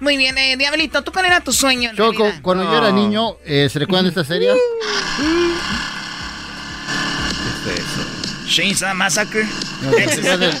Muy 0.00 0.16
bien, 0.16 0.38
eh, 0.38 0.56
Diablito, 0.56 1.02
¿tú 1.04 1.12
cuál 1.12 1.26
era 1.26 1.40
tu 1.40 1.52
sueño? 1.52 1.90
en 1.90 1.96
Choco, 1.96 2.22
realidad? 2.22 2.40
cuando 2.40 2.64
yo 2.64 2.78
era 2.78 2.90
niño, 2.92 3.36
eh, 3.44 3.68
¿se 3.70 3.78
recuerdan 3.78 4.04
de 4.06 4.08
esta 4.08 4.24
serie? 4.24 4.48
Chainsaw 8.46 8.94
Massacre. 8.94 9.44
No, 9.82 9.92
¿se 9.92 10.06
recuerdan 10.06 10.40
del- 10.40 10.56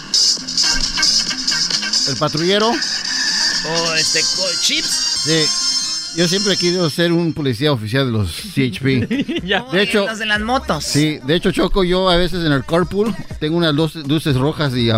El 2.08 2.16
patrullero. 2.18 2.68
O 2.70 3.94
este, 3.94 4.20
co- 4.20 4.48
Chips. 4.62 4.88
Sí. 5.24 5.44
Yo 6.16 6.26
siempre 6.26 6.54
he 6.54 6.56
querido 6.56 6.90
ser 6.90 7.12
un 7.12 7.32
policía 7.32 7.72
oficial 7.72 8.06
de 8.06 8.12
los 8.12 8.30
CHP. 8.32 8.84
De 9.72 9.82
hecho, 9.82 10.06
Los 10.06 10.18
de 10.18 10.26
las 10.26 10.40
motos. 10.40 10.82
sí, 10.84 11.20
de 11.24 11.36
hecho, 11.36 11.52
Choco, 11.52 11.84
yo 11.84 12.10
a 12.10 12.16
veces 12.16 12.44
en 12.44 12.50
el 12.52 12.64
carpool 12.64 13.14
tengo 13.38 13.56
unas 13.56 13.72
luces, 13.74 14.06
luces 14.08 14.34
rojas 14.36 14.72
y 14.74 14.90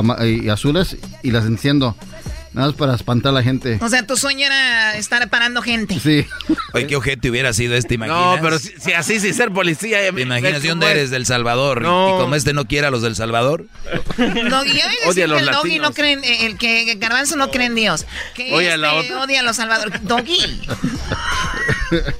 azules 0.49 0.97
y 1.23 1.31
las 1.31 1.45
enciendo. 1.45 1.95
Nada 2.55 2.69
más 2.69 2.77
para 2.77 2.95
espantar 2.95 3.31
a 3.31 3.33
la 3.33 3.43
gente. 3.43 3.79
O 3.81 3.89
sea, 3.89 4.07
tu 4.07 4.17
sueño 4.17 4.45
era 4.47 4.97
estar 4.97 5.27
parando 5.31 5.63
gente. 5.63 5.99
Sí. 5.99 6.27
Oye, 6.75 6.87
qué 6.87 6.97
ojete 6.97 7.31
hubiera 7.31 7.53
sido 7.55 7.75
este, 7.77 7.95
¿imaginas? 7.95 8.37
No, 8.37 8.43
pero 8.43 8.59
si, 8.59 8.73
si 8.79 8.93
así 8.93 9.21
sin 9.21 9.33
ser 9.33 9.51
policía. 9.53 9.99
¿Te 10.15 10.21
imaginas 10.21 10.61
de 10.63 10.69
dónde 10.69 10.91
eres? 10.91 11.11
¿Del 11.11 11.25
Salvador? 11.25 11.81
No. 11.81 12.11
Y 12.17 12.21
como 12.21 12.35
este 12.35 12.53
no 12.53 12.67
quiere 12.67 12.87
a 12.89 12.91
los 12.91 13.01
del 13.03 13.17
Salvador. 13.17 13.67
Doggy, 14.19 14.75
ya 14.75 14.87
ves 14.87 14.99
Odia 15.07 15.25
a 15.25 15.29
decir 15.29 15.29
los 15.29 15.39
que 15.39 15.45
el 15.45 15.47
Doggy 15.47 15.69
latinos. 15.79 15.89
no 15.89 15.95
cree 15.95 16.13
en- 16.13 16.25
eh, 16.25 16.47
el 16.47 16.59
que 16.59 16.95
Garbanzo 16.97 17.37
no 17.37 17.51
cree 17.51 17.67
en 17.69 17.75
Dios. 17.75 18.05
Que 18.35 18.53
Oye, 18.53 18.67
a 18.67 18.75
este 18.75 18.79
la 18.79 18.95
otra. 18.95 19.21
odia 19.23 19.41
a 19.41 19.43
los 19.43 19.57
salvadores. 19.57 20.03
Doggy. 20.07 20.61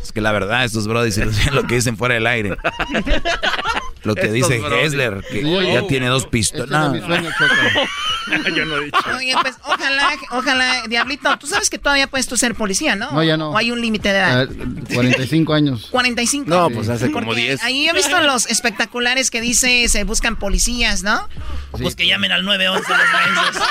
Es 0.03 0.13
que 0.13 0.21
la 0.21 0.33
verdad, 0.33 0.65
estos 0.65 0.87
brodis 0.87 1.19
lo 1.53 1.67
que 1.67 1.75
dicen 1.77 1.97
fuera 1.97 2.15
del 2.15 2.27
aire. 2.27 2.57
Lo 4.05 4.15
que 4.15 4.29
dice. 4.33 4.61
Hessler, 4.83 5.23
que 5.31 5.43
Sí. 5.43 5.73
ya 5.73 5.87
tiene 5.87 6.07
dos 6.09 6.27
pistolas. 6.27 6.93
Choco. 6.93 7.05
Yo 8.57 8.65
no 8.65 8.77
he 8.79 8.85
dicho. 8.85 8.99
Oye, 9.17 9.35
pues 9.43 9.57
ojalá, 9.65 10.11
ojalá, 10.31 10.83
Diablito, 10.89 11.37
tú 11.39 11.47
sabes 11.47 11.69
que 11.71 11.79
todavía 11.79 12.07
puedes 12.07 12.27
tú 12.29 12.37
ser 12.37 12.55
policía, 12.55 12.95
¿no? 12.97 13.11
No, 13.11 13.23
ya 13.23 13.37
no. 13.37 13.51
O 13.51 13.57
hay 13.57 13.71
un 13.73 13.81
límite 13.81 14.13
de 14.13 14.19
edad. 14.19 14.49
Ah, 14.49 14.53
45 14.95 15.53
años. 15.55 15.89
45. 15.91 16.49
No, 16.49 16.71
pues 16.71 16.89
hace 16.89 17.11
como 17.11 17.27
Porque 17.27 17.43
10. 17.43 17.63
Ahí 17.65 17.89
he 17.89 17.93
visto 17.93 18.21
los 18.23 18.47
espectaculares 18.47 19.31
que 19.31 19.41
dice 19.41 19.89
se 19.89 20.05
buscan 20.05 20.37
policías, 20.37 21.03
¿no? 21.03 21.29
Pues 21.73 21.97
que 21.97 22.07
llamen 22.07 22.31
al 22.33 22.45
911 22.45 22.93
los. 23.35 23.57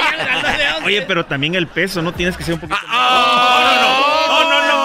Llamen 0.00 0.20
al 0.20 0.42
911. 0.42 0.86
Oye, 0.86 1.02
pero 1.02 1.26
también 1.26 1.54
el 1.54 1.66
peso, 1.66 2.00
¿no? 2.02 2.12
Tienes 2.12 2.36
que 2.36 2.44
ser 2.44 2.54
un 2.54 2.60
poquito... 2.60 2.78
Ah, 2.88 3.78
no, 3.82 4.42
no, 4.42 4.44
no, 4.44 4.66
no, 4.66 4.68
no. 4.68 4.80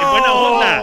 En 0.00 0.10
buena 0.10 0.32
onda. 0.32 0.80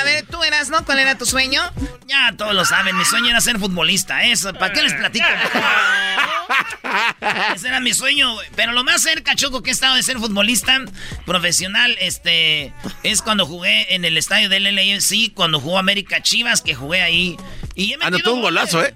A 0.00 0.04
ver, 0.04 0.23
¿no? 0.70 0.84
¿Cuál 0.84 0.98
era 0.98 1.16
tu 1.16 1.26
sueño? 1.26 1.62
Ya 2.06 2.32
todos 2.36 2.54
lo 2.54 2.64
saben, 2.64 2.96
mi 2.96 3.04
sueño 3.04 3.30
era 3.30 3.40
ser 3.40 3.58
futbolista. 3.58 4.24
Eso, 4.24 4.52
¿para 4.52 4.72
qué 4.72 4.82
les 4.82 4.94
platico? 4.94 5.26
Ese 7.54 7.68
era 7.68 7.80
mi 7.80 7.94
sueño. 7.94 8.34
Pero 8.56 8.72
lo 8.72 8.84
más 8.84 9.02
cerca, 9.02 9.34
Choco, 9.34 9.62
que 9.62 9.70
he 9.70 9.72
estado 9.72 9.96
de 9.96 10.02
ser 10.02 10.18
futbolista 10.18 10.80
profesional, 11.26 11.96
este, 12.00 12.72
es 13.02 13.22
cuando 13.22 13.46
jugué 13.46 13.94
en 13.94 14.04
el 14.04 14.16
estadio 14.18 14.48
del 14.48 14.64
LAFC, 14.74 15.32
cuando 15.34 15.60
jugó 15.60 15.78
América 15.78 16.22
Chivas, 16.22 16.60
que 16.62 16.74
jugué 16.74 17.02
ahí. 17.02 17.36
Y 17.76 17.92
he 17.92 17.96
metido 17.96 18.06
Anotó 18.06 18.34
un 18.34 18.42
golazo, 18.42 18.84
¿eh? 18.84 18.94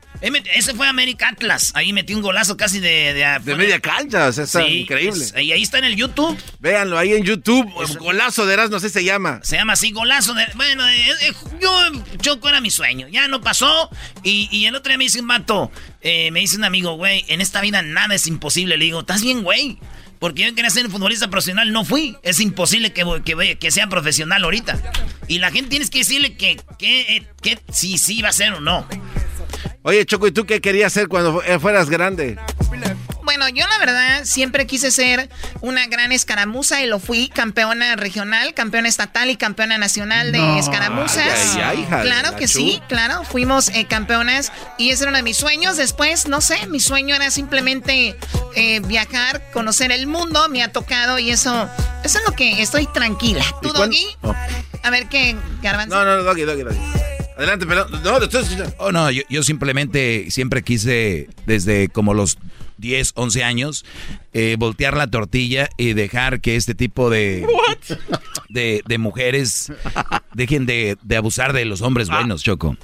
Ese 0.54 0.72
fue 0.74 0.86
América 0.86 1.28
Atlas. 1.28 1.72
Ahí 1.74 1.92
metí 1.92 2.14
un 2.14 2.22
golazo 2.22 2.56
casi 2.56 2.78
de... 2.78 3.12
De, 3.14 3.38
De 3.42 3.56
media 3.56 3.80
cancha, 3.80 4.28
o 4.28 4.32
sea, 4.32 4.44
está 4.44 4.62
Sí, 4.64 4.80
increíble. 4.82 5.24
es- 5.24 5.34
y 5.36 5.50
ahí 5.52 5.62
está 5.62 5.78
en 5.78 5.84
el 5.84 5.96
YouTube. 5.96 6.36
Véanlo 6.60 6.96
ahí 6.98 7.12
en 7.12 7.24
YouTube. 7.24 7.68
Golazo 7.98 8.46
de 8.46 8.54
Erasmo, 8.54 8.76
así 8.76 8.88
se 8.88 9.02
llama. 9.04 9.40
Se 9.42 9.56
llama 9.56 9.72
así, 9.72 9.90
golazo 9.90 10.34
de... 10.34 10.46
Bueno, 10.54 10.88
eh, 10.88 11.10
eh, 11.22 11.32
yo, 11.60 11.70
Choco 12.20 12.48
era 12.48 12.60
mi 12.60 12.70
sueño. 12.70 13.08
Ya 13.08 13.26
no 13.28 13.40
pasó. 13.40 13.90
Y, 14.22 14.48
y 14.52 14.66
el 14.66 14.74
otro 14.76 14.90
día 14.90 14.98
me 14.98 15.04
dice 15.04 15.20
un 15.20 15.26
vato, 15.28 15.72
eh, 16.02 16.30
me 16.30 16.40
dice 16.40 16.56
un 16.56 16.64
amigo, 16.64 16.94
güey, 16.96 17.24
en 17.28 17.40
esta 17.40 17.60
vida 17.60 17.82
nada 17.82 18.14
es 18.14 18.26
imposible. 18.26 18.76
Le 18.76 18.84
digo, 18.84 19.00
¿estás 19.00 19.22
bien, 19.22 19.42
güey? 19.42 19.78
Porque 20.18 20.42
yo 20.44 20.54
quería 20.54 20.70
ser 20.70 20.88
futbolista 20.88 21.28
profesional, 21.28 21.72
no 21.72 21.84
fui. 21.84 22.16
Es 22.22 22.40
imposible 22.40 22.92
que, 22.92 23.04
que, 23.24 23.56
que 23.58 23.70
sea 23.70 23.88
profesional 23.88 24.42
ahorita. 24.44 24.80
Y 25.28 25.38
la 25.38 25.50
gente 25.50 25.70
tienes 25.70 25.90
que 25.90 25.98
decirle 25.98 26.36
que, 26.36 26.60
que, 26.78 27.26
que 27.40 27.58
si 27.72 27.98
sí 27.98 28.20
va 28.22 28.30
a 28.30 28.32
ser 28.32 28.54
o 28.54 28.60
no. 28.60 28.86
Oye, 29.82 30.04
Choco, 30.06 30.26
¿y 30.26 30.32
tú 30.32 30.44
qué 30.44 30.60
querías 30.60 30.92
hacer 30.92 31.08
cuando 31.08 31.42
eh, 31.44 31.58
fueras 31.58 31.88
grande? 31.88 32.36
Bueno, 33.38 33.54
yo 33.56 33.68
la 33.68 33.78
verdad 33.78 34.24
siempre 34.24 34.66
quise 34.66 34.90
ser 34.90 35.28
una 35.60 35.86
gran 35.86 36.10
escaramuza 36.10 36.82
y 36.82 36.88
lo 36.88 36.98
fui, 36.98 37.28
campeona 37.28 37.94
regional, 37.94 38.52
campeona 38.52 38.88
estatal 38.88 39.30
y 39.30 39.36
campeona 39.36 39.78
nacional 39.78 40.32
de 40.32 40.58
escaramuzas. 40.58 41.56
claro 42.02 42.34
que 42.34 42.48
sí, 42.48 42.82
claro, 42.88 43.22
fuimos 43.22 43.68
eh, 43.68 43.86
campeonas 43.88 44.50
y 44.76 44.90
ese 44.90 45.04
era 45.04 45.10
uno 45.10 45.18
de 45.18 45.22
mis 45.22 45.36
sueños. 45.36 45.76
Después, 45.76 46.26
no 46.26 46.40
sé, 46.40 46.66
mi 46.66 46.80
sueño 46.80 47.14
era 47.14 47.30
simplemente 47.30 48.16
eh, 48.56 48.80
viajar, 48.80 49.40
conocer 49.52 49.92
el 49.92 50.08
mundo, 50.08 50.48
me 50.48 50.64
ha 50.64 50.72
tocado 50.72 51.20
y 51.20 51.30
eso, 51.30 51.70
eso 52.02 52.18
es 52.18 52.24
lo 52.26 52.34
que 52.34 52.60
estoy 52.60 52.86
tranquila. 52.86 53.44
¿Tú, 53.62 53.72
Doggy? 53.72 54.04
Oh. 54.22 54.34
A 54.82 54.90
ver 54.90 55.08
qué, 55.08 55.36
Garbanzo. 55.62 55.94
No, 55.94 56.04
no, 56.04 56.24
Doggy, 56.24 56.42
Doggy, 56.42 56.64
Doggy. 56.64 56.78
Adelante, 57.36 57.66
pelón. 57.66 57.88
No, 58.02 58.18
Oh, 58.78 58.90
no, 58.90 59.12
yo, 59.12 59.22
yo 59.28 59.44
simplemente 59.44 60.26
siempre 60.28 60.64
quise, 60.64 61.28
desde 61.46 61.88
como 61.88 62.12
los 62.12 62.36
10, 62.78 63.12
11 63.14 63.44
años, 63.44 63.84
eh, 64.32 64.56
voltear 64.58 64.96
la 64.96 65.08
tortilla 65.08 65.68
y 65.76 65.92
dejar 65.92 66.40
que 66.40 66.56
este 66.56 66.74
tipo 66.74 67.10
de, 67.10 67.46
de, 68.48 68.82
de, 68.86 68.98
mujeres 68.98 69.72
dejen 70.34 70.66
de, 70.66 70.96
de, 71.02 71.16
abusar 71.16 71.52
de 71.52 71.64
los 71.64 71.82
hombres 71.82 72.08
ah. 72.10 72.18
buenos, 72.18 72.42
Choco. 72.42 72.76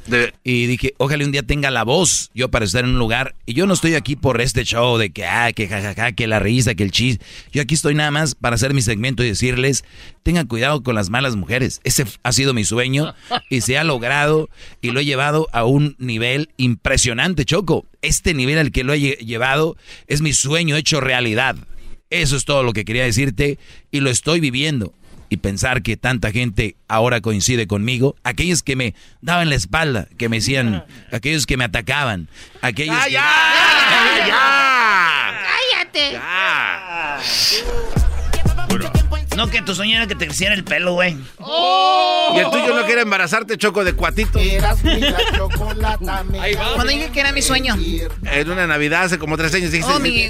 Y 0.42 0.66
dije, 0.66 0.94
ojalá 0.98 1.24
un 1.24 1.32
día 1.32 1.42
tenga 1.42 1.70
la 1.70 1.84
voz 1.84 2.30
yo 2.34 2.50
para 2.50 2.64
estar 2.64 2.84
en 2.84 2.90
un 2.90 2.98
lugar. 2.98 3.34
Y 3.46 3.54
yo 3.54 3.66
no 3.66 3.74
estoy 3.74 3.94
aquí 3.94 4.16
por 4.16 4.40
este 4.40 4.64
show 4.64 4.98
de 4.98 5.10
que, 5.10 5.24
ah, 5.24 5.52
que 5.52 5.68
jajaja, 5.68 6.12
que 6.12 6.26
la 6.26 6.40
risa, 6.40 6.74
que 6.74 6.82
el 6.82 6.90
chis. 6.90 7.18
Yo 7.52 7.62
aquí 7.62 7.74
estoy 7.74 7.94
nada 7.94 8.10
más 8.10 8.34
para 8.34 8.56
hacer 8.56 8.74
mi 8.74 8.82
segmento 8.82 9.22
y 9.22 9.28
decirles, 9.28 9.84
tengan 10.22 10.46
cuidado 10.46 10.82
con 10.82 10.94
las 10.94 11.10
malas 11.10 11.36
mujeres. 11.36 11.80
Ese 11.84 12.04
ha 12.22 12.32
sido 12.32 12.54
mi 12.54 12.64
sueño 12.64 13.14
y 13.48 13.60
se 13.60 13.78
ha 13.78 13.84
logrado 13.84 14.48
y 14.80 14.90
lo 14.90 15.00
he 15.00 15.04
llevado 15.04 15.48
a 15.52 15.64
un 15.64 15.94
nivel 15.98 16.50
impresionante, 16.56 17.44
Choco. 17.44 17.86
Este 18.04 18.34
nivel 18.34 18.58
al 18.58 18.70
que 18.70 18.84
lo 18.84 18.92
he 18.92 18.98
llevado 18.98 19.78
es 20.08 20.20
mi 20.20 20.34
sueño 20.34 20.76
hecho 20.76 21.00
realidad. 21.00 21.56
Eso 22.10 22.36
es 22.36 22.44
todo 22.44 22.62
lo 22.62 22.74
que 22.74 22.84
quería 22.84 23.04
decirte 23.04 23.58
y 23.90 24.00
lo 24.00 24.10
estoy 24.10 24.40
viviendo. 24.40 24.92
Y 25.30 25.38
pensar 25.38 25.82
que 25.82 25.96
tanta 25.96 26.30
gente 26.30 26.76
ahora 26.86 27.22
coincide 27.22 27.66
conmigo, 27.66 28.14
aquellos 28.22 28.62
que 28.62 28.76
me 28.76 28.94
daban 29.22 29.48
la 29.48 29.54
espalda, 29.54 30.06
que 30.18 30.28
me 30.28 30.36
decían, 30.36 30.84
aquellos 31.12 31.46
que 31.46 31.56
me 31.56 31.64
atacaban, 31.64 32.28
aquellos 32.60 32.94
¡Ya, 32.94 33.08
ya! 33.08 34.26
¡Ya! 34.26 35.40
¡Cállate! 35.72 36.12
¡Ya! 36.12 38.03
No, 39.36 39.48
que 39.48 39.62
tu 39.62 39.74
sueño 39.74 39.96
era 39.96 40.06
que 40.06 40.14
te 40.14 40.26
creciera 40.26 40.54
el 40.54 40.64
pelo, 40.64 40.92
güey. 40.94 41.16
Y 42.34 42.38
el 42.38 42.50
tuyo 42.50 42.74
no 42.74 42.84
quiere 42.86 43.02
embarazarte, 43.02 43.58
Choco, 43.58 43.84
de 43.84 43.92
cuatito. 43.94 44.38
Cuando 46.74 46.92
dije 46.92 47.10
que 47.12 47.20
era 47.20 47.32
mi 47.32 47.42
sueño. 47.42 47.76
En 48.24 48.50
una 48.50 48.66
Navidad 48.66 49.04
hace 49.04 49.18
como 49.18 49.36
tres 49.36 49.54
años 49.54 49.70
dijiste... 49.70 49.92
Oh, 49.92 49.98
mi, 49.98 50.28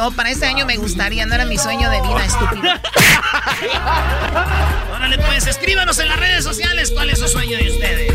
oh, 0.00 0.10
para 0.12 0.30
este 0.30 0.46
año 0.46 0.66
me 0.66 0.76
gustaría, 0.76 1.26
no 1.26 1.34
era 1.34 1.44
mi 1.44 1.58
sueño 1.58 1.90
de 1.90 2.00
vida, 2.02 2.24
estúpido. 2.24 2.62
Órale, 4.94 5.18
pues, 5.18 5.46
escríbanos 5.46 5.98
en 5.98 6.08
las 6.08 6.18
redes 6.18 6.44
sociales 6.44 6.90
cuál 6.92 7.10
es 7.10 7.18
su 7.18 7.28
sueño 7.28 7.56
de 7.58 7.70
ustedes. 7.70 8.12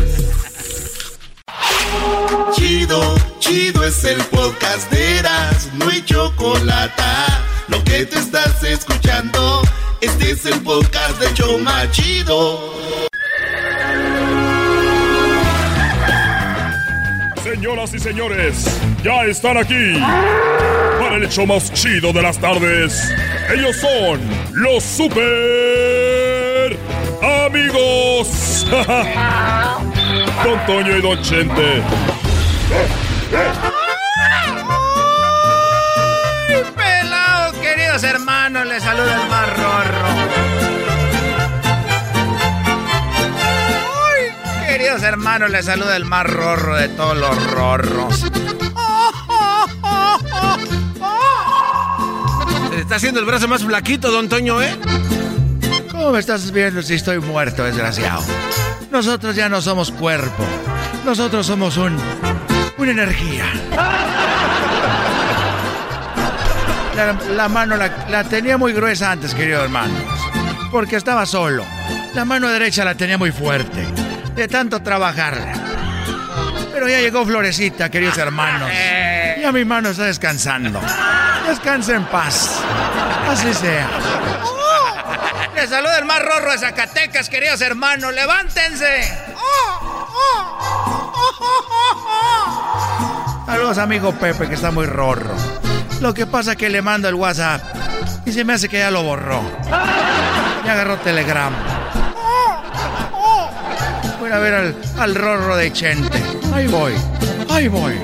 Chido, 2.54 3.14
chido 3.38 3.84
es 3.84 4.04
el 4.04 4.18
podcast 4.24 4.90
de 4.90 5.18
Eras, 5.18 5.68
no 5.74 5.88
hay 5.88 6.02
chocolate. 6.04 7.02
Lo 7.72 7.82
que 7.84 8.06
te 8.06 8.18
estás 8.18 8.62
escuchando... 8.62 9.62
Este 10.02 10.32
es 10.32 10.44
el 10.46 10.60
podcast 10.62 11.20
de 11.20 11.32
Choma 11.32 11.88
Chido. 11.92 12.74
Señoras 17.44 17.94
y 17.94 18.00
señores, 18.00 18.66
ya 19.04 19.24
están 19.26 19.58
aquí 19.58 19.94
para 20.98 21.16
el 21.18 21.22
hecho 21.22 21.46
más 21.46 21.72
chido 21.72 22.12
de 22.12 22.20
las 22.20 22.36
tardes. 22.38 23.14
Ellos 23.54 23.76
son 23.76 24.20
los 24.54 24.82
super 24.82 26.76
amigos. 27.46 28.66
Don 30.44 30.66
Toño 30.66 30.98
y 30.98 31.00
Don 31.00 31.22
Chente. 31.22 31.80
Les 38.72 38.82
saluda 38.82 39.22
el 39.22 39.28
más 39.28 39.56
rorro. 39.58 40.08
queridos 44.66 45.02
hermanos, 45.02 45.50
les 45.50 45.66
saluda 45.66 45.94
el 45.94 46.06
más 46.06 46.24
rorro 46.24 46.76
de 46.76 46.88
todos 46.88 47.14
los 47.14 47.50
rorros. 47.50 48.24
Se 52.70 52.80
está 52.80 52.96
haciendo 52.96 53.20
el 53.20 53.26
brazo 53.26 53.46
más 53.46 53.62
flaquito, 53.62 54.10
don 54.10 54.30
Toño, 54.30 54.62
¿eh? 54.62 54.74
¿Cómo 55.90 56.12
me 56.12 56.20
estás 56.20 56.50
viendo 56.50 56.80
si 56.82 56.94
estoy 56.94 57.18
muerto, 57.18 57.64
desgraciado? 57.64 58.22
Nosotros 58.90 59.36
ya 59.36 59.50
no 59.50 59.60
somos 59.60 59.90
cuerpo. 59.90 60.46
Nosotros 61.04 61.46
somos 61.46 61.76
un... 61.76 61.98
una 62.78 62.90
energía. 62.90 63.44
La, 66.94 67.48
mano 67.48 67.76
la, 67.76 68.24
tenía 68.24 68.58
muy 68.58 68.72
gruesa 68.72 69.10
antes, 69.10 69.34
queridos 69.34 69.64
hermanos. 69.64 69.98
Porque 70.70 70.96
estaba 70.96 71.24
solo. 71.26 71.64
La 72.14 72.24
mano 72.24 72.48
derecha 72.48 72.84
la 72.84 72.94
tenía 72.94 73.16
muy 73.16 73.32
fuerte. 73.32 73.86
De 74.34 74.46
tanto 74.48 74.82
trabajarla. 74.82 75.54
Pero 76.72 76.88
ya 76.88 77.00
llegó 77.00 77.24
Florecita, 77.24 77.90
queridos 77.90 78.18
hermanos. 78.18 78.70
Ya 79.40 79.50
mi 79.52 79.64
mano 79.64 79.90
está 79.90 80.04
descansando. 80.04 80.80
Descansa 81.48 81.94
en 81.96 82.04
paz. 82.04 82.60
Así 83.28 83.52
sea. 83.54 83.88
Les 85.54 85.68
saluda 85.70 85.98
el 85.98 86.04
más 86.04 86.20
rorro 86.20 86.52
de 86.52 86.58
Zacatecas, 86.58 87.28
queridos 87.28 87.60
hermanos. 87.60 88.14
¡Levántense! 88.14 89.12
Saludos, 93.46 93.78
amigo 93.78 94.12
Pepe, 94.12 94.48
que 94.48 94.54
está 94.54 94.70
muy 94.70 94.86
rorro. 94.86 95.34
Lo 96.00 96.12
que 96.14 96.26
pasa 96.26 96.52
es 96.52 96.56
que 96.58 96.68
le 96.68 96.82
mando 96.82 97.08
el 97.08 97.14
WhatsApp 97.14 97.62
y 98.26 98.32
se 98.32 98.44
me 98.44 98.54
hace 98.54 98.68
que 98.68 98.78
ya 98.78 98.90
lo 98.90 99.02
borró. 99.02 99.40
Ya 100.64 100.72
agarró 100.72 100.96
Telegram. 100.98 101.52
Voy 104.20 104.30
a 104.30 104.38
ver 104.38 104.54
al, 104.54 104.76
al 104.98 105.14
rorro 105.14 105.56
de 105.56 105.72
Chente. 105.72 106.22
Ahí 106.52 106.66
voy, 106.66 106.94
ahí 107.50 107.68
voy. 107.68 107.94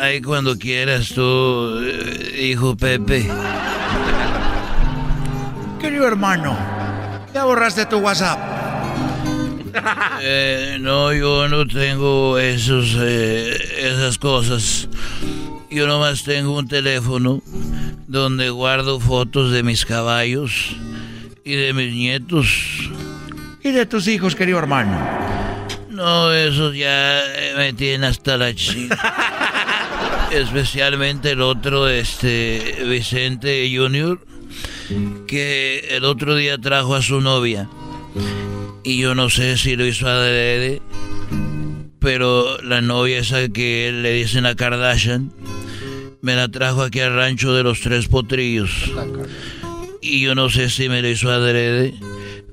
Ahí 0.00 0.20
cuando 0.20 0.58
quieras 0.58 1.08
tú, 1.14 1.80
hijo 2.38 2.76
Pepe. 2.76 3.28
Querido 5.80 6.06
hermano, 6.06 6.56
¿Ya 7.34 7.44
borraste 7.44 7.86
tu 7.86 7.98
WhatsApp? 7.98 8.38
Eh, 10.24 10.76
no, 10.80 11.12
yo 11.14 11.48
no 11.48 11.66
tengo 11.66 12.38
esos, 12.38 12.94
eh, 13.00 13.56
esas 13.78 14.18
cosas. 14.18 14.86
Yo 15.70 15.86
nomás 15.86 16.24
tengo 16.24 16.56
un 16.58 16.68
teléfono 16.68 17.42
donde 18.06 18.50
guardo 18.50 19.00
fotos 19.00 19.50
de 19.50 19.62
mis 19.62 19.86
caballos 19.86 20.76
y 21.42 21.54
de 21.54 21.72
mis 21.72 21.92
nietos. 21.92 22.90
¿Y 23.64 23.70
de 23.70 23.86
tus 23.86 24.06
hijos, 24.08 24.36
querido 24.36 24.58
hermano? 24.58 24.96
No, 25.88 26.32
esos 26.32 26.76
ya 26.76 27.22
me 27.56 27.72
tienen 27.72 28.04
hasta 28.04 28.36
la 28.36 28.54
chica. 28.54 29.14
Especialmente 30.30 31.30
el 31.30 31.40
otro, 31.40 31.88
este, 31.88 32.84
Vicente 32.86 33.68
Junior 33.74 34.20
que 35.26 35.88
el 35.90 36.04
otro 36.04 36.34
día 36.34 36.58
trajo 36.58 36.94
a 36.94 37.02
su 37.02 37.20
novia. 37.20 37.68
Y 38.84 38.98
yo 38.98 39.14
no 39.14 39.30
sé 39.30 39.56
si 39.58 39.76
lo 39.76 39.86
hizo 39.86 40.08
a 40.08 40.14
adrede, 40.14 40.82
pero 41.98 42.60
la 42.62 42.80
novia 42.80 43.18
esa 43.18 43.48
que 43.48 43.92
le 43.92 44.12
dicen 44.12 44.44
a 44.44 44.56
Kardashian, 44.56 45.32
me 46.20 46.36
la 46.36 46.48
trajo 46.48 46.82
aquí 46.82 47.00
al 47.00 47.14
rancho 47.14 47.52
de 47.52 47.62
los 47.62 47.80
tres 47.80 48.08
potrillos. 48.08 48.70
Y 50.00 50.20
yo 50.20 50.34
no 50.34 50.50
sé 50.50 50.68
si 50.68 50.88
me 50.88 51.00
lo 51.00 51.08
hizo 51.08 51.30
a 51.30 51.36
adrede, 51.36 51.94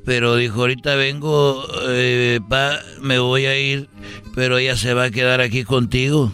pero 0.06 0.36
dijo, 0.36 0.61
ahorita 0.61 0.95
vengo, 0.95 1.68
eh, 1.88 2.40
pa, 2.48 2.80
me 3.02 3.20
voy 3.20 3.45
a 3.45 3.57
ir, 3.60 3.90
pero 4.36 4.57
ella 4.57 4.76
se 4.76 4.94
va 4.94 5.06
a 5.06 5.11
quedar 5.11 5.41
aquí 5.41 5.64
contigo. 5.64 6.32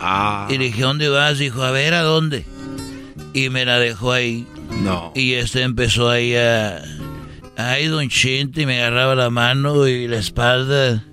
Ah. 0.00 0.48
Y 0.48 0.58
le 0.58 0.66
dije, 0.66 0.82
¿dónde 0.82 1.08
vas? 1.08 1.38
Dijo, 1.38 1.62
a 1.62 1.70
ver, 1.70 1.94
¿a 1.94 2.02
dónde? 2.02 2.44
Y 3.34 3.50
me 3.50 3.64
la 3.64 3.78
dejó 3.78 4.12
ahí. 4.12 4.46
No. 4.82 5.12
Y 5.14 5.34
este 5.34 5.62
empezó 5.62 6.08
ahí 6.08 6.34
a. 6.34 6.82
Ay, 7.56 7.86
don 7.86 8.08
Chente, 8.08 8.62
y 8.62 8.66
me 8.66 8.80
agarraba 8.80 9.14
la 9.14 9.30
mano 9.30 9.86
y 9.86 10.08
la 10.08 10.18
espalda. 10.18 11.04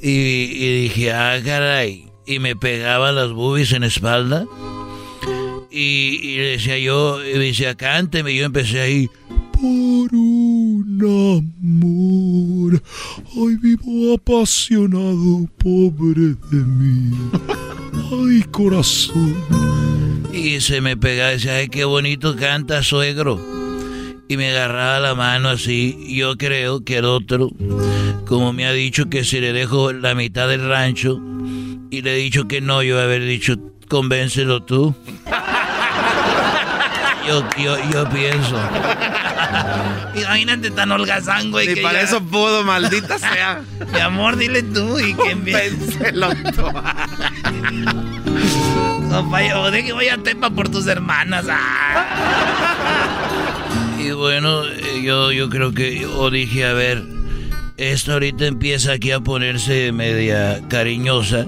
Y, 0.00 0.82
dije, 0.82 1.12
ah, 1.12 1.38
caray. 1.44 2.06
Y 2.26 2.38
me 2.38 2.56
pegaba 2.56 3.12
las 3.12 3.32
boobies 3.32 3.72
en 3.72 3.82
la 3.82 3.88
espalda. 3.88 4.46
Y, 5.70 6.36
le 6.36 6.44
decía 6.52 6.78
yo, 6.78 7.22
y 7.22 7.34
me 7.38 7.46
decía, 7.46 7.74
cánteme. 7.74 8.32
Y 8.32 8.38
yo 8.38 8.46
empecé 8.46 8.80
ahí. 8.80 9.10
Por 9.52 10.14
un 10.14 10.98
amor 11.00 11.52
amor. 11.62 12.82
Ay, 13.34 13.56
vivo 13.56 14.14
apasionado, 14.14 15.48
pobre 15.58 16.36
de 16.50 16.64
mí. 16.64 17.16
Ay, 18.10 18.42
corazón. 18.50 19.34
Y 20.32 20.60
se 20.60 20.80
me 20.80 20.96
pegaba 20.96 21.30
y 21.30 21.34
decía, 21.34 21.56
ay, 21.56 21.68
qué 21.68 21.84
bonito 21.84 22.34
canta, 22.36 22.82
suegro. 22.82 23.40
Y 24.28 24.36
me 24.36 24.50
agarraba 24.50 24.98
la 25.00 25.14
mano 25.14 25.50
así. 25.50 26.06
Yo 26.16 26.36
creo 26.36 26.82
que 26.84 26.98
el 26.98 27.04
otro, 27.04 27.50
como 28.26 28.52
me 28.52 28.66
ha 28.66 28.72
dicho 28.72 29.10
que 29.10 29.24
si 29.24 29.40
le 29.40 29.52
dejo 29.52 29.92
la 29.92 30.14
mitad 30.14 30.48
del 30.48 30.66
rancho, 30.66 31.20
y 31.90 32.00
le 32.00 32.14
he 32.14 32.16
dicho 32.16 32.48
que 32.48 32.60
no, 32.62 32.82
yo 32.82 32.98
haber 33.00 33.22
dicho, 33.24 33.56
convéncelo 33.88 34.62
tú. 34.62 34.94
Yo, 37.24 37.48
yo, 37.56 37.76
yo 37.92 38.08
pienso. 38.10 38.58
Imagínate 40.16 40.72
tan 40.72 40.90
holgazán, 40.90 41.52
güey. 41.52 41.72
Que 41.72 41.80
para 41.80 42.00
ya- 42.00 42.08
eso 42.08 42.20
pudo, 42.20 42.64
maldita 42.64 43.16
sea. 43.20 43.62
Mi 43.94 44.00
amor, 44.00 44.36
dile 44.36 44.64
tú 44.64 44.98
y 44.98 45.14
que 45.14 45.30
Convéncelo 45.30 46.30
tú. 46.52 46.64
Compa, 49.12 49.40
o 49.58 49.70
de 49.70 49.84
que 49.84 49.92
voy 49.92 50.08
a 50.08 50.16
Tepa 50.16 50.48
por 50.50 50.70
tus 50.70 50.86
hermanas. 50.86 51.44
ah. 51.50 52.06
Y 53.98 54.10
bueno, 54.12 54.64
eh, 54.64 55.02
yo, 55.04 55.30
yo 55.32 55.50
creo 55.50 55.72
que, 55.74 56.06
o 56.06 56.30
dije, 56.30 56.64
a 56.64 56.72
ver, 56.72 57.02
esto 57.76 58.14
ahorita 58.14 58.46
empieza 58.46 58.92
aquí 58.92 59.12
a 59.12 59.20
ponerse 59.20 59.92
media 59.92 60.60
cariñosa. 60.68 61.44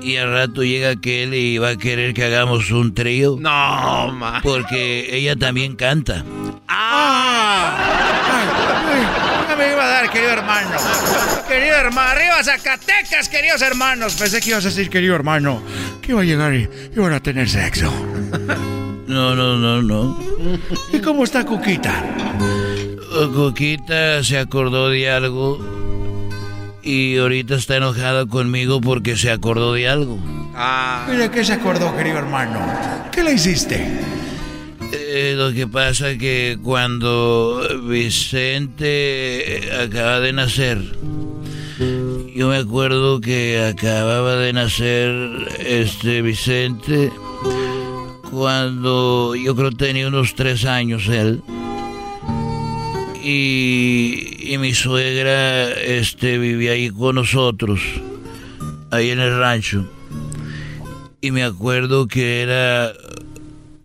Y 0.00 0.16
al 0.18 0.32
rato 0.32 0.62
llega 0.62 0.90
aquel 0.90 1.34
y 1.34 1.58
va 1.58 1.70
a 1.70 1.76
querer 1.76 2.14
que 2.14 2.22
hagamos 2.24 2.70
un 2.70 2.94
trío. 2.94 3.36
No, 3.40 4.12
ma. 4.12 4.40
Porque 4.40 5.08
ella 5.16 5.34
también 5.34 5.74
canta. 5.74 6.24
¡Ah! 6.68 7.76
Ya 9.48 9.56
me 9.56 9.72
iba 9.72 9.82
a 9.84 9.88
dar, 9.88 10.08
querido 10.10 10.30
hermano. 10.30 10.70
Querido 11.48 11.74
hermano, 11.76 12.10
arriba 12.10 12.42
Zacatecas, 12.44 13.28
queridos 13.28 13.62
hermanos. 13.62 14.14
Pensé 14.14 14.40
que 14.40 14.50
ibas 14.50 14.64
a 14.64 14.68
decir, 14.68 14.90
querido 14.90 15.14
hermano, 15.16 15.60
que 16.06 16.12
iba 16.12 16.20
a 16.20 16.24
llegar 16.24 16.54
y 16.54 16.68
iban 16.94 17.12
a 17.12 17.20
tener 17.20 17.48
sexo. 17.48 17.92
No, 19.08 19.34
no, 19.34 19.56
no, 19.56 19.82
no. 19.82 20.18
¿Y 20.92 20.98
cómo 20.98 21.24
está 21.24 21.44
Cuquita? 21.44 22.04
Coquita 23.34 24.22
se 24.22 24.38
acordó 24.38 24.90
de 24.90 25.10
algo 25.10 25.58
y 26.82 27.16
ahorita 27.16 27.56
está 27.56 27.76
enojada 27.76 28.26
conmigo 28.26 28.80
porque 28.80 29.16
se 29.16 29.30
acordó 29.30 29.74
de 29.74 29.88
algo. 29.88 30.18
¿Y 31.12 31.16
de 31.16 31.30
qué 31.30 31.44
se 31.44 31.54
acordó, 31.54 31.96
querido 31.96 32.18
hermano? 32.18 32.60
¿Qué 33.12 33.22
le 33.22 33.34
hiciste? 33.34 33.86
Eh, 34.92 35.34
lo 35.36 35.52
que 35.52 35.66
pasa 35.66 36.16
que 36.18 36.58
cuando 36.62 37.62
Vicente 37.88 39.70
acaba 39.82 40.20
de 40.20 40.32
nacer, 40.32 40.78
yo 42.36 42.48
me 42.48 42.56
acuerdo 42.58 43.22
que 43.22 43.64
acababa 43.64 44.36
de 44.36 44.52
nacer 44.52 45.10
este 45.58 46.20
Vicente 46.20 47.10
cuando 48.30 49.34
yo 49.34 49.56
creo 49.56 49.70
tenía 49.70 50.06
unos 50.06 50.34
tres 50.34 50.66
años 50.66 51.08
él. 51.08 51.42
Y, 53.24 54.52
y 54.52 54.58
mi 54.58 54.74
suegra 54.74 55.70
este, 55.70 56.36
vivía 56.36 56.72
ahí 56.72 56.90
con 56.90 57.14
nosotros, 57.14 57.80
ahí 58.90 59.12
en 59.12 59.20
el 59.20 59.38
rancho. 59.38 59.90
Y 61.22 61.30
me 61.30 61.42
acuerdo 61.42 62.06
que 62.06 62.42
era 62.42 62.92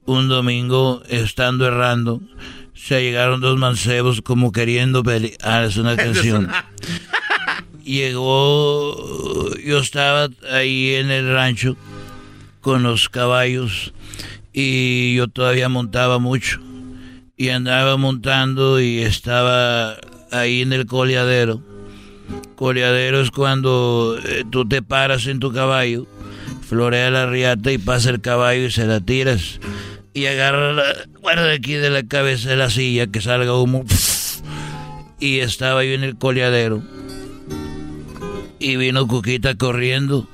un 0.06 0.28
domingo 0.28 1.02
estando 1.08 1.66
errando, 1.66 2.20
se 2.74 3.02
llegaron 3.02 3.40
dos 3.40 3.58
mancebos 3.58 4.22
como 4.22 4.52
queriendo 4.52 5.04
pelear. 5.04 5.38
Ah, 5.42 5.64
es 5.64 5.78
una 5.78 5.96
canción. 5.96 6.50
Llegó, 7.92 9.54
yo 9.58 9.80
estaba 9.80 10.30
ahí 10.50 10.94
en 10.94 11.12
el 11.12 11.34
rancho 11.34 11.76
con 12.62 12.84
los 12.84 13.10
caballos 13.10 13.94
y 14.54 15.14
yo 15.16 15.28
todavía 15.28 15.68
montaba 15.68 16.18
mucho. 16.18 16.62
Y 17.36 17.50
andaba 17.50 17.98
montando 17.98 18.80
y 18.80 19.00
estaba 19.00 19.98
ahí 20.32 20.62
en 20.62 20.72
el 20.72 20.86
coleadero. 20.86 21.62
Coleadero 22.56 23.20
es 23.20 23.30
cuando 23.30 24.18
eh, 24.26 24.46
tú 24.50 24.66
te 24.66 24.82
paras 24.82 25.28
en 25.28 25.42
tu 25.42 25.52
caballo, 25.52 26.08
florea 26.62 27.12
la 27.12 27.26
riata 27.26 27.74
y 27.74 27.78
pasa 27.78 28.10
el 28.10 28.22
caballo 28.22 28.68
y 28.68 28.72
se 28.72 28.86
la 28.86 29.02
tiras. 29.02 29.60
Y 30.14 30.28
agarra 30.28 30.72
la, 30.72 30.86
guarda 31.20 31.52
aquí 31.52 31.74
de 31.74 31.90
la 31.90 32.04
cabeza 32.04 32.52
de 32.52 32.56
la 32.56 32.70
silla 32.70 33.08
que 33.08 33.20
salga 33.20 33.54
humo. 33.54 33.84
Y 35.20 35.40
estaba 35.40 35.84
yo 35.84 35.92
en 35.92 36.06
el 36.06 36.16
coleadero. 36.16 36.82
Y 38.62 38.76
vino 38.76 39.08
Cuquita 39.08 39.56
corriendo, 39.56 40.28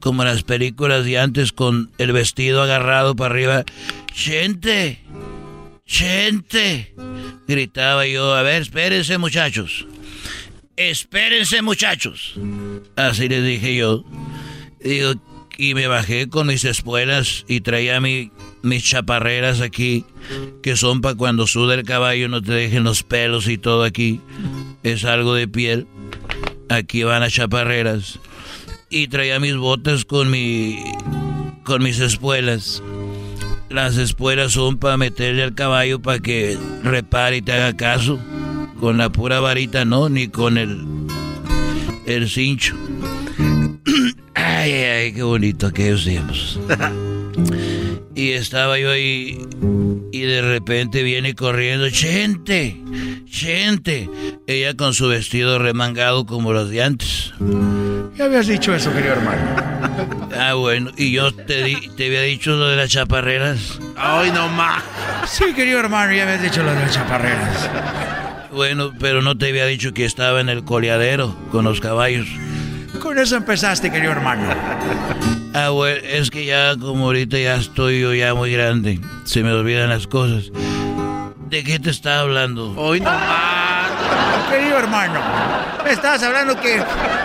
como 0.00 0.22
en 0.22 0.28
las 0.28 0.42
películas 0.42 1.04
de 1.04 1.20
antes, 1.20 1.52
con 1.52 1.92
el 1.98 2.10
vestido 2.10 2.62
agarrado 2.62 3.14
para 3.14 3.32
arriba. 3.32 3.64
¡Gente! 4.12 4.98
¡Gente! 5.86 6.92
Gritaba 7.46 8.08
yo. 8.08 8.34
A 8.34 8.42
ver, 8.42 8.62
espérense 8.62 9.18
muchachos. 9.18 9.86
Espérense 10.76 11.62
muchachos. 11.62 12.34
Así 12.96 13.28
les 13.28 13.44
dije 13.44 13.76
yo. 13.76 14.04
Digo, 14.82 15.14
y 15.56 15.74
me 15.74 15.86
bajé 15.86 16.28
con 16.28 16.48
mis 16.48 16.64
espuelas 16.64 17.44
y 17.46 17.60
traía 17.60 18.00
mi, 18.00 18.32
mis 18.62 18.82
chaparreras 18.82 19.60
aquí, 19.60 20.04
que 20.60 20.74
son 20.74 21.02
para 21.02 21.14
cuando 21.14 21.46
suda 21.46 21.74
el 21.74 21.84
caballo 21.84 22.28
no 22.28 22.42
te 22.42 22.50
dejen 22.50 22.82
los 22.82 23.04
pelos 23.04 23.46
y 23.46 23.58
todo 23.58 23.84
aquí. 23.84 24.20
Es 24.82 25.04
algo 25.04 25.34
de 25.34 25.46
piel. 25.46 25.86
Aquí 26.70 27.02
van 27.02 27.20
las 27.20 27.32
chaparreras. 27.32 28.20
Y 28.88 29.08
traía 29.08 29.40
mis 29.40 29.56
botas 29.56 30.04
con 30.04 30.30
mi. 30.30 30.78
con 31.64 31.82
mis 31.82 31.98
espuelas. 31.98 32.80
Las 33.68 33.96
espuelas 33.96 34.52
son 34.52 34.78
para 34.78 34.96
meterle 34.96 35.42
al 35.42 35.54
caballo 35.54 36.00
para 36.00 36.20
que 36.20 36.56
repare 36.84 37.38
y 37.38 37.42
te 37.42 37.52
haga 37.52 37.76
caso. 37.76 38.20
Con 38.78 38.98
la 38.98 39.10
pura 39.10 39.40
varita 39.40 39.84
no, 39.84 40.08
ni 40.08 40.28
con 40.28 40.58
el. 40.58 40.86
el 42.06 42.28
cincho. 42.28 42.76
Ay, 44.34 44.72
ay, 44.72 44.84
ay, 44.84 45.12
qué 45.12 45.22
bonito 45.22 45.66
aquellos 45.66 46.04
tiempos. 46.04 46.60
y 48.14 48.30
estaba 48.30 48.78
yo 48.78 48.90
ahí 48.90 49.38
y 50.12 50.20
de 50.22 50.42
repente 50.42 51.02
viene 51.02 51.34
corriendo, 51.34 51.88
Chente, 51.90 52.76
Chente. 53.30 54.08
Ella 54.46 54.74
con 54.74 54.94
su 54.94 55.08
vestido 55.08 55.58
remangado 55.58 56.26
como 56.26 56.52
los 56.52 56.70
de 56.70 56.82
antes. 56.82 57.32
Ya 58.16 58.24
habías 58.24 58.46
dicho 58.46 58.74
eso, 58.74 58.92
querido 58.92 59.12
hermano. 59.14 59.40
Ah, 60.38 60.54
bueno, 60.54 60.90
y 60.96 61.12
yo 61.12 61.32
te, 61.34 61.62
di- 61.64 61.88
te 61.96 62.06
había 62.06 62.22
dicho 62.22 62.52
lo 62.56 62.68
de 62.68 62.76
las 62.76 62.90
chaparreras. 62.90 63.78
Ay, 63.96 64.30
no 64.32 64.48
más. 64.48 64.82
Sí, 65.26 65.44
querido 65.54 65.80
hermano, 65.80 66.12
ya 66.12 66.24
habías 66.24 66.42
dicho 66.42 66.62
lo 66.62 66.72
de 66.72 66.80
las 66.80 66.92
chaparreras. 66.92 67.70
Bueno, 68.52 68.92
pero 68.98 69.22
no 69.22 69.38
te 69.38 69.48
había 69.48 69.66
dicho 69.66 69.92
que 69.94 70.04
estaba 70.04 70.40
en 70.40 70.48
el 70.48 70.64
coleadero 70.64 71.36
con 71.52 71.64
los 71.64 71.80
caballos. 71.80 72.26
Con 73.00 73.18
eso 73.18 73.36
empezaste, 73.36 73.90
querido 73.90 74.12
hermano. 74.12 74.48
Ah, 75.52 75.70
bueno, 75.70 76.00
es 76.04 76.30
que 76.30 76.44
ya 76.44 76.76
como 76.76 77.06
ahorita 77.06 77.36
ya 77.38 77.56
estoy 77.56 78.00
yo 78.00 78.14
ya 78.14 78.34
muy 78.34 78.52
grande, 78.52 79.00
se 79.24 79.42
me 79.42 79.52
olvidan 79.52 79.88
las 79.88 80.06
cosas. 80.06 80.52
¿De 81.48 81.64
qué 81.64 81.80
te 81.80 81.90
estaba 81.90 82.20
hablando? 82.20 82.72
Hoy 82.76 83.00
no 83.00 83.10
más. 83.10 84.48
Querido 84.48 84.78
hermano, 84.78 85.20
me 85.84 85.90
estabas 85.90 86.22
hablando 86.22 86.60
que 86.60 86.80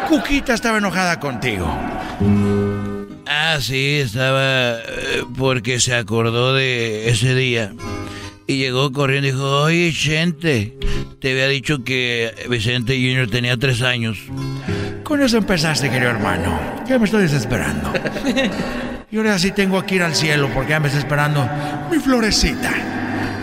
Cuquita 0.07 0.55
estaba 0.55 0.79
enojada 0.79 1.19
contigo. 1.19 1.67
Ah, 3.27 3.57
sí, 3.61 3.97
estaba 3.97 4.77
eh, 4.79 5.23
porque 5.37 5.79
se 5.79 5.93
acordó 5.93 6.53
de 6.55 7.09
ese 7.09 7.35
día. 7.35 7.73
Y 8.47 8.57
llegó 8.57 8.91
corriendo 8.91 9.27
y 9.27 9.31
dijo, 9.31 9.61
oye, 9.61 9.93
Chente, 9.93 10.77
te 11.19 11.31
había 11.31 11.47
dicho 11.47 11.83
que 11.83 12.33
Vicente 12.49 12.95
Junior 12.95 13.27
tenía 13.29 13.57
tres 13.57 13.81
años. 13.81 14.17
Con 15.05 15.21
eso 15.21 15.37
empezaste, 15.37 15.89
querido 15.89 16.09
hermano. 16.09 16.59
Ya 16.87 16.97
me 16.97 17.05
estoy 17.05 17.21
desesperando. 17.23 17.93
Y 19.11 19.17
ahora 19.17 19.37
sí 19.39 19.51
tengo 19.51 19.85
que 19.85 19.95
ir 19.95 20.03
al 20.03 20.15
cielo 20.15 20.49
porque 20.53 20.71
ya 20.71 20.79
me 20.79 20.87
está 20.87 20.99
esperando 20.99 21.49
mi 21.89 21.97
florecita. 21.99 22.71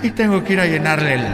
Y 0.02 0.10
tengo 0.10 0.44
que 0.44 0.55
ir 0.55 0.60
a 0.60 0.66
llenarle 0.66 1.14
el. 1.14 1.24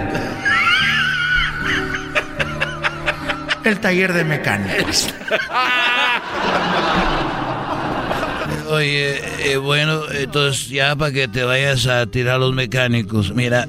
el 3.65 3.81
taller 3.81 4.13
de 4.13 4.25
mecánicos. 4.25 5.13
Oye, 8.71 9.51
eh, 9.51 9.57
bueno, 9.57 10.03
entonces 10.13 10.69
ya 10.69 10.95
para 10.95 11.11
que 11.11 11.27
te 11.27 11.43
vayas 11.43 11.87
a 11.87 12.07
tirar 12.07 12.39
los 12.39 12.55
mecánicos, 12.55 13.35
mira, 13.35 13.67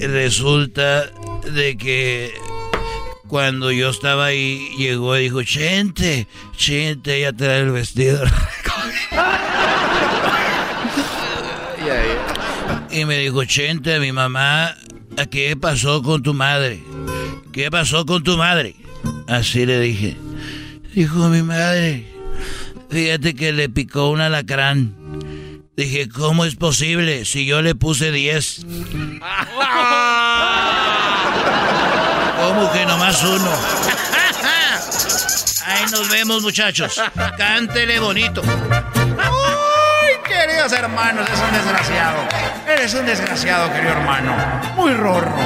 resulta 0.00 1.06
de 1.52 1.76
que 1.78 2.34
cuando 3.28 3.70
yo 3.70 3.90
estaba 3.90 4.26
ahí, 4.26 4.70
llegó 4.76 5.16
y 5.16 5.24
dijo, 5.24 5.42
Chente, 5.42 6.26
Chente, 6.56 7.20
ya 7.20 7.32
trae 7.32 7.60
el 7.60 7.70
vestido. 7.70 8.24
Y 12.90 13.04
me 13.04 13.18
dijo, 13.18 13.44
Chente, 13.44 14.00
mi 14.00 14.12
mamá, 14.12 14.74
¿a 15.16 15.26
qué 15.30 15.56
pasó 15.56 16.02
con 16.02 16.22
tu 16.22 16.34
madre? 16.34 16.82
¿qué 17.52 17.70
pasó 17.70 18.06
con 18.06 18.22
tu 18.22 18.36
madre? 18.36 18.76
Así 19.26 19.66
le 19.66 19.80
dije. 19.80 20.16
Dijo 20.94 21.28
mi 21.28 21.42
madre, 21.42 22.06
fíjate 22.88 23.34
que 23.34 23.52
le 23.52 23.68
picó 23.68 24.10
un 24.10 24.20
alacrán. 24.20 24.94
Dije, 25.76 26.08
¿cómo 26.08 26.44
es 26.44 26.56
posible 26.56 27.24
si 27.24 27.46
yo 27.46 27.62
le 27.62 27.74
puse 27.74 28.10
10? 28.10 28.66
¿Cómo 32.48 32.72
que 32.72 32.86
nomás 32.86 33.22
uno? 33.24 33.50
Ahí 35.66 35.84
nos 35.92 36.08
vemos, 36.08 36.42
muchachos. 36.42 36.98
Cántele 37.36 38.00
bonito. 38.00 38.40
Ay, 39.18 40.14
queridos 40.26 40.72
hermanos, 40.72 41.28
es 41.30 41.40
un 41.40 41.52
desgraciado. 41.52 42.20
Eres 42.66 42.94
un 42.94 43.04
desgraciado, 43.04 43.70
querido 43.70 43.92
hermano. 43.92 44.34
Muy 44.76 44.94
rorro, 44.94 45.36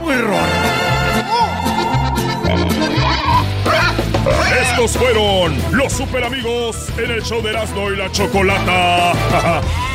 muy 0.00 0.16
rorro. 0.16 0.44
Estos 4.60 4.98
fueron 4.98 5.58
los 5.70 5.94
super 5.94 6.24
amigos 6.24 6.76
en 6.98 7.10
el 7.10 7.22
show 7.22 7.40
de 7.40 7.48
Erasmo 7.50 7.90
y 7.90 7.96
la 7.96 8.12
Chocolata. 8.12 9.12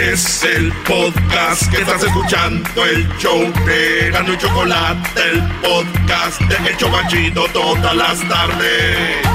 Es 0.00 0.44
el 0.44 0.72
podcast 0.86 1.68
que 1.72 1.78
estás 1.78 2.04
escuchando, 2.04 2.84
el 2.84 3.08
show 3.18 3.40
de 3.66 4.10
Gano 4.12 4.32
y 4.32 4.38
Chocolate, 4.38 5.20
el 5.32 5.42
podcast 5.60 6.40
de 6.42 6.70
Hecho 6.70 6.88
Machito 6.88 7.46
todas 7.52 7.96
las 7.96 8.20
tardes. 8.28 9.26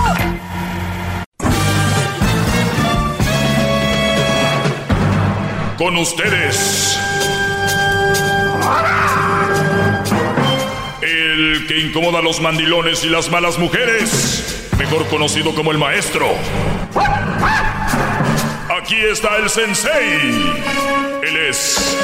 Con 5.78 5.98
ustedes. 5.98 6.98
El 11.02 11.68
que 11.68 11.80
incomoda 11.80 12.20
a 12.20 12.22
los 12.22 12.40
mandilones 12.40 13.04
y 13.04 13.10
las 13.10 13.30
malas 13.30 13.60
mujeres. 13.60 14.70
Mejor 14.78 15.06
conocido 15.08 15.54
como 15.54 15.72
el 15.72 15.78
maestro. 15.78 16.28
Aquí 18.84 19.00
está 19.00 19.38
el 19.38 19.50
sensei. 19.50 20.20
Él 21.24 21.38
es 21.38 21.98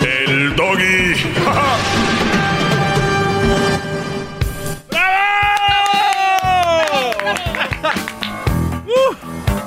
el 0.00 0.54
doggy. 0.54 1.14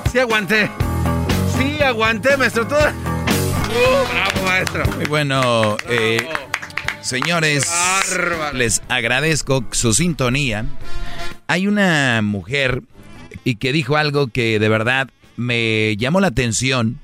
Sí 0.10 0.20
aguanté. 0.20 0.72
Sí 1.58 1.84
aguanté, 1.84 2.38
maestro. 2.38 2.66
Todo... 2.66 2.80
Uh, 2.80 4.14
bravo, 4.14 4.46
maestro. 4.46 4.86
Muy 4.96 5.06
bueno, 5.06 5.76
eh, 5.90 6.30
señores, 7.02 7.70
les 8.54 8.82
agradezco 8.88 9.66
su 9.72 9.94
sintonía. 9.94 10.64
Hay 11.48 11.68
una 11.68 12.22
mujer 12.22 12.84
y 13.44 13.56
que 13.56 13.74
dijo 13.74 13.98
algo 13.98 14.28
que 14.28 14.60
de 14.60 14.70
verdad 14.70 15.10
me 15.38 15.96
llamó 15.98 16.20
la 16.20 16.28
atención. 16.28 17.00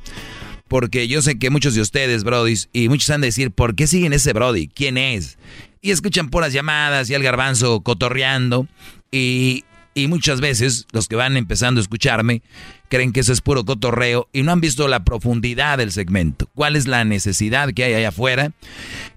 Porque 0.67 1.07
yo 1.07 1.21
sé 1.21 1.37
que 1.37 1.49
muchos 1.49 1.75
de 1.75 1.81
ustedes, 1.81 2.23
Brody, 2.23 2.55
y 2.73 2.89
muchos 2.89 3.09
han 3.11 3.21
de 3.21 3.27
decir, 3.27 3.51
¿por 3.51 3.75
qué 3.75 3.85
siguen 3.85 4.11
ese 4.11 4.33
Brody? 4.33 4.67
¿Quién 4.67 4.97
es? 4.97 5.37
Y 5.81 5.91
escuchan 5.91 6.29
puras 6.29 6.51
llamadas 6.51 7.09
y 7.09 7.15
al 7.15 7.21
garbanzo 7.21 7.81
cotorreando. 7.81 8.67
Y, 9.11 9.65
y 9.93 10.07
muchas 10.07 10.41
veces 10.41 10.87
los 10.91 11.07
que 11.07 11.15
van 11.15 11.37
empezando 11.37 11.79
a 11.79 11.83
escucharme 11.83 12.41
creen 12.89 13.11
que 13.11 13.19
eso 13.19 13.33
es 13.33 13.41
puro 13.41 13.65
cotorreo 13.65 14.29
y 14.33 14.41
no 14.41 14.51
han 14.51 14.61
visto 14.61 14.87
la 14.87 15.03
profundidad 15.03 15.77
del 15.77 15.91
segmento. 15.91 16.49
¿Cuál 16.55 16.75
es 16.75 16.87
la 16.87 17.03
necesidad 17.05 17.69
que 17.73 17.83
hay 17.83 17.93
allá 17.93 18.09
afuera? 18.09 18.51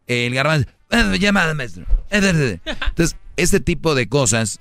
El 0.07 0.35
garbanzo, 0.35 0.69
"Eh, 0.91 1.19
llamada, 1.19 1.55
maestro. 1.55 1.87
Entonces, 2.11 3.17
este 3.37 3.61
tipo 3.61 3.95
de 3.95 4.09
cosas 4.09 4.61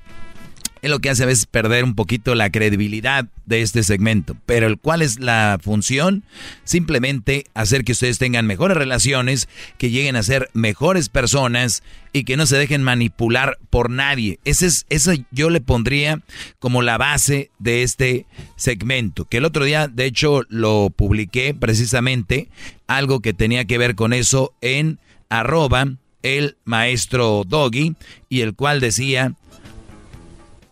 es 0.86 0.92
lo 0.92 1.00
que 1.00 1.10
hace 1.10 1.24
a 1.24 1.26
veces 1.26 1.48
perder 1.48 1.84
un 1.84 1.96
poquito 1.96 2.36
la 2.36 2.52
credibilidad 2.52 3.26
de 3.48 3.64
este 3.64 3.82
segmento. 3.82 4.38
Pero 4.46 4.68
el 4.68 4.78
cuál 4.78 5.02
es 5.02 5.20
la 5.20 5.58
función? 5.60 6.24
Simplemente 6.64 7.46
hacer 7.56 7.84
que 7.84 7.94
ustedes 7.94 8.20
tengan 8.20 8.46
mejores 8.46 8.78
relaciones, 8.78 9.50
que 9.80 9.90
lleguen 9.90 10.16
a 10.16 10.22
ser 10.22 10.48
mejores 10.54 11.10
personas 11.10 11.82
y 12.14 12.24
que 12.24 12.38
no 12.38 12.46
se 12.46 12.58
dejen 12.58 12.84
manipular 12.84 13.58
por 13.72 13.90
nadie. 13.90 14.40
Ese 14.46 14.68
es, 14.68 14.86
eso 14.90 15.14
yo 15.32 15.50
le 15.50 15.60
pondría 15.60 16.22
como 16.60 16.84
la 16.84 17.00
base 17.00 17.50
de 17.58 17.82
este 17.82 18.28
segmento. 18.56 19.26
Que 19.26 19.38
el 19.38 19.46
otro 19.46 19.66
día, 19.66 19.88
de 19.88 20.06
hecho, 20.06 20.44
lo 20.50 20.92
publiqué 20.96 21.56
precisamente, 21.56 22.48
algo 22.86 23.22
que 23.22 23.34
tenía 23.34 23.66
que 23.66 23.80
ver 23.80 23.96
con 23.96 24.14
eso 24.14 24.54
en 24.62 25.00
arroba 25.30 25.88
el 26.22 26.58
maestro 26.64 27.44
Doggy 27.44 27.96
y 28.30 28.42
el 28.42 28.54
cual 28.54 28.80
decía 28.80 29.34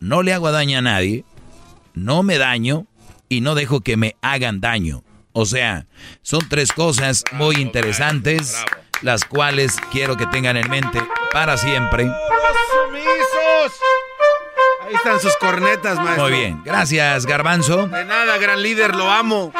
no 0.03 0.21
le 0.21 0.33
hago 0.33 0.51
daño 0.51 0.79
a 0.79 0.81
nadie, 0.81 1.23
no 1.93 2.23
me 2.23 2.37
daño 2.37 2.87
y 3.29 3.39
no 3.39 3.55
dejo 3.55 3.79
que 3.79 3.95
me 3.95 4.17
hagan 4.21 4.59
daño. 4.59 5.01
O 5.31 5.45
sea, 5.45 5.87
son 6.21 6.41
tres 6.49 6.73
cosas 6.73 7.23
muy 7.31 7.55
interesantes, 7.55 8.61
las 9.01 9.23
cuales 9.23 9.77
quiero 9.93 10.17
que 10.17 10.27
tengan 10.27 10.57
en 10.57 10.69
mente 10.69 11.01
para 11.31 11.55
siempre. 11.55 12.03
¡Sumisos! 12.03 13.79
Ahí 14.85 14.93
están 14.93 15.21
sus 15.21 15.37
cornetas, 15.37 15.95
maestro. 15.95 16.23
Muy 16.23 16.37
bien, 16.37 16.61
gracias 16.65 17.25
Garbanzo. 17.25 17.87
De 17.87 18.03
nada, 18.03 18.37
gran 18.37 18.61
líder, 18.61 18.95
lo 18.95 19.09
amo. 19.09 19.53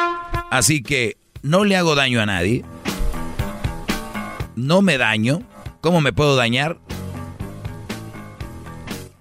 Así 0.50 0.82
que 0.82 1.16
no 1.40 1.64
le 1.64 1.74
hago 1.78 1.94
daño 1.94 2.20
a 2.20 2.26
nadie, 2.26 2.66
no 4.56 4.82
me 4.82 4.98
daño. 4.98 5.40
¿Cómo 5.80 6.02
me 6.02 6.12
puedo 6.12 6.36
dañar? 6.36 6.78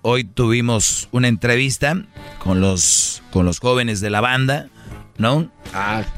Hoy 0.06 0.26
tuvimos 0.26 1.08
una 1.14 1.30
entrevista 1.30 2.04
con 2.40 2.60
los, 2.60 3.24
con 3.32 3.46
los 3.46 3.60
jóvenes 3.60 4.02
de 4.02 4.10
la 4.10 4.20
banda, 4.20 4.68
¿no? 5.18 5.50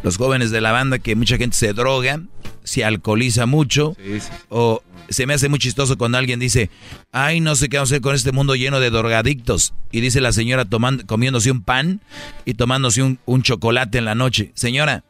Los 0.02 0.18
jóvenes 0.18 0.50
de 0.50 0.60
la 0.60 0.72
banda 0.72 0.98
que 0.98 1.16
mucha 1.16 1.38
gente 1.38 1.56
se 1.56 1.72
droga, 1.72 2.20
se 2.64 2.84
alcoholiza 2.84 3.46
mucho, 3.46 3.96
o 4.50 4.82
se 5.08 5.28
me 5.28 5.36
hace 5.36 5.50
muy 5.50 5.60
chistoso 5.60 6.00
cuando 6.00 6.18
alguien 6.18 6.40
dice, 6.40 6.72
ay, 7.12 7.42
no 7.42 7.56
sé 7.56 7.70
qué 7.70 7.78
vamos 7.78 7.92
a 7.92 7.94
hacer 7.94 8.02
con 8.02 8.16
este 8.16 8.32
mundo 8.32 8.56
lleno 8.56 8.80
de 8.80 8.90
drogadictos. 8.90 9.76
Y 9.92 10.02
dice 10.02 10.20
la 10.20 10.32
señora 10.32 10.66
tomando, 10.66 11.06
comiéndose 11.06 11.52
un 11.52 11.62
pan 11.62 12.02
y 12.44 12.56
tomándose 12.56 13.04
un, 13.04 13.20
un 13.28 13.44
chocolate 13.44 14.00
en 14.00 14.06
la 14.06 14.16
noche. 14.16 14.52
Señora, 14.56 15.04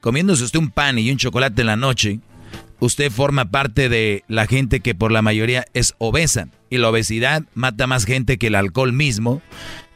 comiéndose 0.00 0.42
usted 0.42 0.58
un 0.58 0.70
pan 0.70 0.98
y 0.98 1.08
un 1.08 1.18
chocolate 1.18 1.60
en 1.60 1.68
la 1.68 1.76
noche, 1.76 2.18
usted 2.82 3.12
forma 3.12 3.44
parte 3.44 3.88
de 3.88 4.24
la 4.26 4.48
gente 4.48 4.80
que 4.80 4.96
por 4.96 5.12
la 5.12 5.22
mayoría 5.22 5.64
es 5.72 5.94
obesa. 5.98 6.48
Y 6.68 6.78
la 6.78 6.88
obesidad 6.88 7.44
mata 7.54 7.86
más 7.86 8.04
gente 8.04 8.38
que 8.38 8.48
el 8.48 8.56
alcohol 8.56 8.92
mismo, 8.92 9.40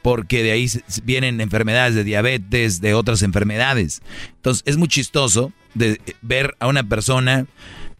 porque 0.02 0.44
de 0.44 0.52
ahí 0.52 0.70
vienen 1.02 1.40
enfermedades 1.40 1.96
de 1.96 2.04
diabetes, 2.04 2.80
de 2.80 2.94
otras 2.94 3.22
enfermedades. 3.22 4.02
Entonces 4.36 4.62
es 4.66 4.76
muy 4.76 4.86
chistoso 4.86 5.52
de 5.74 6.00
ver 6.22 6.54
a 6.60 6.68
una 6.68 6.84
persona 6.84 7.46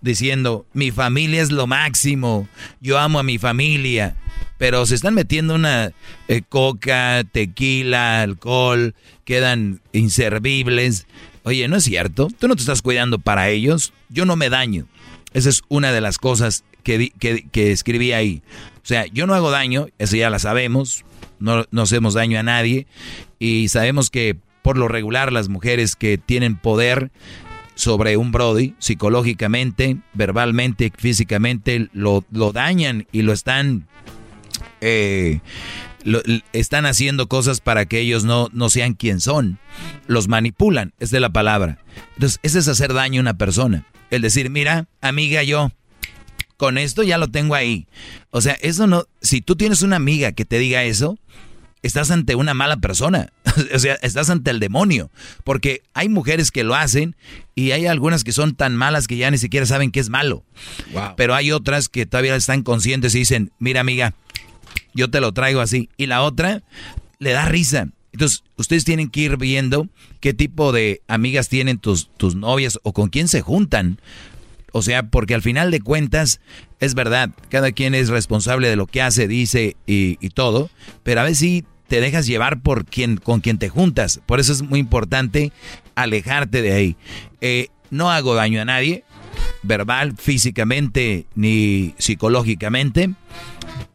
diciendo, 0.03 0.67
mi 0.73 0.93
familia 0.93 1.43
es 1.43 1.51
lo 1.51 1.67
máximo, 1.67 2.49
yo 2.81 2.97
amo 2.97 3.19
a 3.19 3.25
mi 3.25 3.39
familia, 3.39 4.15
pero 4.57 4.87
se 4.87 4.95
están 4.95 5.15
metiendo 5.15 5.57
una 5.57 5.91
eh, 6.29 6.43
coca, 6.49 7.25
tequila, 7.33 8.23
alcohol, 8.23 8.95
quedan 9.25 9.81
inservibles. 9.93 11.09
Oye, 11.47 11.69
no 11.69 11.77
es 11.77 11.85
cierto, 11.85 12.29
tú 12.41 12.49
no 12.49 12.57
te 12.57 12.63
estás 12.63 12.83
cuidando 12.83 13.21
para 13.21 13.51
ellos, 13.51 13.93
yo 14.09 14.27
no 14.27 14.35
me 14.35 14.51
daño. 14.51 14.89
Esa 15.33 15.49
es 15.49 15.63
una 15.69 15.93
de 15.93 16.01
las 16.01 16.19
cosas 16.19 16.65
que, 16.83 17.13
que 17.53 17.71
escribí 17.71 18.11
ahí. 18.11 18.43
O 18.79 18.87
sea, 18.87 19.07
yo 19.07 19.29
no 19.29 19.35
hago 19.35 19.53
daño, 19.53 19.87
eso 19.99 20.17
ya 20.17 20.29
la 20.29 20.41
sabemos, 20.41 21.05
no, 21.39 21.65
no 21.71 21.83
hacemos 21.83 22.15
daño 22.15 22.41
a 22.41 22.43
nadie 22.43 22.89
y 23.39 23.69
sabemos 23.69 24.11
que 24.11 24.37
por 24.63 24.77
lo 24.77 24.89
regular 24.89 25.33
las 25.33 25.49
mujeres 25.49 25.95
que 25.95 26.19
tienen 26.19 26.57
poder 26.57 27.13
sobre 27.77 28.17
un 28.17 28.33
Brody, 28.33 28.75
psicológicamente, 28.81 29.99
verbalmente, 30.15 30.93
físicamente, 30.97 31.89
lo, 31.93 32.25
lo 32.33 32.51
dañan 32.51 33.07
y 33.13 33.23
lo 33.23 33.33
están, 33.33 33.87
eh, 34.81 35.39
lo- 36.07 36.23
están 36.53 36.87
haciendo 36.87 37.29
cosas 37.29 37.61
para 37.61 37.85
que 37.87 38.01
ellos 38.01 38.25
no, 38.25 38.49
no 38.53 38.71
sean 38.71 38.95
quien 38.95 39.21
son. 39.21 39.59
Los 40.07 40.29
manipulan, 40.29 40.95
es 40.99 41.11
de 41.11 41.21
la 41.21 41.31
palabra. 41.31 41.79
Entonces, 42.15 42.39
ese 42.43 42.61
es 42.61 42.69
hacer 42.69 42.95
daño 42.95 43.21
a 43.21 43.23
una 43.23 43.37
persona. 43.37 43.85
El 44.11 44.23
decir, 44.23 44.49
mira, 44.51 44.87
amiga, 45.01 45.43
yo 45.43 45.71
con 46.57 46.79
esto 46.79 47.03
ya 47.03 47.19
lo 47.19 47.29
tengo 47.29 47.55
ahí. 47.55 47.87
O 48.31 48.41
sea, 48.41 48.55
eso 48.63 48.87
no, 48.87 49.05
si 49.21 49.41
tú 49.43 49.57
tienes 49.57 49.83
una 49.83 49.97
amiga 49.97 50.33
que 50.33 50.45
te 50.45 50.59
diga 50.59 50.85
eso, 50.85 51.19
estás 51.83 52.11
ante 52.11 52.35
una 52.35 52.55
mala 52.55 52.77
persona. 52.79 53.33
o 53.75 53.79
sea, 53.79 53.95
estás 54.03 54.31
ante 54.31 54.51
el 54.53 54.61
demonio. 54.61 55.11
Porque 55.45 55.83
hay 55.93 56.09
mujeres 56.09 56.51
que 56.51 56.65
lo 56.65 56.75
hacen 56.75 57.17
y 57.55 57.73
hay 57.73 57.87
algunas 57.87 58.25
que 58.25 58.33
son 58.33 58.55
tan 58.55 58.75
malas 58.77 59.07
que 59.09 59.17
ya 59.17 59.31
ni 59.31 59.39
siquiera 59.39 59.67
saben 59.67 59.91
que 59.91 60.01
es 60.01 60.09
malo. 60.09 60.45
Pero 61.17 61.35
hay 61.35 61.53
otras 61.53 61.89
que 61.89 62.07
todavía 62.07 62.37
están 62.37 62.63
conscientes 62.63 63.15
y 63.15 63.19
dicen, 63.21 63.51
mira 63.59 63.81
amiga, 63.81 64.15
yo 64.97 65.11
te 65.11 65.21
lo 65.21 65.33
traigo 65.33 65.61
así. 65.61 65.89
Y 65.97 66.07
la 66.07 66.23
otra 66.23 66.63
le 67.19 67.33
da 67.33 67.47
risa. 67.47 67.89
Entonces, 68.13 68.43
ustedes 68.57 68.85
tienen 68.85 69.11
que 69.11 69.21
ir 69.21 69.37
viendo 69.37 69.89
qué 70.21 70.33
tipo 70.33 70.73
de 70.73 71.03
amigas 71.07 71.49
tienen 71.49 71.79
tus, 71.79 72.09
tus 72.17 72.35
novias 72.35 72.79
o 72.83 72.93
con 72.93 73.11
quién 73.11 73.29
se 73.29 73.43
juntan. 73.43 74.01
O 74.73 74.83
sea, 74.83 75.05
porque 75.05 75.35
al 75.35 75.43
final 75.43 75.71
de 75.71 75.81
cuentas, 75.81 76.41
es 76.81 76.95
verdad, 76.95 77.31
cada 77.49 77.73
quien 77.73 77.95
es 77.95 78.09
responsable 78.09 78.69
de 78.69 78.77
lo 78.77 78.87
que 78.87 79.01
hace, 79.03 79.29
dice 79.29 79.77
y, 79.87 80.17
todo, 80.31 80.71
pero 81.03 81.21
a 81.21 81.25
veces 81.25 81.39
sí 81.39 81.65
te 81.89 82.01
dejas 82.01 82.27
llevar 82.27 82.61
por 82.61 82.85
quien, 82.85 83.17
con 83.17 83.41
quien 83.41 83.59
te 83.59 83.69
juntas. 83.69 84.21
Por 84.27 84.41
eso 84.41 84.53
es 84.53 84.63
muy 84.63 84.81
importante 84.81 85.53
alejarte 85.95 86.61
de 86.61 86.73
ahí. 86.73 86.97
Eh, 87.41 87.69
no 87.91 88.11
hago 88.11 88.35
daño 88.35 88.61
a 88.61 88.65
nadie, 88.65 89.05
verbal, 89.63 90.15
físicamente 90.19 91.27
ni 91.35 91.95
psicológicamente. 91.99 93.15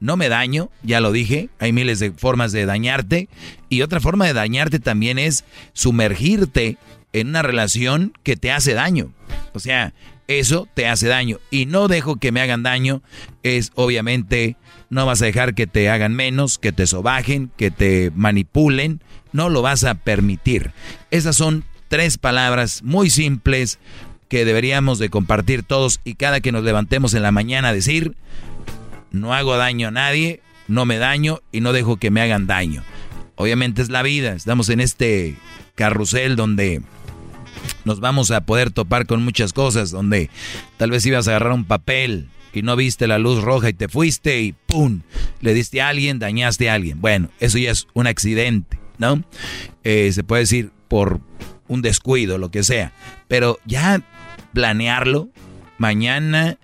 No 0.01 0.17
me 0.17 0.27
daño, 0.27 0.69
ya 0.83 0.99
lo 0.99 1.11
dije, 1.11 1.49
hay 1.59 1.71
miles 1.71 1.99
de 1.99 2.11
formas 2.11 2.51
de 2.51 2.65
dañarte. 2.65 3.29
Y 3.69 3.83
otra 3.83 4.01
forma 4.01 4.25
de 4.25 4.33
dañarte 4.33 4.79
también 4.79 5.19
es 5.19 5.45
sumergirte 5.73 6.77
en 7.13 7.29
una 7.29 7.43
relación 7.43 8.11
que 8.23 8.35
te 8.35 8.51
hace 8.51 8.73
daño. 8.73 9.13
O 9.53 9.59
sea, 9.59 9.93
eso 10.27 10.67
te 10.73 10.87
hace 10.87 11.07
daño. 11.07 11.39
Y 11.51 11.67
no 11.67 11.87
dejo 11.87 12.15
que 12.15 12.31
me 12.31 12.41
hagan 12.41 12.63
daño 12.63 13.01
es 13.43 13.71
obviamente 13.75 14.57
no 14.89 15.05
vas 15.05 15.21
a 15.21 15.25
dejar 15.25 15.53
que 15.53 15.67
te 15.67 15.89
hagan 15.89 16.15
menos, 16.15 16.57
que 16.57 16.71
te 16.71 16.87
sobajen, 16.87 17.51
que 17.55 17.71
te 17.71 18.11
manipulen. 18.15 19.01
No 19.31 19.49
lo 19.49 19.61
vas 19.61 19.83
a 19.83 19.95
permitir. 19.95 20.71
Esas 21.11 21.35
son 21.35 21.63
tres 21.87 22.17
palabras 22.17 22.81
muy 22.83 23.09
simples 23.09 23.79
que 24.29 24.45
deberíamos 24.45 24.97
de 24.97 25.09
compartir 25.09 25.63
todos 25.63 25.99
y 26.03 26.15
cada 26.15 26.41
que 26.41 26.51
nos 26.51 26.63
levantemos 26.63 27.13
en 27.13 27.21
la 27.21 27.31
mañana 27.31 27.73
decir, 27.73 28.15
no 29.11 29.33
hago 29.33 29.57
daño 29.57 29.89
a 29.89 29.91
nadie, 29.91 30.41
no 30.67 30.85
me 30.85 30.97
daño 30.97 31.41
y 31.51 31.61
no 31.61 31.73
dejo 31.73 31.97
que 31.97 32.11
me 32.11 32.21
hagan 32.21 32.47
daño. 32.47 32.83
Obviamente 33.35 33.81
es 33.81 33.89
la 33.89 34.03
vida, 34.03 34.33
estamos 34.33 34.69
en 34.69 34.79
este 34.79 35.35
carrusel 35.75 36.35
donde 36.35 36.81
nos 37.85 37.99
vamos 37.99 38.31
a 38.31 38.45
poder 38.45 38.71
topar 38.71 39.05
con 39.05 39.23
muchas 39.23 39.53
cosas, 39.53 39.91
donde 39.91 40.29
tal 40.77 40.91
vez 40.91 41.05
ibas 41.05 41.27
a 41.27 41.31
agarrar 41.31 41.53
un 41.53 41.65
papel 41.65 42.29
y 42.53 42.61
no 42.61 42.75
viste 42.75 43.07
la 43.07 43.17
luz 43.17 43.41
roja 43.41 43.69
y 43.69 43.73
te 43.73 43.87
fuiste 43.87 44.41
y 44.41 44.53
¡pum! 44.53 45.01
Le 45.39 45.53
diste 45.53 45.81
a 45.81 45.89
alguien, 45.89 46.19
dañaste 46.19 46.69
a 46.69 46.75
alguien. 46.75 47.01
Bueno, 47.01 47.29
eso 47.39 47.57
ya 47.57 47.71
es 47.71 47.87
un 47.93 48.07
accidente, 48.07 48.79
¿no? 48.97 49.23
Eh, 49.83 50.11
se 50.13 50.23
puede 50.23 50.41
decir 50.41 50.71
por 50.87 51.21
un 51.67 51.81
descuido, 51.81 52.37
lo 52.37 52.51
que 52.51 52.63
sea. 52.63 52.91
Pero 53.27 53.59
ya 53.65 54.01
planearlo, 54.53 55.29
mañana 55.77 56.57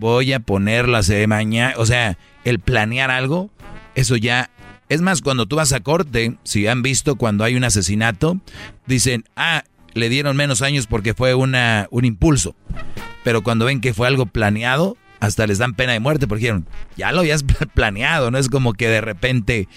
voy 0.00 0.32
a 0.32 0.40
ponerla 0.40 1.02
de 1.02 1.26
mañana, 1.26 1.74
o 1.76 1.86
sea, 1.86 2.18
el 2.44 2.58
planear 2.58 3.10
algo, 3.10 3.50
eso 3.94 4.16
ya 4.16 4.50
es 4.90 5.02
más, 5.02 5.22
cuando 5.22 5.46
tú 5.46 5.54
vas 5.54 5.72
a 5.72 5.78
corte, 5.78 6.34
si 6.42 6.66
han 6.66 6.82
visto 6.82 7.14
cuando 7.14 7.44
hay 7.44 7.54
un 7.54 7.62
asesinato, 7.62 8.40
dicen, 8.86 9.24
ah, 9.36 9.62
le 9.94 10.08
dieron 10.08 10.36
menos 10.36 10.62
años 10.62 10.88
porque 10.88 11.14
fue 11.14 11.34
una, 11.34 11.86
un 11.92 12.04
impulso. 12.04 12.56
Pero 13.22 13.42
cuando 13.42 13.66
ven 13.66 13.80
que 13.80 13.94
fue 13.94 14.08
algo 14.08 14.26
planeado, 14.26 14.96
hasta 15.20 15.46
les 15.46 15.58
dan 15.58 15.74
pena 15.74 15.92
de 15.92 16.00
muerte 16.00 16.26
porque 16.26 16.40
dijeron, 16.40 16.66
ya 16.96 17.12
lo 17.12 17.20
habías 17.20 17.44
planeado, 17.74 18.32
no 18.32 18.38
es 18.38 18.48
como 18.48 18.72
que 18.72 18.88
de 18.88 19.00
repente, 19.00 19.68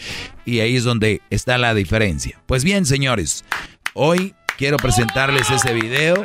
y 0.45 0.61
ahí 0.61 0.77
es 0.77 0.83
donde 0.83 1.21
está 1.29 1.59
la 1.59 1.75
diferencia. 1.75 2.41
Pues 2.47 2.63
bien, 2.63 2.87
señores, 2.87 3.45
hoy 3.93 4.33
quiero 4.57 4.77
presentarles 4.77 5.51
ese 5.51 5.75
video. 5.75 6.23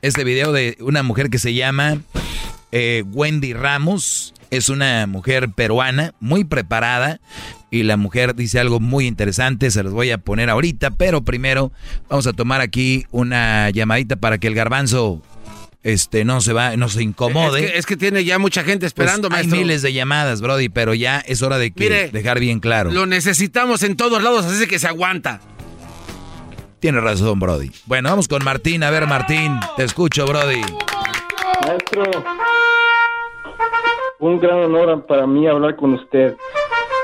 Este 0.00 0.24
video 0.24 0.50
de 0.50 0.76
una 0.80 1.04
mujer 1.04 1.30
que 1.30 1.38
se 1.38 1.54
llama 1.54 1.98
eh, 2.72 3.04
Wendy 3.12 3.52
Ramos. 3.52 4.34
Es 4.50 4.68
una 4.68 5.06
mujer 5.06 5.48
peruana 5.50 6.14
muy 6.20 6.44
preparada 6.44 7.20
y 7.70 7.84
la 7.84 7.96
mujer 7.96 8.34
dice 8.34 8.60
algo 8.60 8.80
muy 8.80 9.06
interesante, 9.06 9.70
se 9.70 9.82
los 9.82 9.94
voy 9.94 10.10
a 10.10 10.18
poner 10.18 10.50
ahorita, 10.50 10.90
pero 10.90 11.22
primero 11.22 11.72
vamos 12.10 12.26
a 12.26 12.34
tomar 12.34 12.60
aquí 12.60 13.06
una 13.12 13.70
llamadita 13.70 14.16
para 14.16 14.36
que 14.36 14.48
el 14.48 14.54
garbanzo 14.54 15.22
este 15.82 16.24
no 16.24 16.40
se 16.40 16.52
va, 16.52 16.76
no 16.76 16.88
se 16.88 17.02
incomode. 17.02 17.76
Es 17.78 17.86
que, 17.86 17.96
tiene 17.96 18.24
ya 18.24 18.38
mucha 18.38 18.62
gente 18.62 18.86
esperando, 18.86 19.28
pues 19.28 19.40
Hay 19.40 19.46
miles 19.46 19.82
de 19.82 19.92
llamadas, 19.92 20.40
Brody, 20.40 20.68
pero 20.68 20.94
ya 20.94 21.18
es 21.20 21.42
hora 21.42 21.58
de 21.58 21.72
que 21.72 22.10
dejar 22.12 22.38
bien 22.40 22.60
claro. 22.60 22.92
Lo 22.92 23.06
necesitamos 23.06 23.82
en 23.82 23.96
todos 23.96 24.22
lados, 24.22 24.44
así 24.44 24.66
que 24.66 24.78
se 24.78 24.86
aguanta. 24.86 25.40
Tiene 26.78 27.00
razón, 27.00 27.40
Brody. 27.40 27.70
Bueno, 27.86 28.10
vamos 28.10 28.28
con 28.28 28.44
Martín. 28.44 28.82
A 28.82 28.90
ver, 28.90 29.06
Martín, 29.06 29.58
te 29.76 29.84
escucho, 29.84 30.26
Brody. 30.26 30.62
Maestro, 31.64 32.02
un 34.18 34.40
gran 34.40 34.64
honor 34.64 35.06
para 35.06 35.26
mí 35.26 35.46
hablar 35.46 35.76
con 35.76 35.94
usted. 35.94 36.36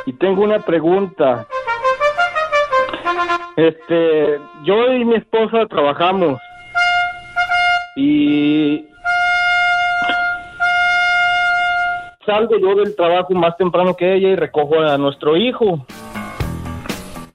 Y 0.06 0.12
tengo 0.14 0.42
una 0.42 0.58
pregunta. 0.58 1.46
Este, 3.56 4.40
yo 4.64 4.92
y 4.94 5.04
mi 5.04 5.16
esposa 5.16 5.66
trabajamos. 5.66 6.40
Y 7.96 8.86
salgo 12.26 12.58
yo 12.58 12.74
del 12.74 12.96
trabajo 12.96 13.34
más 13.34 13.56
temprano 13.56 13.94
que 13.94 14.14
ella 14.14 14.30
y 14.30 14.36
recojo 14.36 14.80
a 14.80 14.98
nuestro 14.98 15.36
hijo. 15.36 15.86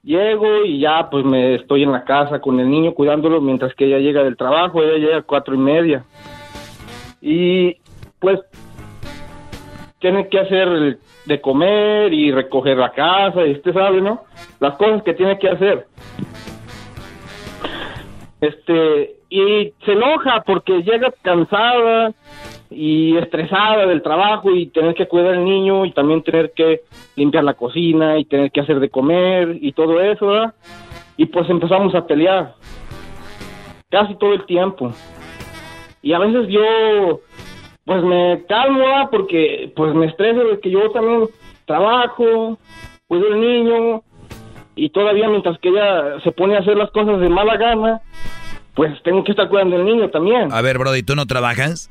Llego 0.02 0.64
y 0.64 0.80
ya 0.80 1.08
pues 1.10 1.24
me 1.24 1.54
estoy 1.54 1.84
en 1.84 1.92
la 1.92 2.04
casa 2.04 2.40
con 2.40 2.60
el 2.60 2.70
niño 2.70 2.92
cuidándolo 2.92 3.40
mientras 3.40 3.74
que 3.74 3.86
ella 3.86 3.98
llega 3.98 4.22
del 4.22 4.36
trabajo, 4.36 4.82
ella 4.82 4.98
llega 4.98 5.16
a 5.18 5.22
cuatro 5.22 5.54
y 5.54 5.58
media. 5.58 6.04
Y 7.26 7.78
pues 8.20 8.38
tiene 9.98 10.28
que 10.28 10.40
hacer 10.40 10.98
de 11.24 11.40
comer 11.40 12.12
y 12.12 12.30
recoger 12.30 12.76
la 12.76 12.92
casa, 12.92 13.46
y 13.46 13.52
usted 13.52 13.72
sabe, 13.72 14.02
¿no? 14.02 14.24
Las 14.60 14.76
cosas 14.76 15.02
que 15.02 15.14
tiene 15.14 15.38
que 15.38 15.48
hacer. 15.48 15.86
Este, 18.42 19.16
y 19.30 19.72
se 19.86 19.92
enoja 19.92 20.42
porque 20.44 20.82
llega 20.82 21.14
cansada 21.22 22.12
y 22.68 23.16
estresada 23.16 23.86
del 23.86 24.02
trabajo 24.02 24.50
y 24.50 24.66
tener 24.66 24.94
que 24.94 25.08
cuidar 25.08 25.32
al 25.32 25.46
niño 25.46 25.86
y 25.86 25.92
también 25.92 26.22
tener 26.22 26.52
que 26.52 26.82
limpiar 27.16 27.44
la 27.44 27.54
cocina 27.54 28.18
y 28.18 28.26
tener 28.26 28.50
que 28.50 28.60
hacer 28.60 28.80
de 28.80 28.90
comer 28.90 29.56
y 29.62 29.72
todo 29.72 29.98
eso, 29.98 30.26
¿verdad? 30.26 30.54
Y 31.16 31.24
pues 31.24 31.48
empezamos 31.48 31.94
a 31.94 32.06
pelear 32.06 32.52
casi 33.88 34.14
todo 34.16 34.34
el 34.34 34.44
tiempo. 34.44 34.92
Y 36.04 36.12
a 36.12 36.18
veces 36.18 36.48
yo 36.48 37.22
pues 37.86 38.02
me 38.04 38.44
calmo 38.46 39.08
porque 39.10 39.72
pues 39.74 39.94
me 39.94 40.06
estreso 40.06 40.44
de 40.44 40.60
que 40.60 40.70
yo 40.70 40.90
también 40.90 41.24
trabajo, 41.64 42.58
cuido 43.08 43.26
al 43.32 43.40
niño 43.40 44.02
y 44.76 44.90
todavía 44.90 45.28
mientras 45.28 45.58
que 45.60 45.70
ella 45.70 46.20
se 46.22 46.30
pone 46.30 46.56
a 46.56 46.60
hacer 46.60 46.76
las 46.76 46.90
cosas 46.90 47.20
de 47.20 47.28
mala 47.30 47.56
gana, 47.56 48.02
pues 48.74 49.02
tengo 49.02 49.24
que 49.24 49.30
estar 49.30 49.48
cuidando 49.48 49.76
al 49.76 49.86
niño 49.86 50.10
también. 50.10 50.52
A 50.52 50.60
ver, 50.60 50.76
Brody, 50.76 51.02
¿tú 51.02 51.16
no 51.16 51.24
trabajas? 51.24 51.90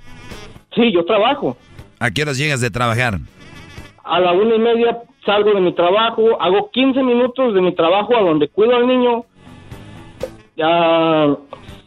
Sí, 0.75 0.91
yo 0.91 1.05
trabajo. 1.05 1.57
¿A 1.99 2.11
qué 2.11 2.21
horas 2.21 2.37
llegas 2.37 2.61
de 2.61 2.69
trabajar? 2.69 3.15
A 4.03 4.19
la 4.19 4.33
una 4.33 4.55
y 4.55 4.59
media 4.59 4.99
salgo 5.25 5.53
de 5.53 5.61
mi 5.61 5.73
trabajo, 5.73 6.39
hago 6.39 6.69
15 6.69 7.01
minutos 7.01 7.55
de 7.55 7.61
mi 7.61 7.73
trabajo 7.73 8.15
a 8.15 8.21
donde 8.21 8.47
cuido 8.47 8.75
al 8.75 8.85
niño. 8.85 9.25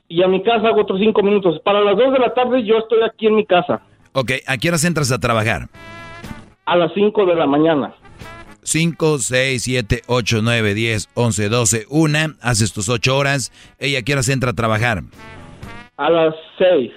Y 0.08 0.22
a 0.22 0.28
mi 0.28 0.42
casa 0.42 0.68
hago 0.68 0.82
otros 0.82 1.00
5 1.00 1.22
minutos. 1.22 1.60
Para 1.64 1.80
las 1.80 1.96
2 1.96 2.12
de 2.12 2.18
la 2.18 2.34
tarde 2.34 2.64
yo 2.64 2.78
estoy 2.78 2.98
aquí 3.02 3.26
en 3.26 3.36
mi 3.36 3.46
casa. 3.46 3.80
Ok, 4.12 4.32
¿a 4.46 4.56
qué 4.56 4.68
horas 4.68 4.84
entras 4.84 5.12
a 5.12 5.18
trabajar? 5.18 5.68
A 6.64 6.76
las 6.76 6.92
5 6.94 7.26
de 7.26 7.34
la 7.34 7.46
mañana. 7.46 7.94
5, 8.62 9.18
6, 9.18 9.62
7, 9.62 10.02
8, 10.06 10.40
9, 10.42 10.74
10, 10.74 11.10
11, 11.14 11.48
12, 11.48 11.86
1. 11.88 12.18
Haces 12.40 12.72
tus 12.72 12.88
8 12.88 13.16
horas. 13.16 13.52
¿Ella 13.78 14.00
a 14.00 14.02
qué 14.02 14.12
horas 14.12 14.28
entra 14.28 14.50
a 14.50 14.54
trabajar? 14.54 15.02
A 15.96 16.10
las 16.10 16.34
6. 16.58 16.90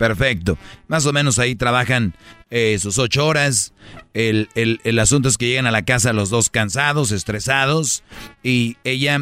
Perfecto. 0.00 0.56
Más 0.88 1.04
o 1.04 1.12
menos 1.12 1.38
ahí 1.38 1.54
trabajan 1.54 2.14
eh, 2.48 2.78
sus 2.78 2.98
ocho 2.98 3.26
horas. 3.26 3.74
El, 4.14 4.48
el, 4.54 4.98
asunto 4.98 5.28
es 5.28 5.36
que 5.36 5.46
llegan 5.46 5.66
a 5.66 5.70
la 5.70 5.84
casa 5.84 6.14
los 6.14 6.30
dos 6.30 6.48
cansados, 6.48 7.12
estresados, 7.12 8.02
y 8.42 8.78
ella 8.82 9.18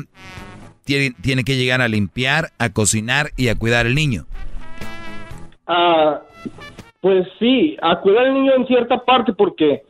tiene, 0.89 1.15
tiene 1.21 1.45
que 1.45 1.57
llegar 1.57 1.83
a 1.83 1.89
limpiar, 1.89 2.49
a 2.59 2.71
cocinar 2.71 3.31
y 3.37 3.49
a 3.49 3.55
cuidar 3.55 3.85
al 3.85 3.95
niño. 3.95 4.25
Ah, 5.67 6.23
pues 7.03 7.29
sí, 7.39 7.77
a 7.83 8.01
cuidar 8.01 8.25
al 8.25 8.35
niño 8.35 8.53
en 8.57 8.67
cierta 8.67 9.05
parte 9.05 9.35
porque 9.35 9.83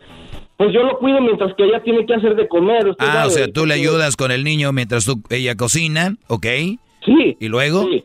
pues 0.56 0.72
yo 0.74 0.82
lo 0.82 0.98
cuido 0.98 1.20
mientras 1.20 1.54
que 1.54 1.66
ella 1.66 1.80
tiene 1.84 2.04
que 2.04 2.14
hacer 2.14 2.34
de 2.34 2.48
comer. 2.48 2.96
ah, 2.98 3.24
o 3.28 3.30
sea, 3.30 3.46
tú 3.46 3.64
le 3.64 3.74
ayudas 3.74 4.16
con 4.16 4.32
el 4.32 4.42
niño 4.42 4.72
mientras 4.72 5.04
tú, 5.04 5.22
ella 5.30 5.54
cocina, 5.54 6.16
¿ok? 6.26 6.46
Sí. 7.04 7.36
¿Y 7.38 7.46
luego? 7.46 7.84
Sí. 7.84 8.04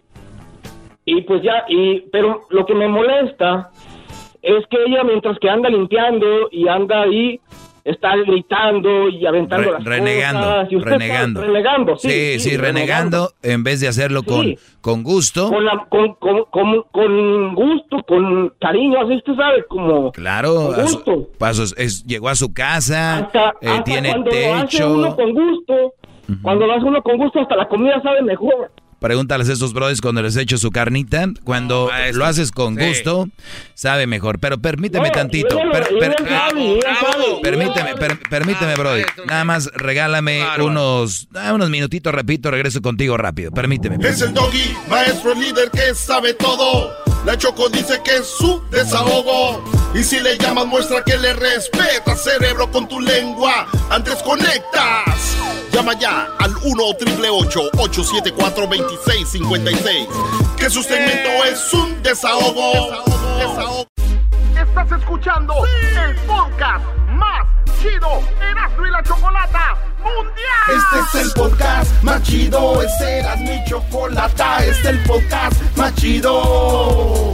Y 1.06 1.22
pues 1.24 1.42
ya, 1.42 1.66
y, 1.68 2.02
pero 2.12 2.42
lo 2.52 2.68
que 2.68 2.76
me 2.76 2.88
molesta 2.88 3.72
es 4.44 4.68
que 4.68 4.78
ella 4.86 5.04
mientras 5.04 5.40
que 5.40 5.50
anda 5.50 5.68
limpiando 5.68 6.48
y 6.52 6.68
anda 6.68 7.02
ahí, 7.02 7.40
está 7.84 8.16
gritando 8.16 9.10
y 9.10 9.26
aventando 9.26 9.74
las 9.74 9.84
renegando, 9.84 10.40
cosas. 10.40 10.72
Y 10.72 10.80
renegando. 10.80 11.42
renegando, 11.42 11.98
sí. 11.98 12.40
Sí, 12.40 12.58
renegando, 12.58 13.32
en 13.42 13.64
vez 13.64 13.82
de 13.82 13.88
hacerlo 13.88 14.24
con, 14.24 14.56
con 14.82 15.04
gusto. 15.04 15.50
Con, 15.50 16.16
con, 16.16 16.46
con, 16.46 16.84
con, 16.92 17.56
gusto, 17.56 17.98
con 18.08 18.54
cariño, 18.60 19.02
así 19.02 19.16
usted 19.16 19.36
sabe, 19.36 19.66
como... 19.68 20.12
Claro, 20.12 20.72
con 20.74 20.82
gusto. 20.82 21.30
pasos, 21.38 21.76
es, 21.78 22.06
llegó 22.06 22.30
a 22.30 22.36
su 22.36 22.54
casa, 22.54 23.18
hasta, 23.18 23.54
eh, 23.62 23.82
tiene 23.84 24.10
cuando 24.12 24.30
techo. 24.30 24.50
Lo 24.50 24.64
hace 24.64 24.86
uno 24.86 25.16
con 25.16 25.34
gusto, 25.34 25.94
cuando 26.42 26.68
lo 26.68 26.74
hace 26.74 26.86
uno 26.86 27.02
con 27.02 27.18
gusto, 27.18 27.42
hasta 27.42 27.56
la 27.56 27.68
comida 27.68 28.02
sabe 28.02 28.22
mejor. 28.22 28.72
Pregúntales 29.04 29.50
a 29.50 29.54
esos 29.54 29.74
brothers 29.74 30.00
cuando 30.00 30.22
les 30.22 30.38
echo 30.38 30.58
su 30.58 30.72
carnita. 30.72 31.28
Cuando 31.44 31.92
lo 32.14 32.26
haces 32.26 32.52
con 32.52 32.78
Sí. 32.80 32.88
gusto, 32.88 33.28
sabe 33.74 34.08
mejor. 34.08 34.40
Pero 34.40 34.58
permíteme 34.60 35.10
tantito. 35.12 35.58
per- 35.74 35.90
per- 36.00 36.16
permíteme, 37.42 37.96
per- 37.96 38.20
permíteme, 38.30 38.76
brody. 38.76 39.04
Nada 39.28 39.44
más 39.44 39.70
regálame 39.74 40.42
unos, 40.60 41.28
ah, 41.36 41.52
unos 41.54 41.70
minutitos, 41.70 42.14
repito, 42.16 42.50
regreso 42.50 42.82
contigo 42.82 43.18
rápido. 43.18 43.52
Permíteme. 43.52 43.98
Es 44.08 44.22
el 44.22 44.34
doggy, 44.34 44.74
maestro 44.90 45.34
líder 45.36 45.70
que 45.70 45.94
sabe 45.94 46.34
todo. 46.34 46.96
La 47.26 47.38
Choco 47.38 47.68
dice 47.70 48.00
que 48.06 48.16
es 48.18 48.26
su 48.38 48.62
desahogo. 48.72 49.64
Y 49.94 50.04
si 50.04 50.20
le 50.22 50.38
llamas, 50.38 50.66
muestra 50.66 51.04
que 51.04 51.18
le 51.18 51.34
respeta, 51.34 52.16
cerebro, 52.16 52.72
con 52.72 52.88
tu 52.88 53.00
lengua. 53.02 53.68
Antes 53.90 54.16
conectas. 54.24 55.38
Llama 55.74 55.94
ya 56.00 56.28
al 56.40 56.56
1 56.64 56.84
874 56.84 58.68
2656 58.68 60.08
Que 60.56 60.70
su 60.70 60.84
segmento 60.84 61.44
es 61.46 61.74
un 61.74 62.02
desahogo. 62.04 63.02
Desahogo. 63.40 63.88
Estás 64.56 64.92
escuchando 65.00 65.56
el 66.06 66.16
podcast 66.28 66.86
más 67.10 67.48
chido 67.82 68.22
Erasmo 68.40 68.86
y 68.86 68.92
la 68.92 69.04
Chocolata 69.04 69.78
Mundial. 69.98 70.70
Este 70.70 71.20
es 71.20 71.26
el 71.26 71.34
podcast 71.34 72.04
más 72.04 72.22
chido. 72.22 72.82
Este 72.84 73.18
era 73.20 73.36
mi 73.38 73.64
chocolata. 73.66 74.64
Este 74.64 74.72
es 74.72 74.86
el 74.86 75.04
podcast 75.04 75.60
más 75.76 75.94
chido. 75.96 77.34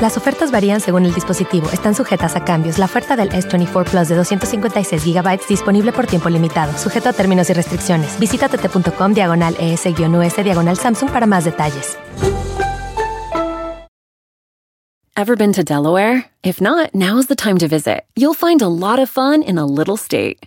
Las 0.00 0.18
ofertas 0.18 0.50
varían 0.50 0.80
según 0.82 1.06
el 1.06 1.14
dispositivo. 1.14 1.70
Están 1.72 1.94
sujetas 1.94 2.36
a 2.36 2.44
cambios. 2.44 2.76
La 2.78 2.84
oferta 2.84 3.16
del 3.16 3.30
S24 3.30 3.84
Plus 3.90 4.08
de 4.08 4.14
256 4.14 5.02
GB 5.02 5.40
disponible 5.48 5.90
por 5.90 6.06
tiempo 6.06 6.28
limitado, 6.28 6.76
sujeto 6.76 7.08
a 7.08 7.12
términos 7.14 7.48
y 7.48 7.54
restricciones. 7.54 8.18
Visita 8.18 8.48
tt.com 8.48 9.14
diagonal 9.14 9.56
ES-US 9.58 10.44
diagonal 10.44 10.76
Samsung 10.76 11.10
para 11.10 11.24
más 11.24 11.44
detalles. 11.44 11.96
Ever 15.18 15.34
been 15.34 15.54
to 15.54 15.64
Delaware? 15.64 16.26
If 16.42 16.60
not, 16.60 16.94
now's 16.94 17.28
the 17.28 17.34
time 17.34 17.56
to 17.60 17.66
visit. 17.66 18.04
You'll 18.14 18.34
find 18.34 18.60
a 18.60 18.68
lot 18.68 18.98
of 18.98 19.08
fun 19.08 19.42
in 19.42 19.56
a 19.56 19.64
little 19.64 19.96
state. 19.96 20.46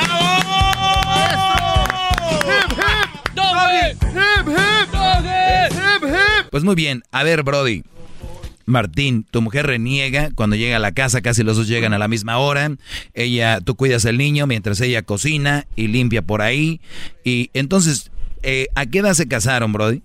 Pues 6.49 6.63
muy 6.63 6.75
bien, 6.75 7.03
a 7.11 7.23
ver, 7.23 7.43
Brody. 7.43 7.83
Martín, 8.65 9.25
tu 9.29 9.41
mujer 9.41 9.65
reniega 9.67 10.29
cuando 10.35 10.55
llega 10.55 10.77
a 10.77 10.79
la 10.79 10.93
casa, 10.93 11.21
casi 11.21 11.43
los 11.43 11.57
dos 11.57 11.67
llegan 11.67 11.93
a 11.93 11.97
la 11.97 12.07
misma 12.07 12.37
hora. 12.37 12.69
Ella, 13.13 13.59
tú 13.59 13.75
cuidas 13.75 14.05
al 14.05 14.17
niño 14.17 14.47
mientras 14.47 14.79
ella 14.81 15.01
cocina 15.01 15.65
y 15.75 15.87
limpia 15.87 16.21
por 16.21 16.41
ahí. 16.41 16.79
Y 17.23 17.49
entonces, 17.53 18.11
eh, 18.43 18.67
¿a 18.75 18.85
qué 18.85 18.99
edad 18.99 19.13
se 19.13 19.27
casaron, 19.27 19.73
Brody? 19.73 20.01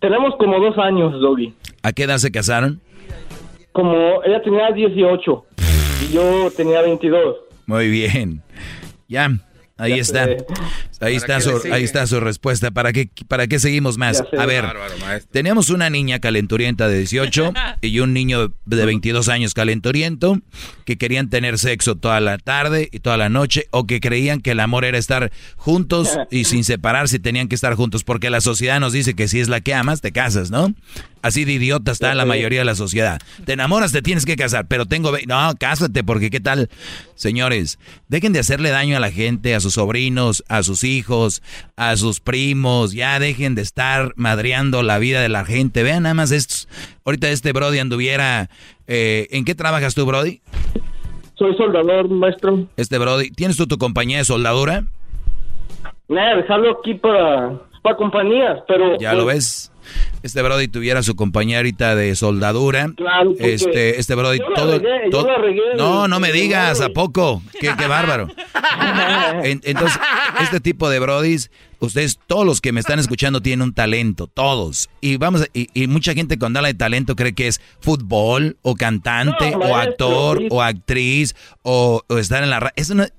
Tenemos 0.00 0.34
como 0.38 0.58
dos 0.60 0.78
años, 0.78 1.12
Doggy. 1.20 1.52
¿A 1.82 1.92
qué 1.92 2.04
edad 2.04 2.18
se 2.18 2.30
casaron? 2.30 2.80
Como 3.72 4.22
ella 4.22 4.40
tenía 4.42 4.70
18 4.70 5.44
y 6.08 6.12
yo 6.14 6.50
tenía 6.56 6.80
22. 6.82 7.36
Muy 7.66 7.90
bien. 7.90 8.42
Ya, 9.08 9.30
ahí 9.76 9.96
Ya 9.96 10.00
está. 10.00 10.24
sé. 10.24 10.36
Ahí 11.00 11.14
está, 11.16 11.40
su, 11.40 11.60
ahí 11.72 11.84
está 11.84 12.06
su 12.06 12.20
respuesta. 12.20 12.70
¿Para 12.70 12.92
qué, 12.92 13.10
¿Para 13.28 13.46
qué 13.46 13.58
seguimos 13.58 13.98
más? 13.98 14.22
A 14.38 14.46
ver, 14.46 14.62
Bárbaro, 14.64 14.94
teníamos 15.30 15.68
una 15.70 15.90
niña 15.90 16.20
calenturienta 16.20 16.88
de 16.88 16.98
18 16.98 17.52
y 17.82 17.98
un 18.00 18.12
niño 18.14 18.52
de 18.64 18.86
22 18.86 19.28
años 19.28 19.52
calenturiento 19.54 20.40
que 20.84 20.96
querían 20.96 21.28
tener 21.28 21.58
sexo 21.58 21.96
toda 21.96 22.20
la 22.20 22.38
tarde 22.38 22.88
y 22.92 23.00
toda 23.00 23.16
la 23.16 23.28
noche 23.28 23.66
o 23.72 23.86
que 23.86 24.00
creían 24.00 24.40
que 24.40 24.52
el 24.52 24.60
amor 24.60 24.84
era 24.84 24.96
estar 24.98 25.30
juntos 25.56 26.16
y 26.30 26.44
sin 26.44 26.64
separarse 26.64 27.18
tenían 27.18 27.48
que 27.48 27.54
estar 27.56 27.74
juntos 27.74 28.02
porque 28.04 28.30
la 28.30 28.40
sociedad 28.40 28.80
nos 28.80 28.92
dice 28.92 29.14
que 29.14 29.28
si 29.28 29.40
es 29.40 29.48
la 29.48 29.60
que 29.60 29.74
amas, 29.74 30.00
te 30.00 30.12
casas, 30.12 30.50
¿no? 30.50 30.72
Así 31.22 31.44
de 31.44 31.54
idiota 31.54 31.90
está 31.90 32.14
la 32.14 32.24
mayoría 32.24 32.60
de 32.60 32.64
la 32.66 32.76
sociedad. 32.76 33.20
Te 33.44 33.54
enamoras, 33.54 33.90
te 33.90 34.00
tienes 34.00 34.24
que 34.24 34.36
casar, 34.36 34.68
pero 34.68 34.86
tengo... 34.86 35.10
ve- 35.10 35.24
No, 35.26 35.52
cásate 35.58 36.04
porque 36.04 36.30
qué 36.30 36.38
tal... 36.38 36.70
Señores, 37.16 37.78
dejen 38.08 38.32
de 38.32 38.38
hacerle 38.40 38.68
daño 38.70 38.96
a 38.96 39.00
la 39.00 39.10
gente, 39.10 39.54
a 39.54 39.60
sus 39.60 39.74
sobrinos, 39.74 40.44
a 40.48 40.62
sus 40.62 40.84
hijos, 40.84 40.85
a 41.76 41.96
sus 41.96 42.20
primos. 42.20 42.92
Ya 42.92 43.18
dejen 43.18 43.54
de 43.54 43.62
estar 43.62 44.12
madreando 44.16 44.82
la 44.82 44.98
vida 44.98 45.20
de 45.20 45.28
la 45.28 45.44
gente. 45.44 45.82
Vean 45.82 46.04
nada 46.04 46.14
más 46.14 46.30
estos. 46.30 46.68
Ahorita 47.04 47.28
este 47.28 47.52
Brody 47.52 47.78
anduviera... 47.78 48.48
eh, 48.86 49.26
¿En 49.30 49.44
qué 49.44 49.54
trabajas 49.54 49.94
tú, 49.94 50.06
Brody? 50.06 50.40
Soy 51.34 51.54
soldador, 51.56 52.08
maestro. 52.08 52.66
Este 52.76 52.98
Brody, 52.98 53.30
¿tienes 53.30 53.56
tú 53.56 53.66
tu 53.66 53.78
compañía 53.78 54.18
de 54.18 54.24
soldadura? 54.24 54.84
Nada, 56.08 56.36
dejarlo 56.36 56.78
aquí 56.78 56.94
para, 56.94 57.60
para 57.82 57.96
compañías, 57.96 58.60
pero... 58.66 58.98
Ya 58.98 59.12
lo 59.12 59.26
ves. 59.26 59.72
Este 60.22 60.42
Brody 60.42 60.68
tuviera 60.68 61.02
su 61.02 61.14
compañía 61.16 61.58
ahorita 61.58 61.94
de 61.94 62.14
soldadura. 62.16 62.90
Claro, 62.96 63.32
este, 63.38 63.98
este 64.00 64.14
Brody, 64.14 64.38
yo 64.38 64.46
todo. 64.54 64.78
regué, 64.78 65.10
regué 65.38 65.60
no, 65.76 66.08
no 66.08 66.20
me 66.20 66.32
digas, 66.32 66.80
¿a 66.80 66.88
poco? 66.90 67.42
Qué, 67.60 67.70
qué 67.78 67.86
bárbaro. 67.86 68.28
En- 69.42 69.60
entonces, 69.64 69.98
este 70.40 70.60
tipo 70.60 70.88
de 70.88 70.98
Brodis, 70.98 71.50
ustedes, 71.80 72.18
todos 72.26 72.44
los 72.46 72.60
que 72.60 72.72
me 72.72 72.80
están 72.80 72.98
escuchando 72.98 73.40
tienen 73.42 73.62
un 73.62 73.74
talento, 73.74 74.26
todos. 74.26 74.88
Y 75.00 75.16
vamos, 75.16 75.42
a- 75.42 75.46
y, 75.54 75.68
y 75.74 75.86
mucha 75.86 76.14
gente 76.14 76.38
cuando 76.38 76.58
habla 76.58 76.68
de 76.68 76.74
talento 76.74 77.16
cree 77.16 77.34
que 77.34 77.48
es 77.48 77.60
fútbol, 77.80 78.56
o 78.62 78.74
cantante, 78.74 79.50
No, 79.52 79.58
o 79.58 79.76
actor, 79.76 80.42
o 80.50 80.62
actriz, 80.62 81.34
o, 81.62 82.02
o 82.08 82.18
estar 82.18 82.42
en 82.42 82.50
la 82.50 82.60
radio. 82.60 82.72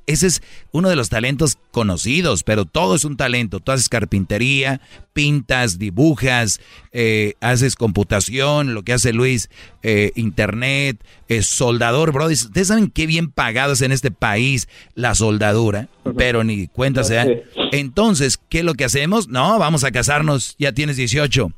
ese 0.07 0.27
es 0.27 0.41
uno 0.71 0.89
de 0.89 0.95
los 0.95 1.09
talentos 1.09 1.57
conocidos, 1.71 2.43
pero 2.43 2.65
todo 2.65 2.95
es 2.95 3.05
un 3.05 3.17
talento. 3.17 3.59
Tú 3.59 3.71
haces 3.71 3.89
carpintería, 3.89 4.81
pintas, 5.13 5.79
dibujas, 5.79 6.59
eh, 6.91 7.33
haces 7.41 7.75
computación, 7.75 8.73
lo 8.73 8.83
que 8.83 8.93
hace 8.93 9.13
Luis, 9.13 9.49
eh, 9.83 10.11
internet, 10.15 11.03
es 11.27 11.45
soldador, 11.47 12.11
bro. 12.11 12.27
Ustedes 12.27 12.67
saben 12.67 12.89
qué 12.89 13.05
bien 13.05 13.29
pagados 13.31 13.81
en 13.81 13.91
este 13.91 14.11
país 14.11 14.67
la 14.95 15.15
soldadura, 15.15 15.89
pero 16.17 16.43
ni 16.43 16.67
cuenta 16.67 17.03
se 17.03 17.15
dan. 17.15 17.29
Entonces, 17.71 18.39
¿qué 18.49 18.59
es 18.59 18.65
lo 18.65 18.73
que 18.73 18.85
hacemos? 18.85 19.27
No, 19.27 19.59
vamos 19.59 19.83
a 19.83 19.91
casarnos, 19.91 20.55
ya 20.57 20.71
tienes 20.71 20.97
18. 20.97 21.51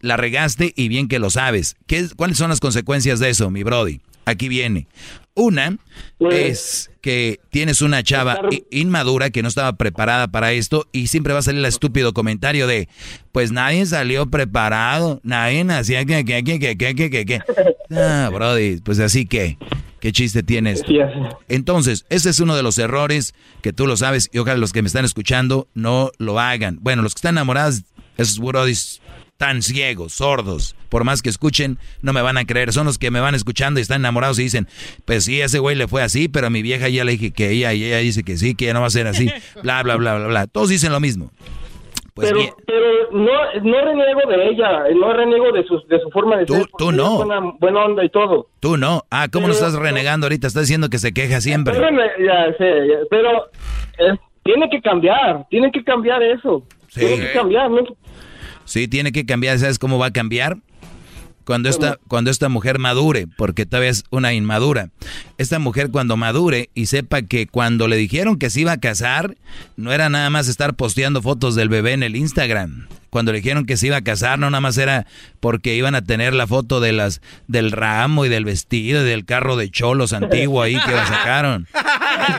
la 0.00 0.16
regaste 0.16 0.72
y 0.76 0.88
bien 0.88 1.08
que 1.08 1.18
lo 1.18 1.30
sabes. 1.30 1.76
¿Qué, 1.86 2.06
¿Cuáles 2.14 2.38
son 2.38 2.50
las 2.50 2.60
consecuencias 2.60 3.18
de 3.18 3.30
eso, 3.30 3.50
mi 3.50 3.62
Brody? 3.62 4.00
Aquí 4.26 4.48
viene. 4.48 4.88
Una 5.34 5.76
es 6.18 6.90
que 7.00 7.38
tienes 7.50 7.80
una 7.80 8.02
chava 8.02 8.40
inmadura 8.70 9.30
que 9.30 9.42
no 9.42 9.48
estaba 9.48 9.74
preparada 9.74 10.28
para 10.28 10.52
esto 10.52 10.88
y 10.92 11.06
siempre 11.06 11.32
va 11.32 11.38
a 11.38 11.42
salir 11.42 11.60
el 11.60 11.66
estúpido 11.66 12.12
comentario 12.12 12.66
de, 12.66 12.88
pues 13.30 13.52
nadie 13.52 13.86
salió 13.86 14.26
preparado, 14.26 15.20
nadie 15.22 15.62
nacía 15.62 16.04
que, 16.04 16.24
que, 16.24 16.42
que, 16.42 16.58
que, 16.58 16.76
que, 16.76 17.10
que, 17.10 17.24
que. 17.24 17.40
Ah, 17.94 18.30
Brody, 18.34 18.80
pues 18.80 18.98
así 18.98 19.26
que, 19.26 19.58
¿qué 20.00 20.10
chiste 20.10 20.42
tienes? 20.42 20.82
Entonces, 21.46 22.04
ese 22.08 22.30
es 22.30 22.40
uno 22.40 22.56
de 22.56 22.64
los 22.64 22.78
errores 22.78 23.32
que 23.62 23.72
tú 23.72 23.86
lo 23.86 23.96
sabes 23.96 24.28
y 24.32 24.38
ojalá 24.38 24.56
los 24.56 24.72
que 24.72 24.82
me 24.82 24.88
están 24.88 25.04
escuchando 25.04 25.68
no 25.74 26.10
lo 26.18 26.40
hagan. 26.40 26.78
Bueno, 26.80 27.02
los 27.02 27.14
que 27.14 27.18
están 27.18 27.36
enamorados, 27.36 27.84
esos 28.16 28.40
Brodis 28.40 29.00
tan 29.36 29.62
ciegos, 29.62 30.14
sordos. 30.14 30.76
Por 30.88 31.04
más 31.04 31.22
que 31.22 31.28
escuchen, 31.28 31.78
no 32.02 32.12
me 32.12 32.22
van 32.22 32.38
a 32.38 32.44
creer. 32.44 32.72
Son 32.72 32.86
los 32.86 32.98
que 32.98 33.10
me 33.10 33.20
van 33.20 33.34
escuchando 33.34 33.80
y 33.80 33.82
están 33.82 34.00
enamorados 34.00 34.38
y 34.38 34.44
dicen, 34.44 34.68
pues 35.04 35.24
sí, 35.24 35.40
ese 35.40 35.58
güey 35.58 35.76
le 35.76 35.88
fue 35.88 36.02
así, 36.02 36.28
pero 36.28 36.46
a 36.46 36.50
mi 36.50 36.62
vieja 36.62 36.88
ya 36.88 37.04
le 37.04 37.12
dije 37.12 37.32
que 37.32 37.50
ella, 37.50 37.72
y 37.74 37.84
ella 37.84 37.98
dice 37.98 38.22
que 38.22 38.36
sí, 38.36 38.54
que 38.54 38.66
ya 38.66 38.72
no 38.72 38.80
va 38.80 38.86
a 38.86 38.90
ser 38.90 39.06
así. 39.06 39.30
Bla, 39.62 39.82
bla, 39.82 39.96
bla, 39.96 40.16
bla, 40.16 40.26
bla. 40.28 40.46
Todos 40.46 40.68
dicen 40.68 40.92
lo 40.92 41.00
mismo. 41.00 41.30
Pues 42.14 42.32
pero, 42.32 42.56
pero 42.66 43.10
no, 43.12 43.60
no 43.62 43.80
reniego 43.84 44.20
de 44.26 44.48
ella, 44.48 44.84
no 44.94 45.12
reniego 45.12 45.52
de 45.52 45.64
su, 45.64 45.86
de 45.86 46.00
su 46.00 46.10
forma 46.10 46.38
de 46.38 46.46
tú, 46.46 46.54
ser. 46.54 46.66
Tú 46.78 46.90
no. 46.90 47.18
Buena, 47.58 47.84
onda 47.84 48.04
y 48.04 48.08
todo. 48.08 48.48
Tú 48.60 48.78
no. 48.78 49.02
Ah, 49.10 49.28
¿cómo 49.30 49.48
lo 49.48 49.52
estás 49.52 49.74
renegando 49.74 50.24
ahorita? 50.24 50.46
Estás 50.46 50.62
diciendo 50.62 50.88
que 50.88 50.96
se 50.96 51.12
queja 51.12 51.42
siempre. 51.42 51.74
Pero, 51.74 51.90
ya 51.90 52.56
sé, 52.56 53.06
pero 53.10 53.50
eh, 53.98 54.16
tiene 54.44 54.70
que 54.70 54.80
cambiar, 54.80 55.46
tiene 55.50 55.70
que 55.70 55.84
cambiar 55.84 56.22
eso. 56.22 56.62
Sí. 56.88 57.00
Tiene 57.00 57.26
que 57.26 57.32
cambiar. 57.32 57.70
¿no? 57.70 57.82
Sí, 58.66 58.88
tiene 58.88 59.12
que 59.12 59.24
cambiar. 59.24 59.58
¿Sabes 59.58 59.78
cómo 59.78 59.98
va 59.98 60.06
a 60.06 60.12
cambiar? 60.12 60.58
Cuando 61.46 61.68
esta, 61.68 62.00
cuando 62.08 62.32
esta 62.32 62.48
mujer 62.48 62.80
madure, 62.80 63.28
porque 63.28 63.66
todavía 63.66 63.90
es 63.90 64.02
una 64.10 64.34
inmadura. 64.34 64.90
Esta 65.38 65.60
mujer 65.60 65.92
cuando 65.92 66.16
madure 66.16 66.70
y 66.74 66.86
sepa 66.86 67.22
que 67.22 67.46
cuando 67.46 67.86
le 67.86 67.96
dijeron 67.96 68.36
que 68.36 68.50
se 68.50 68.62
iba 68.62 68.72
a 68.72 68.80
casar, 68.80 69.36
no 69.76 69.92
era 69.92 70.08
nada 70.08 70.28
más 70.28 70.48
estar 70.48 70.74
posteando 70.74 71.22
fotos 71.22 71.54
del 71.54 71.68
bebé 71.68 71.92
en 71.92 72.02
el 72.02 72.16
Instagram. 72.16 72.88
Cuando 73.10 73.30
le 73.30 73.38
dijeron 73.38 73.64
que 73.64 73.76
se 73.76 73.86
iba 73.86 73.96
a 73.96 74.02
casar, 74.02 74.40
no 74.40 74.50
nada 74.50 74.60
más 74.60 74.76
era 74.76 75.06
porque 75.38 75.76
iban 75.76 75.94
a 75.94 76.02
tener 76.02 76.34
la 76.34 76.48
foto 76.48 76.80
de 76.80 76.92
las, 76.92 77.22
del 77.46 77.70
ramo 77.70 78.26
y 78.26 78.28
del 78.28 78.44
vestido 78.44 79.02
y 79.02 79.08
del 79.08 79.24
carro 79.24 79.54
de 79.54 79.70
cholos 79.70 80.12
antiguo 80.12 80.62
ahí 80.62 80.76
que 80.84 80.92
la 80.92 81.06
sacaron. 81.06 81.68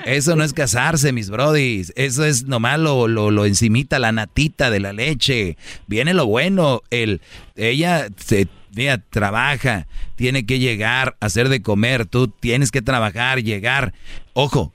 Eso 0.06 0.36
no 0.36 0.44
es 0.44 0.52
casarse, 0.52 1.14
mis 1.14 1.30
brodis. 1.30 1.94
Eso 1.96 2.26
es 2.26 2.44
nomás 2.44 2.78
lo, 2.78 3.08
lo, 3.08 3.32
lo 3.32 3.46
encimita, 3.46 4.00
la 4.00 4.12
natita 4.12 4.70
de 4.70 4.82
la 4.82 4.92
leche. 4.92 5.56
Viene 5.88 6.14
lo 6.14 6.26
bueno. 6.26 6.82
El, 6.90 7.22
ella 7.56 8.10
se 8.18 8.50
Mira, 8.78 9.00
trabaja, 9.10 9.88
tiene 10.16 10.46
que 10.46 10.60
llegar, 10.60 11.18
a 11.20 11.26
hacer 11.26 11.50
de 11.50 11.64
comer, 11.64 12.06
tú 12.06 12.28
tienes 12.28 12.70
que 12.70 12.84
trabajar, 12.84 13.42
llegar, 13.42 13.94
ojo, 14.34 14.72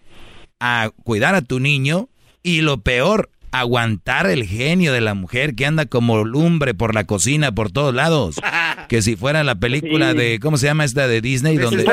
a 0.59 0.91
cuidar 1.05 1.37
a 1.37 1.43
tu 1.43 1.61
niño 1.61 2.09
y 2.43 2.63
lo 2.63 2.79
peor, 2.79 3.31
aguantar 3.53 4.27
el 4.27 4.45
genio 4.45 4.93
de 4.93 5.03
la 5.03 5.15
mujer 5.15 5.55
que 5.55 5.67
anda 5.67 5.87
como 5.87 6.25
lumbre 6.25 6.75
por 6.75 6.97
la 6.97 7.05
cocina, 7.05 7.53
por 7.53 7.71
todos 7.71 7.95
lados. 7.95 8.41
Que 8.89 9.01
si 9.01 9.17
fuera 9.17 9.43
la 9.43 9.55
película 9.55 10.13
de, 10.13 10.39
¿cómo 10.39 10.59
se 10.59 10.67
llama 10.67 10.85
esta 10.85 11.09
de 11.09 11.23
Disney? 11.23 11.57
donde 11.57 11.83
No, 11.83 11.93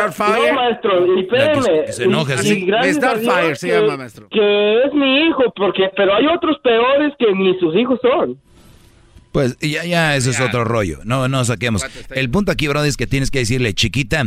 maestro, 0.53 1.15
y 1.15 1.21
espérame. 1.21 1.85
Que, 1.85 1.93
se 1.93 2.03
enoja 2.03 2.33
así. 2.33 2.67
Starfire 2.91 3.55
se 3.55 3.69
llama, 3.69 3.95
maestro. 3.95 4.27
Que 4.29 4.83
es 4.83 4.93
mi 4.93 5.27
hijo, 5.27 5.43
porque, 5.55 5.89
pero 5.95 6.13
hay 6.15 6.25
otros 6.27 6.57
peores 6.61 7.13
que 7.17 7.31
ni 7.33 7.57
sus 7.59 7.73
hijos 7.75 7.99
son. 8.01 8.37
Pues 9.31 9.57
ya, 9.59 9.85
ya, 9.85 10.15
eso 10.15 10.31
es 10.31 10.39
otro 10.39 10.63
rollo. 10.63 11.01
No, 11.03 11.27
no 11.27 11.45
saquemos. 11.45 11.83
El 12.09 12.29
punto 12.29 12.51
aquí, 12.51 12.67
brother, 12.67 12.89
es 12.89 12.97
que 12.97 13.07
tienes 13.07 13.29
que 13.29 13.39
decirle, 13.39 13.73
chiquita, 13.73 14.25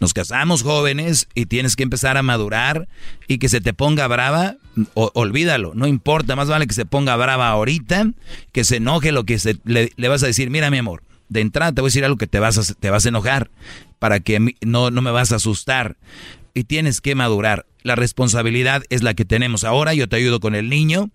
nos 0.00 0.12
casamos 0.12 0.62
jóvenes 0.62 1.28
y 1.34 1.46
tienes 1.46 1.76
que 1.76 1.84
empezar 1.84 2.16
a 2.16 2.22
madurar 2.22 2.88
y 3.28 3.38
que 3.38 3.48
se 3.48 3.60
te 3.60 3.72
ponga 3.72 4.06
brava, 4.08 4.56
olvídalo, 4.94 5.72
no 5.74 5.86
importa, 5.86 6.34
más 6.34 6.48
vale 6.48 6.66
que 6.66 6.74
se 6.74 6.84
ponga 6.84 7.14
brava 7.16 7.48
ahorita, 7.48 8.10
que 8.52 8.64
se 8.64 8.76
enoje 8.76 9.12
lo 9.12 9.24
que 9.24 9.38
se, 9.38 9.56
le, 9.64 9.90
vas 10.08 10.22
a 10.24 10.26
decir, 10.26 10.50
mira 10.50 10.70
mi 10.70 10.78
amor, 10.78 11.02
de 11.28 11.40
entrada 11.40 11.72
te 11.72 11.80
voy 11.80 11.88
a 11.88 11.90
decir 11.90 12.04
algo 12.04 12.18
que 12.18 12.26
te 12.26 12.40
vas 12.40 12.58
a, 12.58 12.74
te 12.74 12.90
vas 12.90 13.06
a 13.06 13.08
enojar 13.08 13.50
para 14.00 14.20
que 14.20 14.56
no, 14.62 14.90
no 14.90 15.00
me 15.00 15.12
vas 15.12 15.30
a 15.32 15.36
asustar 15.36 15.96
y 16.54 16.64
tienes 16.64 17.00
que 17.00 17.14
madurar. 17.14 17.66
La 17.84 17.96
responsabilidad 17.96 18.82
es 18.88 19.02
la 19.02 19.12
que 19.12 19.26
tenemos 19.26 19.62
ahora. 19.62 19.92
Yo 19.92 20.08
te 20.08 20.16
ayudo 20.16 20.40
con 20.40 20.54
el 20.54 20.70
niño 20.70 21.10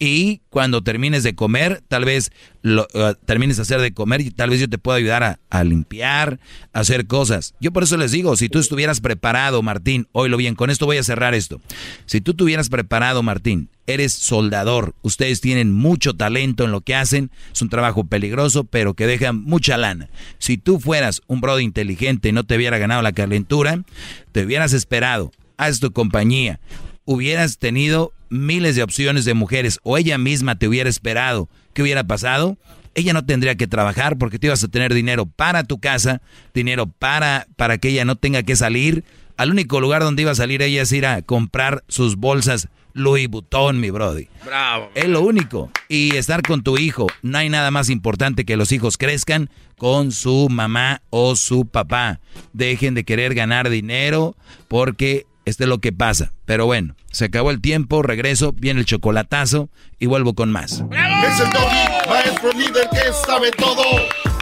y 0.00 0.40
cuando 0.50 0.82
termines 0.82 1.22
de 1.22 1.36
comer, 1.36 1.80
tal 1.86 2.04
vez 2.04 2.32
lo, 2.60 2.88
uh, 2.92 3.14
termines 3.24 3.54
de 3.54 3.62
hacer 3.62 3.80
de 3.80 3.94
comer 3.94 4.22
y 4.22 4.32
tal 4.32 4.50
vez 4.50 4.58
yo 4.58 4.68
te 4.68 4.78
pueda 4.78 4.98
ayudar 4.98 5.38
a, 5.48 5.64
limpiar, 5.64 6.40
a 6.72 6.80
hacer 6.80 7.06
cosas. 7.06 7.54
Yo 7.60 7.72
por 7.72 7.84
eso 7.84 7.96
les 7.96 8.10
digo, 8.10 8.36
si 8.36 8.48
tú 8.48 8.58
estuvieras 8.58 9.00
preparado, 9.00 9.62
Martín, 9.62 10.08
oílo 10.10 10.36
bien, 10.36 10.56
con 10.56 10.70
esto 10.70 10.86
voy 10.86 10.96
a 10.96 11.04
cerrar 11.04 11.36
esto. 11.36 11.60
Si 12.06 12.20
tú 12.20 12.32
estuvieras 12.32 12.68
preparado, 12.68 13.22
Martín, 13.22 13.68
eres 13.86 14.12
soldador, 14.12 14.96
ustedes 15.02 15.40
tienen 15.40 15.72
mucho 15.72 16.14
talento 16.14 16.64
en 16.64 16.72
lo 16.72 16.80
que 16.80 16.96
hacen, 16.96 17.30
es 17.52 17.62
un 17.62 17.68
trabajo 17.68 18.02
peligroso, 18.02 18.64
pero 18.64 18.94
que 18.94 19.06
deja 19.06 19.32
mucha 19.32 19.76
lana. 19.76 20.10
Si 20.38 20.58
tú 20.58 20.80
fueras 20.80 21.22
un 21.28 21.40
brother 21.40 21.62
inteligente 21.62 22.30
y 22.30 22.32
no 22.32 22.42
te 22.42 22.56
hubiera 22.56 22.76
ganado 22.78 23.02
la 23.02 23.12
calentura, 23.12 23.84
te 24.32 24.44
hubieras 24.44 24.72
esperado 24.72 25.30
haz 25.58 25.80
tu 25.80 25.92
compañía. 25.92 26.60
Hubieras 27.04 27.58
tenido 27.58 28.12
miles 28.30 28.76
de 28.76 28.82
opciones 28.82 29.24
de 29.26 29.34
mujeres 29.34 29.78
o 29.82 29.98
ella 29.98 30.16
misma 30.16 30.58
te 30.58 30.68
hubiera 30.68 30.88
esperado. 30.88 31.48
¿Qué 31.74 31.82
hubiera 31.82 32.04
pasado? 32.04 32.56
Ella 32.94 33.12
no 33.12 33.24
tendría 33.24 33.56
que 33.56 33.66
trabajar 33.66 34.16
porque 34.16 34.38
te 34.38 34.46
ibas 34.46 34.64
a 34.64 34.68
tener 34.68 34.94
dinero 34.94 35.26
para 35.26 35.64
tu 35.64 35.78
casa, 35.78 36.22
dinero 36.54 36.86
para, 36.86 37.46
para 37.56 37.78
que 37.78 37.90
ella 37.90 38.04
no 38.04 38.16
tenga 38.16 38.42
que 38.42 38.56
salir. 38.56 39.04
Al 39.36 39.50
único 39.50 39.80
lugar 39.80 40.02
donde 40.02 40.22
iba 40.22 40.32
a 40.32 40.36
salir 40.36 40.62
ella 40.62 40.82
es 40.82 40.92
ir 40.92 41.06
a 41.06 41.22
comprar 41.22 41.84
sus 41.88 42.16
bolsas 42.16 42.68
Louis 42.94 43.28
Vuitton, 43.28 43.78
mi 43.80 43.90
brody. 43.90 44.28
Bravo. 44.44 44.90
Es 44.94 45.08
lo 45.08 45.20
único. 45.22 45.70
Y 45.88 46.16
estar 46.16 46.42
con 46.42 46.62
tu 46.62 46.76
hijo. 46.78 47.06
No 47.22 47.38
hay 47.38 47.48
nada 47.48 47.70
más 47.70 47.90
importante 47.90 48.44
que 48.44 48.56
los 48.56 48.72
hijos 48.72 48.98
crezcan 48.98 49.50
con 49.76 50.10
su 50.10 50.48
mamá 50.50 51.02
o 51.10 51.36
su 51.36 51.66
papá. 51.66 52.20
Dejen 52.52 52.94
de 52.94 53.04
querer 53.04 53.34
ganar 53.34 53.70
dinero 53.70 54.36
porque 54.66 55.26
este 55.48 55.64
es 55.64 55.68
lo 55.68 55.78
que 55.78 55.92
pasa. 55.92 56.32
Pero 56.44 56.66
bueno, 56.66 56.94
se 57.10 57.26
acabó 57.26 57.50
el 57.50 57.60
tiempo, 57.60 58.02
regreso, 58.02 58.52
viene 58.52 58.80
el 58.80 58.86
chocolatazo 58.86 59.68
y 59.98 60.06
vuelvo 60.06 60.34
con 60.34 60.52
más. 60.52 60.72
Es 60.72 61.40
el 61.40 61.50
doggy, 61.50 62.08
maestro 62.08 62.52
líder 62.52 62.88
que 62.90 63.12
sabe 63.26 63.50
todo. 63.52 63.82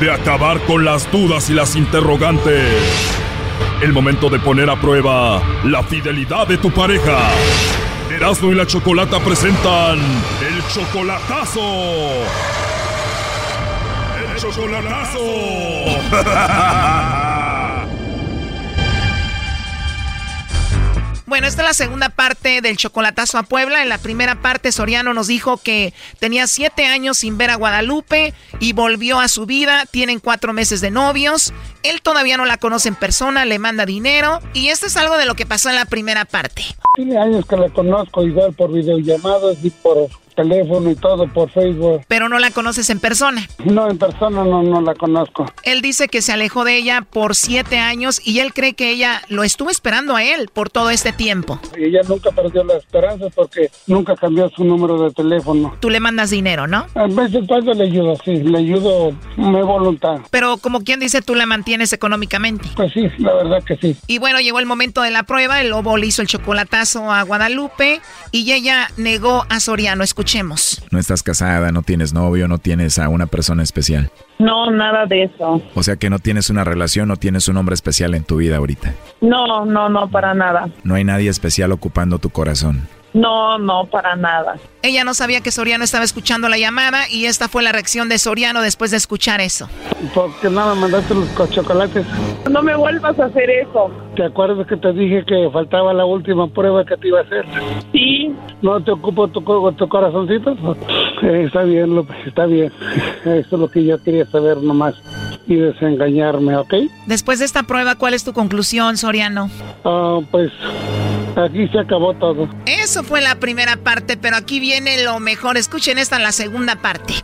de 0.00 0.10
acabar 0.10 0.60
con 0.66 0.84
las 0.84 1.10
dudas 1.12 1.50
y 1.50 1.54
las 1.54 1.76
interrogantes. 1.76 2.64
El 3.82 3.92
momento 3.92 4.28
de 4.28 4.40
poner 4.40 4.68
a 4.70 4.80
prueba 4.80 5.40
la 5.64 5.82
fidelidad 5.84 6.48
de 6.48 6.58
tu 6.58 6.70
pareja. 6.70 7.30
Erasmo 8.10 8.50
y 8.50 8.54
la 8.56 8.66
Chocolata 8.66 9.20
presentan 9.20 9.98
el 9.98 10.62
chocolatazo. 10.74 11.60
Chocolatazo. 14.38 15.18
Bueno, 21.26 21.46
esta 21.46 21.62
es 21.62 21.68
la 21.68 21.74
segunda 21.74 22.08
parte 22.08 22.62
del 22.62 22.76
chocolatazo 22.76 23.36
a 23.36 23.42
Puebla. 23.42 23.82
En 23.82 23.88
la 23.88 23.98
primera 23.98 24.40
parte, 24.40 24.72
Soriano 24.72 25.12
nos 25.12 25.26
dijo 25.26 25.58
que 25.58 25.92
tenía 26.20 26.46
siete 26.46 26.86
años 26.86 27.18
sin 27.18 27.36
ver 27.36 27.50
a 27.50 27.56
Guadalupe 27.56 28.32
y 28.60 28.72
volvió 28.72 29.20
a 29.20 29.28
su 29.28 29.44
vida. 29.44 29.84
Tienen 29.90 30.20
cuatro 30.20 30.52
meses 30.52 30.80
de 30.80 30.90
novios. 30.90 31.52
Él 31.82 32.00
todavía 32.00 32.36
no 32.36 32.44
la 32.44 32.56
conoce 32.56 32.88
en 32.88 32.94
persona, 32.94 33.44
le 33.44 33.58
manda 33.58 33.86
dinero. 33.86 34.40
Y 34.54 34.68
esto 34.68 34.86
es 34.86 34.96
algo 34.96 35.18
de 35.18 35.26
lo 35.26 35.34
que 35.34 35.46
pasó 35.46 35.68
en 35.68 35.74
la 35.74 35.84
primera 35.84 36.24
parte. 36.24 36.62
Tiene 36.94 37.18
años 37.18 37.44
que 37.44 37.56
la 37.56 37.68
conozco 37.70 38.22
igual 38.22 38.52
por 38.54 38.72
videollamadas 38.72 39.58
y 39.62 39.70
por 39.70 40.08
teléfono 40.38 40.88
y 40.90 40.94
todo 40.94 41.26
por 41.26 41.50
Facebook. 41.50 42.02
Pero 42.06 42.28
no 42.28 42.38
la 42.38 42.50
conoces 42.52 42.90
en 42.90 43.00
persona. 43.00 43.48
No, 43.64 43.90
en 43.90 43.98
persona 43.98 44.44
no, 44.44 44.62
no 44.62 44.80
la 44.80 44.94
conozco. 44.94 45.46
Él 45.64 45.82
dice 45.82 46.06
que 46.06 46.22
se 46.22 46.32
alejó 46.32 46.64
de 46.64 46.76
ella 46.76 47.02
por 47.02 47.34
siete 47.34 47.78
años 47.78 48.20
y 48.24 48.38
él 48.38 48.54
cree 48.54 48.74
que 48.74 48.90
ella 48.90 49.22
lo 49.28 49.42
estuvo 49.42 49.68
esperando 49.70 50.14
a 50.14 50.22
él 50.22 50.48
por 50.52 50.70
todo 50.70 50.90
este 50.90 51.12
tiempo. 51.12 51.60
Y 51.76 51.86
ella 51.86 52.02
nunca 52.08 52.30
perdió 52.30 52.62
la 52.62 52.74
esperanza 52.74 53.26
porque 53.34 53.70
nunca 53.88 54.14
cambió 54.14 54.48
su 54.50 54.64
número 54.64 55.02
de 55.02 55.10
teléfono. 55.10 55.74
Tú 55.80 55.90
le 55.90 55.98
mandas 55.98 56.30
dinero, 56.30 56.68
¿no? 56.68 56.86
A 56.94 57.06
veces 57.06 57.44
cuando 57.48 57.74
le 57.74 57.84
ayudo, 57.84 58.16
sí, 58.24 58.36
le 58.36 58.58
ayudo 58.58 59.12
mi 59.36 59.62
voluntad. 59.62 60.20
Pero 60.30 60.58
como 60.58 60.84
quien 60.84 61.00
dice, 61.00 61.20
tú 61.20 61.34
la 61.34 61.46
mantienes 61.46 61.92
económicamente. 61.92 62.68
Pues 62.76 62.92
sí, 62.92 63.08
la 63.18 63.34
verdad 63.34 63.64
que 63.64 63.76
sí. 63.76 63.96
Y 64.06 64.18
bueno, 64.18 64.38
llegó 64.38 64.60
el 64.60 64.66
momento 64.66 65.02
de 65.02 65.10
la 65.10 65.24
prueba, 65.24 65.60
el 65.60 65.70
lobo 65.70 65.96
le 65.96 66.06
hizo 66.06 66.22
el 66.22 66.28
chocolatazo 66.28 67.10
a 67.10 67.22
Guadalupe 67.22 68.00
y 68.30 68.52
ella 68.52 68.88
negó 68.96 69.44
a 69.48 69.58
Soriano. 69.58 70.04
Escuchemos. 70.32 70.82
No 70.90 70.98
estás 70.98 71.22
casada, 71.22 71.72
no 71.72 71.82
tienes 71.82 72.12
novio, 72.12 72.48
no 72.48 72.58
tienes 72.58 72.98
a 72.98 73.08
una 73.08 73.26
persona 73.26 73.62
especial. 73.62 74.10
No, 74.38 74.70
nada 74.70 75.06
de 75.06 75.24
eso. 75.24 75.62
O 75.74 75.82
sea 75.82 75.96
que 75.96 76.10
no 76.10 76.18
tienes 76.18 76.50
una 76.50 76.64
relación, 76.64 77.08
no 77.08 77.16
tienes 77.16 77.48
un 77.48 77.56
hombre 77.56 77.74
especial 77.74 78.14
en 78.14 78.24
tu 78.24 78.36
vida 78.36 78.58
ahorita. 78.58 78.92
No, 79.22 79.64
no, 79.64 79.88
no, 79.88 80.10
para 80.10 80.34
nada. 80.34 80.68
No 80.84 80.96
hay 80.96 81.04
nadie 81.04 81.30
especial 81.30 81.72
ocupando 81.72 82.18
tu 82.18 82.28
corazón. 82.28 82.86
No, 83.14 83.58
no, 83.58 83.86
para 83.86 84.16
nada. 84.16 84.56
Ella 84.82 85.02
no 85.02 85.14
sabía 85.14 85.40
que 85.40 85.50
Soriano 85.50 85.82
estaba 85.82 86.04
escuchando 86.04 86.50
la 86.50 86.58
llamada 86.58 87.08
y 87.08 87.24
esta 87.24 87.48
fue 87.48 87.62
la 87.62 87.72
reacción 87.72 88.10
de 88.10 88.18
Soriano 88.18 88.60
después 88.60 88.90
de 88.90 88.98
escuchar 88.98 89.40
eso. 89.40 89.66
¿Por 90.14 90.30
qué 90.40 90.50
no 90.50 90.74
me 90.74 90.80
mandaste 90.82 91.14
los 91.14 91.26
co- 91.30 91.46
chocolates? 91.46 92.04
No 92.50 92.62
me 92.62 92.76
vuelvas 92.76 93.18
a 93.18 93.24
hacer 93.24 93.48
eso. 93.48 93.90
¿Te 94.18 94.24
acuerdas 94.24 94.66
que 94.66 94.76
te 94.76 94.92
dije 94.92 95.24
que 95.24 95.48
faltaba 95.52 95.94
la 95.94 96.04
última 96.04 96.48
prueba 96.48 96.84
que 96.84 96.96
te 96.96 97.06
iba 97.06 97.20
a 97.20 97.22
hacer? 97.22 97.46
Sí. 97.92 98.34
¿No 98.62 98.82
te 98.82 98.90
ocupo 98.90 99.28
tu, 99.28 99.40
tu 99.42 99.88
corazoncito? 99.88 100.56
Eh, 101.22 101.44
está 101.46 101.62
bien, 101.62 101.94
López, 101.94 102.16
está 102.26 102.46
bien. 102.46 102.72
Eso 103.24 103.38
es 103.38 103.52
lo 103.52 103.68
que 103.68 103.84
yo 103.84 104.02
quería 104.02 104.26
saber 104.26 104.56
nomás 104.56 104.96
y 105.46 105.54
desengañarme, 105.54 106.56
¿ok? 106.56 106.74
Después 107.06 107.38
de 107.38 107.44
esta 107.44 107.62
prueba, 107.62 107.94
¿cuál 107.94 108.12
es 108.12 108.24
tu 108.24 108.32
conclusión, 108.32 108.96
Soriano? 108.96 109.50
Ah, 109.84 110.18
pues 110.32 110.50
aquí 111.36 111.68
se 111.68 111.78
acabó 111.78 112.12
todo. 112.14 112.48
Eso 112.66 113.04
fue 113.04 113.20
la 113.20 113.36
primera 113.36 113.76
parte, 113.76 114.16
pero 114.16 114.34
aquí 114.34 114.58
viene 114.58 115.00
lo 115.04 115.20
mejor. 115.20 115.56
Escuchen 115.56 115.96
esta, 115.96 116.18
la 116.18 116.32
segunda 116.32 116.74
parte. 116.74 117.14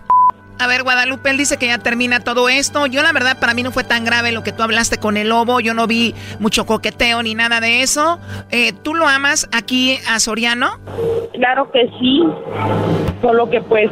A 0.59 0.67
ver, 0.67 0.83
Guadalupe, 0.83 1.31
él 1.31 1.37
dice 1.37 1.57
que 1.57 1.67
ya 1.67 1.79
termina 1.79 2.21
todo 2.21 2.49
esto. 2.49 2.87
Yo, 2.87 3.03
la 3.03 3.13
verdad, 3.13 3.39
para 3.41 3.55
mí 3.55 3.63
no 3.63 3.73
fue 3.73 3.85
tan 3.85 4.05
grave 4.05 4.33
lo 4.33 4.43
que 4.43 4.53
tú 4.53 4.63
hablaste 4.63 4.99
con 4.99 5.17
el 5.17 5.29
lobo. 5.29 5.61
Yo 5.61 5.75
no 5.75 5.87
vi 5.87 6.15
mucho 6.39 6.65
coqueteo 6.65 7.23
ni 7.23 7.35
nada 7.35 7.61
de 7.61 7.83
eso. 7.83 8.19
Eh, 8.51 8.73
¿Tú 8.83 8.95
lo 8.95 9.09
amas 9.09 9.49
aquí 9.53 9.99
a 10.09 10.21
Soriano? 10.21 10.79
Claro 11.33 11.71
que 11.73 11.91
sí. 11.99 12.23
Solo 13.21 13.51
que 13.51 13.61
pues 13.63 13.91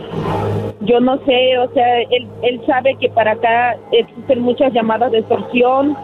yo 0.80 1.00
no 1.00 1.18
sé, 1.24 1.58
o 1.58 1.72
sea, 1.72 2.00
él, 2.10 2.28
él 2.42 2.60
sabe 2.66 2.96
que 3.00 3.08
para 3.08 3.32
acá 3.32 3.76
existen 3.92 4.40
muchas 4.40 4.72
llamadas 4.72 5.12
de 5.12 5.18
extorsión 5.18 5.96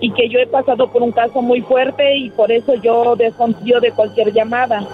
y 0.00 0.10
que 0.12 0.28
yo 0.28 0.38
he 0.38 0.46
pasado 0.46 0.90
por 0.90 1.02
un 1.02 1.12
caso 1.12 1.42
muy 1.42 1.60
fuerte 1.60 2.16
y 2.16 2.30
por 2.30 2.50
eso 2.52 2.74
yo 2.76 3.16
desconfío 3.16 3.80
de 3.80 3.92
cualquier 3.92 4.32
llamada. 4.32 4.86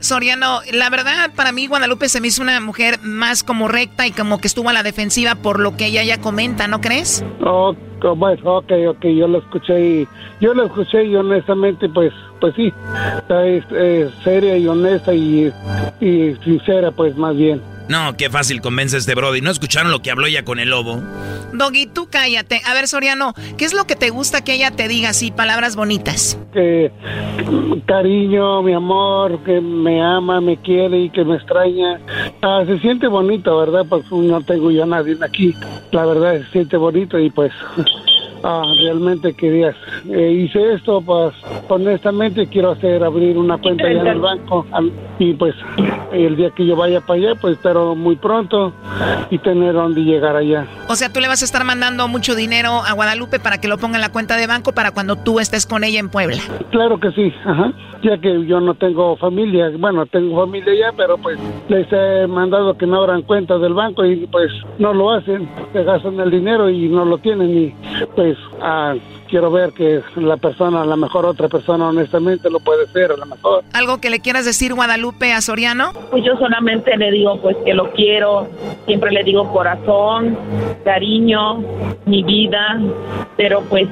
Soriano, 0.00 0.60
la 0.72 0.90
verdad, 0.90 1.30
para 1.34 1.52
mí 1.52 1.66
Guadalupe 1.66 2.08
se 2.08 2.20
me 2.20 2.28
hizo 2.28 2.42
una 2.42 2.60
mujer 2.60 2.98
más 3.02 3.42
como 3.42 3.68
recta 3.68 4.06
y 4.06 4.12
como 4.12 4.38
que 4.38 4.46
estuvo 4.46 4.68
a 4.68 4.72
la 4.72 4.82
defensiva 4.82 5.34
por 5.36 5.58
lo 5.58 5.76
que 5.76 5.86
ella 5.86 6.02
ya 6.04 6.20
comenta, 6.20 6.68
¿no 6.68 6.80
crees? 6.80 7.24
Oh, 7.44 7.74
bueno, 8.16 8.56
ok, 8.56 8.72
ok, 8.88 9.04
yo 9.06 9.26
lo 9.26 9.38
escuché 9.38 9.80
y 9.80 10.08
yo 10.40 10.54
lo 10.54 10.64
escuché 10.66 11.04
y 11.04 11.16
honestamente, 11.16 11.88
pues, 11.88 12.12
pues 12.40 12.54
sí, 12.54 12.72
es, 13.28 13.64
es 13.72 14.10
seria 14.22 14.56
y 14.56 14.68
honesta 14.68 15.14
y 15.14 15.52
sincera, 16.44 16.90
pues 16.90 17.16
más 17.16 17.36
bien. 17.36 17.75
No, 17.88 18.16
qué 18.16 18.30
fácil 18.30 18.60
convence 18.60 18.96
este 18.96 19.14
Brody. 19.14 19.40
¿No 19.40 19.50
escucharon 19.50 19.90
lo 19.92 20.02
que 20.02 20.10
habló 20.10 20.26
ella 20.26 20.44
con 20.44 20.58
el 20.58 20.70
lobo? 20.70 21.00
Doggy, 21.52 21.86
tú 21.86 22.08
cállate. 22.10 22.60
A 22.66 22.74
ver, 22.74 22.88
Soriano, 22.88 23.34
¿qué 23.56 23.64
es 23.64 23.72
lo 23.72 23.84
que 23.84 23.96
te 23.96 24.10
gusta 24.10 24.42
que 24.42 24.54
ella 24.54 24.70
te 24.70 24.88
diga 24.88 25.10
así, 25.10 25.30
palabras 25.30 25.76
bonitas? 25.76 26.38
Que 26.52 26.90
cariño, 27.86 28.62
mi 28.62 28.72
amor, 28.72 29.38
que 29.44 29.60
me 29.60 30.02
ama, 30.02 30.40
me 30.40 30.56
quiere 30.56 31.02
y 31.02 31.10
que 31.10 31.24
me 31.24 31.36
extraña. 31.36 32.00
Ah, 32.42 32.64
se 32.66 32.78
siente 32.80 33.06
bonito, 33.06 33.56
¿verdad? 33.56 33.86
Pues 33.88 34.10
no 34.10 34.40
tengo 34.42 34.70
yo 34.70 34.82
a 34.82 34.86
nadie 34.86 35.16
aquí. 35.22 35.54
La 35.92 36.04
verdad, 36.04 36.40
se 36.40 36.50
siente 36.50 36.76
bonito 36.76 37.18
y 37.18 37.30
pues 37.30 37.52
ah, 38.46 38.62
realmente 38.80 39.34
quería. 39.34 39.74
eh, 40.08 40.30
hice 40.32 40.74
esto, 40.74 41.00
pues 41.00 41.34
honestamente 41.68 42.46
quiero 42.46 42.72
hacer 42.72 43.02
abrir 43.02 43.36
una 43.36 43.58
cuenta 43.58 43.84
ya 43.84 44.00
en 44.00 44.06
el 44.06 44.20
banco 44.20 44.64
y 45.18 45.34
pues 45.34 45.54
el 46.12 46.36
día 46.36 46.50
que 46.50 46.66
yo 46.66 46.76
vaya 46.76 47.00
para 47.00 47.20
allá, 47.20 47.34
pues 47.40 47.56
espero 47.56 47.94
muy 47.94 48.16
pronto 48.16 48.72
y 49.30 49.38
tener 49.38 49.74
donde 49.74 50.02
llegar 50.02 50.36
allá. 50.36 50.66
O 50.88 50.94
sea, 50.94 51.12
tú 51.12 51.20
le 51.20 51.28
vas 51.28 51.42
a 51.42 51.44
estar 51.44 51.64
mandando 51.64 52.08
mucho 52.08 52.34
dinero 52.34 52.82
a 52.86 52.92
Guadalupe 52.92 53.38
para 53.38 53.58
que 53.60 53.68
lo 53.68 53.78
ponga 53.78 53.96
en 53.96 54.02
la 54.02 54.12
cuenta 54.12 54.36
de 54.36 54.46
banco 54.46 54.72
para 54.72 54.92
cuando 54.92 55.16
tú 55.16 55.40
estés 55.40 55.66
con 55.66 55.84
ella 55.84 55.98
en 55.98 56.08
Puebla. 56.08 56.38
Claro 56.70 56.98
que 56.98 57.10
sí, 57.12 57.32
ajá. 57.44 57.72
Ya 58.02 58.18
que 58.18 58.46
yo 58.46 58.60
no 58.60 58.74
tengo 58.74 59.16
familia, 59.16 59.70
bueno, 59.78 60.06
tengo 60.06 60.40
familia 60.44 60.74
ya, 60.74 60.96
pero 60.96 61.16
pues 61.18 61.38
les 61.68 61.86
he 61.90 62.26
mandado 62.26 62.76
que 62.76 62.86
no 62.86 63.00
abran 63.02 63.22
cuenta 63.22 63.58
del 63.58 63.74
banco 63.74 64.04
y 64.04 64.26
pues 64.26 64.52
no 64.78 64.92
lo 64.92 65.10
hacen, 65.12 65.48
se 65.72 65.82
gastan 65.82 66.20
el 66.20 66.30
dinero 66.30 66.68
y 66.70 66.88
no 66.88 67.04
lo 67.04 67.18
tienen 67.18 67.58
y 67.58 67.74
pues 68.14 68.35
ah, 68.60 68.94
quiero 69.28 69.50
ver 69.50 69.72
que 69.72 70.02
la 70.16 70.36
persona, 70.36 70.82
a 70.82 70.84
lo 70.86 70.96
mejor 70.96 71.26
otra 71.26 71.48
persona 71.48 71.88
honestamente 71.88 72.48
lo 72.50 72.60
puede 72.60 72.86
ser, 72.88 73.12
a 73.12 73.16
lo 73.16 73.26
mejor. 73.26 73.64
¿Algo 73.72 74.00
que 74.00 74.10
le 74.10 74.20
quieras 74.20 74.44
decir, 74.44 74.74
Guadalupe, 74.74 75.32
a 75.32 75.40
Soriano? 75.40 75.92
Pues 76.10 76.24
yo 76.24 76.36
solamente 76.38 76.96
le 76.96 77.10
digo 77.10 77.40
pues 77.40 77.56
que 77.64 77.74
lo 77.74 77.90
quiero, 77.92 78.48
siempre 78.86 79.10
le 79.10 79.22
digo 79.24 79.52
corazón, 79.52 80.36
cariño, 80.84 81.58
mi 82.06 82.22
vida, 82.22 82.80
pero 83.36 83.60
pues 83.68 83.88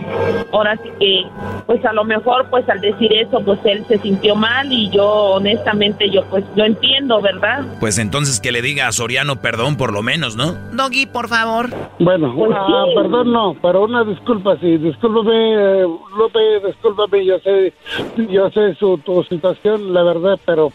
ahora 0.53 0.77
sí 0.83 0.89
que 0.99 1.23
pues 1.67 1.85
a 1.85 1.93
lo 1.93 2.05
mejor 2.05 2.49
pues 2.51 2.69
al 2.69 2.81
decir 2.81 3.13
eso 3.13 3.41
pues 3.45 3.59
él 3.65 3.85
se 3.89 3.99
sintió 3.99 4.37
mal 4.37 4.73
y 4.73 4.89
yo 4.91 5.05
honestamente 5.07 6.09
yo 6.11 6.25
pues 6.31 6.45
lo 6.55 6.65
entiendo, 6.65 7.21
¿verdad? 7.21 7.65
Pues 7.81 7.99
entonces 7.99 8.41
que 8.41 8.53
le 8.53 8.63
diga 8.63 8.87
a 8.89 8.93
Soriano 8.93 9.37
perdón 9.37 9.77
por 9.77 9.93
lo 9.93 10.03
menos, 10.03 10.37
¿no? 10.37 10.53
Doggy, 10.73 11.07
por 11.07 11.29
favor. 11.29 11.69
Bueno, 11.99 12.33
Pues 12.37 12.53
ah, 12.55 12.85
sí. 12.89 12.95
perdón, 12.95 13.33
no, 13.33 13.55
pero 13.61 13.85
una 13.85 14.05
disculpa, 14.05 14.34
sí, 14.61 14.77
discúlpame, 14.79 15.55
eh, 15.55 15.87
Lupe, 16.17 16.61
discúlpame, 16.67 17.25
yo 17.25 17.39
sé, 17.41 17.73
yo 18.17 18.51
sé 18.51 18.75
su 18.75 18.99
tu 18.99 19.23
situación, 19.25 19.93
la 19.93 20.03
verdad, 20.03 20.39
pero 20.45 20.73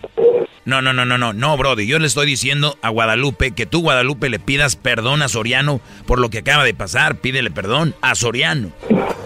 No, 0.65 0.81
no, 0.81 0.93
no, 0.93 1.05
no, 1.05 1.17
no, 1.17 1.33
no, 1.33 1.57
Brody. 1.57 1.87
Yo 1.87 1.99
le 1.99 2.07
estoy 2.07 2.25
diciendo 2.25 2.77
a 2.81 2.89
Guadalupe 2.89 3.51
que 3.51 3.65
tú, 3.65 3.81
Guadalupe, 3.81 4.29
le 4.29 4.39
pidas 4.39 4.75
perdón 4.75 5.21
a 5.21 5.29
Soriano 5.29 5.79
por 6.05 6.19
lo 6.19 6.29
que 6.29 6.39
acaba 6.39 6.63
de 6.63 6.73
pasar. 6.73 7.15
Pídele 7.15 7.51
perdón 7.51 7.95
a 8.01 8.15
Soriano. 8.15 8.71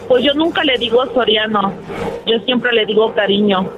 Pues 0.08 0.24
yo 0.24 0.34
nunca 0.34 0.64
le 0.64 0.78
digo 0.78 1.04
Soriano, 1.14 1.74
yo 2.28 2.40
siempre 2.46 2.72
le 2.74 2.86
digo 2.86 3.14
cariño. 3.14 3.70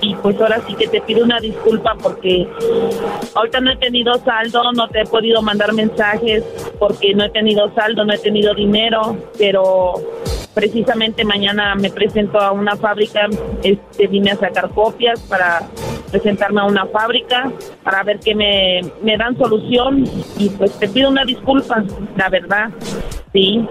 Y 0.00 0.14
pues 0.16 0.40
ahora 0.40 0.60
sí 0.66 0.74
que 0.74 0.88
te 0.88 1.00
pido 1.00 1.24
una 1.24 1.38
disculpa 1.38 1.94
porque 2.02 2.48
ahorita 3.34 3.60
no 3.60 3.70
he 3.70 3.76
tenido 3.76 4.14
saldo, 4.24 4.72
no 4.72 4.88
te 4.88 5.02
he 5.02 5.06
podido 5.06 5.42
mandar 5.42 5.72
mensajes 5.72 6.42
porque 6.78 7.14
no 7.14 7.24
he 7.24 7.30
tenido 7.30 7.72
saldo, 7.74 8.04
no 8.04 8.12
he 8.12 8.18
tenido 8.18 8.54
dinero, 8.54 9.16
pero 9.38 9.94
precisamente 10.54 11.24
mañana 11.24 11.74
me 11.74 11.90
presento 11.90 12.40
a 12.40 12.50
una 12.50 12.76
fábrica, 12.76 13.28
este 13.62 14.06
vine 14.06 14.30
a 14.30 14.36
sacar 14.36 14.70
copias 14.70 15.20
para 15.20 15.68
presentarme 16.10 16.62
a 16.62 16.64
una 16.64 16.86
fábrica 16.86 17.05
para 17.82 18.02
ver 18.02 18.20
que 18.20 18.34
me, 18.34 18.80
me 19.02 19.16
dan 19.16 19.36
solución 19.36 20.04
y 20.38 20.48
pues 20.50 20.78
te 20.78 20.88
pido 20.88 21.10
una 21.10 21.24
disculpa, 21.24 21.82
la 22.16 22.28
verdad. 22.28 22.70
Sí. 23.32 23.66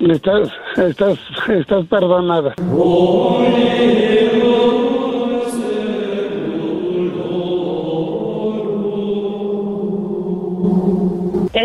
estás, 0.00 0.50
estás, 0.76 1.18
estás 1.48 1.86
perdonada. 1.86 2.54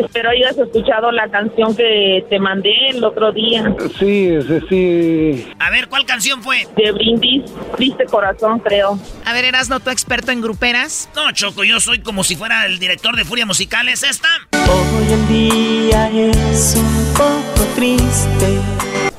Espero 0.05 0.29
hayas 0.31 0.57
escuchado 0.57 1.11
la 1.11 1.29
canción 1.29 1.75
que 1.75 2.25
te 2.29 2.39
mandé 2.39 2.71
el 2.89 3.03
otro 3.03 3.31
día. 3.31 3.73
Sí, 3.99 4.37
sí, 4.47 4.59
sí. 4.69 5.47
A 5.59 5.69
ver, 5.69 5.87
¿cuál 5.87 6.05
canción 6.05 6.41
fue? 6.41 6.67
De 6.75 6.91
Brindis, 6.91 7.43
Triste 7.77 8.05
Corazón, 8.05 8.59
creo. 8.59 8.99
A 9.25 9.33
ver, 9.33 9.45
¿eras 9.45 9.69
no 9.69 9.79
tu 9.79 9.89
experto 9.89 10.31
en 10.31 10.41
gruperas? 10.41 11.09
No, 11.15 11.31
Choco, 11.31 11.63
yo 11.63 11.79
soy 11.79 11.99
como 11.99 12.23
si 12.23 12.35
fuera 12.35 12.65
el 12.65 12.79
director 12.79 13.15
de 13.15 13.25
Furia 13.25 13.45
Musical. 13.45 13.87
¿Es 13.89 14.03
esta? 14.03 14.27
Hoy 14.53 15.13
el 15.13 15.27
día 15.27 16.09
es 16.09 16.75
un 16.75 17.13
poco 17.13 17.67
triste. 17.75 18.59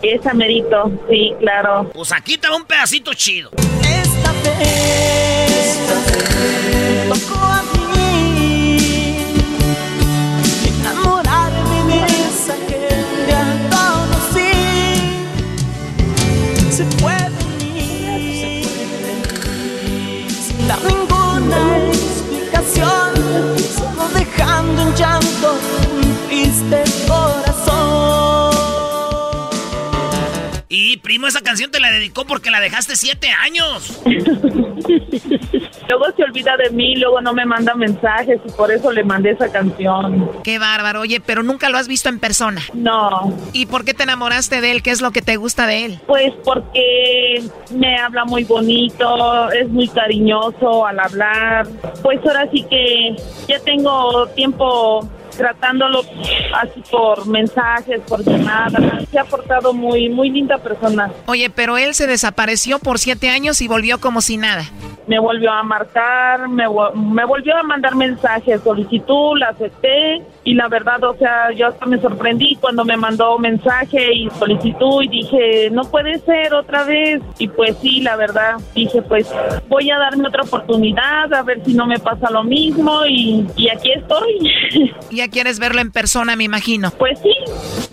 Esa 0.02 0.34
merito, 0.34 0.90
sí, 1.08 1.32
claro. 1.38 1.90
Pues 1.94 2.10
aquí 2.12 2.36
te 2.36 2.48
va 2.48 2.56
un 2.56 2.64
pedacito 2.64 3.14
chido. 3.14 3.50
Esta 3.82 4.32
vez 4.58 5.78
primo 31.12 31.26
esa 31.26 31.42
canción 31.42 31.70
te 31.70 31.78
la 31.78 31.90
dedicó 31.90 32.24
porque 32.24 32.50
la 32.50 32.58
dejaste 32.58 32.96
siete 32.96 33.28
años. 33.28 34.00
luego 34.06 36.06
se 36.16 36.24
olvida 36.24 36.56
de 36.56 36.70
mí, 36.70 36.96
luego 36.96 37.20
no 37.20 37.34
me 37.34 37.44
manda 37.44 37.74
mensajes 37.74 38.40
y 38.42 38.50
por 38.52 38.72
eso 38.72 38.90
le 38.90 39.04
mandé 39.04 39.32
esa 39.32 39.52
canción. 39.52 40.30
Qué 40.42 40.58
bárbaro. 40.58 41.02
Oye, 41.02 41.20
pero 41.20 41.42
nunca 41.42 41.68
lo 41.68 41.76
has 41.76 41.86
visto 41.86 42.08
en 42.08 42.18
persona. 42.18 42.62
No. 42.72 43.36
¿Y 43.52 43.66
por 43.66 43.84
qué 43.84 43.92
te 43.92 44.04
enamoraste 44.04 44.62
de 44.62 44.70
él? 44.70 44.82
¿Qué 44.82 44.90
es 44.90 45.02
lo 45.02 45.10
que 45.10 45.20
te 45.20 45.36
gusta 45.36 45.66
de 45.66 45.84
él? 45.84 46.00
Pues 46.06 46.32
porque 46.44 47.42
me 47.72 47.98
habla 47.98 48.24
muy 48.24 48.44
bonito, 48.44 49.52
es 49.52 49.68
muy 49.68 49.88
cariñoso 49.88 50.86
al 50.86 50.98
hablar. 50.98 51.66
Pues 52.02 52.20
ahora 52.24 52.48
sí 52.50 52.64
que 52.70 53.16
ya 53.48 53.60
tengo 53.60 54.28
tiempo 54.28 55.06
tratándolo 55.36 56.00
así 56.54 56.82
por 56.90 57.26
mensajes, 57.26 58.00
por 58.08 58.24
llamadas. 58.24 58.82
Se 59.10 59.18
ha 59.18 59.24
portado 59.24 59.72
muy, 59.72 60.08
muy 60.08 60.30
linda 60.30 60.58
persona. 60.58 61.10
Oye, 61.26 61.50
pero 61.50 61.78
él 61.78 61.94
se 61.94 62.06
desapareció 62.06 62.78
por 62.78 62.98
siete 62.98 63.28
años 63.28 63.60
y 63.60 63.68
volvió 63.68 64.00
como 64.00 64.20
si 64.20 64.36
nada. 64.36 64.64
Me 65.06 65.18
volvió 65.18 65.50
a 65.50 65.62
marcar, 65.62 66.48
me, 66.48 66.64
me 66.94 67.24
volvió 67.24 67.56
a 67.56 67.62
mandar 67.62 67.96
mensajes, 67.96 68.60
solicitud, 68.62 69.36
la 69.36 69.48
acepté 69.48 70.22
y 70.44 70.54
la 70.54 70.68
verdad, 70.68 71.02
o 71.04 71.14
sea, 71.16 71.52
yo 71.52 71.68
hasta 71.68 71.86
me 71.86 72.00
sorprendí 72.00 72.56
cuando 72.60 72.84
me 72.84 72.96
mandó 72.96 73.38
mensaje 73.38 74.12
y 74.12 74.30
solicitud 74.30 75.02
y 75.02 75.08
dije, 75.08 75.70
no 75.70 75.82
puede 75.84 76.18
ser 76.20 76.54
otra 76.54 76.84
vez. 76.84 77.20
Y 77.38 77.48
pues 77.48 77.76
sí, 77.80 78.00
la 78.00 78.16
verdad, 78.16 78.56
dije, 78.74 79.02
pues 79.02 79.32
voy 79.68 79.90
a 79.90 79.98
darme 79.98 80.28
otra 80.28 80.42
oportunidad 80.42 81.32
a 81.32 81.42
ver 81.42 81.64
si 81.64 81.74
no 81.74 81.86
me 81.86 81.98
pasa 81.98 82.30
lo 82.30 82.42
mismo 82.44 83.06
y, 83.06 83.46
y 83.56 83.68
aquí 83.68 83.92
estoy. 83.92 84.92
Ya 85.22 85.28
quieres 85.28 85.60
verlo 85.60 85.80
en 85.80 85.92
persona, 85.92 86.34
me 86.34 86.42
imagino. 86.42 86.90
Pues 86.98 87.16
sí, 87.22 87.32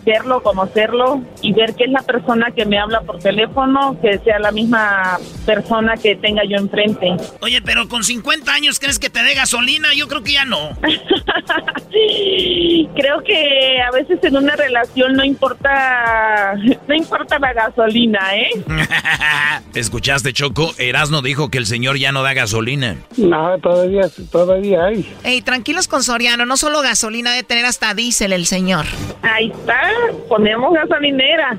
verlo, 0.04 0.42
conocerlo 0.42 1.22
y 1.44 1.54
ver 1.54 1.76
que 1.76 1.84
es 1.84 1.92
la 1.92 2.02
persona 2.02 2.48
que 2.56 2.66
me 2.66 2.80
habla 2.80 3.02
por 3.02 3.20
teléfono, 3.20 3.96
que 4.02 4.18
sea 4.18 4.40
la 4.40 4.52
misma 4.52 5.20
persona 5.46 5.96
que 5.96 6.16
tenga 6.16 6.42
yo 6.50 6.58
enfrente. 6.58 7.16
Oye, 7.42 7.62
pero 7.62 7.88
con 7.88 8.04
50 8.04 8.52
años, 8.52 8.80
¿crees 8.80 8.98
que 8.98 9.12
te 9.12 9.22
dé 9.22 9.36
gasolina? 9.36 9.90
Yo 9.96 10.08
creo 10.08 10.24
que 10.24 10.34
ya 10.34 10.46
no. 10.46 10.72
creo 12.96 13.24
que 13.24 13.80
a 13.88 13.92
veces 13.92 14.18
en 14.24 14.36
una 14.36 14.56
relación 14.56 15.14
no 15.14 15.24
importa, 15.24 16.56
no 16.88 16.96
importa 16.96 17.38
la 17.38 17.54
gasolina, 17.54 18.36
¿eh? 18.36 18.50
¿Escuchaste, 19.76 20.34
Choco? 20.34 20.74
Erasno 20.80 21.22
dijo 21.22 21.50
que 21.50 21.60
el 21.60 21.68
señor 21.68 22.00
ya 22.00 22.12
no 22.12 22.24
da 22.24 22.34
gasolina. 22.34 22.98
No, 23.18 23.56
todavía, 23.60 24.10
todavía 24.32 24.86
hay. 24.86 25.16
Ey, 25.24 25.44
tranquilos 25.44 25.88
con 25.88 26.04
Soriano, 26.04 26.48
no 26.48 26.58
solo 26.58 26.82
gasolina 26.82 27.19
de 27.28 27.44
tener 27.44 27.66
hasta 27.66 27.94
diésel 27.94 28.34
el 28.34 28.46
señor. 28.46 28.86
Ahí 29.22 29.52
está, 29.52 29.82
ponemos 30.28 30.74
gasolinera. 30.74 31.58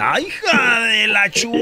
¡Ay, 0.00 0.26
hija 0.26 0.80
de 0.80 1.06
la 1.08 1.30
chu! 1.30 1.52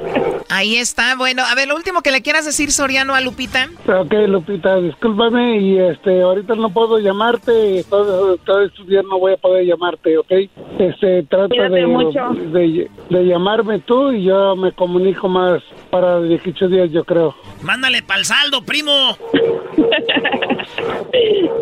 Ahí 0.48 0.76
está, 0.76 1.14
bueno, 1.16 1.42
a 1.44 1.54
ver, 1.54 1.68
lo 1.68 1.76
último 1.76 2.02
que 2.02 2.10
le 2.10 2.22
quieras 2.22 2.44
decir, 2.44 2.72
Soriano, 2.72 3.14
a 3.14 3.20
Lupita. 3.20 3.68
Ok, 3.86 4.12
Lupita, 4.26 4.76
discúlpame 4.76 5.58
y 5.58 5.78
este, 5.78 6.22
ahorita 6.22 6.54
no 6.54 6.70
puedo 6.70 6.98
llamarte, 6.98 7.84
todo, 7.88 8.36
todo 8.38 8.62
estos 8.62 8.86
días 8.86 9.04
no 9.08 9.18
voy 9.18 9.34
a 9.34 9.36
poder 9.36 9.64
llamarte, 9.64 10.18
¿ok? 10.18 10.32
Este, 10.78 11.22
trata 11.24 11.68
de, 11.68 11.86
de, 12.50 12.90
de, 13.10 13.26
llamarme 13.26 13.78
tú 13.80 14.12
y 14.12 14.24
yo 14.24 14.56
me 14.56 14.72
comunico 14.72 15.28
más 15.28 15.62
para 15.90 16.20
18 16.20 16.68
días, 16.68 16.90
yo 16.90 17.04
creo. 17.04 17.34
Mándale 17.62 18.02
pa'l 18.02 18.24
saldo, 18.24 18.62
primo. 18.62 19.16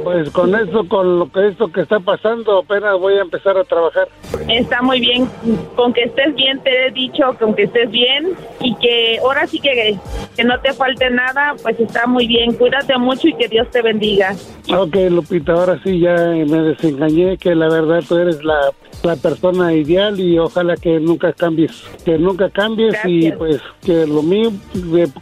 Pues 0.04 0.30
con 0.30 0.54
eso, 0.54 0.88
con 0.88 1.18
lo 1.18 1.30
que 1.30 1.48
esto 1.48 1.68
que 1.68 1.82
está 1.82 2.00
pasando, 2.00 2.58
apenas 2.58 2.98
voy 2.98 3.14
a 3.14 3.22
empezar 3.22 3.56
a 3.56 3.64
trabajar. 3.64 4.08
Está 4.48 4.80
muy 4.82 5.00
bien. 5.00 5.28
Con 5.76 5.92
que 5.92 6.04
estés 6.04 6.34
bien, 6.34 6.60
te 6.60 6.86
he 6.86 6.90
dicho, 6.90 7.24
con 7.38 7.54
que 7.54 7.64
estés 7.64 7.90
bien 7.90 8.34
y 8.60 8.74
que 8.76 9.18
ahora 9.18 9.46
sí 9.46 9.60
que, 9.60 9.96
que 10.36 10.44
no 10.44 10.58
te 10.60 10.72
falte 10.72 11.10
nada, 11.10 11.54
pues 11.62 11.78
está 11.78 12.06
muy 12.06 12.26
bien. 12.26 12.54
Cuídate 12.54 12.96
mucho 12.98 13.28
y 13.28 13.34
que 13.34 13.48
Dios 13.48 13.68
te 13.70 13.82
bendiga. 13.82 14.34
Ok, 14.74 14.96
Lupita, 15.10 15.52
ahora 15.52 15.78
sí 15.82 16.00
ya 16.00 16.14
me 16.14 16.62
desengañé, 16.62 17.36
que 17.36 17.54
la 17.54 17.68
verdad 17.68 18.02
tú 18.06 18.16
eres 18.16 18.42
la, 18.44 18.70
la 19.02 19.16
persona 19.16 19.72
ideal 19.72 20.18
y 20.18 20.38
ojalá 20.38 20.76
que 20.76 21.00
nunca 21.00 21.32
cambies, 21.32 21.84
que 22.04 22.18
nunca 22.18 22.50
cambies 22.50 22.96
y 23.04 23.32
pues 23.32 23.60
que 23.84 24.06
lo 24.06 24.22
mío, 24.22 24.50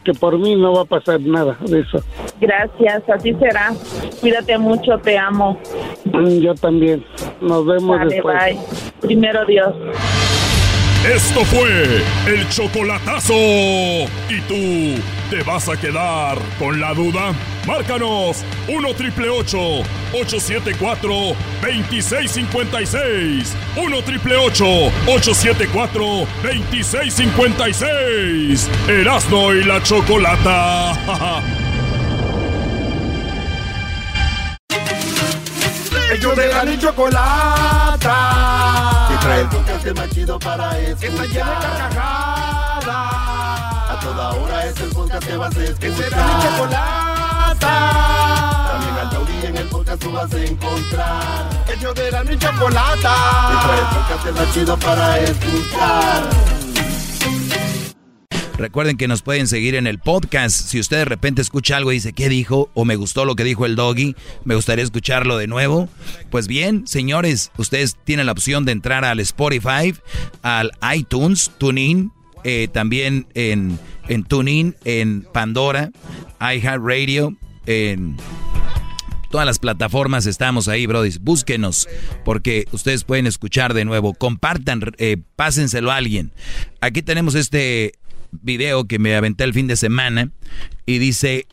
que 0.04 0.12
por 0.14 0.38
mí 0.38 0.56
no 0.56 0.74
va 0.74 0.82
a 0.82 0.84
pasar 0.84 1.20
nada 1.20 1.56
de 1.60 1.80
eso. 1.80 1.98
Gracias, 2.40 3.02
así 3.08 3.34
será. 3.34 3.72
Cuídate 4.20 4.58
mucho, 4.58 4.98
te 4.98 5.16
amo. 5.18 5.58
Mm, 6.04 6.38
yo 6.40 6.54
también. 6.54 7.04
Nos 7.40 7.66
vemos 7.66 7.98
Vale, 7.98 8.14
después. 8.14 8.36
bye. 8.44 8.58
Primero 9.00 9.44
Dios. 9.46 9.74
Esto 11.14 11.44
fue 11.44 12.02
el 12.26 12.48
chocolatazo. 12.48 13.34
¿Y 13.34 14.40
tú 14.48 15.00
te 15.30 15.42
vas 15.44 15.68
a 15.68 15.76
quedar 15.76 16.36
con 16.58 16.80
la 16.80 16.94
duda? 16.94 17.32
Márcanos 17.64 18.42
1 18.68 18.94
triple 18.94 19.28
874 19.28 21.12
2656. 21.62 23.56
1 23.76 24.02
triple 24.02 24.36
874 24.36 26.04
2656. 26.42 28.68
Erasno 28.88 29.54
y 29.54 29.62
la 29.64 29.80
chocolata. 29.82 30.92
Ellos 36.12 36.36
de 36.36 36.48
la 36.48 36.64
ni 36.64 36.78
chocolata. 36.78 38.16
Que 39.08 39.16
trae 39.18 39.40
el 39.40 39.48
podcast 39.48 39.86
más 39.96 40.10
chido 40.10 40.38
para 40.38 40.78
escuchar. 40.78 40.98
Que 40.98 41.06
está 41.06 41.24
llena 41.24 41.50
de 41.50 41.66
carcajadas. 41.66 42.86
A 43.90 43.98
toda 44.00 44.30
hora 44.30 44.66
es 44.66 44.80
el 44.80 44.88
podcast 44.90 45.26
que 45.26 45.36
vas 45.36 45.56
a 45.56 45.64
escuchar. 45.64 45.78
Que 45.80 45.92
será 45.92 46.26
mi 46.26 46.42
chocolata. 46.42 47.72
También 48.70 48.98
al 49.00 49.10
taurí 49.10 49.46
en 49.46 49.56
el 49.56 49.68
podcast 49.68 50.02
tú 50.02 50.12
vas 50.12 50.32
a 50.32 50.38
encontrar. 50.38 51.48
Ellos 51.76 51.94
de 51.94 52.10
la 52.10 52.24
ni 52.24 52.38
chocolata. 52.38 53.14
Que 53.50 53.56
trae 53.66 53.80
el 53.80 53.86
podcast 53.86 54.26
más 54.38 54.54
chido 54.54 54.76
para 54.78 55.18
escuchar. 55.18 56.22
Recuerden 58.58 58.96
que 58.96 59.06
nos 59.06 59.20
pueden 59.20 59.46
seguir 59.46 59.74
en 59.74 59.86
el 59.86 59.98
podcast. 59.98 60.56
Si 60.56 60.80
usted 60.80 60.98
de 60.98 61.04
repente 61.04 61.42
escucha 61.42 61.76
algo 61.76 61.92
y 61.92 61.96
dice, 61.96 62.14
¿qué 62.14 62.30
dijo? 62.30 62.70
O 62.72 62.86
me 62.86 62.96
gustó 62.96 63.26
lo 63.26 63.36
que 63.36 63.44
dijo 63.44 63.66
el 63.66 63.76
doggy, 63.76 64.16
me 64.44 64.54
gustaría 64.54 64.82
escucharlo 64.82 65.36
de 65.36 65.46
nuevo. 65.46 65.90
Pues 66.30 66.48
bien, 66.48 66.86
señores, 66.86 67.52
ustedes 67.58 67.96
tienen 68.04 68.26
la 68.26 68.32
opción 68.32 68.64
de 68.64 68.72
entrar 68.72 69.04
al 69.04 69.20
Spotify, 69.20 69.94
al 70.40 70.72
iTunes, 70.94 71.50
TuneIn, 71.58 72.12
eh, 72.44 72.68
también 72.72 73.26
en, 73.34 73.78
en 74.08 74.24
TuneIn, 74.24 74.74
en 74.84 75.26
Pandora, 75.32 75.90
iHeartRadio, 76.40 77.36
en 77.66 78.16
todas 79.30 79.46
las 79.46 79.58
plataformas 79.58 80.24
estamos 80.24 80.66
ahí, 80.66 80.86
Brody. 80.86 81.10
Búsquenos, 81.20 81.88
porque 82.24 82.66
ustedes 82.72 83.04
pueden 83.04 83.26
escuchar 83.26 83.74
de 83.74 83.84
nuevo. 83.84 84.14
Compartan, 84.14 84.80
eh, 84.96 85.18
pásenselo 85.36 85.90
a 85.90 85.96
alguien. 85.96 86.32
Aquí 86.80 87.02
tenemos 87.02 87.34
este 87.34 87.92
video 88.42 88.84
que 88.84 88.98
me 88.98 89.16
aventé 89.16 89.44
el 89.44 89.54
fin 89.54 89.66
de 89.66 89.76
semana 89.76 90.30
y 90.84 90.98
dice 90.98 91.46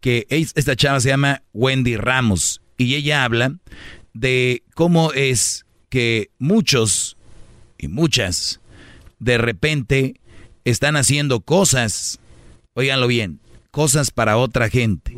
que 0.00 0.26
esta 0.28 0.76
chava 0.76 1.00
se 1.00 1.08
llama 1.08 1.42
Wendy 1.52 1.96
Ramos 1.96 2.60
y 2.78 2.94
ella 2.94 3.24
habla 3.24 3.56
de 4.12 4.62
cómo 4.74 5.12
es 5.12 5.66
que 5.88 6.30
muchos 6.38 7.16
y 7.78 7.88
muchas 7.88 8.60
de 9.18 9.38
repente 9.38 10.20
están 10.64 10.96
haciendo 10.96 11.40
cosas, 11.40 12.18
oiganlo 12.74 13.06
bien, 13.06 13.40
cosas 13.70 14.10
para 14.10 14.36
otra 14.36 14.68
gente. 14.68 15.16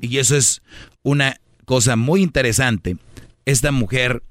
Y 0.00 0.18
eso 0.18 0.36
es 0.36 0.62
una 1.02 1.36
cosa 1.64 1.96
muy 1.96 2.22
interesante. 2.22 2.96
Esta 3.44 3.72
mujer 3.72 4.22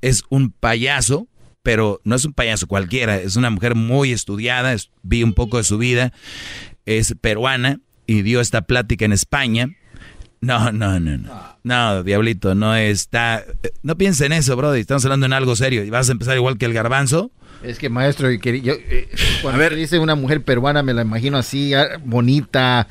es 0.00 0.22
un 0.28 0.50
payaso, 0.50 1.28
pero 1.62 2.00
no 2.04 2.16
es 2.16 2.24
un 2.24 2.32
payaso 2.32 2.66
cualquiera, 2.66 3.16
es 3.16 3.36
una 3.36 3.50
mujer 3.50 3.74
muy 3.74 4.12
estudiada, 4.12 4.72
es- 4.72 4.90
vi 5.02 5.22
un 5.22 5.34
poco 5.34 5.58
de 5.58 5.64
su 5.64 5.78
vida, 5.78 6.12
es 6.86 7.14
peruana 7.20 7.80
y 8.06 8.22
dio 8.22 8.40
esta 8.40 8.62
plática 8.62 9.04
en 9.04 9.12
España. 9.12 9.68
No, 10.40 10.72
no, 10.72 10.98
no, 10.98 11.18
no. 11.18 11.50
No, 11.62 12.02
diablito, 12.02 12.54
no 12.54 12.74
está... 12.74 13.44
No 13.82 13.96
piensen 13.98 14.32
en 14.32 14.38
eso, 14.38 14.56
brother, 14.56 14.80
estamos 14.80 15.04
hablando 15.04 15.26
en 15.26 15.34
algo 15.34 15.54
serio. 15.54 15.84
¿Y 15.84 15.90
vas 15.90 16.08
a 16.08 16.12
empezar 16.12 16.34
igual 16.36 16.56
que 16.56 16.64
el 16.64 16.72
garbanzo? 16.72 17.30
Es 17.62 17.78
que 17.78 17.88
maestro, 17.88 18.30
yo, 18.30 18.72
eh, 18.74 19.08
cuando 19.42 19.68
se 19.68 19.74
dice 19.74 19.98
una 19.98 20.14
mujer 20.14 20.42
peruana 20.42 20.82
me 20.82 20.94
la 20.94 21.02
imagino 21.02 21.36
así, 21.36 21.74
ah, 21.74 22.00
bonita, 22.04 22.88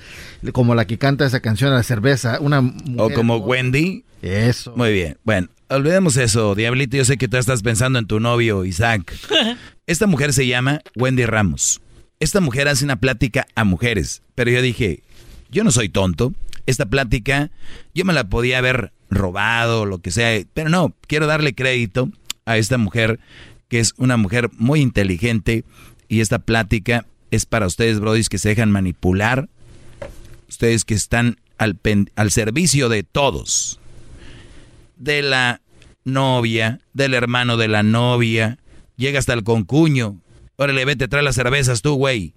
como 0.51 0.75
la 0.75 0.85
que 0.85 0.97
canta 0.97 1.25
esa 1.25 1.39
canción, 1.39 1.73
La 1.73 1.83
Cerveza, 1.83 2.39
una 2.39 2.59
O 2.59 2.63
mujer 2.63 3.15
como 3.15 3.37
Wendy. 3.37 4.03
Eso. 4.21 4.73
Muy 4.75 4.91
bien. 4.91 5.17
Bueno, 5.23 5.47
olvidemos 5.69 6.17
eso, 6.17 6.53
Diablito. 6.53 6.97
Yo 6.97 7.05
sé 7.05 7.17
que 7.17 7.27
tú 7.27 7.37
estás 7.37 7.63
pensando 7.63 7.99
en 7.99 8.05
tu 8.05 8.19
novio, 8.19 8.65
Isaac. 8.65 9.13
Esta 9.87 10.07
mujer 10.07 10.33
se 10.33 10.45
llama 10.45 10.81
Wendy 10.95 11.25
Ramos. 11.25 11.81
Esta 12.19 12.41
mujer 12.41 12.67
hace 12.67 12.83
una 12.83 12.97
plática 12.97 13.47
a 13.55 13.63
mujeres. 13.63 14.21
Pero 14.35 14.51
yo 14.51 14.61
dije, 14.61 15.03
yo 15.49 15.63
no 15.63 15.71
soy 15.71 15.89
tonto. 15.89 16.33
Esta 16.65 16.85
plática 16.85 17.49
yo 17.95 18.05
me 18.05 18.13
la 18.13 18.29
podía 18.29 18.59
haber 18.59 18.91
robado, 19.09 19.85
lo 19.85 19.99
que 19.99 20.11
sea. 20.11 20.43
Pero 20.53 20.69
no, 20.69 20.93
quiero 21.07 21.27
darle 21.27 21.55
crédito 21.55 22.09
a 22.45 22.57
esta 22.57 22.77
mujer 22.77 23.19
que 23.69 23.79
es 23.79 23.93
una 23.97 24.17
mujer 24.17 24.49
muy 24.57 24.81
inteligente 24.81 25.63
y 26.07 26.19
esta 26.19 26.39
plática 26.39 27.05
es 27.31 27.45
para 27.45 27.67
ustedes, 27.67 27.99
brodis, 27.99 28.27
que 28.27 28.39
se 28.39 28.49
dejan 28.49 28.71
manipular, 28.71 29.47
ustedes 30.49 30.83
que 30.83 30.95
están 30.95 31.37
al, 31.57 31.79
al 32.15 32.31
servicio 32.31 32.89
de 32.89 33.03
todos, 33.03 33.79
de 34.97 35.21
la 35.21 35.61
novia, 36.03 36.81
del 36.93 37.13
hermano 37.13 37.57
de 37.57 37.67
la 37.67 37.83
novia, 37.83 38.57
llega 38.97 39.19
hasta 39.19 39.33
el 39.33 39.43
concuño. 39.43 40.19
Órale, 40.55 40.83
vete, 40.83 41.07
trae 41.07 41.23
las 41.23 41.35
cervezas 41.35 41.81
tú, 41.81 41.93
güey. 41.93 42.33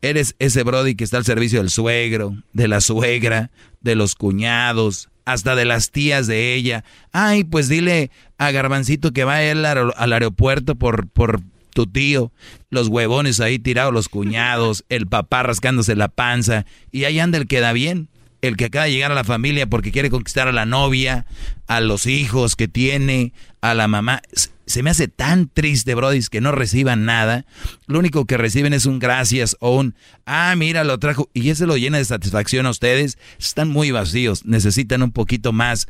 Eres 0.00 0.36
ese 0.38 0.62
Brody 0.62 0.94
que 0.94 1.04
está 1.04 1.18
al 1.18 1.24
servicio 1.24 1.58
del 1.58 1.70
suegro, 1.70 2.34
de 2.52 2.68
la 2.68 2.80
suegra, 2.80 3.50
de 3.80 3.94
los 3.94 4.14
cuñados, 4.14 5.10
hasta 5.28 5.54
de 5.54 5.66
las 5.66 5.90
tías 5.90 6.26
de 6.26 6.54
ella. 6.54 6.84
Ay, 7.12 7.44
pues 7.44 7.68
dile 7.68 8.10
a 8.38 8.50
Garbancito 8.50 9.12
que 9.12 9.24
va 9.24 9.34
a 9.34 9.44
ir 9.44 9.58
al, 9.58 10.12
aeropuerto 10.12 10.74
por, 10.74 11.06
por 11.06 11.42
tu 11.74 11.86
tío. 11.86 12.32
Los 12.70 12.88
huevones 12.88 13.38
ahí 13.40 13.58
tirados, 13.58 13.92
los 13.92 14.08
cuñados, 14.08 14.86
el 14.88 15.06
papá 15.06 15.42
rascándose 15.42 15.94
la 15.96 16.08
panza. 16.08 16.64
Y 16.92 17.04
ahí 17.04 17.18
anda 17.18 17.36
el 17.36 17.46
que 17.46 17.60
da 17.60 17.74
bien 17.74 18.08
el 18.42 18.56
que 18.56 18.66
acaba 18.66 18.84
de 18.84 18.92
llegar 18.92 19.12
a 19.12 19.14
la 19.14 19.24
familia 19.24 19.66
porque 19.66 19.92
quiere 19.92 20.10
conquistar 20.10 20.48
a 20.48 20.52
la 20.52 20.66
novia, 20.66 21.26
a 21.66 21.80
los 21.80 22.06
hijos 22.06 22.56
que 22.56 22.68
tiene, 22.68 23.32
a 23.60 23.74
la 23.74 23.88
mamá. 23.88 24.22
Se 24.66 24.82
me 24.82 24.90
hace 24.90 25.08
tan 25.08 25.48
triste, 25.48 25.94
Brody, 25.94 26.20
que 26.30 26.40
no 26.40 26.52
reciban 26.52 27.04
nada. 27.04 27.46
Lo 27.86 27.98
único 27.98 28.26
que 28.26 28.36
reciben 28.36 28.74
es 28.74 28.86
un 28.86 28.98
gracias 28.98 29.56
o 29.60 29.74
un, 29.76 29.94
ah, 30.26 30.54
mira, 30.56 30.84
lo 30.84 30.98
trajo. 30.98 31.30
Y 31.32 31.50
ese 31.50 31.66
lo 31.66 31.76
llena 31.76 31.98
de 31.98 32.04
satisfacción 32.04 32.66
a 32.66 32.70
ustedes. 32.70 33.18
Están 33.38 33.70
muy 33.70 33.90
vacíos, 33.90 34.44
necesitan 34.44 35.02
un 35.02 35.12
poquito 35.12 35.52
más 35.52 35.88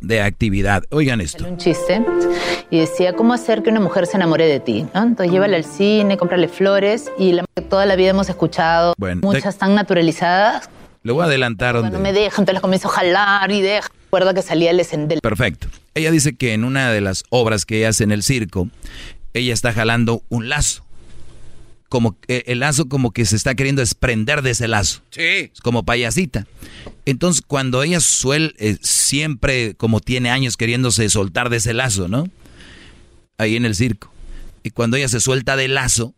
de 0.00 0.20
actividad. 0.20 0.84
Oigan 0.90 1.20
esto. 1.20 1.46
Un 1.46 1.58
chiste 1.58 2.04
y 2.70 2.78
decía, 2.78 3.14
¿cómo 3.14 3.32
hacer 3.32 3.62
que 3.62 3.70
una 3.70 3.80
mujer 3.80 4.06
se 4.06 4.16
enamore 4.16 4.46
de 4.46 4.60
ti? 4.60 4.86
Entonces 4.94 5.30
llévala 5.30 5.56
al 5.56 5.64
cine, 5.64 6.16
cómprale 6.16 6.48
flores 6.48 7.10
y 7.18 7.32
la, 7.32 7.44
toda 7.68 7.86
la 7.86 7.96
vida 7.96 8.10
hemos 8.10 8.28
escuchado 8.28 8.94
muchas 9.22 9.58
tan 9.58 9.74
naturalizadas 9.74 10.68
le 11.02 11.12
voy 11.12 11.22
a 11.22 11.26
adelantar. 11.26 11.78
Cuando 11.78 11.98
me 11.98 12.12
dejan, 12.12 12.44
te 12.44 12.52
las 12.52 12.62
comienzo 12.62 12.88
a 12.88 12.92
jalar 12.92 13.50
y 13.50 13.60
deja. 13.60 13.90
Recuerda 14.04 14.34
que 14.34 14.42
salía 14.42 14.70
el 14.70 14.80
escendel. 14.80 15.20
Perfecto. 15.20 15.68
Ella 15.94 16.10
dice 16.10 16.34
que 16.34 16.52
en 16.52 16.64
una 16.64 16.92
de 16.92 17.00
las 17.00 17.24
obras 17.30 17.66
que 17.66 17.78
ella 17.78 17.88
hace 17.88 18.04
en 18.04 18.12
el 18.12 18.22
circo, 18.22 18.68
ella 19.34 19.52
está 19.52 19.72
jalando 19.72 20.22
un 20.28 20.48
lazo. 20.48 20.84
Como 21.88 22.16
eh, 22.28 22.44
el 22.46 22.60
lazo 22.60 22.88
como 22.88 23.10
que 23.10 23.24
se 23.24 23.36
está 23.36 23.54
queriendo 23.54 23.80
desprender 23.80 24.42
de 24.42 24.50
ese 24.50 24.68
lazo. 24.68 25.02
Sí. 25.10 25.50
Como 25.62 25.82
payasita. 25.82 26.46
Entonces, 27.04 27.42
cuando 27.46 27.82
ella 27.82 28.00
suele, 28.00 28.54
eh, 28.58 28.78
siempre 28.80 29.74
como 29.74 30.00
tiene 30.00 30.30
años 30.30 30.56
queriéndose 30.56 31.08
soltar 31.08 31.50
de 31.50 31.56
ese 31.56 31.74
lazo, 31.74 32.08
¿no? 32.08 32.28
Ahí 33.38 33.56
en 33.56 33.64
el 33.64 33.74
circo. 33.74 34.12
Y 34.62 34.70
cuando 34.70 34.96
ella 34.96 35.08
se 35.08 35.20
suelta 35.20 35.56
del 35.56 35.74
lazo, 35.74 36.14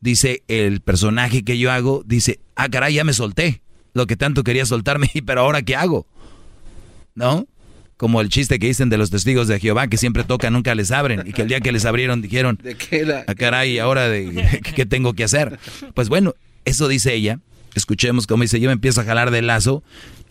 dice 0.00 0.42
el 0.48 0.80
personaje 0.80 1.44
que 1.44 1.58
yo 1.58 1.70
hago, 1.70 2.02
dice, 2.06 2.40
ah, 2.56 2.68
caray, 2.68 2.94
ya 2.94 3.04
me 3.04 3.12
solté 3.12 3.63
lo 3.94 4.06
que 4.06 4.16
tanto 4.16 4.44
quería 4.44 4.66
soltarme, 4.66 5.10
pero 5.26 5.40
ahora 5.40 5.62
¿qué 5.62 5.76
hago? 5.76 6.06
¿No? 7.14 7.46
Como 7.96 8.20
el 8.20 8.28
chiste 8.28 8.58
que 8.58 8.66
dicen 8.66 8.90
de 8.90 8.98
los 8.98 9.10
testigos 9.10 9.48
de 9.48 9.60
Jehová, 9.60 9.86
que 9.86 9.96
siempre 9.96 10.24
tocan, 10.24 10.52
nunca 10.52 10.74
les 10.74 10.90
abren, 10.90 11.22
y 11.26 11.32
que 11.32 11.42
el 11.42 11.48
día 11.48 11.60
que 11.60 11.72
les 11.72 11.84
abrieron 11.84 12.20
dijeron, 12.20 12.58
¿De 12.62 12.74
qué 12.74 13.04
la... 13.06 13.24
ah, 13.26 13.34
caray, 13.34 13.78
ahora 13.78 14.08
de, 14.08 14.60
¿qué 14.74 14.84
tengo 14.84 15.14
que 15.14 15.24
hacer? 15.24 15.58
Pues 15.94 16.08
bueno, 16.08 16.34
eso 16.64 16.88
dice 16.88 17.14
ella, 17.14 17.38
escuchemos 17.74 18.26
cómo 18.26 18.42
dice, 18.42 18.58
yo 18.58 18.68
me 18.68 18.74
empiezo 18.74 19.00
a 19.00 19.04
jalar 19.04 19.30
del 19.30 19.46
lazo, 19.46 19.84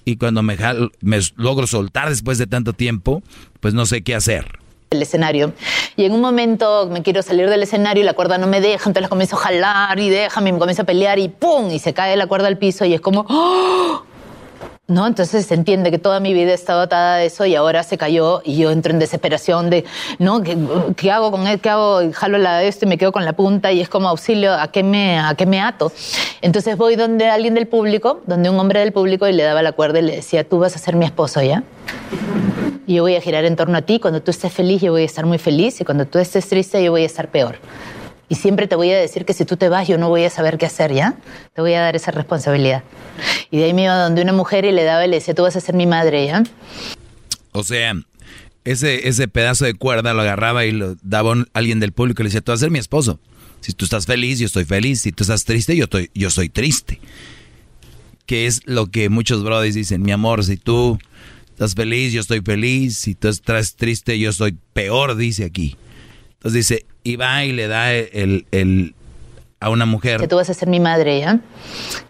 y 0.05 0.17
cuando 0.17 0.43
me, 0.43 0.57
me 0.99 1.19
logro 1.37 1.65
soltar 1.65 2.09
después 2.09 2.37
de 2.37 2.47
tanto 2.47 2.73
tiempo, 2.73 3.23
pues 3.61 3.73
no 3.73 3.85
sé 3.85 4.03
qué 4.03 4.13
hacer 4.13 4.62
el 4.93 5.01
escenario. 5.01 5.53
Y 5.95 6.05
en 6.05 6.13
un 6.13 6.21
momento 6.21 6.87
me 6.89 7.01
quiero 7.03 7.21
salir 7.21 7.49
del 7.49 7.63
escenario 7.63 8.01
y 8.03 8.05
la 8.05 8.13
cuerda 8.13 8.37
no 8.37 8.47
me 8.47 8.61
deja, 8.61 8.89
entonces 8.89 9.09
comienzo 9.09 9.35
a 9.35 9.39
jalar 9.39 9.99
y 9.99 10.09
déjame, 10.09 10.51
me 10.51 10.59
comienzo 10.59 10.83
a 10.83 10.85
pelear 10.85 11.19
y 11.19 11.29
¡pum! 11.29 11.69
Y 11.71 11.79
se 11.79 11.93
cae 11.93 12.15
la 12.15 12.27
cuerda 12.27 12.47
al 12.47 12.57
piso 12.57 12.85
y 12.85 12.93
es 12.93 13.01
como 13.01 13.25
¡Oh! 13.29 14.03
¿no? 14.87 15.07
Entonces 15.07 15.45
se 15.45 15.53
entiende 15.53 15.91
que 15.91 15.97
toda 15.97 16.19
mi 16.19 16.33
vida 16.33 16.51
he 16.51 16.53
estado 16.53 16.81
atada 16.81 17.15
a 17.15 17.23
eso 17.23 17.45
y 17.45 17.55
ahora 17.55 17.83
se 17.83 17.97
cayó 17.97 18.41
y 18.43 18.57
yo 18.57 18.71
entro 18.71 18.91
en 18.91 18.99
desesperación 18.99 19.69
de, 19.69 19.85
¿no? 20.19 20.43
¿Qué, 20.43 21.11
hago 21.11 21.31
con 21.31 21.47
él? 21.47 21.59
¿Qué 21.61 21.69
hago? 21.69 22.01
Jalo 22.11 22.37
la 22.37 22.63
esto 22.63 22.85
y 22.85 22.89
me 22.89 22.97
quedo 22.97 23.11
con 23.13 23.23
la 23.23 23.33
punta 23.33 23.71
y 23.71 23.79
es 23.79 23.87
como 23.87 24.09
auxilio, 24.09 24.53
¿a 24.53 24.67
qué 24.69 24.83
me, 24.83 25.19
a 25.19 25.35
qué 25.35 25.45
me 25.45 25.61
ato? 25.61 25.91
Entonces 26.41 26.75
voy 26.75 26.95
donde 26.95 27.29
alguien 27.29 27.53
del 27.53 27.67
público, 27.67 28.21
donde 28.25 28.49
un 28.49 28.59
hombre 28.59 28.81
del 28.81 28.91
público 28.91 29.27
y 29.27 29.33
le 29.33 29.43
daba 29.43 29.61
la 29.61 29.71
cuerda 29.71 29.99
y 29.99 30.03
le 30.03 30.15
decía, 30.17 30.47
tú 30.47 30.59
vas 30.59 30.75
a 30.75 30.79
ser 30.79 30.95
mi 30.95 31.05
esposo, 31.05 31.41
¿ya? 31.41 31.63
Yo 32.87 33.03
voy 33.03 33.15
a 33.15 33.21
girar 33.21 33.45
en 33.45 33.55
torno 33.55 33.77
a 33.77 33.81
ti, 33.81 33.99
cuando 33.99 34.21
tú 34.21 34.31
estés 34.31 34.51
feliz 34.51 34.81
yo 34.81 34.91
voy 34.91 35.03
a 35.03 35.05
estar 35.05 35.25
muy 35.25 35.37
feliz 35.37 35.79
y 35.79 35.85
cuando 35.85 36.05
tú 36.05 36.19
estés 36.19 36.47
triste 36.47 36.83
yo 36.83 36.91
voy 36.91 37.03
a 37.03 37.05
estar 37.05 37.31
peor. 37.31 37.57
Y 38.29 38.35
siempre 38.35 38.67
te 38.67 38.75
voy 38.75 38.89
a 38.89 38.97
decir 38.97 39.25
que 39.25 39.33
si 39.33 39.45
tú 39.45 39.57
te 39.57 39.69
vas, 39.69 39.87
yo 39.87 39.97
no 39.97 40.09
voy 40.09 40.23
a 40.23 40.29
saber 40.29 40.57
qué 40.57 40.65
hacer, 40.65 40.93
¿ya? 40.93 41.15
Te 41.53 41.61
voy 41.61 41.73
a 41.73 41.81
dar 41.81 41.95
esa 41.95 42.11
responsabilidad. 42.11 42.83
Y 43.51 43.57
de 43.57 43.65
ahí 43.65 43.73
me 43.73 43.83
iba 43.83 43.95
donde 43.95 44.21
una 44.21 44.33
mujer 44.33 44.65
y 44.65 44.71
le 44.71 44.83
daba 44.83 45.05
y 45.05 45.09
le 45.09 45.17
decía, 45.17 45.35
tú 45.35 45.43
vas 45.43 45.55
a 45.55 45.61
ser 45.61 45.75
mi 45.75 45.85
madre, 45.85 46.25
¿ya? 46.25 46.43
O 47.51 47.63
sea, 47.63 47.93
ese, 48.63 49.07
ese 49.07 49.27
pedazo 49.27 49.65
de 49.65 49.75
cuerda 49.75 50.13
lo 50.13 50.21
agarraba 50.21 50.65
y 50.65 50.71
lo 50.71 50.95
daba 51.03 51.33
a 51.33 51.45
alguien 51.53 51.79
del 51.79 51.91
público 51.91 52.21
y 52.21 52.23
le 52.23 52.29
decía, 52.29 52.41
tú 52.41 52.51
vas 52.51 52.59
a 52.59 52.65
ser 52.65 52.71
mi 52.71 52.79
esposo. 52.79 53.19
Si 53.61 53.73
tú 53.73 53.85
estás 53.85 54.05
feliz, 54.05 54.39
yo 54.39 54.47
estoy 54.47 54.65
feliz. 54.65 55.01
Si 55.01 55.11
tú 55.11 55.23
estás 55.23 55.45
triste, 55.45 55.75
yo, 55.75 55.85
estoy, 55.85 56.09
yo 56.13 56.29
soy 56.29 56.49
triste. 56.49 56.99
Que 58.25 58.47
es 58.47 58.61
lo 58.65 58.87
que 58.87 59.09
muchos 59.09 59.43
brothers 59.43 59.75
dicen, 59.75 60.01
mi 60.01 60.11
amor, 60.11 60.43
si 60.43 60.57
tú 60.57 60.97
estás 61.53 61.75
feliz, 61.75 62.13
yo 62.13 62.21
estoy 62.21 62.41
feliz. 62.41 62.97
Si 62.97 63.15
tú 63.15 63.27
estás 63.27 63.75
triste, 63.75 64.17
yo 64.19 64.33
soy 64.33 64.57
peor, 64.73 65.15
dice 65.15 65.45
aquí. 65.45 65.77
Entonces 66.33 66.67
dice, 66.67 66.85
y 67.03 67.15
va 67.15 67.45
y 67.45 67.53
le 67.53 67.67
da 67.67 67.93
el, 67.93 68.45
el, 68.51 68.95
a 69.59 69.69
una 69.69 69.85
mujer. 69.85 70.19
Que 70.19 70.27
tú 70.27 70.35
vas 70.35 70.49
a 70.49 70.53
ser 70.53 70.67
mi 70.67 70.79
madre, 70.79 71.19
¿ya? 71.19 71.39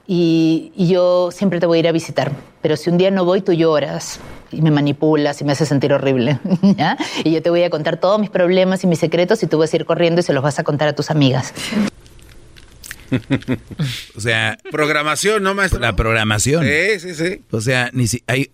Y, 0.08 0.72
yo 0.76 1.30
siempre 1.32 1.60
te 1.60 1.66
voy 1.66 1.78
a 1.78 1.80
ir 1.80 1.88
a 1.88 1.92
visitar. 1.92 2.32
Pero 2.62 2.78
si 2.78 2.90
un 2.90 2.98
día 2.98 3.12
no 3.12 3.26
voy, 3.26 3.42
tú 3.42 3.54
lloras 3.54 4.20
y 4.52 4.62
me 4.62 4.72
manipulas 4.72 5.42
y 5.42 5.44
me 5.44 5.52
haces 5.52 5.68
sentir 5.68 5.94
horrible, 5.94 6.40
¿ya? 6.78 6.98
Y 7.24 7.32
yo 7.32 7.42
te 7.42 7.50
voy 7.50 7.64
a 7.64 7.70
contar 7.70 7.98
todos 7.98 8.20
mis 8.20 8.30
problemas 8.30 8.84
y 8.84 8.88
mis 8.88 9.00
secretos 9.00 9.44
y 9.44 9.48
tú 9.48 9.58
vas 9.58 9.74
a 9.74 9.76
ir 9.76 9.86
corriendo 9.86 10.22
y 10.22 10.24
se 10.24 10.34
los 10.34 10.44
vas 10.44 10.60
a 10.60 10.64
contar 10.64 10.88
a 10.88 10.94
tus 10.94 11.12
amigas. 11.12 11.54
o 14.16 14.22
sea... 14.22 14.58
Programación, 14.72 15.44
¿no, 15.44 15.54
maestro? 15.54 15.80
La 15.80 15.96
programación. 15.96 16.66
Sí, 16.66 17.00
sí, 17.00 17.16
sí. 17.16 17.42
O 17.52 17.62
sea, 17.62 17.90
ni 17.94 18.08
si, 18.08 18.24
hay, 18.28 18.50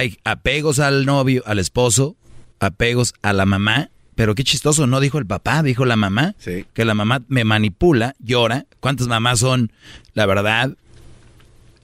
hay 0.00 0.18
apegos 0.24 0.78
al 0.78 1.06
novio, 1.06 1.42
al 1.46 1.58
esposo, 1.58 2.16
apegos 2.58 3.14
a 3.22 3.32
la 3.32 3.46
mamá 3.46 3.90
pero 4.20 4.34
qué 4.34 4.44
chistoso, 4.44 4.86
no 4.86 5.00
dijo 5.00 5.16
el 5.16 5.24
papá, 5.24 5.62
dijo 5.62 5.86
la 5.86 5.96
mamá. 5.96 6.34
Que 6.74 6.84
la 6.84 6.92
mamá 6.92 7.22
me 7.28 7.44
manipula, 7.44 8.14
llora. 8.18 8.66
¿Cuántas 8.78 9.08
mamás 9.08 9.38
son? 9.38 9.72
La 10.12 10.26
verdad, 10.26 10.76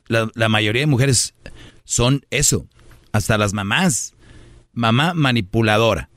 la, 0.09 0.49
mayoría 0.51 0.83
de 0.83 0.87
mujeres 0.87 1.33
son 1.85 2.27
eso. 2.29 2.67
Hasta 3.11 3.39
las 3.39 3.55
mamás. 3.55 4.13
Mamá 4.75 5.15
manipuladora. 5.15 6.11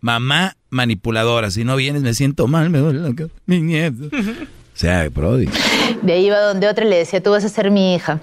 Mamá 0.00 0.56
manipuladora. 0.70 1.50
Si 1.50 1.64
no 1.64 1.74
vienes 1.74 2.02
me 2.02 2.14
siento 2.14 2.46
mal, 2.46 2.70
me 2.70 2.78
duele 2.78 3.00
la 3.00 3.12
Mi 3.46 3.60
nieto. 3.60 4.04
o 4.14 4.48
sea, 4.72 5.08
Brody. 5.08 5.48
De 6.00 6.12
ahí 6.12 6.26
iba 6.26 6.38
donde 6.42 6.68
otra 6.68 6.84
le 6.84 6.98
decía, 6.98 7.20
tú 7.20 7.30
vas 7.30 7.44
a 7.44 7.48
ser 7.48 7.72
mi 7.72 7.96
hija 7.96 8.20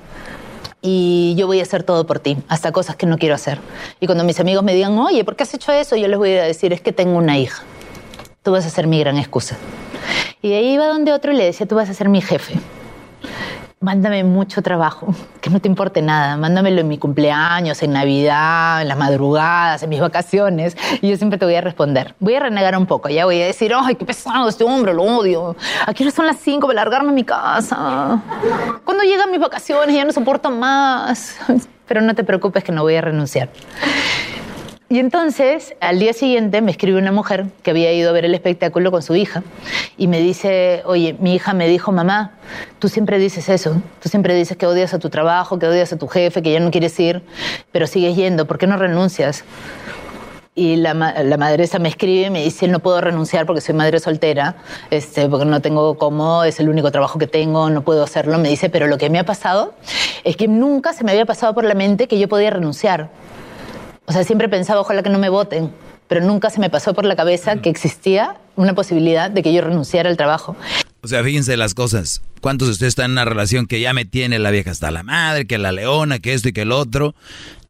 y 0.84 1.34
yo 1.36 1.48
voy 1.48 1.62
a 1.62 1.64
hacer 1.64 1.82
todo 1.82 2.06
por 2.06 2.20
ti, 2.20 2.38
hasta 2.50 2.72
cosas 2.72 2.96
que 2.96 3.08
no 3.08 3.18
quiero 3.18 3.34
hacer. 3.34 3.60
Y 4.00 4.06
cuando 4.06 4.24
mis 4.24 4.40
amigos 4.40 4.64
me 4.64 4.76
digan, 4.76 4.96
oye, 5.00 5.24
¿por 5.24 5.36
qué 5.36 5.44
has 5.44 5.54
hecho 5.54 5.72
eso? 5.72 5.96
Yo 5.96 6.08
les 6.08 6.20
voy 6.20 6.34
a 6.34 6.44
decir, 6.44 6.74
es 6.74 6.82
que 6.82 6.92
tengo 6.92 7.18
una 7.18 7.40
hija. 7.40 7.64
Tú 8.44 8.52
vas 8.52 8.66
a 8.66 8.70
ser 8.70 8.86
mi 8.86 9.00
gran 9.00 9.18
excusa. 9.18 9.58
Y 10.42 10.50
de 10.50 10.58
ahí 10.58 10.74
iba 10.74 10.86
donde 10.86 11.14
otro 11.14 11.32
y 11.32 11.38
le 11.38 11.46
decía, 11.46 11.66
tú 11.66 11.76
vas 11.76 11.90
a 11.90 11.94
ser 11.94 12.10
mi 12.10 12.22
jefe 12.22 12.56
mándame 13.84 14.24
mucho 14.24 14.62
trabajo, 14.62 15.14
que 15.42 15.50
no 15.50 15.60
te 15.60 15.68
importe 15.68 16.02
nada, 16.02 16.38
mándamelo 16.38 16.82
en 16.82 16.88
mi 16.88 16.98
cumpleaños, 16.98 17.84
en 17.84 17.94
Navidad, 17.94 18.82
en 18.82 18.88
las 18.88 18.98
madrugadas, 18.98 19.84
en 19.84 19.90
mis 19.90 20.00
vacaciones, 20.00 20.76
y 21.02 21.10
yo 21.10 21.18
siempre 21.18 21.38
te 21.38 21.46
voy 21.46 21.56
a 21.56 21.62
responder. 21.62 22.16
Voy 22.20 22.36
a 22.36 22.40
renegar 22.40 22.76
un 22.78 22.86
poco, 22.86 23.10
ya 23.10 23.26
voy 23.26 23.42
a 23.42 23.46
decir, 23.46 23.74
ay, 23.76 23.96
qué 23.96 24.06
pesado 24.06 24.48
este 24.48 24.64
hombre, 24.64 24.94
lo 24.94 25.04
odio. 25.04 25.56
Aquí 25.86 26.10
son 26.10 26.26
las 26.26 26.38
5 26.38 26.66
para 26.66 26.76
largarme 26.76 27.10
a 27.10 27.14
mi 27.14 27.24
casa. 27.24 28.22
Cuando 28.86 29.04
llegan 29.04 29.30
mis 29.30 29.40
vacaciones 29.40 29.96
ya 29.96 30.06
no 30.06 30.12
soporto 30.14 30.50
más. 30.50 31.38
Pero 31.88 32.02
no 32.02 32.16
te 32.16 32.24
preocupes 32.24 32.64
que 32.64 32.72
no 32.72 32.82
voy 32.82 32.96
a 32.96 33.02
renunciar. 33.02 33.50
Y 34.90 35.00
entonces, 35.00 35.76
al 35.80 36.00
día 36.00 36.14
siguiente, 36.14 36.62
me 36.62 36.70
escribe 36.70 37.00
una 37.00 37.12
mujer 37.12 37.48
que 37.64 37.72
había 37.72 37.92
ido 37.94 38.10
a 38.10 38.14
ver 38.14 38.26
el 38.26 38.36
espectáculo 38.36 38.92
con 38.92 39.02
su 39.02 39.16
hija 39.16 39.44
y 39.98 40.08
me 40.08 40.20
dice, 40.20 40.84
oye, 40.86 41.16
mi 41.20 41.34
hija 41.34 41.54
me 41.54 41.68
dijo, 41.68 41.92
mamá, 41.92 42.34
tú 42.80 42.90
siempre 42.90 43.18
dices 43.18 43.50
eso, 43.50 43.82
tú 44.02 44.10
siempre 44.10 44.36
dices 44.36 44.56
que 44.56 44.68
odias 44.68 44.94
a 44.94 45.00
tu 45.00 45.10
trabajo, 45.10 45.58
que 45.58 45.68
odias 45.68 45.94
a 45.94 45.98
tu 45.98 46.08
jefe, 46.08 46.44
que 46.44 46.52
ya 46.52 46.60
no 46.60 46.70
quieres 46.70 47.00
ir, 47.00 47.24
pero 47.72 47.88
sigues 47.88 48.16
yendo, 48.16 48.46
¿por 48.46 48.60
qué 48.60 48.68
no 48.68 48.78
renuncias? 48.78 49.44
y 50.56 50.76
la, 50.76 50.94
la 50.94 51.38
madresa 51.38 51.80
me 51.80 51.90
escribe 51.90 52.28
y 52.28 52.30
me 52.30 52.44
dice, 52.44 52.68
no 52.68 52.80
puedo 52.80 53.02
renunciar 53.02 53.46
porque 53.46 53.62
soy 53.62 53.74
madre 53.74 54.00
soltera, 54.00 54.56
este, 54.92 55.28
porque 55.28 55.46
no 55.46 55.62
tengo 55.62 55.98
cómo, 55.98 56.44
es 56.44 56.60
el 56.60 56.70
único 56.70 56.92
trabajo 56.92 57.18
que 57.18 57.26
tengo, 57.26 57.70
no 57.70 57.82
puedo 57.82 58.04
hacerlo. 58.04 58.38
Me 58.38 58.50
dice, 58.50 58.70
pero 58.70 58.88
lo 58.88 58.98
que 58.98 59.10
me 59.10 59.18
ha 59.18 59.26
pasado 59.26 59.74
es 60.24 60.38
que 60.38 60.48
nunca 60.48 60.94
se 60.94 61.04
me 61.04 61.12
había 61.12 61.26
pasado 61.26 61.56
por 61.56 61.64
la 61.64 61.74
mente 61.74 62.08
que 62.08 62.20
yo 62.20 62.28
podía 62.28 62.52
renunciar. 62.52 63.10
O 64.06 64.12
sea, 64.12 64.24
siempre 64.24 64.50
pensaba, 64.50 64.82
ojalá 64.82 65.04
que 65.04 65.10
no 65.10 65.20
me 65.20 65.30
voten. 65.30 65.72
pero 66.08 66.26
nunca 66.26 66.50
se 66.50 66.60
me 66.60 66.70
pasó 66.70 66.94
por 66.94 67.06
la 67.06 67.16
cabeza 67.16 67.56
que 67.58 67.70
existía 67.70 68.38
una 68.56 68.76
posibilidad 68.76 69.32
de 69.32 69.42
que 69.42 69.54
yo 69.54 69.62
renunciara 69.62 70.10
al 70.10 70.18
trabajo. 70.18 70.56
O 71.02 71.08
sea, 71.08 71.24
fíjense 71.24 71.58
las 71.58 71.74
cosas. 71.74 72.22
¿Cuántos 72.40 72.68
de 72.68 72.74
ustedes 72.74 72.92
están 72.92 73.06
en 73.06 73.12
una 73.14 73.26
relación 73.26 73.66
que 73.66 73.80
ya 73.80 73.94
me 73.94 74.06
tiene 74.06 74.38
la 74.38 74.52
vieja 74.52 74.72
hasta 74.72 74.92
la 74.92 75.02
madre, 75.02 75.48
que 75.48 75.58
la 75.58 75.72
leona, 75.72 76.20
que 76.20 76.34
esto 76.34 76.50
y 76.50 76.54
que 76.54 76.62
el 76.62 76.72
otro? 76.72 77.16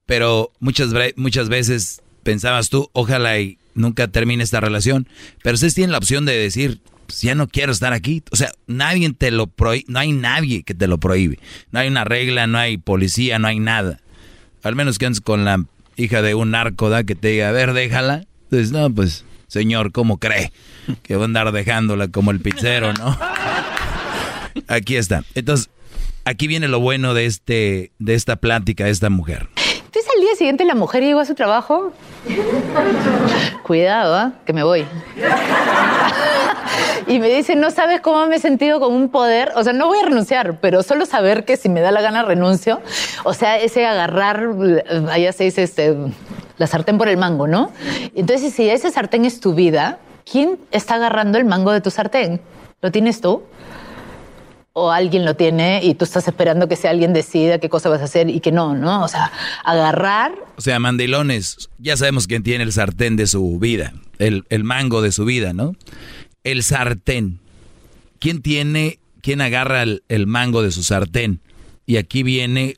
Pero 0.05 0.51
muchas, 0.59 0.89
muchas 1.15 1.47
veces 1.47 2.01
pensabas 2.23 2.69
tú, 2.69 2.89
ojalá 2.93 3.39
y 3.39 3.59
nunca 3.75 4.07
termine 4.07 4.43
esta 4.43 4.59
relación. 4.59 5.07
Pero 5.41 5.53
ustedes 5.55 5.75
tienen 5.75 5.91
la 5.91 5.99
opción 5.99 6.25
de 6.25 6.37
decir, 6.37 6.81
pues 7.05 7.21
ya 7.21 7.35
no 7.35 7.47
quiero 7.47 7.71
estar 7.71 7.93
aquí. 7.93 8.23
O 8.31 8.35
sea, 8.35 8.51
nadie 8.67 9.13
te 9.13 9.31
lo 9.31 9.47
prohíbe, 9.47 9.85
no 9.87 9.99
hay 9.99 10.11
nadie 10.11 10.63
que 10.63 10.73
te 10.73 10.87
lo 10.87 10.97
prohíbe. 10.97 11.39
No 11.71 11.79
hay 11.79 11.87
una 11.87 12.03
regla, 12.03 12.45
no 12.47 12.57
hay 12.57 12.77
policía, 12.77 13.39
no 13.39 13.47
hay 13.47 13.59
nada. 13.59 14.01
Al 14.63 14.75
menos 14.75 14.97
que 14.97 15.05
andes 15.05 15.21
con 15.21 15.45
la 15.45 15.63
hija 15.95 16.21
de 16.21 16.35
un 16.35 16.51
narco, 16.51 16.89
¿da? 16.89 17.03
Que 17.03 17.15
te 17.15 17.29
diga, 17.29 17.49
a 17.49 17.51
ver, 17.51 17.73
déjala. 17.73 18.25
Entonces, 18.43 18.71
no, 18.71 18.89
pues, 18.89 19.25
señor, 19.47 19.91
¿cómo 19.91 20.17
cree? 20.17 20.51
Que 21.01 21.15
va 21.15 21.23
a 21.23 21.25
andar 21.25 21.51
dejándola 21.51 22.07
como 22.07 22.31
el 22.31 22.39
pizzero, 22.39 22.93
¿no? 22.93 23.17
Aquí 24.67 24.95
está. 24.95 25.23
Entonces, 25.35 25.69
aquí 26.25 26.47
viene 26.47 26.67
lo 26.67 26.79
bueno 26.79 27.13
de, 27.13 27.25
este, 27.25 27.91
de 27.99 28.13
esta 28.13 28.35
plática 28.35 28.85
de 28.85 28.91
esta 28.91 29.09
mujer. 29.09 29.49
Entonces 29.93 30.11
al 30.15 30.21
día 30.21 30.35
siguiente 30.35 30.65
la 30.65 30.73
mujer 30.73 31.03
llegó 31.03 31.19
a 31.19 31.25
su 31.25 31.35
trabajo. 31.35 31.91
Cuidado, 33.61 34.15
¿ah? 34.15 34.31
que 34.43 34.51
me 34.51 34.63
voy. 34.63 34.87
y 37.07 37.19
me 37.19 37.29
dice, 37.29 37.55
no 37.55 37.69
sabes 37.69 38.01
cómo 38.01 38.25
me 38.25 38.37
he 38.37 38.39
sentido 38.39 38.79
con 38.79 38.91
un 38.91 39.09
poder. 39.09 39.51
O 39.55 39.63
sea, 39.63 39.71
no 39.71 39.85
voy 39.85 39.99
a 39.99 40.05
renunciar, 40.05 40.57
pero 40.59 40.81
solo 40.81 41.05
saber 41.05 41.45
que 41.45 41.57
si 41.57 41.69
me 41.69 41.79
da 41.79 41.91
la 41.91 42.01
gana 42.01 42.23
renuncio. 42.23 42.81
O 43.23 43.35
sea, 43.35 43.59
ese 43.59 43.85
agarrar, 43.85 44.49
allá 45.11 45.31
se 45.31 45.43
dice, 45.43 45.61
este, 45.61 45.95
la 46.57 46.65
sartén 46.65 46.97
por 46.97 47.07
el 47.07 47.17
mango, 47.17 47.45
¿no? 47.45 47.69
Entonces, 48.15 48.51
si 48.51 48.67
ese 48.67 48.89
sartén 48.89 49.25
es 49.25 49.39
tu 49.39 49.53
vida, 49.53 49.99
¿quién 50.25 50.57
está 50.71 50.95
agarrando 50.95 51.37
el 51.37 51.45
mango 51.45 51.71
de 51.71 51.81
tu 51.81 51.91
sartén? 51.91 52.41
¿Lo 52.81 52.91
tienes 52.91 53.21
tú? 53.21 53.43
O 54.73 54.91
alguien 54.91 55.23
lo 55.23 55.35
tiene 55.35 55.81
y 55.83 55.93
tú 55.93 56.03
estás 56.03 56.27
esperando 56.27 56.67
que 56.67 56.75
sea 56.75 56.89
alguien 56.89 57.13
decida 57.13 57.59
qué 57.59 57.69
cosa 57.69 57.89
vas 57.89 58.01
a 58.01 58.05
hacer 58.05 58.29
y 58.29 58.39
que 58.39 58.51
no, 58.51 58.75
¿no? 58.75 59.03
O 59.03 59.07
sea, 59.07 59.31
agarrar. 59.63 60.33
O 60.57 60.61
sea, 60.61 60.79
mandilones, 60.79 61.69
ya 61.77 61.95
sabemos 61.95 62.25
quién 62.25 62.41
tiene 62.41 62.63
el 62.63 62.73
sartén 62.73 63.15
de 63.15 63.27
su 63.27 63.59
vida, 63.59 63.93
el, 64.17 64.45
el 64.49 64.63
mango 64.63 65.03
de 65.03 65.11
su 65.11 65.25
vida, 65.25 65.53
¿no? 65.53 65.75
El 66.43 66.63
sartén. 66.63 67.39
¿Quién 68.19 68.41
tiene, 68.41 68.99
quién 69.21 69.41
agarra 69.41 69.83
el, 69.83 70.03
el 70.09 70.25
mango 70.25 70.63
de 70.63 70.71
su 70.71 70.81
sartén? 70.81 71.39
Y 71.85 71.97
aquí 71.97 72.23
viene 72.23 72.77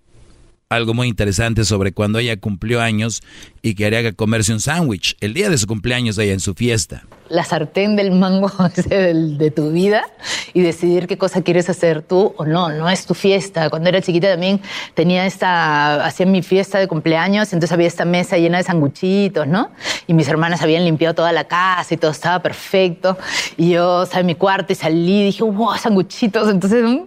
algo 0.67 0.93
muy 0.93 1.07
interesante 1.07 1.63
sobre 1.63 1.93
cuando 1.93 2.19
ella 2.19 2.37
cumplió 2.37 2.81
años 2.81 3.21
y 3.65 3.73
quería 3.73 4.13
comerse 4.13 4.53
un 4.53 4.59
sándwich 4.59 5.17
el 5.21 5.33
día 5.33 5.49
de 5.49 5.57
su 5.57 5.65
cumpleaños 5.65 6.19
ella 6.19 6.33
en 6.33 6.39
su 6.39 6.53
fiesta 6.53 7.03
la 7.29 7.43
sartén 7.43 7.95
del 7.95 8.11
mango 8.11 8.51
de 8.87 9.51
tu 9.51 9.71
vida 9.71 10.07
y 10.53 10.61
decidir 10.61 11.07
qué 11.07 11.17
cosa 11.17 11.41
quieres 11.41 11.69
hacer 11.69 12.01
tú 12.01 12.33
o 12.37 12.45
no, 12.45 12.69
no 12.69 12.89
es 12.89 13.05
tu 13.05 13.13
fiesta. 13.13 13.69
Cuando 13.69 13.89
era 13.89 14.01
chiquita 14.01 14.29
también 14.29 14.61
tenía 14.93 15.25
esta, 15.25 16.05
hacía 16.05 16.25
mi 16.25 16.41
fiesta 16.41 16.79
de 16.79 16.87
cumpleaños, 16.87 17.51
entonces 17.53 17.71
había 17.71 17.87
esta 17.87 18.05
mesa 18.05 18.37
llena 18.37 18.57
de 18.57 18.63
sanguchitos, 18.63 19.47
¿no? 19.47 19.71
Y 20.07 20.13
mis 20.13 20.27
hermanas 20.27 20.61
habían 20.61 20.85
limpiado 20.85 21.15
toda 21.15 21.31
la 21.31 21.45
casa 21.45 21.93
y 21.93 21.97
todo 21.97 22.11
estaba 22.11 22.41
perfecto. 22.41 23.17
Y 23.57 23.71
yo 23.71 24.05
salí 24.05 24.25
mi 24.25 24.35
cuarto 24.35 24.73
y 24.73 24.75
salí 24.75 25.21
y 25.21 25.25
dije, 25.25 25.43
wow, 25.43 25.75
sanguchitos. 25.77 26.49
Entonces, 26.49 26.83
mm, 26.83 27.05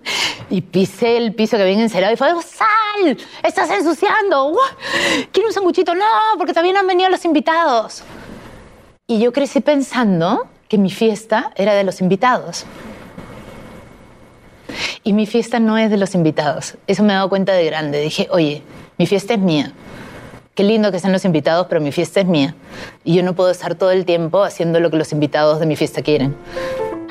y 0.51 0.61
pisé 0.63 1.17
el 1.17 1.35
piso 1.35 1.57
que 1.57 1.63
habían 1.63 1.81
encerado 1.81 2.13
y 2.13 2.17
fue, 2.17 2.29
sal, 2.43 3.17
estás 3.43 3.71
ensuciando. 3.71 4.57
¿Quiere 5.33 5.49
un 5.49 5.55
sanguchito? 5.55 5.95
No, 5.95 6.05
porque 6.37 6.48
también 6.53 6.77
han 6.77 6.87
venido 6.87 7.11
los 7.11 7.25
invitados. 7.25 8.03
Y 9.07 9.21
yo 9.21 9.33
crecí 9.33 9.61
pensando 9.61 10.47
que 10.69 10.79
mi 10.79 10.91
fiesta 10.91 11.53
era 11.57 11.75
de 11.75 11.85
los 11.85 12.01
invitados. 12.01 12.67
Y 15.03 15.15
mi 15.15 15.27
fiesta 15.27 15.61
no 15.61 15.79
es 15.79 15.91
de 15.91 15.97
los 15.97 16.15
invitados. 16.15 16.77
Eso 16.87 17.03
me 17.03 17.13
he 17.13 17.17
dado 17.17 17.29
cuenta 17.29 17.53
de 17.53 17.65
grande. 17.65 18.01
Dije, 18.01 18.29
oye, 18.31 18.63
mi 18.99 19.07
fiesta 19.07 19.35
es 19.35 19.41
mía. 19.41 19.73
Qué 20.55 20.65
lindo 20.65 20.93
que 20.93 20.99
sean 20.99 21.13
los 21.13 21.25
invitados, 21.25 21.67
pero 21.69 21.81
mi 21.81 21.93
fiesta 21.93 22.21
es 22.21 22.27
mía. 22.27 22.55
Y 23.05 23.15
yo 23.15 23.23
no 23.23 23.35
puedo 23.35 23.51
estar 23.51 23.77
todo 23.77 23.93
el 23.93 24.05
tiempo 24.05 24.43
haciendo 24.43 24.81
lo 24.81 24.91
que 24.91 24.97
los 24.97 25.13
invitados 25.13 25.61
de 25.61 25.67
mi 25.67 25.77
fiesta 25.77 26.03
quieren. 26.03 26.37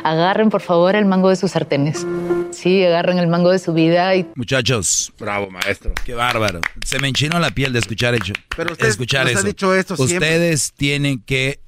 Agarren, 0.03 0.49
por 0.49 0.61
favor, 0.61 0.95
el 0.95 1.05
mango 1.05 1.29
de 1.29 1.35
sus 1.35 1.51
sartenes. 1.51 2.05
Sí, 2.51 2.83
agarren 2.83 3.19
el 3.19 3.27
mango 3.27 3.51
de 3.51 3.59
su 3.59 3.73
vida 3.73 4.15
y... 4.15 4.27
Muchachos. 4.35 5.13
Bravo, 5.19 5.49
maestro. 5.49 5.93
Qué 6.05 6.13
bárbaro. 6.13 6.61
Se 6.85 6.99
me 6.99 7.07
enchinó 7.07 7.39
la 7.39 7.51
piel 7.51 7.73
de 7.73 7.79
escuchar, 7.79 8.15
hecho, 8.15 8.33
pero 8.55 8.73
usted 8.73 8.87
escuchar 8.87 9.27
eso. 9.27 9.39
Ha 9.39 9.43
dicho 9.43 9.73
esto 9.75 9.95
Ustedes 9.97 10.73
tienen 10.73 11.21
que 11.21 11.59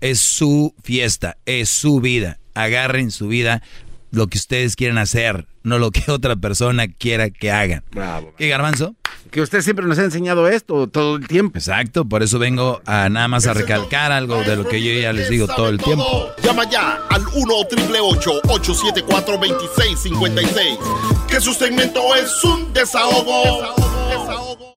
es 0.00 0.18
su 0.20 0.74
fiesta, 0.82 1.38
es 1.46 1.68
su 1.70 2.00
vida. 2.00 2.38
Agarren 2.54 3.10
su 3.10 3.28
vida 3.28 3.62
lo 4.12 4.28
que 4.28 4.38
ustedes 4.38 4.76
quieren 4.76 4.98
hacer, 4.98 5.46
no 5.64 5.78
lo 5.78 5.90
que 5.90 6.04
otra 6.12 6.36
persona 6.36 6.86
quiera 6.86 7.30
que 7.30 7.50
hagan. 7.50 7.82
Bravo. 7.90 8.32
¿Qué, 8.38 8.48
Garbanzo? 8.48 8.94
Que 9.30 9.40
usted 9.40 9.62
siempre 9.62 9.86
nos 9.86 9.98
ha 9.98 10.04
enseñado 10.04 10.46
esto 10.46 10.86
todo 10.88 11.16
el 11.16 11.26
tiempo. 11.26 11.56
Exacto, 11.58 12.04
por 12.04 12.22
eso 12.22 12.38
vengo 12.38 12.82
a 12.84 13.08
nada 13.08 13.28
más 13.28 13.46
a 13.46 13.54
recalcar 13.54 14.12
algo 14.12 14.42
de 14.44 14.56
lo 14.56 14.68
que 14.68 14.82
yo 14.82 14.92
ya 15.00 15.12
les 15.12 15.30
digo 15.30 15.46
todo 15.46 15.68
el 15.70 15.78
tiempo. 15.78 16.28
Llama 16.42 16.68
ya 16.68 17.00
al 17.08 17.22
1 17.32 17.54
874 17.54 19.38
2656 19.38 20.78
Que 21.28 21.40
su 21.40 21.54
segmento 21.54 22.14
es 22.14 22.44
un 22.44 22.72
desahogo. 22.74 23.62
desahogo. 24.10 24.76